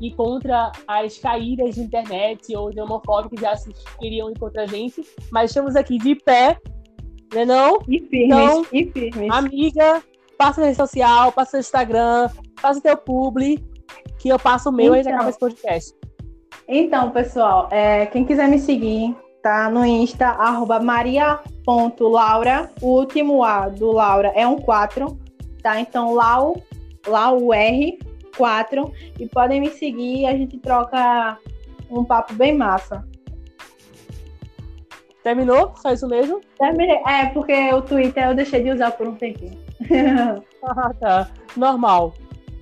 ir 0.00 0.14
contra 0.14 0.72
as 0.86 1.18
caídas 1.18 1.74
de 1.74 1.82
internet 1.82 2.54
ou 2.56 2.70
de 2.70 2.80
homofóbicos 2.80 3.38
que 3.38 3.44
já 3.44 3.56
se 3.56 3.70
queriam 3.98 4.30
ir 4.30 4.38
contra 4.38 4.62
a 4.62 4.66
gente. 4.66 5.04
Mas 5.30 5.50
estamos 5.50 5.76
aqui 5.76 5.98
de 5.98 6.14
pé, 6.14 6.58
né 7.34 7.44
não? 7.44 7.78
E 7.88 8.00
firmes, 8.00 8.36
então, 8.36 8.66
e 8.72 8.86
firmes. 8.86 9.30
Amiga, 9.30 10.02
passa 10.38 10.60
na 10.60 10.68
rede 10.68 10.78
social, 10.78 11.32
passa 11.32 11.56
no 11.56 11.60
Instagram, 11.60 12.30
passa 12.60 12.80
teu 12.80 12.96
publi, 12.96 13.62
que 14.18 14.28
eu 14.28 14.38
passo 14.38 14.70
o 14.70 14.72
meu 14.72 14.94
então, 14.94 15.00
e 15.00 15.04
já 15.04 15.10
acaba 15.14 15.30
esse 15.30 15.38
podcast. 15.38 15.94
Então, 16.66 17.10
pessoal, 17.10 17.68
é, 17.70 18.06
quem 18.06 18.24
quiser 18.24 18.48
me 18.48 18.58
seguir, 18.58 19.14
tá 19.42 19.70
no 19.70 19.84
Insta, 19.84 20.26
arroba 20.28 20.80
maria.laura, 20.80 22.70
o 22.80 22.98
último 22.98 23.42
A 23.42 23.68
do 23.68 23.92
Laura 23.92 24.32
é 24.34 24.46
um 24.46 24.58
4, 24.58 25.18
tá? 25.62 25.80
Então, 25.80 26.14
Lau, 26.14 26.60
Lau 27.06 27.52
R, 27.52 27.98
4, 28.36 28.92
e 29.18 29.26
podem 29.26 29.60
me 29.60 29.70
seguir, 29.70 30.26
a 30.26 30.36
gente 30.36 30.58
troca 30.58 31.38
um 31.90 32.04
papo 32.04 32.34
bem 32.34 32.56
massa. 32.56 33.04
Terminou? 35.22 35.74
Só 35.76 35.92
isso 35.92 36.08
mesmo? 36.08 36.40
Terminei. 36.58 37.02
É, 37.06 37.26
porque 37.26 37.52
o 37.74 37.82
Twitter 37.82 38.28
eu 38.28 38.34
deixei 38.34 38.62
de 38.62 38.70
usar 38.70 38.92
por 38.92 39.06
um 39.06 39.14
tempinho. 39.14 39.58
ah, 40.64 40.94
tá. 40.98 41.30
Normal. 41.56 42.14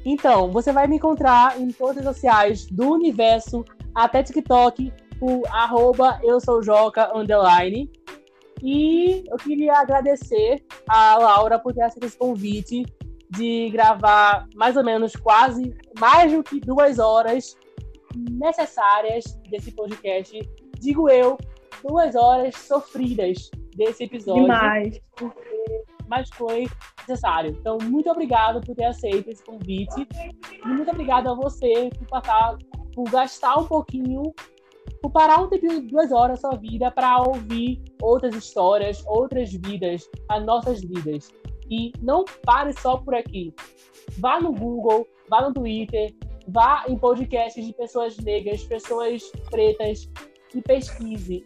Então, 0.04 0.50
você 0.50 0.72
vai 0.72 0.86
me 0.86 0.96
encontrar 0.96 1.60
em 1.60 1.70
todas 1.70 1.98
as 1.98 2.16
sociais 2.16 2.66
do 2.66 2.92
universo, 2.92 3.64
até 3.94 4.22
TikTok, 4.22 4.92
o 5.20 5.42
arroba 5.48 6.18
eu 6.22 6.40
sou 6.40 6.62
Joca, 6.62 7.16
underline. 7.16 7.90
E 8.62 9.24
eu 9.30 9.36
queria 9.36 9.74
agradecer 9.74 10.64
a 10.88 11.16
Laura 11.16 11.58
por 11.58 11.72
ter 11.72 11.82
aceito 11.82 12.06
esse 12.06 12.18
convite 12.18 12.84
de 13.30 13.70
gravar 13.70 14.48
mais 14.54 14.76
ou 14.76 14.84
menos 14.84 15.14
quase 15.14 15.76
mais 15.98 16.32
do 16.32 16.42
que 16.42 16.58
duas 16.60 16.98
horas 16.98 17.56
necessárias 18.16 19.24
desse 19.50 19.70
podcast. 19.72 20.38
Digo 20.80 21.08
eu, 21.08 21.36
duas 21.86 22.14
horas 22.16 22.54
sofridas 22.56 23.50
desse 23.76 24.04
episódio. 24.04 24.42
Demais. 24.42 25.00
Mas 26.08 26.30
foi 26.30 26.66
necessário. 27.06 27.50
Então, 27.50 27.78
muito 27.82 28.10
obrigado 28.10 28.60
por 28.64 28.74
ter 28.74 28.84
aceito 28.84 29.28
esse 29.28 29.44
convite. 29.44 30.08
E 30.64 30.68
muito 30.68 30.90
obrigado 30.90 31.28
a 31.28 31.34
você 31.34 31.90
por 31.98 32.06
passar, 32.08 32.56
por 32.94 33.10
gastar 33.10 33.58
um 33.58 33.66
pouquinho, 33.66 34.22
por 35.02 35.10
parar 35.10 35.42
um 35.42 35.48
tempinho, 35.48 35.80
duas 35.88 36.12
horas 36.12 36.40
da 36.40 36.50
sua 36.50 36.58
vida 36.58 36.90
para 36.90 37.22
ouvir 37.22 37.82
outras 38.02 38.34
histórias, 38.34 39.04
outras 39.06 39.52
vidas, 39.52 40.08
as 40.28 40.44
nossas 40.44 40.80
vidas. 40.80 41.30
E 41.70 41.92
não 42.00 42.24
pare 42.44 42.72
só 42.72 42.96
por 42.96 43.14
aqui. 43.14 43.54
Vá 44.18 44.40
no 44.40 44.52
Google, 44.52 45.06
vá 45.28 45.42
no 45.42 45.52
Twitter, 45.52 46.14
vá 46.48 46.84
em 46.88 46.96
podcasts 46.96 47.64
de 47.64 47.72
pessoas 47.74 48.16
negras, 48.18 48.64
pessoas 48.64 49.30
pretas, 49.50 50.08
e 50.54 50.62
pesquise 50.62 51.44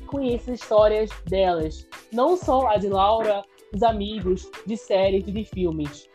e 0.00 0.04
conheça 0.04 0.52
as 0.52 0.60
histórias 0.60 1.10
delas. 1.26 1.88
Não 2.12 2.36
só 2.36 2.68
a 2.68 2.76
de 2.76 2.88
Laura, 2.88 3.42
os 3.74 3.82
amigos, 3.82 4.50
de 4.66 4.76
séries 4.76 5.26
e 5.26 5.32
de 5.32 5.44
filmes. 5.44 6.08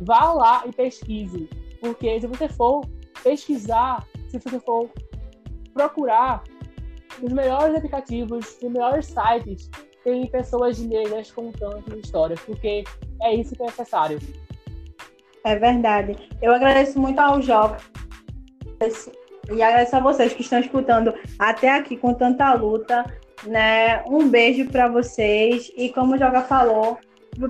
Vá 0.00 0.32
lá 0.32 0.64
e 0.66 0.72
pesquise, 0.72 1.48
porque 1.80 2.20
se 2.20 2.26
você 2.26 2.48
for 2.48 2.84
pesquisar, 3.22 4.06
se 4.28 4.38
você 4.38 4.60
for 4.60 4.90
procurar 5.76 6.42
os 7.22 7.32
melhores 7.32 7.76
aplicativos, 7.76 8.56
os 8.62 8.70
melhores 8.70 9.06
sites, 9.06 9.70
tem 10.02 10.26
pessoas 10.28 10.78
negras 10.78 11.30
contando 11.30 11.98
histórias, 11.98 12.40
porque 12.40 12.84
é 13.22 13.34
isso 13.34 13.54
que 13.54 13.62
é 13.62 13.66
necessário. 13.66 14.18
É 15.44 15.56
verdade. 15.56 16.16
Eu 16.40 16.54
agradeço 16.54 16.98
muito 16.98 17.18
ao 17.18 17.42
Joca 17.42 17.76
e 19.50 19.62
agradeço 19.62 19.96
a 19.96 20.00
vocês 20.00 20.32
que 20.32 20.42
estão 20.42 20.58
escutando 20.58 21.14
até 21.38 21.70
aqui 21.70 21.96
com 21.96 22.14
tanta 22.14 22.52
luta. 22.54 23.04
Né? 23.44 24.02
Um 24.06 24.28
beijo 24.28 24.66
para 24.70 24.88
vocês. 24.88 25.70
E 25.76 25.90
como 25.90 26.14
o 26.14 26.18
Joga 26.18 26.42
falou, 26.42 26.98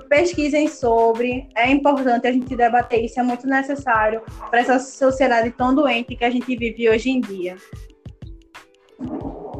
pesquisem 0.09 0.67
sobre. 0.67 1.47
É 1.55 1.71
importante 1.71 2.27
a 2.27 2.31
gente 2.31 2.55
debater 2.55 3.05
isso, 3.05 3.19
é 3.19 3.23
muito 3.23 3.47
necessário 3.47 4.21
para 4.49 4.59
essa 4.59 4.79
sociedade 4.79 5.51
tão 5.51 5.73
doente 5.73 6.15
que 6.15 6.25
a 6.25 6.29
gente 6.29 6.55
vive 6.55 6.89
hoje 6.89 7.09
em 7.09 7.21
dia. 7.21 7.55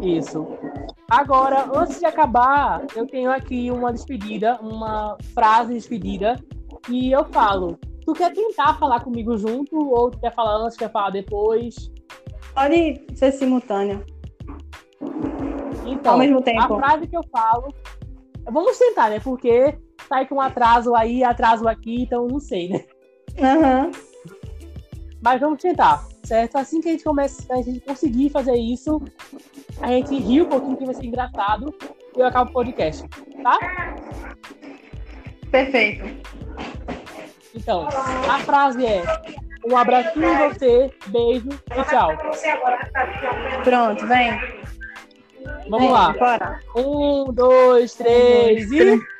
Isso. 0.01 0.47
Agora, 1.09 1.69
antes 1.73 1.99
de 1.99 2.05
acabar, 2.05 2.85
eu 2.95 3.07
tenho 3.07 3.31
aqui 3.31 3.71
uma 3.71 3.91
despedida, 3.91 4.59
uma 4.61 5.17
frase 5.33 5.69
de 5.69 5.79
despedida, 5.79 6.39
e 6.89 7.11
eu 7.11 7.25
falo: 7.25 7.79
tu 8.05 8.13
quer 8.13 8.33
tentar 8.33 8.77
falar 8.77 9.01
comigo 9.03 9.37
junto, 9.37 9.77
ou 9.77 10.11
tu 10.11 10.19
quer 10.19 10.33
falar 10.33 10.57
antes, 10.57 10.77
quer 10.77 10.91
falar 10.91 11.11
depois? 11.11 11.91
Pode 12.53 13.03
ser 13.15 13.31
simultâneo. 13.31 14.03
Então, 15.85 16.13
Ao 16.13 16.19
mesmo 16.19 16.41
tempo. 16.41 16.73
a 16.73 16.77
frase 16.77 17.07
que 17.07 17.17
eu 17.17 17.23
falo. 17.31 17.73
Vamos 18.49 18.77
tentar, 18.77 19.09
né? 19.09 19.19
Porque 19.19 19.77
sai 20.07 20.25
com 20.25 20.39
atraso 20.39 20.95
aí, 20.95 21.23
atraso 21.23 21.67
aqui, 21.67 22.03
então 22.03 22.27
não 22.27 22.39
sei, 22.39 22.69
né? 22.69 22.83
Uhum. 23.37 23.91
Mas 25.21 25.39
vamos 25.39 25.61
tentar, 25.61 26.05
certo? 26.23 26.57
Assim 26.57 26.79
que 26.79 26.89
a 26.89 26.91
gente 26.91 27.03
começa, 27.03 27.53
a 27.53 27.61
gente 27.61 27.79
conseguir 27.79 28.29
fazer 28.29 28.55
isso, 28.55 29.01
a 29.81 29.87
gente 29.87 30.15
ri 30.15 30.41
um 30.41 30.45
pouquinho 30.45 30.77
que 30.77 30.85
vai 30.85 30.93
ser 30.93 31.05
engraçado 31.05 31.73
e 32.15 32.19
eu 32.19 32.27
acabo 32.27 32.49
o 32.51 32.53
podcast, 32.53 33.07
tá? 33.41 33.57
Perfeito. 35.51 36.05
Então, 37.55 37.87
a 37.87 38.39
frase 38.39 38.85
é 38.85 39.03
um 39.65 39.75
abracinho 39.75 40.25
em 40.25 40.49
você, 40.49 40.91
beijo 41.07 41.49
e 41.49 41.83
tchau. 41.89 42.11
Pronto, 43.63 44.05
vem. 44.07 44.39
Vamos 45.69 45.79
vem, 45.79 45.91
lá. 45.91 46.13
Bora. 46.13 46.59
Um, 46.75 47.33
dois, 47.33 47.93
três 47.93 48.71
e. 48.71 49.16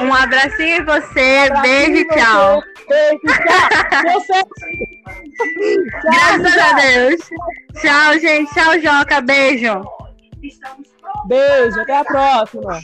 Um 0.00 0.14
abracinho 0.14 0.76
em 0.76 0.84
você, 0.84 1.50
beijo 1.62 1.96
e 1.96 2.08
tchau. 2.08 2.62
Beijo, 2.88 3.20
tchau. 3.26 4.20
Você... 4.20 4.42
Graças 6.02 6.58
a 6.58 6.72
Deus. 6.74 7.20
Tchau, 7.80 8.18
gente. 8.18 8.52
Tchau, 8.54 8.80
Joca. 8.80 9.20
Beijo. 9.20 9.82
Beijo, 11.26 11.80
até 11.80 11.96
a 11.96 12.04
próxima. 12.04 12.80